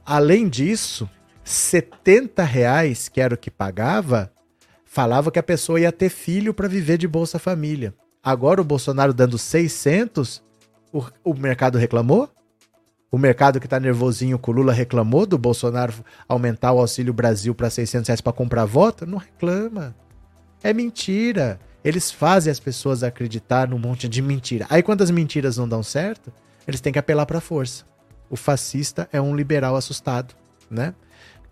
Além 0.03 0.49
disso, 0.49 1.07
70 1.43 2.43
reais, 2.43 3.07
que 3.07 3.21
era 3.21 3.35
o 3.35 3.37
que 3.37 3.51
pagava, 3.51 4.31
falava 4.83 5.29
que 5.29 5.37
a 5.37 5.43
pessoa 5.43 5.79
ia 5.79 5.91
ter 5.91 6.09
filho 6.09 6.55
para 6.55 6.67
viver 6.67 6.97
de 6.97 7.07
Bolsa 7.07 7.37
Família. 7.37 7.93
Agora 8.23 8.59
o 8.59 8.65
Bolsonaro 8.65 9.13
dando 9.13 9.37
600, 9.37 10.41
o, 10.91 11.05
o 11.23 11.35
mercado 11.35 11.77
reclamou? 11.77 12.31
O 13.13 13.17
mercado 13.19 13.59
que 13.59 13.67
está 13.67 13.79
nervosinho 13.79 14.39
com 14.39 14.49
o 14.49 14.55
Lula 14.55 14.73
reclamou 14.73 15.27
do 15.27 15.37
Bolsonaro 15.37 15.93
aumentar 16.27 16.71
o 16.71 16.79
Auxílio 16.79 17.13
Brasil 17.13 17.53
para 17.53 17.69
600 17.69 18.07
reais 18.07 18.21
para 18.21 18.33
comprar 18.33 18.65
voto? 18.65 19.05
Não 19.05 19.19
reclama. 19.19 19.95
É 20.63 20.73
mentira. 20.73 21.59
Eles 21.85 22.09
fazem 22.09 22.49
as 22.49 22.59
pessoas 22.59 23.03
acreditar 23.03 23.67
num 23.67 23.77
monte 23.77 24.09
de 24.09 24.19
mentira. 24.19 24.65
Aí 24.67 24.81
quando 24.81 25.03
as 25.03 25.11
mentiras 25.11 25.57
não 25.57 25.69
dão 25.69 25.83
certo, 25.83 26.33
eles 26.67 26.81
têm 26.81 26.91
que 26.91 26.97
apelar 26.97 27.27
para 27.27 27.39
força. 27.39 27.85
O 28.31 28.35
fascista 28.35 29.07
é 29.13 29.21
um 29.21 29.35
liberal 29.35 29.75
assustado, 29.75 30.33
né? 30.67 30.95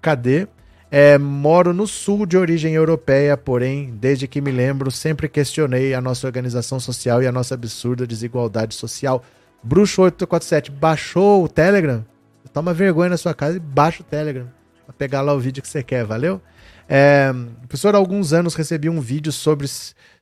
Cadê? 0.02 0.48
É, 0.90 1.16
moro 1.20 1.74
no 1.74 1.86
sul 1.86 2.26
de 2.26 2.38
origem 2.38 2.74
europeia, 2.74 3.38
porém, 3.38 3.94
desde 4.02 4.28
que 4.28 4.42
me 4.42 4.50
lembro, 4.50 4.90
sempre 4.90 5.30
questionei 5.30 5.94
a 5.94 6.02
nossa 6.02 6.26
organização 6.26 6.80
social 6.80 7.22
e 7.22 7.28
a 7.28 7.32
nossa 7.32 7.54
absurda 7.54 8.08
desigualdade 8.08 8.74
social. 8.74 9.24
Bruxo847 9.68 10.72
baixou 10.72 11.44
o 11.44 11.48
Telegram? 11.48 12.06
Toma 12.54 12.74
vergonha 12.74 13.10
na 13.10 13.18
sua 13.18 13.34
casa 13.34 13.58
e 13.58 13.60
baixa 13.60 14.02
o 14.02 14.06
Telegram. 14.06 14.48
Pra 14.86 14.94
pegar 14.94 15.22
lá 15.22 15.34
o 15.34 15.40
vídeo 15.40 15.64
que 15.64 15.70
você 15.70 15.82
quer, 15.82 16.04
valeu? 16.04 16.42
É, 16.90 17.32
professor, 17.68 17.96
há 17.96 17.98
alguns 17.98 18.34
anos 18.34 18.56
recebi 18.56 18.90
um 18.90 19.00
vídeo 19.00 19.32
sobre 19.32 19.66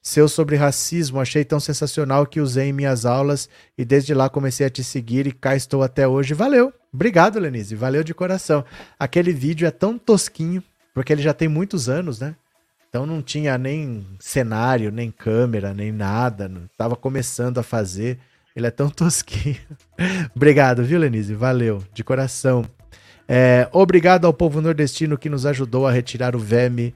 seu 0.02 0.30
sobre 0.30 0.56
racismo. 0.56 1.20
Achei 1.20 1.44
tão 1.44 1.60
sensacional 1.60 2.28
que 2.28 2.40
usei 2.40 2.70
em 2.70 2.74
minhas 2.74 3.06
aulas 3.06 3.49
e 3.76 3.84
desde 3.84 4.14
lá 4.14 4.30
comecei 4.30 4.68
a 4.68 4.70
te 4.70 4.84
seguir 4.84 5.26
e 5.26 5.32
cá 5.32 5.56
estou 5.56 5.82
até 5.82 6.07
hoje. 6.07 6.36
Valeu. 6.36 6.72
Obrigado, 6.94 7.40
Lenise. 7.40 7.76
Valeu 7.76 8.03
de 8.03 8.14
coração. 8.14 8.64
Aquele 8.99 9.34
vídeo 9.34 9.68
é 9.68 9.72
tão 9.72 9.98
tosquinho, 9.98 10.64
porque 10.94 11.11
ele 11.11 11.24
já 11.24 11.34
tem 11.34 11.48
muitos 11.48 11.90
anos, 11.90 12.20
né? 12.20 12.36
Então 12.88 13.06
não 13.06 13.22
tinha 13.22 13.57
nem 13.57 14.06
cenário, 14.20 14.91
nem 14.91 15.11
câmera, 15.11 15.74
nem 15.74 15.91
nada. 15.91 16.52
Tava 16.78 16.95
começando 16.95 17.57
a 17.57 17.64
fazer. 17.64 18.20
Ele 18.60 18.68
é 18.68 18.72
tão 18.72 18.90
tosquinho. 18.91 19.57
Obrigado, 20.36 20.84
viu, 20.84 20.99
Lenise? 20.99 21.34
Valeu, 21.34 21.84
de 21.94 22.03
coração. 22.03 22.65
É, 23.27 23.68
obrigado 23.72 24.26
ao 24.26 24.34
povo 24.34 24.61
nordestino 24.61 25.18
que 25.18 25.30
nos 25.30 25.45
ajudou 25.45 25.88
a 25.88 25.91
retirar 25.91 26.36
o 26.36 26.40
verme. 26.40 26.94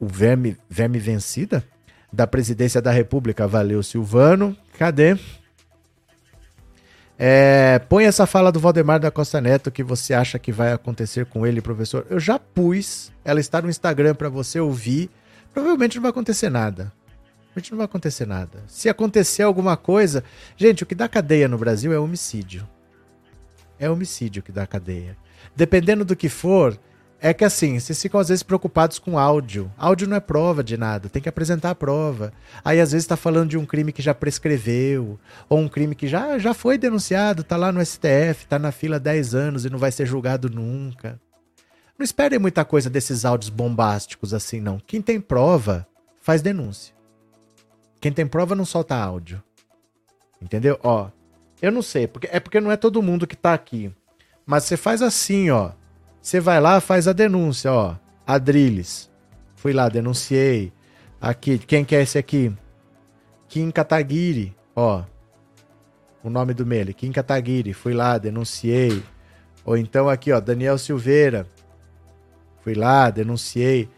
O 0.00 0.06
verme, 0.06 0.56
verme 0.68 0.98
vencida? 0.98 1.64
Da 2.12 2.26
presidência 2.26 2.80
da 2.80 2.90
República. 2.90 3.46
Valeu, 3.46 3.82
Silvano. 3.82 4.56
Cadê? 4.78 5.18
É, 7.18 7.80
põe 7.88 8.04
essa 8.04 8.26
fala 8.26 8.52
do 8.52 8.60
Valdemar 8.60 9.00
da 9.00 9.10
Costa 9.10 9.40
Neto 9.40 9.72
que 9.72 9.82
você 9.82 10.14
acha 10.14 10.38
que 10.38 10.52
vai 10.52 10.72
acontecer 10.72 11.26
com 11.26 11.44
ele, 11.44 11.60
professor. 11.60 12.06
Eu 12.08 12.20
já 12.20 12.38
pus. 12.38 13.10
Ela 13.24 13.40
está 13.40 13.60
no 13.60 13.68
Instagram 13.68 14.14
para 14.14 14.28
você 14.28 14.60
ouvir. 14.60 15.10
Provavelmente 15.52 15.96
não 15.96 16.02
vai 16.02 16.10
acontecer 16.10 16.48
nada 16.48 16.92
não 17.70 17.78
vai 17.78 17.84
acontecer 17.84 18.26
nada. 18.26 18.62
Se 18.66 18.88
acontecer 18.88 19.42
alguma 19.42 19.76
coisa. 19.76 20.24
Gente, 20.56 20.82
o 20.82 20.86
que 20.86 20.94
dá 20.94 21.08
cadeia 21.08 21.48
no 21.48 21.58
Brasil 21.58 21.92
é 21.92 21.98
homicídio. 21.98 22.68
É 23.78 23.88
homicídio 23.88 24.42
que 24.42 24.52
dá 24.52 24.66
cadeia. 24.66 25.16
Dependendo 25.54 26.04
do 26.04 26.16
que 26.16 26.28
for, 26.28 26.78
é 27.20 27.34
que 27.34 27.44
assim, 27.44 27.78
vocês 27.78 28.00
ficam 28.00 28.20
às 28.20 28.28
vezes 28.28 28.42
preocupados 28.42 28.98
com 28.98 29.18
áudio. 29.18 29.72
Áudio 29.76 30.08
não 30.08 30.16
é 30.16 30.20
prova 30.20 30.62
de 30.62 30.76
nada, 30.76 31.08
tem 31.08 31.20
que 31.20 31.28
apresentar 31.28 31.70
a 31.70 31.74
prova. 31.74 32.32
Aí 32.64 32.80
às 32.80 32.92
vezes 32.92 33.04
está 33.04 33.16
falando 33.16 33.50
de 33.50 33.58
um 33.58 33.66
crime 33.66 33.92
que 33.92 34.02
já 34.02 34.14
prescreveu, 34.14 35.18
ou 35.48 35.58
um 35.58 35.68
crime 35.68 35.94
que 35.94 36.06
já, 36.06 36.38
já 36.38 36.54
foi 36.54 36.78
denunciado, 36.78 37.42
tá 37.42 37.56
lá 37.56 37.72
no 37.72 37.84
STF, 37.84 38.46
tá 38.48 38.58
na 38.58 38.70
fila 38.70 38.96
há 38.96 39.00
10 39.00 39.34
anos 39.34 39.64
e 39.64 39.70
não 39.70 39.78
vai 39.78 39.90
ser 39.90 40.06
julgado 40.06 40.48
nunca. 40.48 41.20
Não 41.98 42.04
esperem 42.04 42.38
muita 42.38 42.64
coisa 42.64 42.88
desses 42.88 43.24
áudios 43.24 43.50
bombásticos 43.50 44.32
assim, 44.32 44.60
não. 44.60 44.78
Quem 44.78 45.02
tem 45.02 45.20
prova, 45.20 45.84
faz 46.22 46.40
denúncia. 46.40 46.97
Quem 48.00 48.12
tem 48.12 48.26
prova 48.26 48.54
não 48.54 48.64
solta 48.64 48.96
áudio. 48.96 49.42
Entendeu? 50.40 50.78
Ó, 50.82 51.08
eu 51.60 51.72
não 51.72 51.82
sei, 51.82 52.06
porque 52.06 52.28
é 52.30 52.38
porque 52.38 52.60
não 52.60 52.70
é 52.70 52.76
todo 52.76 53.02
mundo 53.02 53.26
que 53.26 53.36
tá 53.36 53.52
aqui. 53.52 53.92
Mas 54.46 54.64
você 54.64 54.76
faz 54.76 55.02
assim, 55.02 55.50
ó. 55.50 55.72
Você 56.22 56.40
vai 56.40 56.60
lá, 56.60 56.80
faz 56.80 57.08
a 57.08 57.12
denúncia, 57.12 57.72
ó. 57.72 57.96
Adriles. 58.26 59.10
Fui 59.56 59.72
lá, 59.72 59.88
denunciei. 59.88 60.72
Aqui, 61.20 61.58
quem 61.58 61.84
que 61.84 61.96
é 61.96 62.02
esse 62.02 62.16
aqui? 62.16 62.54
Kim 63.48 63.70
Kataguiri, 63.70 64.54
ó. 64.76 65.02
O 66.22 66.30
nome 66.30 66.54
do 66.54 66.66
Mele, 66.66 66.94
Kim 66.94 67.10
Kataguiri. 67.10 67.72
Fui 67.72 67.92
lá, 67.92 68.18
denunciei. 68.18 69.02
Ou 69.64 69.76
então 69.76 70.08
aqui, 70.08 70.32
ó, 70.32 70.40
Daniel 70.40 70.78
Silveira. 70.78 71.46
Fui 72.62 72.74
lá, 72.74 73.10
denunciei. 73.10 73.88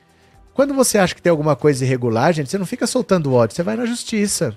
Quando 0.61 0.75
você 0.75 0.99
acha 0.99 1.15
que 1.15 1.23
tem 1.23 1.31
alguma 1.31 1.57
coisa 1.57 1.83
irregular, 1.83 2.35
gente, 2.35 2.51
você 2.51 2.59
não 2.59 2.67
fica 2.67 2.87
soltando 2.87 3.33
ódio, 3.33 3.57
você 3.57 3.63
vai 3.63 3.77
na 3.77 3.87
justiça. 3.87 4.55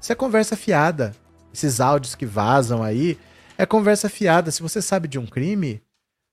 Isso 0.00 0.12
é 0.12 0.14
conversa 0.14 0.54
fiada. 0.54 1.12
Esses 1.52 1.80
áudios 1.80 2.14
que 2.14 2.24
vazam 2.24 2.84
aí 2.84 3.18
é 3.58 3.66
conversa 3.66 4.08
fiada. 4.08 4.52
Se 4.52 4.62
você 4.62 4.80
sabe 4.80 5.08
de 5.08 5.18
um 5.18 5.26
crime, 5.26 5.82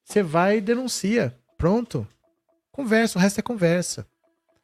você 0.06 0.22
vai 0.22 0.58
e 0.58 0.62
denuncia. 0.62 1.36
Pronto. 1.58 2.08
Conversa, 2.72 3.18
o 3.18 3.22
resto 3.24 3.40
é 3.40 3.42
conversa. 3.42 4.06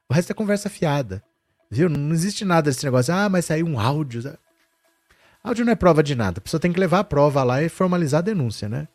O 0.07 0.14
resto 0.14 0.30
é 0.30 0.35
conversa 0.35 0.69
fiada. 0.69 1.23
Viu? 1.68 1.89
Não 1.89 2.14
existe 2.14 2.45
nada 2.45 2.69
desse 2.69 2.85
negócio. 2.85 3.11
Ah, 3.11 3.27
mas 3.27 3.45
saiu 3.45 3.65
um 3.65 3.80
áudio. 3.80 4.38
Áudio 5.44 5.65
não 5.65 5.73
é 5.73 5.76
prova 5.76 6.03
de 6.03 6.14
nada. 6.14 6.38
A 6.38 6.41
pessoa 6.41 6.61
tem 6.61 6.72
que 6.72 6.80
levar 6.80 6.99
a 6.99 7.03
prova 7.03 7.44
lá 7.44 7.64
e 7.64 7.69
formalizar 7.69 8.19
a 8.19 8.22
denúncia, 8.22 8.69
né? 8.69 8.88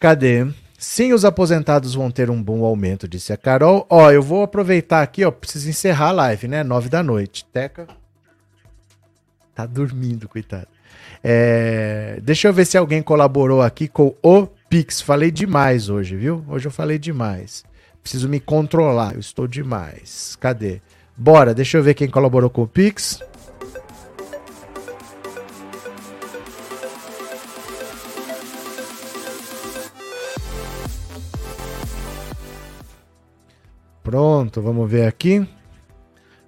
Cadê? 0.00 0.44
Sim, 0.80 1.12
os 1.12 1.24
aposentados 1.24 1.96
vão 1.96 2.08
ter 2.08 2.30
um 2.30 2.40
bom 2.40 2.64
aumento, 2.64 3.08
disse 3.08 3.32
a 3.32 3.36
Carol. 3.36 3.84
Ó, 3.90 4.12
eu 4.12 4.22
vou 4.22 4.44
aproveitar 4.44 5.02
aqui, 5.02 5.24
ó, 5.24 5.30
preciso 5.32 5.68
encerrar 5.68 6.10
a 6.10 6.12
live, 6.12 6.46
né? 6.46 6.62
Nove 6.62 6.88
da 6.88 7.02
noite. 7.02 7.44
Teca. 7.52 7.88
Tá 9.56 9.66
dormindo, 9.66 10.28
coitado. 10.28 10.68
É... 11.22 12.20
Deixa 12.22 12.46
eu 12.46 12.52
ver 12.52 12.64
se 12.64 12.78
alguém 12.78 13.02
colaborou 13.02 13.60
aqui 13.60 13.88
com 13.88 14.14
o 14.22 14.46
Pix. 14.46 15.00
Falei 15.00 15.32
demais 15.32 15.88
hoje, 15.88 16.14
viu? 16.14 16.44
Hoje 16.46 16.68
eu 16.68 16.70
falei 16.70 16.96
demais. 16.96 17.64
Preciso 18.00 18.28
me 18.28 18.38
controlar, 18.38 19.14
eu 19.14 19.20
estou 19.20 19.48
demais. 19.48 20.36
Cadê? 20.40 20.80
Bora, 21.16 21.52
deixa 21.52 21.76
eu 21.76 21.82
ver 21.82 21.94
quem 21.94 22.08
colaborou 22.08 22.48
com 22.48 22.62
o 22.62 22.68
Pix. 22.68 23.20
Pronto, 34.08 34.62
vamos 34.62 34.90
ver 34.90 35.06
aqui. 35.06 35.46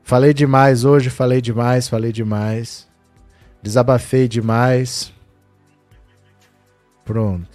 Falei 0.03 0.32
demais 0.32 0.87
hoje, 0.87 1.11
falei 1.11 1.43
demais, 1.43 1.91
falei 1.91 2.11
demais. 2.11 2.89
Desabafei 3.62 4.27
demais. 4.27 5.12
Pronto. 7.05 7.51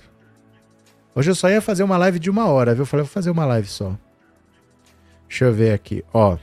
Hoje 1.15 1.31
eu 1.31 1.33
só 1.33 1.49
ia 1.49 1.59
fazer 1.59 1.81
uma 1.81 1.97
live 1.97 2.19
de 2.19 2.29
uma 2.29 2.45
hora, 2.45 2.75
viu? 2.75 2.85
Falei, 2.85 3.03
vou 3.03 3.11
fazer 3.11 3.31
uma 3.31 3.45
live 3.45 3.67
só. 3.67 3.97
Deixa 5.27 5.45
eu 5.45 5.53
ver 5.53 5.73
aqui, 5.73 6.05
ó. 6.13 6.37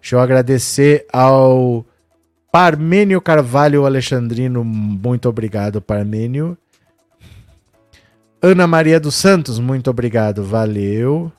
Deixa 0.00 0.16
eu 0.16 0.20
agradecer 0.20 1.06
ao 1.12 1.84
Parmênio 2.50 3.20
Carvalho 3.20 3.84
Alexandrino. 3.84 4.64
Muito 4.64 5.28
obrigado, 5.28 5.82
Parmênio. 5.82 6.56
Ana 8.40 8.66
Maria 8.66 8.98
dos 8.98 9.14
Santos, 9.14 9.58
muito 9.58 9.90
obrigado, 9.90 10.42
valeu. 10.42 11.30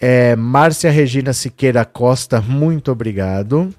É, 0.00 0.34
Márcia 0.34 0.90
Regina 0.90 1.34
Siqueira 1.34 1.84
Costa, 1.84 2.40
muito 2.40 2.90
obrigado. 2.90 3.74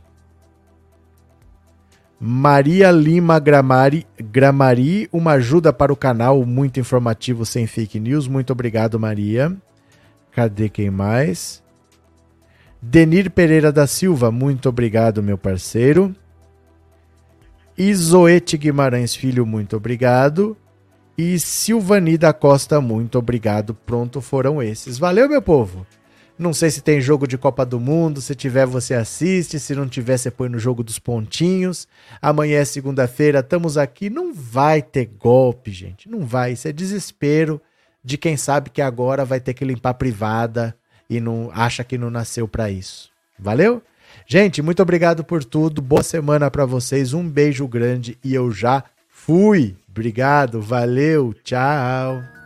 Maria 2.19 2.91
Lima 2.91 3.39
Gramari, 3.39 4.05
Gramari, 4.19 5.09
uma 5.11 5.31
ajuda 5.31 5.73
para 5.73 5.91
o 5.91 5.95
canal, 5.95 6.45
muito 6.45 6.79
informativo, 6.79 7.43
sem 7.43 7.65
fake 7.65 7.99
news. 7.99 8.27
Muito 8.27 8.53
obrigado, 8.53 8.99
Maria. 8.99 9.57
Cadê 10.31 10.69
quem 10.69 10.91
mais? 10.91 11.63
Denir 12.79 13.31
Pereira 13.31 13.71
da 13.71 13.87
Silva, 13.87 14.31
muito 14.31 14.69
obrigado, 14.69 15.23
meu 15.23 15.37
parceiro. 15.37 16.15
Isoete 17.75 18.55
Guimarães 18.55 19.15
Filho, 19.15 19.43
muito 19.43 19.75
obrigado. 19.75 20.55
E 21.17 21.39
Silvani 21.39 22.19
da 22.19 22.31
Costa, 22.33 22.79
muito 22.79 23.17
obrigado. 23.17 23.73
Pronto, 23.73 24.21
foram 24.21 24.61
esses. 24.61 24.99
Valeu, 24.99 25.27
meu 25.27 25.41
povo! 25.41 25.87
Não 26.41 26.53
sei 26.53 26.71
se 26.71 26.81
tem 26.81 26.99
jogo 26.99 27.27
de 27.27 27.37
Copa 27.37 27.63
do 27.63 27.79
Mundo. 27.79 28.19
Se 28.19 28.33
tiver, 28.33 28.65
você 28.65 28.95
assiste. 28.95 29.59
Se 29.59 29.75
não 29.75 29.87
tiver, 29.87 30.17
você 30.17 30.31
põe 30.31 30.49
no 30.49 30.57
jogo 30.57 30.83
dos 30.83 30.97
pontinhos. 30.97 31.87
Amanhã 32.19 32.59
é 32.59 32.65
segunda-feira, 32.65 33.41
estamos 33.41 33.77
aqui. 33.77 34.09
Não 34.09 34.33
vai 34.33 34.81
ter 34.81 35.05
golpe, 35.05 35.71
gente. 35.71 36.09
Não 36.09 36.25
vai. 36.25 36.53
Isso 36.53 36.67
é 36.67 36.71
desespero 36.71 37.61
de 38.03 38.17
quem 38.17 38.35
sabe 38.35 38.71
que 38.71 38.81
agora 38.81 39.23
vai 39.23 39.39
ter 39.39 39.53
que 39.53 39.63
limpar 39.63 39.93
privada 39.93 40.75
e 41.07 41.21
não 41.21 41.51
acha 41.53 41.83
que 41.83 41.95
não 41.95 42.09
nasceu 42.09 42.47
para 42.47 42.71
isso. 42.71 43.11
Valeu? 43.37 43.81
Gente, 44.25 44.63
muito 44.63 44.81
obrigado 44.81 45.23
por 45.23 45.45
tudo. 45.45 45.79
Boa 45.79 46.01
semana 46.01 46.49
para 46.49 46.65
vocês. 46.65 47.13
Um 47.13 47.29
beijo 47.29 47.67
grande 47.67 48.17
e 48.23 48.33
eu 48.33 48.51
já 48.51 48.83
fui. 49.07 49.75
Obrigado, 49.87 50.59
valeu, 50.59 51.35
tchau. 51.43 52.40